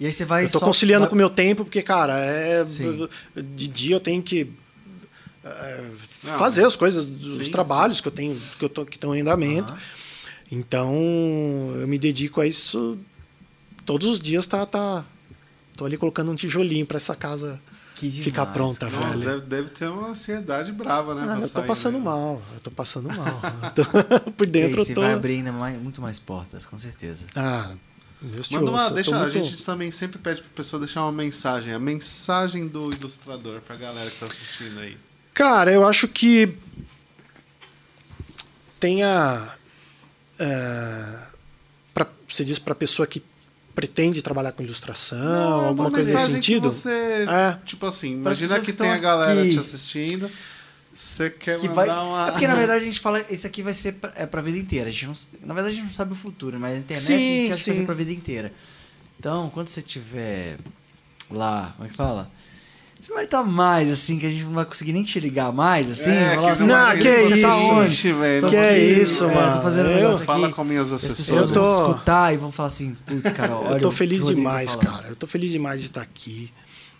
E 0.00 0.06
aí 0.06 0.12
você 0.12 0.24
vai. 0.24 0.44
eu 0.44 0.50
tô 0.50 0.58
só- 0.60 0.66
conciliando 0.66 1.00
vai- 1.02 1.08
com 1.10 1.14
o 1.14 1.18
meu 1.18 1.28
tempo, 1.30 1.64
porque, 1.64 1.82
cara, 1.82 2.18
é. 2.18 2.64
Sim. 2.64 3.08
De 3.34 3.66
dia 3.68 3.96
eu 3.96 4.00
tenho 4.00 4.22
que. 4.22 4.50
é, 5.44 5.84
Não, 6.24 6.38
fazer 6.38 6.64
as 6.64 6.76
coisas, 6.76 7.04
os 7.04 7.46
sim, 7.46 7.50
trabalhos 7.50 8.00
que 8.00 8.08
eu 8.08 8.12
tenho, 8.12 8.40
que 8.58 8.64
eu 8.64 8.68
tô, 8.68 8.84
que 8.86 8.96
estão 8.96 9.14
em 9.14 9.20
andamento. 9.22 9.72
Aham. 9.72 9.80
Então, 10.50 10.94
eu 11.78 11.86
me 11.86 11.98
dedico 11.98 12.40
a 12.40 12.46
isso 12.46 12.96
todos 13.84 14.08
os 14.08 14.18
dias, 14.20 14.46
tá, 14.46 14.64
tá. 14.64 15.04
Tô 15.76 15.84
ali 15.84 15.96
colocando 15.96 16.30
um 16.30 16.34
tijolinho 16.34 16.86
pra 16.86 16.96
essa 16.96 17.14
casa 17.14 17.60
Que 17.98 18.08
demais, 18.08 18.24
ficar 18.24 18.46
pronta, 18.46 18.88
cara. 18.88 19.10
Velho. 19.10 19.20
deve, 19.20 19.40
deve 19.46 19.68
ter 19.70 19.88
uma 19.88 20.08
ansiedade 20.08 20.70
brava, 20.72 21.14
né? 21.14 21.26
Ah, 21.28 21.34
eu 21.34 21.40
tô 21.42 21.46
sair, 21.48 21.66
passando 21.66 21.98
né? 21.98 22.04
mal, 22.04 22.40
eu 22.54 22.60
tô 22.60 22.70
passando 22.70 23.08
mal. 23.08 23.40
Tô- 23.74 23.84
por 24.32 24.44
E 24.44 24.46
aí 24.46 24.52
dentro 24.52 24.84
você 24.84 24.92
eu 24.92 24.94
tô. 24.94 25.00
vai 25.00 25.12
abrir 25.14 25.34
ainda 25.34 25.50
mais, 25.52 25.80
muito 25.80 26.00
mais 26.00 26.18
portas, 26.18 26.64
com 26.64 26.78
certeza. 26.78 27.26
Ah, 27.34 27.72
Deus 28.20 28.48
te 28.48 28.54
Manda 28.54 28.70
uma, 28.70 28.82
ouça, 28.82 28.94
deixa, 28.94 29.16
a 29.20 29.28
gente 29.28 29.64
também 29.64 29.90
sempre 29.90 30.18
pede 30.18 30.42
pra 30.42 30.50
pessoa 30.54 30.78
deixar 30.80 31.02
uma 31.02 31.12
mensagem. 31.12 31.72
A 31.74 31.78
mensagem 31.78 32.66
do 32.68 32.92
ilustrador 32.92 33.60
pra 33.60 33.74
galera 33.76 34.10
que 34.10 34.18
tá 34.18 34.26
assistindo 34.26 34.78
aí. 34.80 34.96
Cara, 35.34 35.72
eu 35.72 35.86
acho 35.86 36.06
que 36.08 36.56
tenha. 38.80 39.48
É, 40.38 41.18
pra, 41.92 42.06
você 42.28 42.44
diz 42.44 42.58
pra 42.58 42.74
pessoa 42.74 43.06
que 43.06 43.22
pretende 43.78 44.20
trabalhar 44.22 44.50
com 44.50 44.60
ilustração, 44.64 45.62
é 45.62 45.66
alguma 45.68 45.84
uma 45.84 45.90
coisa 45.92 46.12
nesse 46.12 46.32
sentido? 46.32 46.72
Você, 46.72 46.90
É. 47.28 47.56
Tipo 47.64 47.86
assim, 47.86 48.10
imagina 48.14 48.58
que 48.58 48.72
tem 48.72 48.90
a 48.90 48.98
galera 48.98 49.40
aqui. 49.40 49.52
te 49.52 49.58
assistindo. 49.60 50.28
Você 50.92 51.30
quer 51.30 51.60
Que 51.60 51.68
mandar 51.68 51.84
vai... 51.84 52.04
uma. 52.04 52.26
É 52.26 52.30
porque, 52.32 52.48
na 52.48 52.56
verdade, 52.56 52.82
a 52.82 52.84
gente 52.84 52.98
fala, 52.98 53.24
esse 53.30 53.46
aqui 53.46 53.62
vai 53.62 53.72
ser 53.72 53.92
pra, 53.92 54.12
é 54.16 54.26
pra 54.26 54.40
vida 54.42 54.58
inteira. 54.58 54.88
A 54.88 54.92
gente 54.92 55.06
não, 55.06 55.46
na 55.46 55.54
verdade, 55.54 55.74
a 55.74 55.76
gente 55.76 55.86
não 55.86 55.92
sabe 55.92 56.12
o 56.12 56.16
futuro, 56.16 56.58
mas 56.58 56.74
a 56.74 56.78
internet 56.78 57.06
Sim, 57.06 57.14
a 57.14 57.18
gente 57.18 57.50
acha 57.52 57.60
que 57.60 57.66
vai 57.66 57.74
sim. 57.74 57.80
ser 57.82 57.86
pra 57.86 57.94
vida 57.94 58.10
inteira. 58.12 58.52
Então, 59.16 59.48
quando 59.50 59.68
você 59.68 59.80
tiver 59.80 60.58
lá, 61.30 61.72
como 61.76 61.86
é 61.86 61.90
que 61.92 61.96
fala? 61.96 62.28
Você 63.00 63.14
vai 63.14 63.24
estar 63.24 63.44
mais, 63.44 63.88
assim, 63.90 64.18
que 64.18 64.26
a 64.26 64.28
gente 64.28 64.42
não 64.44 64.52
vai 64.54 64.64
conseguir 64.64 64.92
nem 64.92 65.04
te 65.04 65.20
ligar 65.20 65.52
mais, 65.52 65.88
assim. 65.88 66.10
É, 66.10 66.34
falar 66.34 66.46
que 66.48 66.48
assim, 66.52 66.66
não- 66.66 66.74
"Ah, 66.74 66.96
que 66.96 67.02
tá 67.04 67.20
isso, 67.20 67.46
onde? 67.72 67.92
Ixi, 67.92 68.12
velho. 68.12 68.48
Que 68.48 68.56
aqui, 68.56 68.78
isso, 69.02 69.24
é, 69.24 69.34
mano. 69.34 69.56
Tô 69.56 69.62
fazendo 69.62 69.86
um 69.86 69.90
Eu- 69.92 69.96
negócio 69.98 70.24
Fala 70.24 70.46
aqui. 70.46 70.56
com 70.56 70.64
minhas 70.64 70.90
E 70.90 70.94
As 70.94 71.04
assessoras. 71.04 71.48
Eu 71.48 71.54
tô- 71.54 71.62
vão 71.62 71.90
escutar 71.92 72.34
e 72.34 72.36
vão 72.36 72.50
falar 72.50 72.66
assim, 72.66 72.96
putz, 73.06 73.30
cara, 73.32 73.54
olha 73.56 73.74
eu 73.76 73.80
tô 73.80 73.92
feliz 73.92 74.24
tá 74.24 74.32
demais, 74.34 74.74
falando." 74.74 74.86
cara. 74.96 75.08
Eu 75.10 75.16
tô 75.16 75.26
feliz 75.28 75.50
demais 75.52 75.80
de 75.80 75.86
estar 75.86 76.00
aqui. 76.02 76.52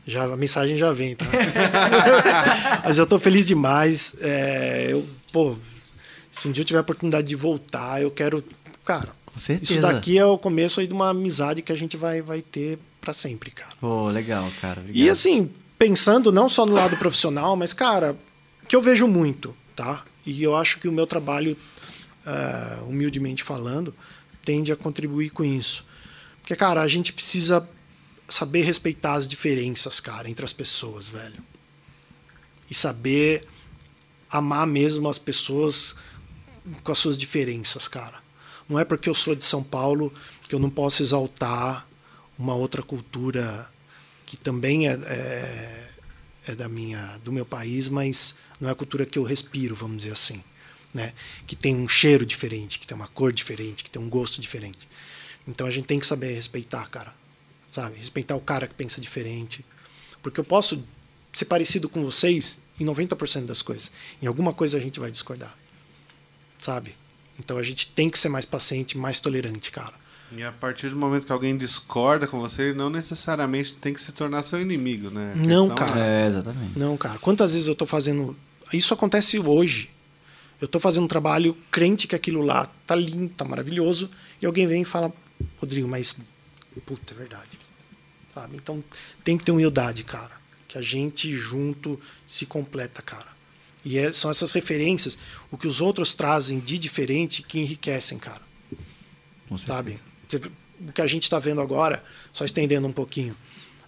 Já, 0.07 0.25
a 0.25 0.37
mensagem 0.37 0.77
já 0.79 0.91
vem, 0.93 1.17
tá? 1.17 1.27
Mas 2.85 2.97
eu 2.99 3.07
tô 3.07 3.19
feliz 3.19 3.47
demais. 3.47 4.15
É, 4.21 4.89
eu, 4.91 5.07
pô, 5.33 5.57
se 6.31 6.49
um 6.49 6.53
dia 6.53 6.63
eu 6.63 6.65
tiver 6.65 6.79
a 6.79 6.83
oportunidade 6.83 7.27
de 7.27 7.37
voltar, 7.37 8.01
eu 8.01 8.11
quero. 8.11 8.43
Cara, 8.85 9.09
isso 9.37 9.81
daqui 9.81 10.17
é 10.17 10.25
o 10.25 10.39
começo 10.39 10.81
aí 10.81 10.87
de 10.87 10.93
uma 10.95 11.11
amizade 11.11 11.61
que 11.61 11.73
a 11.73 11.77
gente 11.77 11.97
vai, 11.97 12.23
vai 12.23 12.41
ter 12.41 12.79
pra 13.01 13.13
sempre, 13.13 13.51
cara. 13.51 13.71
Pô, 13.81 14.09
legal, 14.09 14.49
cara. 14.61 14.81
E 14.87 14.91
obrigado. 14.91 15.11
assim, 15.13 15.51
pensando 15.79 16.33
não 16.33 16.49
só 16.49 16.67
no 16.67 16.73
lado 16.73 16.97
profissional, 16.97 17.57
mas, 17.57 17.73
cara, 17.73 18.19
que 18.67 18.75
eu 18.75 18.83
vejo 18.83 19.07
muito, 19.07 19.57
tá? 19.77 20.05
E 20.27 20.43
eu 20.43 20.57
acho 20.57 20.81
que 20.81 20.89
o 20.89 20.93
meu 20.93 21.07
trabalho, 21.07 21.57
ah, 22.27 22.83
humildemente 22.87 23.45
falando, 23.45 23.95
tende 24.45 24.73
a 24.73 24.77
contribuir 24.77 25.31
com 25.31 25.45
isso. 25.45 25.85
Porque, 26.41 26.57
cara, 26.57 26.83
a 26.83 26.89
gente 26.89 27.13
precisa 27.13 27.67
saber 28.29 28.63
respeitar 28.63 29.15
as 29.15 29.27
diferenças, 29.27 30.01
cara, 30.01 30.29
entre 30.29 30.45
as 30.45 30.53
pessoas, 30.53 31.09
velho. 31.09 31.43
E 32.71 32.75
saber 32.75 33.43
amar 34.31 34.67
mesmo 34.67 35.09
as 35.09 35.19
pessoas 35.19 35.95
com 36.83 36.93
as 36.93 36.99
suas 36.99 37.17
diferenças, 37.17 37.89
cara. 37.89 38.19
Não 38.69 38.79
é 38.79 38.85
porque 38.85 39.09
eu 39.09 39.15
sou 39.15 39.35
de 39.35 39.45
São 39.45 39.63
Paulo 39.63 40.13
que 40.47 40.55
eu 40.55 40.59
não 40.59 40.69
posso 40.69 41.03
exaltar 41.03 41.87
uma 42.39 42.55
outra 42.55 42.83
cultura 42.83 43.69
que 44.29 44.37
também 44.37 44.87
é, 44.87 44.93
é, 44.93 45.89
é 46.49 46.55
da 46.55 46.69
minha, 46.69 47.19
do 47.25 47.33
meu 47.33 47.47
país, 47.47 47.89
mas 47.89 48.35
não 48.61 48.69
é 48.69 48.73
a 48.73 48.75
cultura 48.75 49.07
que 49.07 49.19
eu 49.19 49.23
respiro, 49.23 49.75
vamos 49.75 49.97
dizer 49.97 50.13
assim, 50.13 50.45
né? 50.93 51.15
Que 51.47 51.57
tem 51.57 51.75
um 51.75 51.89
cheiro 51.89 52.27
diferente, 52.27 52.79
que 52.79 52.87
tem 52.87 52.95
uma 52.95 53.09
cor 53.09 53.33
diferente, 53.33 53.83
que 53.83 53.89
tem 53.89 54.01
um 54.01 54.09
gosto 54.09 54.39
diferente. 54.39 54.87
Então 55.47 55.67
a 55.67 55.71
gente 55.71 55.87
tem 55.87 55.99
que 55.99 56.05
saber 56.05 56.35
respeitar, 56.35 56.87
cara, 56.91 57.15
sabe? 57.73 57.97
Respeitar 57.97 58.37
o 58.37 58.41
cara 58.41 58.69
que 58.69 58.75
pensa 58.75 59.01
diferente, 59.01 59.65
porque 60.23 60.39
eu 60.39 60.45
posso 60.45 60.85
ser 61.33 61.47
parecido 61.47 61.89
com 61.89 62.05
vocês 62.05 62.59
em 62.79 62.85
90% 62.85 63.47
das 63.47 63.63
coisas. 63.63 63.91
Em 64.21 64.27
alguma 64.27 64.53
coisa 64.53 64.77
a 64.77 64.81
gente 64.81 65.01
vai 65.01 65.11
discordar, 65.11 65.57
sabe? 66.59 66.95
Então 67.39 67.57
a 67.57 67.63
gente 67.63 67.89
tem 67.93 68.11
que 68.11 68.19
ser 68.19 68.29
mais 68.29 68.45
paciente, 68.45 68.99
mais 68.99 69.21
tolerante, 69.21 69.71
cara. 69.71 69.95
E 70.31 70.43
a 70.43 70.53
partir 70.53 70.91
do 70.91 70.97
momento 70.97 71.25
que 71.25 71.33
alguém 71.33 71.57
discorda 71.57 72.27
com 72.27 72.39
você, 72.39 72.65
ele 72.65 72.75
não 72.79 72.91
necessariamente 72.91 73.75
tem 73.75 73.95
que 73.95 74.01
se 74.01 74.13
tornar 74.13 74.43
seu 74.43 74.61
inimigo, 74.61 75.11
né? 75.11 75.33
A 75.35 75.37
Não, 75.37 75.75
cara. 75.75 75.99
É, 75.99 76.27
exatamente. 76.27 76.79
Não, 76.79 76.97
cara. 76.97 77.19
Quantas 77.19 77.53
vezes 77.53 77.67
eu 77.67 77.75
tô 77.75 77.87
fazendo. 77.87 78.37
Isso 78.73 78.93
acontece 78.93 79.39
hoje. 79.39 79.91
Eu 80.61 80.69
tô 80.69 80.79
fazendo 80.79 81.05
um 81.05 81.09
trabalho 81.09 81.57
crente 81.71 82.07
que 82.07 82.15
aquilo 82.15 82.43
lá 82.43 82.71
tá 82.87 82.95
lindo, 82.95 83.33
tá 83.35 83.45
maravilhoso, 83.45 84.11
e 84.43 84.47
alguém 84.47 84.67
vem 84.67 84.83
e 84.83 84.85
fala, 84.85 85.13
Rodrigo, 85.59 85.89
mas. 85.89 86.19
Puta, 86.85 87.15
é 87.15 87.17
verdade. 87.17 87.59
Sabe? 88.35 88.57
Então 88.57 88.85
tem 89.25 89.39
que 89.39 89.45
ter 89.45 89.53
humildade, 89.53 90.05
cara. 90.05 90.33
Que 90.67 90.77
a 90.77 90.83
gente 90.83 91.35
junto 91.35 91.99
se 92.27 92.45
completa, 92.45 93.01
cara. 93.01 93.39
E 93.85 93.97
é- 93.97 94.13
são 94.13 94.31
essas 94.31 94.53
referências, 94.53 95.19
o 95.51 95.57
que 95.57 95.67
os 95.67 95.81
outros 95.81 96.13
trazem 96.13 96.61
de 96.61 96.79
diferente 96.79 97.43
que 97.43 97.59
enriquecem, 97.59 98.19
cara 98.19 98.43
Com 99.49 99.57
certeza. 99.57 99.79
sabe? 99.79 100.01
O 100.81 100.93
que 100.93 101.03
a 101.03 101.07
gente 101.07 101.25
está 101.25 101.39
vendo 101.39 101.61
agora, 101.61 102.05
só 102.33 102.45
estendendo 102.45 102.87
um 102.87 102.93
pouquinho, 102.93 103.37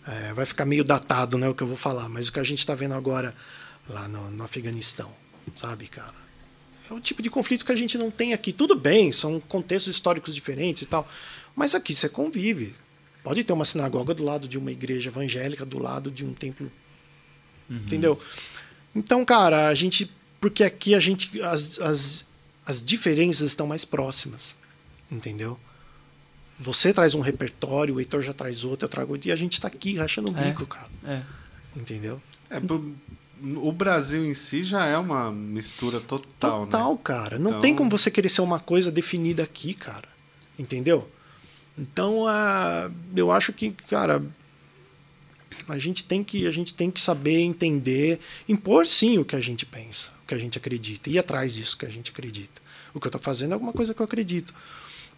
é, 0.07 0.33
vai 0.33 0.47
ficar 0.47 0.65
meio 0.65 0.83
datado, 0.83 1.39
né, 1.39 1.49
o 1.49 1.55
que 1.55 1.62
eu 1.62 1.67
vou 1.67 1.77
falar, 1.77 2.09
mas 2.09 2.29
o 2.29 2.33
que 2.33 2.41
a 2.41 2.45
gente 2.45 2.59
está 2.59 2.75
vendo 2.75 2.95
agora 2.95 3.35
lá 3.89 4.09
no, 4.09 4.31
no 4.31 4.43
Afeganistão, 4.43 5.11
sabe, 5.55 5.87
cara? 5.87 6.15
É 6.91 6.93
um 6.93 7.01
tipo 7.01 7.23
de 7.23 7.31
conflito 7.31 7.65
que 7.65 7.71
a 7.71 7.77
gente 7.77 7.97
não 7.97 8.11
tem 8.11 8.33
aqui. 8.33 8.53
Tudo 8.53 8.75
bem, 8.75 9.12
são 9.12 9.39
contextos 9.41 9.95
históricos 9.95 10.35
diferentes 10.35 10.83
e 10.83 10.87
tal, 10.87 11.09
mas 11.55 11.75
aqui 11.75 11.95
você 11.95 12.09
convive. 12.09 12.75
Pode 13.23 13.45
ter 13.45 13.53
uma 13.53 13.65
sinagoga 13.65 14.15
do 14.15 14.25
lado 14.25 14.49
de 14.49 14.59
uma 14.59 14.73
igreja 14.73 15.11
evangélica, 15.11 15.65
do 15.65 15.79
lado 15.79 16.11
de 16.11 16.25
um 16.25 16.33
templo, 16.33 16.71
entendeu? 17.69 18.21
Então, 18.95 19.25
cara, 19.25 19.69
a 19.69 19.75
gente, 19.75 20.11
porque 20.41 20.65
aqui 20.65 20.95
a 20.95 21.01
gente, 21.01 21.41
as, 21.43 21.79
as, 21.81 22.27
as 22.67 22.83
diferenças 22.83 23.49
estão 23.49 23.67
mais 23.67 23.85
próximas, 23.85 24.57
entendeu? 25.11 25.61
Você 26.61 26.93
traz 26.93 27.15
um 27.15 27.20
repertório, 27.20 27.95
o 27.95 28.01
Heitor 28.01 28.20
já 28.23 28.35
traz 28.35 28.65
outro, 28.65 28.85
eu 28.85 28.89
trago 28.91 29.12
outro, 29.12 29.28
e 29.28 29.32
a 29.32 29.37
gente 29.37 29.61
tá 29.61 29.69
aqui 29.69 29.97
rachando 29.97 30.31
o 30.31 30.37
É. 30.39 30.45
bico, 30.45 30.66
cara. 30.66 30.89
É. 31.07 31.23
Entendeu? 31.74 32.20
É, 32.51 32.61
pro- 32.61 32.95
o 33.43 33.73
Brasil 33.73 34.27
em 34.27 34.35
si 34.35 34.62
já 34.62 34.85
é 34.85 34.99
uma 34.99 35.31
mistura 35.32 35.99
total, 36.01 36.66
Total, 36.66 36.93
né? 36.93 36.99
cara. 37.03 37.39
Não 37.39 37.51
Então- 37.53 37.61
tem 37.62 37.74
como 37.74 37.89
você 37.89 38.11
querer 38.11 38.28
ser 38.28 38.43
uma 38.43 38.59
coisa 38.61 38.93
definida 38.93 39.43
aqui, 39.43 39.73
cara. 39.73 40.09
Entendeu? 40.59 41.11
Então, 41.78 42.27
ah, 42.28 42.91
eu 43.16 43.32
acho 43.32 43.53
que, 43.55 43.70
cara, 43.89 44.23
a 45.66 45.78
gente 45.78 46.05
tem 46.05 46.23
que 46.23 46.47
a 46.47 46.51
gente 46.53 46.74
tem 46.74 46.91
que 46.91 47.01
saber 47.01 47.41
entender, 47.41 48.20
impor 48.47 48.87
sim 48.87 49.16
o 49.19 49.24
que 49.24 49.35
a 49.37 49.41
gente 49.41 49.65
pensa, 49.65 50.11
o 50.23 50.27
que 50.27 50.35
a 50.35 50.39
gente 50.39 50.59
acredita, 50.59 51.09
ir 51.09 51.19
atrás 51.19 51.55
disso 51.55 51.78
que 51.78 51.87
a 51.87 51.91
gente 51.91 52.11
acredita. 52.11 52.61
O 52.93 53.01
que 53.01 53.07
eu 53.07 53.11
tô 53.11 53.19
fazendo 53.19 53.53
é 53.53 53.55
alguma 53.55 53.73
coisa 53.73 53.95
que 53.95 54.01
eu 54.01 54.05
acredito. 54.05 54.53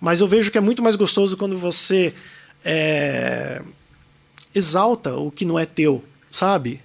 Mas 0.03 0.20
eu 0.20 0.27
vejo 0.27 0.51
que 0.51 0.59
é 0.59 0.61
muito 0.61 0.83
mais 0.83 0.97
gostoso 0.97 1.37
quando 1.37 1.57
você 1.57 2.12
é, 2.65 3.62
exalta 4.53 5.15
o 5.15 5.31
que 5.31 5.45
não 5.45 5.57
é 5.57 5.65
teu, 5.65 6.05
sabe? 6.29 6.83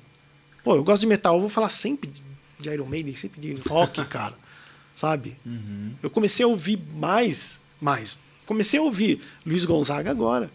Pô, 0.64 0.76
eu 0.76 0.84
gosto 0.84 1.02
de 1.02 1.08
metal, 1.08 1.34
eu 1.34 1.42
vou 1.42 1.50
falar 1.50 1.72
sempre 1.72 2.12
de 2.60 2.70
Iron 2.70 2.86
Maiden, 2.86 3.16
sempre 3.16 3.42
de 3.42 3.60
rock, 3.68 4.06
cara. 4.06 4.36
Sabe? 4.96 5.36
Eu 6.04 6.12
comecei 6.12 6.46
a 6.46 6.48
ouvir 6.48 6.80
mais, 6.96 7.60
mais, 7.82 8.20
comecei 8.46 8.80
a 8.80 8.84
ouvir 8.84 9.20
Luiz 9.44 9.66
Gonzaga 9.66 10.12
agora. 10.12 10.52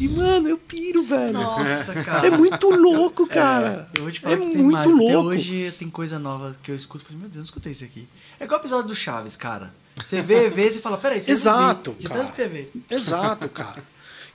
E, 0.00 0.08
mano, 0.08 0.48
eu 0.48 0.56
piro, 0.56 1.02
velho. 1.04 1.34
Nossa, 1.34 1.92
cara. 2.02 2.26
É 2.26 2.30
muito 2.30 2.70
louco, 2.70 3.26
cara. 3.26 3.90
Eu 3.94 4.04
vou 4.04 4.10
te 4.10 4.20
falar 4.20 4.36
é 4.36 4.38
que 4.38 4.52
tem 4.52 4.62
muito 4.62 4.72
mais. 4.72 4.86
Até 4.86 4.96
louco. 4.96 5.28
hoje 5.28 5.74
tem 5.78 5.90
coisa 5.90 6.18
nova 6.18 6.56
que 6.62 6.70
eu 6.70 6.74
escuto. 6.74 7.04
Falei, 7.04 7.18
meu 7.18 7.28
Deus, 7.28 7.36
não 7.36 7.44
escutei 7.44 7.72
isso 7.72 7.84
aqui. 7.84 8.08
É 8.40 8.44
igual 8.44 8.58
o 8.58 8.62
episódio 8.62 8.88
do 8.88 8.94
Chaves, 8.94 9.36
cara. 9.36 9.72
Você 10.04 10.20
vê, 10.22 10.50
vê 10.50 10.68
e 10.68 10.74
fala, 10.74 10.98
peraí, 10.98 11.22
você 11.22 11.32
Exato, 11.32 11.92
viu. 11.92 12.00
De 12.00 12.08
cara. 12.08 12.20
tanto 12.20 12.30
que 12.30 12.36
você 12.36 12.48
vê. 12.48 12.68
Exato, 12.90 13.48
cara. 13.48 13.82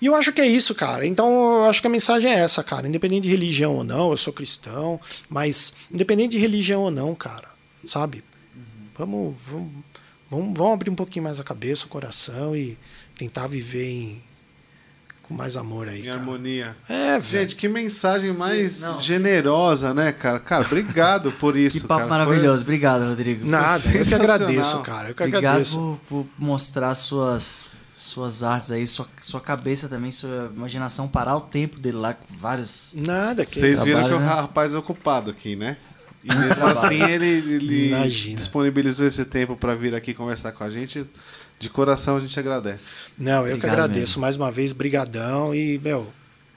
E 0.01 0.07
eu 0.07 0.15
acho 0.15 0.33
que 0.33 0.41
é 0.41 0.47
isso, 0.47 0.73
cara. 0.73 1.05
Então, 1.05 1.63
eu 1.63 1.69
acho 1.69 1.79
que 1.79 1.87
a 1.87 1.89
mensagem 1.89 2.31
é 2.31 2.39
essa, 2.39 2.63
cara. 2.63 2.87
Independente 2.87 3.23
de 3.23 3.29
religião 3.29 3.75
ou 3.75 3.83
não, 3.83 4.09
eu 4.09 4.17
sou 4.17 4.33
cristão, 4.33 4.99
mas 5.29 5.73
independente 5.91 6.31
de 6.31 6.39
religião 6.39 6.81
ou 6.81 6.91
não, 6.91 7.13
cara, 7.13 7.49
sabe? 7.87 8.23
Vamos, 8.97 9.37
vamos, 9.45 9.71
vamos, 10.29 10.57
vamos 10.57 10.73
abrir 10.73 10.89
um 10.89 10.95
pouquinho 10.95 11.23
mais 11.23 11.39
a 11.39 11.43
cabeça, 11.43 11.85
o 11.85 11.89
coração 11.89 12.55
e 12.55 12.77
tentar 13.15 13.45
viver 13.45 13.89
em, 13.89 14.23
com 15.31 15.37
mais 15.37 15.55
amor 15.57 15.87
aí, 15.87 16.01
Em 16.01 16.05
cara. 16.05 16.17
harmonia. 16.17 16.75
É, 16.87 17.19
velho. 17.19 17.21
Gente, 17.23 17.55
que 17.55 17.67
mensagem 17.67 18.33
mais 18.33 18.81
Não. 18.81 18.99
generosa, 19.01 19.93
né, 19.93 20.11
cara? 20.11 20.39
Cara, 20.39 20.65
obrigado 20.65 21.31
por 21.31 21.55
isso. 21.55 21.81
Que 21.81 21.87
papo 21.87 22.07
cara. 22.07 22.25
Foi- 22.25 22.25
maravilhoso. 22.35 22.63
Obrigado, 22.63 23.05
Rodrigo. 23.07 23.45
Nada, 23.47 23.81
eu 23.93 24.05
que 24.05 24.13
agradeço, 24.15 24.79
cara. 24.81 25.09
Eu 25.09 25.15
que 25.15 25.23
Obrigado 25.23 25.45
agradeço. 25.45 25.99
por, 26.07 26.23
por 26.25 26.27
mostrar 26.37 26.93
suas, 26.95 27.77
suas 27.93 28.43
artes 28.43 28.71
aí, 28.71 28.85
sua, 28.85 29.07
sua 29.21 29.39
cabeça 29.41 29.87
também, 29.87 30.11
sua 30.11 30.51
imaginação, 30.55 31.07
parar 31.07 31.37
o 31.37 31.41
tempo 31.41 31.79
dele 31.79 31.97
lá 31.97 32.13
com 32.13 32.25
vários. 32.35 32.91
Nada 32.93 33.45
que 33.45 33.57
Vocês 33.57 33.81
viram 33.83 34.01
que 34.01 34.07
Trabalho, 34.09 34.15
o 34.17 34.27
né? 34.35 34.41
rapaz 34.41 34.73
é 34.73 34.77
ocupado 34.77 35.31
aqui, 35.31 35.55
né? 35.55 35.77
E 36.23 36.27
mesmo 36.35 36.67
assim 36.67 37.01
ele, 37.01 37.25
ele 37.25 37.87
Imagina. 37.87 38.35
disponibilizou 38.35 39.07
esse 39.07 39.25
tempo 39.25 39.55
para 39.55 39.73
vir 39.73 39.95
aqui 39.95 40.13
conversar 40.13 40.51
com 40.51 40.63
a 40.63 40.69
gente. 40.69 41.03
De 41.61 41.69
coração 41.69 42.17
a 42.17 42.19
gente 42.19 42.37
agradece. 42.39 42.93
Não, 43.17 43.41
eu 43.41 43.43
que 43.43 43.53
Obrigado 43.53 43.71
agradeço 43.73 43.99
mesmo. 44.09 44.21
mais 44.21 44.35
uma 44.35 44.51
vez, 44.51 44.73
brigadão 44.73 45.53
e, 45.53 45.79
meu, 45.83 46.07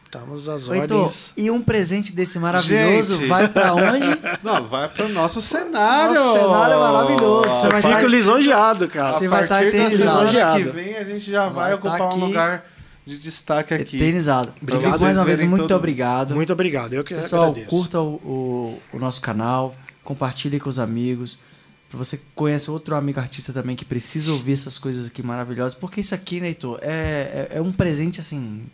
estamos 0.06 0.48
às 0.48 0.66
Heitor, 0.68 0.96
ordens. 1.02 1.32
e 1.36 1.50
um 1.50 1.60
presente 1.60 2.12
desse 2.14 2.38
maravilhoso 2.38 3.16
Gente. 3.18 3.26
vai 3.28 3.46
pra 3.48 3.74
onde? 3.74 4.06
Não, 4.42 4.64
vai 4.66 4.88
pro 4.88 5.08
nosso 5.10 5.42
cenário. 5.42 6.14
Nosso 6.14 6.32
cenário 6.32 6.74
é 6.74 6.78
maravilhoso. 6.78 7.48
Você 7.48 7.68
vai 7.68 7.82
Fico 7.82 7.94
estar- 7.94 8.08
lisonjeado, 8.08 8.88
cara. 8.88 9.18
Você 9.18 9.26
a 9.26 9.30
vai 9.30 9.42
estar 9.42 9.60
da 9.60 9.66
eternizado. 9.66 10.28
que 10.56 10.62
vem 10.70 10.96
a 10.96 11.04
gente 11.04 11.30
já 11.30 11.48
vai, 11.48 11.64
Vai 11.66 11.74
ocupar 11.74 11.98
tá 11.98 12.04
um 12.04 12.08
aqui. 12.08 12.20
lugar 12.20 12.64
de 13.06 13.18
destaque 13.18 13.74
aqui. 13.74 13.96
Eternizado. 13.96 14.54
Obrigado. 14.62 15.00
Mais 15.00 15.18
uma 15.18 15.24
vez, 15.26 15.42
muito 15.42 15.62
todo- 15.68 15.76
obrigado. 15.76 16.34
Muito 16.34 16.52
obrigado, 16.52 16.94
eu 16.94 17.04
que 17.04 17.14
Pessoal, 17.14 17.42
agradeço. 17.50 17.68
curta 17.68 18.00
o, 18.00 18.14
o, 18.14 18.82
o 18.94 18.98
nosso 18.98 19.20
canal, 19.20 19.74
compartilhe 20.02 20.58
com 20.58 20.70
os 20.70 20.78
amigos. 20.78 21.38
Pra 21.94 22.02
você 22.04 22.16
que 22.16 22.24
conhece 22.34 22.68
outro 22.72 22.96
amigo 22.96 23.20
artista 23.20 23.52
também 23.52 23.76
que 23.76 23.84
precisa 23.84 24.32
ouvir 24.32 24.54
essas 24.54 24.78
coisas 24.78 25.06
aqui 25.06 25.22
maravilhosas. 25.22 25.78
Porque 25.78 26.00
isso 26.00 26.12
aqui, 26.12 26.40
né, 26.40 26.48
Heitor, 26.48 26.80
é, 26.82 27.48
é, 27.52 27.58
é 27.58 27.62
um 27.62 27.70
presente 27.70 28.18
assim. 28.20 28.64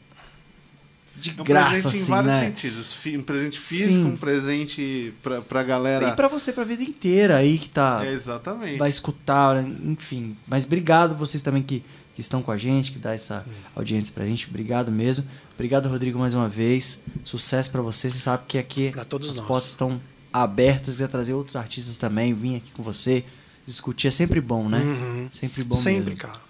De 1.16 1.34
É 1.36 1.42
um 1.42 1.44
graça, 1.44 1.70
presente 1.82 1.96
em 1.96 2.00
assim, 2.00 2.10
vários 2.10 2.32
né? 2.32 2.40
sentidos. 2.46 2.96
Um 3.18 3.22
presente 3.22 3.60
Sim. 3.60 3.76
físico, 3.76 4.08
um 4.08 4.16
presente 4.16 5.12
pra, 5.22 5.42
pra 5.42 5.62
galera. 5.62 6.08
E 6.08 6.16
pra 6.16 6.28
você, 6.28 6.50
pra 6.50 6.64
vida 6.64 6.82
inteira 6.82 7.36
aí 7.36 7.58
que 7.58 7.68
tá. 7.68 8.00
É, 8.06 8.10
exatamente. 8.10 8.78
vai 8.78 8.88
escutar, 8.88 9.56
né? 9.62 9.70
enfim. 9.84 10.34
Mas 10.48 10.64
obrigado 10.64 11.14
vocês 11.14 11.42
também 11.42 11.62
que, 11.62 11.84
que 12.14 12.22
estão 12.22 12.40
com 12.40 12.50
a 12.50 12.56
gente, 12.56 12.90
que 12.90 12.98
dá 12.98 13.12
essa 13.12 13.44
audiência 13.76 14.14
pra 14.14 14.24
gente. 14.24 14.48
Obrigado 14.48 14.90
mesmo. 14.90 15.26
Obrigado, 15.52 15.90
Rodrigo, 15.90 16.18
mais 16.18 16.32
uma 16.32 16.48
vez. 16.48 17.02
Sucesso 17.22 17.70
pra 17.70 17.82
você. 17.82 18.10
Você 18.10 18.18
sabe 18.18 18.44
que 18.48 18.56
aqui 18.56 18.90
Pra 18.92 19.04
todos 19.04 19.28
as 19.28 19.36
nós. 19.36 19.46
portas 19.46 19.68
estão 19.68 20.00
abertas. 20.32 20.94
Quiser 20.94 21.08
trazer 21.08 21.34
outros 21.34 21.56
artistas 21.56 21.96
também, 21.96 22.34
vir 22.34 22.56
aqui 22.56 22.70
com 22.72 22.82
você, 22.82 23.24
discutir. 23.66 24.08
É 24.08 24.10
sempre 24.10 24.40
bom, 24.40 24.68
né? 24.68 24.78
Uhum. 24.78 25.28
Sempre 25.30 25.64
bom 25.64 25.76
Sempre, 25.76 26.10
mesmo. 26.10 26.16
cara. 26.16 26.40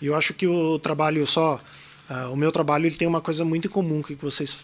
E 0.00 0.06
eu 0.06 0.14
acho 0.14 0.34
que 0.34 0.46
o 0.46 0.78
trabalho 0.78 1.26
só. 1.26 1.60
ah, 2.08 2.28
o 2.30 2.36
meu 2.36 2.50
trabalho 2.50 2.86
ele 2.86 2.96
tem 2.96 3.06
uma 3.06 3.20
coisa 3.20 3.44
muito 3.44 3.68
em 3.68 3.70
comum 3.70 4.02
que 4.02 4.14
vocês 4.16 4.58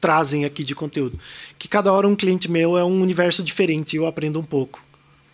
trazem 0.00 0.44
aqui 0.44 0.62
de 0.62 0.74
conteúdo. 0.74 1.18
Que 1.58 1.66
cada 1.66 1.92
hora 1.92 2.06
um 2.06 2.14
cliente 2.14 2.50
meu 2.50 2.76
é 2.76 2.84
um 2.84 3.00
universo 3.00 3.42
diferente 3.42 3.94
e 3.94 3.96
eu 3.96 4.06
aprendo 4.06 4.38
um 4.38 4.44
pouco. 4.44 4.82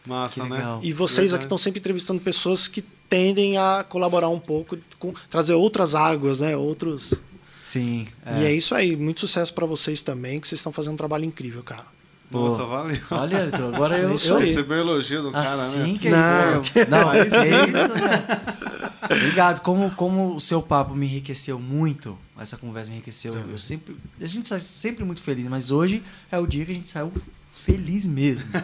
Massa, 0.06 0.44
né? 0.46 0.78
E 0.82 0.92
vocês 0.92 1.34
aqui 1.34 1.44
estão 1.44 1.58
sempre 1.58 1.78
entrevistando 1.80 2.20
pessoas 2.20 2.66
que 2.66 2.82
tendem 3.08 3.58
a 3.58 3.84
colaborar 3.86 4.28
um 4.28 4.38
pouco, 4.38 4.78
com, 4.98 5.12
trazer 5.28 5.54
outras 5.54 5.94
águas, 5.94 6.40
né? 6.40 6.56
Outros. 6.56 7.14
Sim. 7.58 8.06
E 8.38 8.44
é 8.44 8.54
isso 8.54 8.74
aí. 8.74 8.96
Muito 8.96 9.20
sucesso 9.20 9.52
pra 9.52 9.66
vocês 9.66 10.00
também, 10.00 10.40
que 10.40 10.48
vocês 10.48 10.58
estão 10.60 10.72
fazendo 10.72 10.94
um 10.94 10.96
trabalho 10.96 11.24
incrível, 11.24 11.62
cara. 11.62 11.84
Nossa, 12.31 12.59
Pô. 12.62 12.66
valeu. 12.69 13.01
Olha, 13.11 13.44
Heitor, 13.44 13.74
agora 13.74 13.98
eu. 13.98 14.11
É 14.11 14.15
isso 14.15 14.32
eu. 14.32 14.39
Recebeu 14.39 14.78
elogio 14.78 15.23
do 15.23 15.32
cara, 15.32 15.48
Assim 15.51 15.93
né? 15.94 15.98
que 15.98 16.11
Não. 16.11 16.19
é 16.19 16.61
isso. 16.61 16.78
eu- 16.78 16.89
Não, 16.89 17.09
Aí 17.11 17.20
ok. 17.23 17.31
Obrigado. 19.16 19.61
Como, 19.62 19.90
como 19.93 20.35
o 20.35 20.40
seu 20.40 20.62
papo 20.62 20.94
me 20.94 21.07
enriqueceu 21.07 21.59
muito, 21.59 22.16
essa 22.39 22.57
conversa 22.57 22.89
me 22.90 22.97
enriqueceu. 22.97 23.35
Eu 23.35 23.59
sempre, 23.59 23.97
a 24.20 24.27
gente 24.27 24.47
sai 24.47 24.61
sempre 24.61 25.05
muito 25.05 25.23
feliz, 25.23 25.47
mas 25.48 25.70
hoje 25.70 26.02
é 26.31 26.39
o 26.39 26.47
dia 26.47 26.65
que 26.65 26.70
a 26.70 26.74
gente 26.74 26.89
saiu 26.89 27.12
feliz 27.51 28.07
mesmo. 28.07 28.48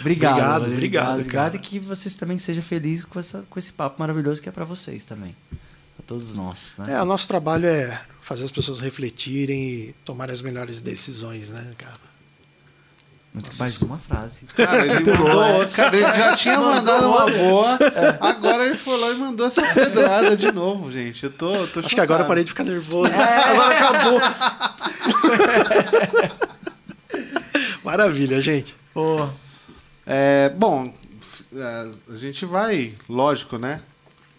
Obrigado, 0.00 0.52
Rodrigo, 0.60 0.76
obrigado, 0.76 1.10
obrigado 1.20 1.52
cara. 1.52 1.56
e 1.56 1.58
que 1.60 1.78
vocês 1.78 2.14
também 2.14 2.38
sejam 2.38 2.62
felizes 2.62 3.04
com, 3.04 3.18
essa, 3.18 3.44
com 3.48 3.58
esse 3.58 3.72
papo 3.72 3.98
maravilhoso 3.98 4.42
que 4.42 4.48
é 4.48 4.52
pra 4.52 4.64
vocês 4.64 5.04
também. 5.04 5.34
Pra 5.96 6.04
todos 6.06 6.34
nós, 6.34 6.74
né? 6.78 6.92
É, 6.94 7.02
o 7.02 7.04
nosso 7.04 7.26
trabalho 7.26 7.66
é 7.66 8.00
fazer 8.20 8.44
as 8.44 8.50
pessoas 8.52 8.80
refletirem 8.80 9.70
e 9.72 9.94
tomarem 10.04 10.32
as 10.32 10.40
melhores 10.42 10.80
decisões, 10.80 11.48
né, 11.50 11.72
cara? 11.78 12.09
Muito 13.32 13.56
mais 13.58 13.80
uma 13.80 13.96
frase. 13.96 14.40
Cara, 14.56 14.84
ele 14.84 15.04
mandou 15.04 15.58
outra. 15.58 15.84
Cara, 15.84 15.96
ele 15.96 16.04
já 16.04 16.34
tinha 16.34 16.58
mandado 16.58 17.08
uma 17.08 17.30
boa. 17.30 17.78
Agora 18.20 18.66
ele 18.66 18.76
foi 18.76 18.98
lá 18.98 19.10
e 19.10 19.18
mandou 19.18 19.46
essa 19.46 19.62
pedrada 19.72 20.36
de 20.36 20.50
novo, 20.50 20.90
gente. 20.90 21.22
Eu 21.24 21.30
tô, 21.30 21.66
tô 21.68 21.78
Acho 21.78 21.94
que 21.94 22.00
agora 22.00 22.24
eu 22.24 22.26
parei 22.26 22.42
de 22.42 22.50
ficar 22.50 22.64
nervoso. 22.64 23.12
Agora 23.14 23.78
acabou. 23.78 24.20
Maravilha, 27.84 28.40
gente. 28.40 28.74
É, 30.04 30.48
bom, 30.48 30.92
é, 31.54 31.88
a 32.12 32.16
gente 32.16 32.44
vai, 32.44 32.94
lógico, 33.08 33.58
né? 33.58 33.80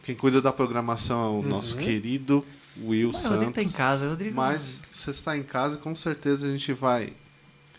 Quem 0.04 0.16
cuida 0.16 0.42
da 0.42 0.52
programação 0.52 1.24
é 1.24 1.30
o 1.30 1.42
nosso 1.42 1.78
querido 1.78 2.46
Will 2.78 3.12
mas 3.14 3.26
o 3.26 3.30
Rodrigo 3.30 3.54
Santos. 3.54 3.64
tá 3.64 3.70
em 3.70 3.72
casa, 3.72 4.10
Rodrigo. 4.10 4.36
Mas 4.36 4.82
você 4.92 5.12
está 5.12 5.38
em 5.38 5.44
casa, 5.44 5.78
com 5.78 5.96
certeza 5.96 6.48
a 6.48 6.52
gente 6.52 6.74
vai 6.74 7.14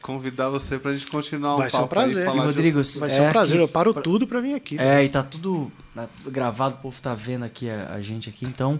convidar 0.02 0.48
você 0.50 0.78
pra 0.78 0.92
gente 0.92 1.06
continuar 1.06 1.54
um 1.54 1.58
Vai 1.58 1.70
ser 1.70 1.76
um 1.76 1.80
papo 1.82 1.94
aí, 2.00 2.04
prazer. 2.06 2.24
falar 2.26 2.36
E, 2.36 2.40
de- 2.40 2.46
Rodrigo, 2.46 2.76
Vai 2.98 3.10
ser 3.10 3.20
é 3.20 3.28
um 3.28 3.32
prazer. 3.32 3.56
que- 3.56 3.62
Eu 3.62 3.68
paro 3.68 3.94
tudo 3.94 4.26
pra 4.26 4.40
vir 4.40 4.54
aqui. 4.54 4.76
É, 4.78 5.02
e 5.04 5.08
tá 5.08 5.22
tudo 5.22 5.70
né, 5.94 6.08
gravado, 6.26 6.74
o 6.74 6.78
povo 6.78 7.00
tá 7.00 7.14
vendo 7.14 7.44
aqui 7.44 7.70
a, 7.70 7.92
a 7.94 8.00
gente 8.00 8.28
aqui, 8.28 8.44
então 8.44 8.74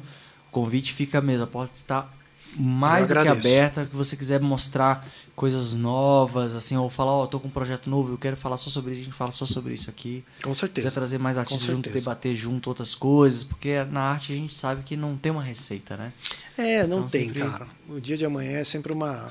o 0.49 0.51
convite 0.51 0.93
fica 0.93 1.21
mesmo, 1.21 1.45
a 1.45 1.47
porta 1.47 1.75
está 1.75 2.09
mais 2.57 3.09
do 3.09 3.15
que 3.21 3.29
aberta, 3.29 3.87
que 3.87 3.97
você 3.97 4.17
quiser 4.17 4.41
mostrar 4.41 5.07
coisas 5.35 5.73
novas, 5.75 6.55
assim, 6.55 6.77
ou 6.77 6.89
falar, 6.91 7.13
ó, 7.13 7.27
tô 7.27 7.41
com 7.41 7.49
um 7.49 7.51
projeto 7.51 7.89
novo, 7.89 8.13
eu 8.13 8.19
quero 8.19 8.37
falar 8.37 8.57
só 8.57 8.69
sobre 8.69 8.93
isso, 8.93 9.01
a 9.01 9.05
gente 9.05 9.15
fala 9.17 9.31
só 9.31 9.47
sobre 9.47 9.73
isso 9.75 9.89
aqui. 9.89 10.23
Com 10.43 10.51
Quiser 10.51 10.61
certeza. 10.61 10.91
trazer 10.91 11.19
mais 11.19 11.39
artistas 11.39 11.67
junto, 11.67 11.89
debater 11.91 12.35
junto 12.35 12.69
outras 12.69 12.95
coisas, 12.95 13.43
porque 13.43 13.83
na 13.91 14.03
arte 14.03 14.33
a 14.33 14.37
gente 14.37 14.55
sabe 14.55 14.83
que 14.83 14.97
não 14.97 15.17
tem 15.17 15.33
uma 15.33 15.43
receita, 15.43 15.97
né? 15.97 16.13
É, 16.59 16.87
não 16.87 16.99
Então, 16.99 17.09
tem, 17.09 17.25
sempre- 17.27 17.43
cara. 17.43 17.67
O 17.89 17.99
dia 18.01 18.17
de 18.17 18.27
amanhã 18.27 18.59
é 18.59 18.65
sempre 18.65 18.93
uma, 18.93 19.29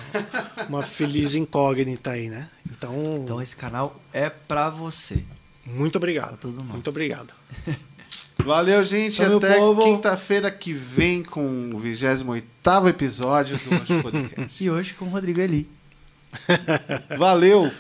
uma 0.68 0.82
feliz 0.82 1.36
incógnita 1.36 2.12
aí, 2.12 2.30
né? 2.30 2.50
Então, 2.70 3.22
Então 3.24 3.42
esse 3.42 3.56
canal 3.56 4.02
é 4.12 4.30
pra 4.30 4.70
você. 4.70 5.24
muito 5.66 5.98
obrigado. 5.98 6.30
Pra 6.30 6.38
todos 6.38 6.58
nós. 6.58 6.68
Muito 6.68 6.90
obrigado. 6.90 7.32
Valeu, 8.46 8.84
gente. 8.84 9.22
Valeu, 9.22 9.38
Até 9.38 9.84
quinta-feira 9.84 10.52
que 10.52 10.74
vem 10.74 11.24
com 11.24 11.72
o 11.74 11.78
28 11.78 12.88
episódio 12.88 13.58
do 13.58 13.72
nosso 13.72 14.00
podcast. 14.04 14.64
E 14.64 14.70
hoje 14.70 14.94
com 14.94 15.06
o 15.06 15.10
Rodrigo 15.10 15.40
Eli. 15.40 15.68
Valeu! 17.18 17.72